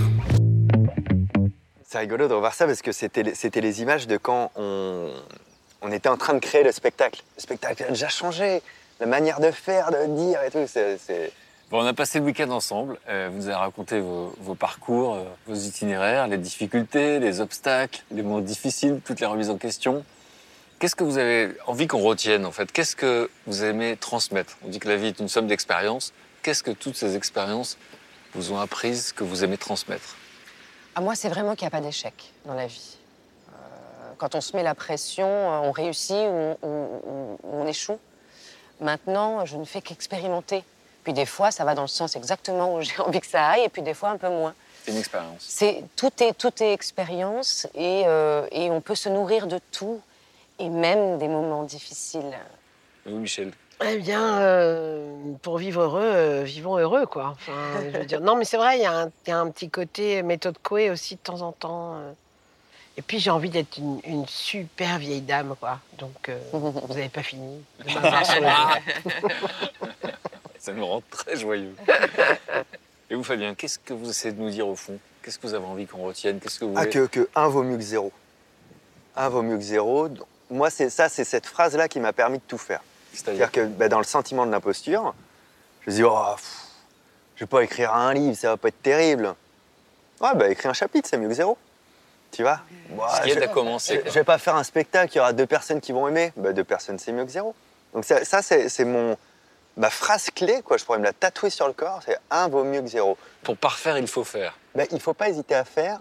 C'est 1.88 2.00
rigolo 2.00 2.28
de 2.28 2.34
revoir 2.34 2.54
ça 2.54 2.66
parce 2.66 2.82
que 2.82 2.92
c'était 2.92 3.24
les- 3.24 3.82
images 3.82 4.08
de 4.08 4.18
quand 4.18 4.52
on, 4.56 5.10
on 5.82 5.92
était 5.92 6.10
en 6.10 6.18
train 6.18 6.34
de 6.34 6.40
créer 6.40 6.64
le 6.64 6.72
spectacle. 6.72 7.22
Le 7.38 7.42
spectacle 7.42 7.84
a 7.84 7.90
déjà 7.90 8.10
changé. 8.10 8.62
La 9.00 9.06
manière 9.06 9.40
de 9.40 9.52
faire, 9.52 9.90
de 9.92 10.16
dire 10.18 10.40
et 10.46 10.52
tout. 10.52 10.66
c'est- 10.68 10.98
On 11.70 11.86
a 11.86 11.94
passé 11.94 12.20
le 12.20 12.26
week-end 12.26 12.50
ensemble. 12.52 12.98
Euh, 13.10 13.28
vous 13.30 13.40
nous 13.40 13.46
avez 13.48 13.56
raconté 13.56 14.00
vos, 14.00 14.56
parcours, 14.58 15.16
euh, 15.16 15.24
vos 15.48 15.54
itinéraires, 15.54 16.28
les 16.28 16.38
difficultés, 16.38 17.20
les 17.20 17.42
obstacles, 17.42 18.04
les 18.10 18.24
moments 18.24 18.40
difficiles, 18.40 19.02
toutes 19.04 19.20
les 19.20 19.26
remises 19.26 19.50
en 19.50 19.58
question. 19.58 20.06
Qu'est-ce 20.80 20.96
que 20.96 21.04
vous 21.04 21.18
avez 21.18 21.58
envie 21.66 21.88
qu'on 21.88 22.02
retienne 22.02 22.46
en 22.46 22.54
fait? 22.54 22.72
Qu'est-ce 22.72 22.96
que 22.96 23.30
vous 23.48 23.66
aimez 23.66 23.98
transmettre? 23.98 24.58
On 24.64 24.70
dit 24.70 24.80
que 24.80 24.88
la 24.88 24.96
vie 24.96 25.08
est 25.08 25.20
une 25.20 25.28
somme 25.28 25.48
d'expériences. 25.48 26.14
Qu'est-ce 26.42 26.64
que 26.64 26.72
toutes 26.72 26.96
ces 26.96 27.18
expériences 27.18 27.78
vous 28.34 28.54
ont 28.54 28.60
apprises, 28.60 29.12
que 29.12 29.26
vous 29.26 29.44
aimez 29.44 29.58
transmettre? 29.58 30.16
Ah, 30.96 31.02
moi, 31.02 31.16
c'est 31.16 31.30
vraiment 31.30 31.56
qu'il 31.56 31.66
n'y 31.66 31.68
a 31.68 31.72
pas 31.72 31.82
d'échec 31.82 32.32
dans 32.46 32.54
la 32.54 32.68
vie. 32.68 32.96
Euh, 33.50 33.52
quand 34.18 34.36
on 34.36 34.42
se 34.42 34.56
met 34.56 34.64
la 34.64 34.74
pression, 34.74 35.28
on 35.28 35.72
réussit 35.74 36.16
ou 36.16 37.38
on 37.44 37.68
échoue. 37.68 38.00
Maintenant, 38.80 39.46
je 39.46 39.58
ne 39.58 39.66
fais 39.66 39.82
qu'expérimenter. 39.82 40.64
Puis 41.08 41.14
des 41.14 41.26
fois, 41.26 41.52
ça 41.52 41.64
va 41.64 41.74
dans 41.74 41.84
le 41.84 41.88
sens 41.88 42.18
exactement 42.18 42.76
où 42.76 42.82
j'ai 42.82 43.00
envie 43.00 43.22
que 43.22 43.28
ça 43.28 43.48
aille, 43.52 43.64
et 43.64 43.70
puis 43.70 43.82
des 43.82 43.94
fois 43.94 44.10
un 44.10 44.18
peu 44.18 44.28
moins. 44.28 44.54
C'est 44.84 44.92
une 44.92 44.98
expérience. 44.98 45.38
C'est 45.40 45.82
tout 45.96 46.12
est 46.22 46.34
tout 46.38 46.52
est 46.62 46.74
expérience 46.74 47.66
et, 47.76 48.04
euh, 48.08 48.46
et 48.52 48.70
on 48.70 48.82
peut 48.82 48.94
se 48.94 49.08
nourrir 49.08 49.48
de 49.48 49.58
tout 49.72 50.02
et 50.60 50.68
même 50.68 51.18
des 51.18 51.30
moments 51.30 51.64
difficiles. 51.64 52.38
Et 53.06 53.10
vous, 53.10 53.20
Michel? 53.20 53.54
Eh 53.86 53.96
bien, 54.00 54.40
euh, 54.42 55.16
pour 55.44 55.60
vivre 55.60 55.84
heureux, 55.84 56.02
euh, 56.04 56.44
vivons 56.44 56.78
heureux, 56.78 57.06
quoi. 57.06 57.36
Enfin, 57.38 57.54
je 57.94 58.00
veux 58.00 58.06
dire, 58.06 58.20
non, 58.20 58.36
mais 58.36 58.44
c'est 58.44 58.58
vrai, 58.58 58.78
il 58.80 58.82
y, 58.82 58.86
a 58.86 58.92
un- 58.92 59.12
il 59.26 59.30
y 59.30 59.32
a 59.32 59.40
un 59.40 59.50
petit 59.50 59.70
côté 59.70 60.22
méthode 60.24 60.58
Coué 60.62 60.90
aussi 60.90 61.16
de 61.16 61.22
temps 61.22 61.42
en 61.42 61.54
temps. 61.54 61.96
Et 62.98 63.02
puis, 63.04 63.20
j'ai 63.20 63.30
envie 63.30 63.52
d'être 63.52 63.78
une, 63.78 64.02
une 64.06 64.28
super 64.28 64.98
vieille 64.98 65.22
dame, 65.22 65.56
quoi. 65.60 65.80
Donc, 66.00 66.28
euh, 66.28 66.38
vous 66.52 66.94
n'avez 66.96 67.08
pas 67.10 67.22
fini 67.24 67.62
Ça 70.68 70.74
nous 70.74 70.86
rend 70.86 71.02
très 71.10 71.38
joyeux. 71.38 71.74
Et 73.10 73.16
vous, 73.16 73.24
Fabien, 73.24 73.56
qu'est-ce 73.56 73.80
que 73.80 73.94
vous 73.94 74.10
essayez 74.10 74.34
de 74.34 74.42
nous 74.42 74.50
dire 74.50 74.68
au 74.68 74.76
fond? 74.76 75.00
Qu'est-ce 75.24 75.40
que 75.40 75.48
vous 75.48 75.54
avez 75.54 75.66
envie 75.66 75.88
qu'on 75.88 76.04
retienne? 76.04 76.42
Qu'est-ce 76.42 76.60
que 76.60 76.66
vous 76.66 76.74
Ah, 76.76 76.82
voulez 76.82 76.92
que, 76.92 77.06
que 77.06 77.30
un 77.36 77.48
vaut 77.48 77.64
mieux 77.64 77.78
que 77.78 77.84
zéro. 77.84 78.12
Un 79.16 79.30
vaut 79.30 79.44
mieux 79.44 79.56
que 79.56 79.64
zéro. 79.64 80.10
Moi, 80.50 80.70
c'est 80.70 80.90
ça, 80.90 81.08
c'est 81.08 81.24
cette 81.24 81.46
phrase-là 81.46 81.88
qui 81.88 82.02
m'a 82.02 82.12
permis 82.12 82.40
de 82.40 82.44
tout 82.46 82.58
faire. 82.58 82.82
C'est-à-dire 83.14 83.50
que 83.50 83.62
bah, 83.66 83.88
dans 83.88 84.00
le 84.00 84.04
sentiment 84.04 84.46
de 84.46 84.52
l'imposture, 84.52 85.16
je 85.86 85.92
me 85.92 85.96
dis, 85.96 86.04
oh, 86.04 86.34
pff, 86.36 86.66
je 87.38 87.46
vais 87.46 87.48
pas 87.48 87.64
écrire 87.64 87.94
un 87.94 88.14
livre, 88.14 88.36
ça 88.36 88.50
va 88.50 88.58
pas 88.58 88.68
être 88.68 88.82
terrible. 88.82 89.36
Ouais, 90.20 90.36
bah 90.36 90.50
écrire 90.50 90.72
un 90.72 90.74
chapitre, 90.74 91.08
c'est 91.10 91.18
mieux 91.18 91.30
que 91.30 91.34
zéro. 91.34 91.58
Tu 92.34 92.42
vois? 92.42 92.60
Ce 93.16 93.22
qui 93.22 93.30
je, 93.30 93.40
à 93.40 93.48
commencer, 93.48 93.96
Je, 93.96 94.00
quoi. 94.02 94.10
je 94.10 94.16
vais 94.16 94.26
pas 94.26 94.38
faire 94.38 94.58
un 94.58 94.66
spectacle, 94.66 95.14
il 95.14 95.18
y 95.20 95.22
aura 95.22 95.32
deux 95.32 95.48
personnes 95.48 95.80
qui 95.80 95.94
vont 95.94 96.10
aimer. 96.10 96.34
Bah, 96.36 96.52
deux 96.52 96.66
personnes, 96.66 97.00
c'est 97.00 97.14
mieux 97.14 97.24
que 97.24 97.32
zéro. 97.32 97.56
Donc 97.94 98.04
ça, 98.04 98.42
c'est 98.42 98.84
mon 98.84 99.16
ma 99.78 99.90
phrase 99.90 100.30
clé, 100.32 100.62
quoi. 100.64 100.78
Je 100.78 100.84
pourrais 100.86 101.00
me 101.00 101.04
la 101.06 101.14
tatouer 101.14 101.50
sur 101.50 101.68
le 101.68 101.74
corps. 101.74 102.02
C'est 102.06 102.18
un 102.30 102.48
vaut 102.50 102.64
mieux 102.64 102.82
que 102.82 102.88
zéro. 102.88 103.18
Pour 103.44 103.56
parfaire, 103.58 103.98
il 103.98 104.08
faut 104.08 104.24
faire. 104.24 104.58
Bah, 104.76 104.84
il 104.92 105.00
faut 105.00 105.14
pas 105.14 105.30
hésiter 105.30 105.56
à 105.56 105.64
faire. 105.64 106.00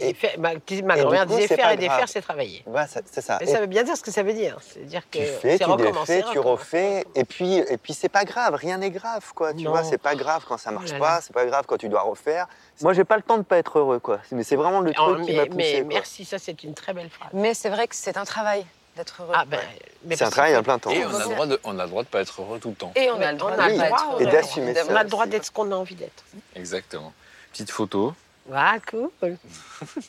Et 0.00 0.14
faire- 0.14 0.38
ma, 0.38 0.50
ma 0.84 0.96
et 0.96 1.00
grand-mère 1.00 1.26
disait 1.26 1.48
c'est 1.48 1.56
faire 1.56 1.70
et 1.72 1.76
défaire, 1.76 1.96
grave. 1.96 2.08
c'est 2.08 2.20
travailler. 2.22 2.64
Ça- 2.86 3.00
c'est 3.10 3.20
ça. 3.20 3.38
Mais 3.40 3.48
Et 3.48 3.52
ça 3.52 3.58
veut 3.60 3.66
bien 3.66 3.82
dire 3.82 3.96
ce 3.96 4.02
que 4.02 4.12
ça 4.12 4.22
veut 4.22 4.32
dire. 4.32 4.56
C'est-à-dire 4.62 5.02
que 5.10 5.18
tu 5.18 5.24
fais, 5.24 5.58
c'est 5.58 5.64
tu 5.64 5.76
défais, 5.76 6.22
tu 6.30 6.38
refais, 6.38 7.04
et 7.16 7.24
puis, 7.24 7.56
et 7.56 7.76
puis 7.78 7.94
c'est 7.94 8.08
pas 8.08 8.24
grave, 8.24 8.54
rien 8.54 8.78
n'est 8.78 8.90
grave, 8.92 9.32
quoi. 9.34 9.52
Tu 9.52 9.64
Non. 9.64 9.72
vois, 9.72 9.82
c'est 9.82 9.98
pas 9.98 10.14
grave 10.14 10.44
quand 10.48 10.56
ça 10.56 10.70
marche 10.70 10.90
Oh 10.90 10.92
là 10.92 10.98
pas, 11.00 11.20
c'est 11.20 11.32
pas 11.32 11.44
grave 11.46 11.64
quand 11.66 11.78
tu 11.78 11.88
dois 11.88 12.02
refaire. 12.02 12.46
Moi, 12.80 12.92
j'ai 12.92 13.02
pas 13.02 13.16
le 13.16 13.22
temps 13.24 13.38
de 13.38 13.42
pas 13.42 13.58
être 13.58 13.76
heureux, 13.80 13.98
quoi. 13.98 14.20
Mais 14.30 14.44
c'est 14.44 14.54
vraiment 14.54 14.82
le 14.82 14.92
truc 14.94 15.22
qui 15.22 15.32
mais, 15.32 15.36
m'a 15.36 15.42
mais 15.42 15.48
poussé. 15.48 15.78
quoi. 15.80 15.88
merci, 15.94 16.24
ça 16.24 16.38
c'est 16.38 16.62
une 16.62 16.74
très 16.74 16.92
belle 16.94 17.10
phrase. 17.10 17.30
Mais 17.32 17.52
c'est 17.54 17.68
vrai 17.68 17.88
que 17.88 17.96
c'est 17.96 18.16
un 18.16 18.24
travail 18.24 18.64
d'être 18.98 19.22
heureux. 19.22 19.32
Ah 19.34 19.44
ben, 19.44 19.60
mais 20.04 20.16
C'est 20.16 20.24
un 20.24 20.30
travail 20.30 20.54
à 20.54 20.62
plein 20.62 20.78
temps. 20.78 20.90
Et 20.90 21.04
on 21.06 21.14
a, 21.14 21.18
le 21.26 21.34
droit 21.34 21.46
de, 21.46 21.60
on 21.64 21.78
a 21.78 21.84
le 21.84 21.88
droit 21.88 22.02
de 22.02 22.08
pas 22.08 22.20
être 22.20 22.42
heureux 22.42 22.58
tout 22.58 22.70
le 22.70 22.74
temps. 22.74 22.92
Et 22.96 23.10
on 23.10 23.20
a 23.20 23.32
le 23.32 23.38
droit 23.38 23.52
on 23.52 23.56
de 23.56 23.60
a 23.60 23.64
pas 23.64 23.68
le 23.70 23.74
être 23.80 23.86
droit, 23.88 24.12
heureux. 24.12 24.22
Et 24.22 24.26
d'assumer 24.26 24.74
On 24.88 24.94
a 24.96 25.02
le 25.04 25.08
droit 25.08 25.26
d'être 25.26 25.44
ce 25.44 25.50
qu'on 25.50 25.70
a 25.72 25.74
envie 25.76 25.94
d'être. 25.94 26.24
Exactement. 26.54 27.12
Petite 27.52 27.70
photo. 27.70 28.14
Ah, 28.52 28.76
cool. 28.90 29.10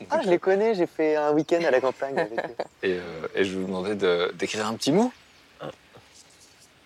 Ah, 0.10 0.22
je 0.24 0.30
les 0.30 0.40
connais, 0.40 0.74
j'ai 0.74 0.88
fait 0.88 1.16
un 1.16 1.32
week-end 1.32 1.62
à 1.64 1.72
la 1.72 1.82
campagne 1.82 2.18
avec 2.18 2.40
eux. 2.40 2.56
Et, 2.84 2.94
euh, 2.94 3.28
et 3.36 3.44
je 3.46 3.52
vais 3.52 3.60
vous 3.62 3.68
demander 3.68 3.96
de- 3.96 4.32
d'écrire 4.36 4.66
un 4.66 4.74
petit 4.76 4.92
mot. 4.92 5.12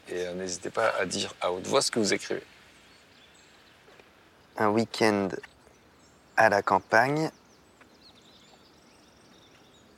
Et 0.09 0.27
euh, 0.27 0.33
n'hésitez 0.33 0.69
pas 0.69 0.89
à 0.99 1.05
dire 1.05 1.33
à 1.39 1.51
haute 1.53 1.65
voix 1.65 1.81
ce 1.81 1.89
que 1.89 1.99
vous 1.99 2.13
écrivez. 2.13 2.43
Un 4.57 4.67
week-end 4.69 5.29
à 6.35 6.49
la 6.49 6.61
campagne, 6.61 7.31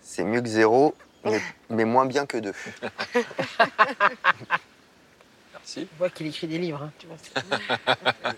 c'est 0.03 0.23
mieux 0.23 0.41
que 0.41 0.47
zéro, 0.47 0.93
mais, 1.25 1.41
mais 1.69 1.85
moins 1.85 2.05
bien 2.05 2.25
que 2.25 2.37
deux. 2.37 2.53
Merci. 5.53 5.87
On 5.93 5.97
voit 5.97 6.09
qu'il 6.09 6.27
écrit 6.27 6.47
des 6.47 6.57
livres. 6.57 6.83
hein, 6.83 6.91
tu 6.99 7.07
vois, 7.07 7.17
c'est- 7.21 7.33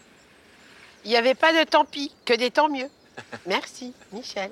Il 1.06 1.10
n'y 1.12 1.16
avait 1.18 1.36
pas 1.36 1.54
de 1.54 1.64
tant 1.70 1.86
pis, 1.86 2.14
que 2.26 2.34
des 2.34 2.52
tant 2.52 2.70
mieux. 2.70 2.90
Merci, 3.46 3.94
Michel. 4.12 4.52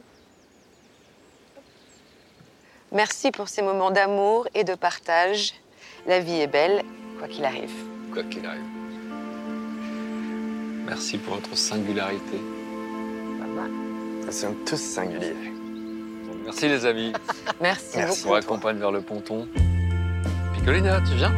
Merci 2.91 3.31
pour 3.31 3.49
ces 3.49 3.61
moments 3.61 3.91
d'amour 3.91 4.47
et 4.53 4.63
de 4.63 4.73
partage. 4.75 5.53
La 6.07 6.19
vie 6.19 6.39
est 6.39 6.47
belle, 6.47 6.83
quoi 7.19 7.27
qu'il 7.27 7.43
arrive. 7.43 7.73
Quoi 8.13 8.23
qu'il 8.23 8.45
arrive. 8.45 8.61
Merci 10.85 11.17
pour 11.17 11.35
votre 11.35 11.57
singularité. 11.57 12.39
Nous 14.25 14.31
sommes 14.31 14.63
tous 14.65 14.77
singuliers. 14.77 15.35
Merci 16.45 16.67
les 16.67 16.85
amis. 16.85 17.13
Merci, 17.61 17.97
On 17.97 18.07
beaucoup. 18.07 18.27
vous 18.27 18.33
accompagne 18.35 18.77
vers 18.77 18.91
le 18.91 19.01
ponton. 19.01 19.47
Picolina, 20.53 21.01
tu 21.01 21.15
viens? 21.15 21.33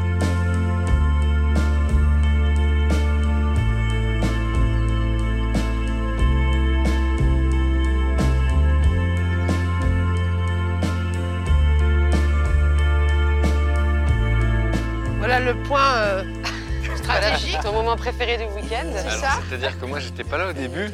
Voilà 15.19 15.39
le 15.39 15.55
point 15.63 15.95
euh, 15.97 16.23
stratégique. 16.95 17.57
Ton 17.63 17.73
moment 17.73 17.95
préféré 17.95 18.37
du 18.37 18.43
week-end. 18.55 18.85
Alors, 18.95 19.41
C'est-à-dire 19.49 19.79
que 19.79 19.85
moi, 19.85 19.99
j'étais 19.99 20.23
pas 20.23 20.37
là 20.37 20.49
au 20.49 20.53
début. 20.53 20.89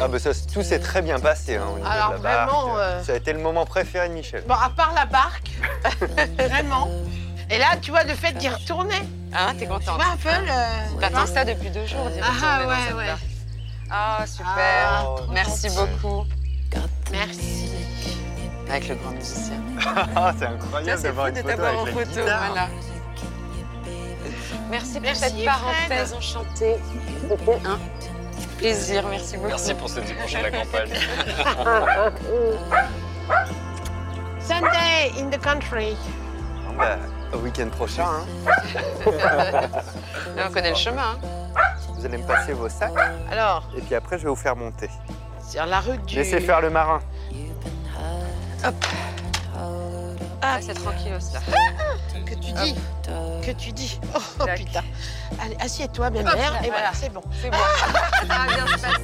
Ah 0.00 0.08
bah 0.08 0.18
ça, 0.18 0.30
tout 0.52 0.62
s'est 0.62 0.78
très 0.78 1.02
bien 1.02 1.18
passé 1.18 1.56
hein, 1.56 1.64
au 1.72 1.76
niveau 1.78 1.88
Alors, 1.90 2.10
de 2.18 2.22
la 2.22 2.46
barque. 2.46 2.50
vraiment, 2.50 2.78
euh, 2.78 3.02
Ça 3.02 3.12
a 3.12 3.16
été 3.16 3.32
le 3.32 3.40
moment 3.40 3.64
préféré 3.66 4.08
de 4.08 4.14
Michel. 4.14 4.44
Bon, 4.46 4.54
à 4.54 4.70
part 4.70 4.92
la 4.94 5.06
barque, 5.06 5.50
vraiment. 6.38 6.88
Et 7.50 7.58
là, 7.58 7.76
tu 7.80 7.90
vois, 7.90 8.04
le 8.04 8.14
fait 8.14 8.32
d'y 8.32 8.48
retourner. 8.48 9.00
Hein, 9.32 9.54
t'es 9.58 9.66
contente 9.66 9.82
Tu 9.84 9.90
vois 9.90 10.12
un 10.12 10.16
peu 10.16 10.46
le. 10.46 11.00
T'attends 11.00 11.26
ça 11.26 11.44
depuis 11.44 11.70
deux 11.70 11.86
jours, 11.86 12.08
d'y 12.10 12.20
Ah, 12.22 12.26
retourner 12.58 12.64
dans 12.64 12.68
ouais, 12.70 12.76
cette 12.86 12.96
ouais. 12.96 13.06
barque. 13.06 13.20
Ah, 13.90 14.24
super. 14.26 14.46
Ah, 14.56 15.04
Merci 15.32 15.68
beaucoup. 15.70 16.24
Merci. 17.10 17.70
Avec 18.68 18.88
le 18.88 18.94
grand 18.96 19.10
musicien. 19.12 19.54
Ah, 20.14 20.32
c'est 20.38 20.44
Ça, 20.44 20.50
incroyable 20.50 21.00
c'est 21.00 21.08
d'avoir 21.08 21.26
fou 21.28 21.32
une 21.32 21.36
de 21.36 21.40
photo 21.42 21.56
t'avoir 21.62 21.78
en 21.78 21.82
avec 21.82 21.94
la 21.94 22.04
photo. 22.04 22.20
guitare. 22.20 22.46
Voilà. 22.48 22.68
Merci 24.70 24.92
pour 24.92 25.00
Merci, 25.02 25.20
cette 25.22 25.32
Fred. 25.32 25.44
parenthèse 25.46 26.12
enchantée. 26.14 26.76
C'était 27.22 27.34
un 27.66 27.78
plaisir. 28.58 29.04
Merci 29.08 29.36
beaucoup. 29.36 29.48
Merci 29.48 29.74
pour 29.74 29.88
ce 29.88 30.00
dimanche 30.00 30.34
à 30.34 30.42
la 30.42 30.50
campagne. 30.50 30.92
Sunday 34.40 35.12
in 35.18 35.30
the 35.30 35.38
country. 35.40 35.96
Bah, 36.76 36.96
au 37.32 37.38
week-end 37.38 37.68
prochain, 37.70 38.04
hein, 38.06 38.24
Là, 40.36 40.46
on 40.48 40.52
connaît 40.52 40.70
le 40.70 40.76
chemin. 40.76 41.16
hein. 41.22 41.60
vous 41.96 42.06
allez 42.06 42.18
me 42.18 42.26
passer 42.26 42.52
vos 42.52 42.68
sacs. 42.68 42.92
Alors, 43.30 43.68
Et 43.76 43.80
puis 43.80 43.94
après, 43.94 44.16
je 44.18 44.24
vais 44.24 44.28
vous 44.30 44.36
faire 44.36 44.54
monter. 44.56 44.88
sur 45.46 45.66
la 45.66 45.80
route 45.80 46.04
du. 46.06 46.16
Laissez 46.16 46.40
faire 46.40 46.60
le 46.60 46.70
marin. 46.70 47.00
Ah, 50.50 50.58
c'est 50.60 50.74
tranquillos 50.74 51.32
là. 51.32 51.40
Que 52.24 52.34
tu 52.34 52.52
dis 52.52 52.74
Que 53.44 53.52
tu 53.52 53.72
dis 53.72 54.00
Oh, 54.14 54.18
oh, 54.40 54.44
putain. 54.56 54.82
Allez, 55.40 55.56
assieds-toi, 55.60 56.10
bien 56.10 56.26
Hop 56.26 56.34
mère. 56.34 56.64
Et 56.64 56.70
voilà, 56.70 56.90
c'est 56.94 57.12
bon. 57.12 57.22
C'est 57.40 57.50
bon. 57.50 57.56
Ça 57.56 58.24
va 58.46 58.46
bien 58.46 58.66
se 58.66 58.82
passer. 58.82 58.98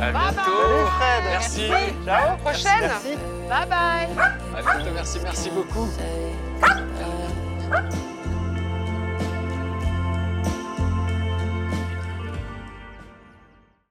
À 0.00 0.12
Bye 0.12 0.32
bientôt. 0.32 0.86
Fred. 0.98 1.24
Merci. 1.24 1.70
Ciao. 2.06 2.36
Prochaine. 2.38 2.80
Merci. 2.80 3.16
Bye 3.48 3.66
bye. 3.68 4.08
À 4.56 4.62
bientôt. 4.62 4.90
Merci. 4.94 5.18
Merci 5.22 5.50
beaucoup. 5.50 5.88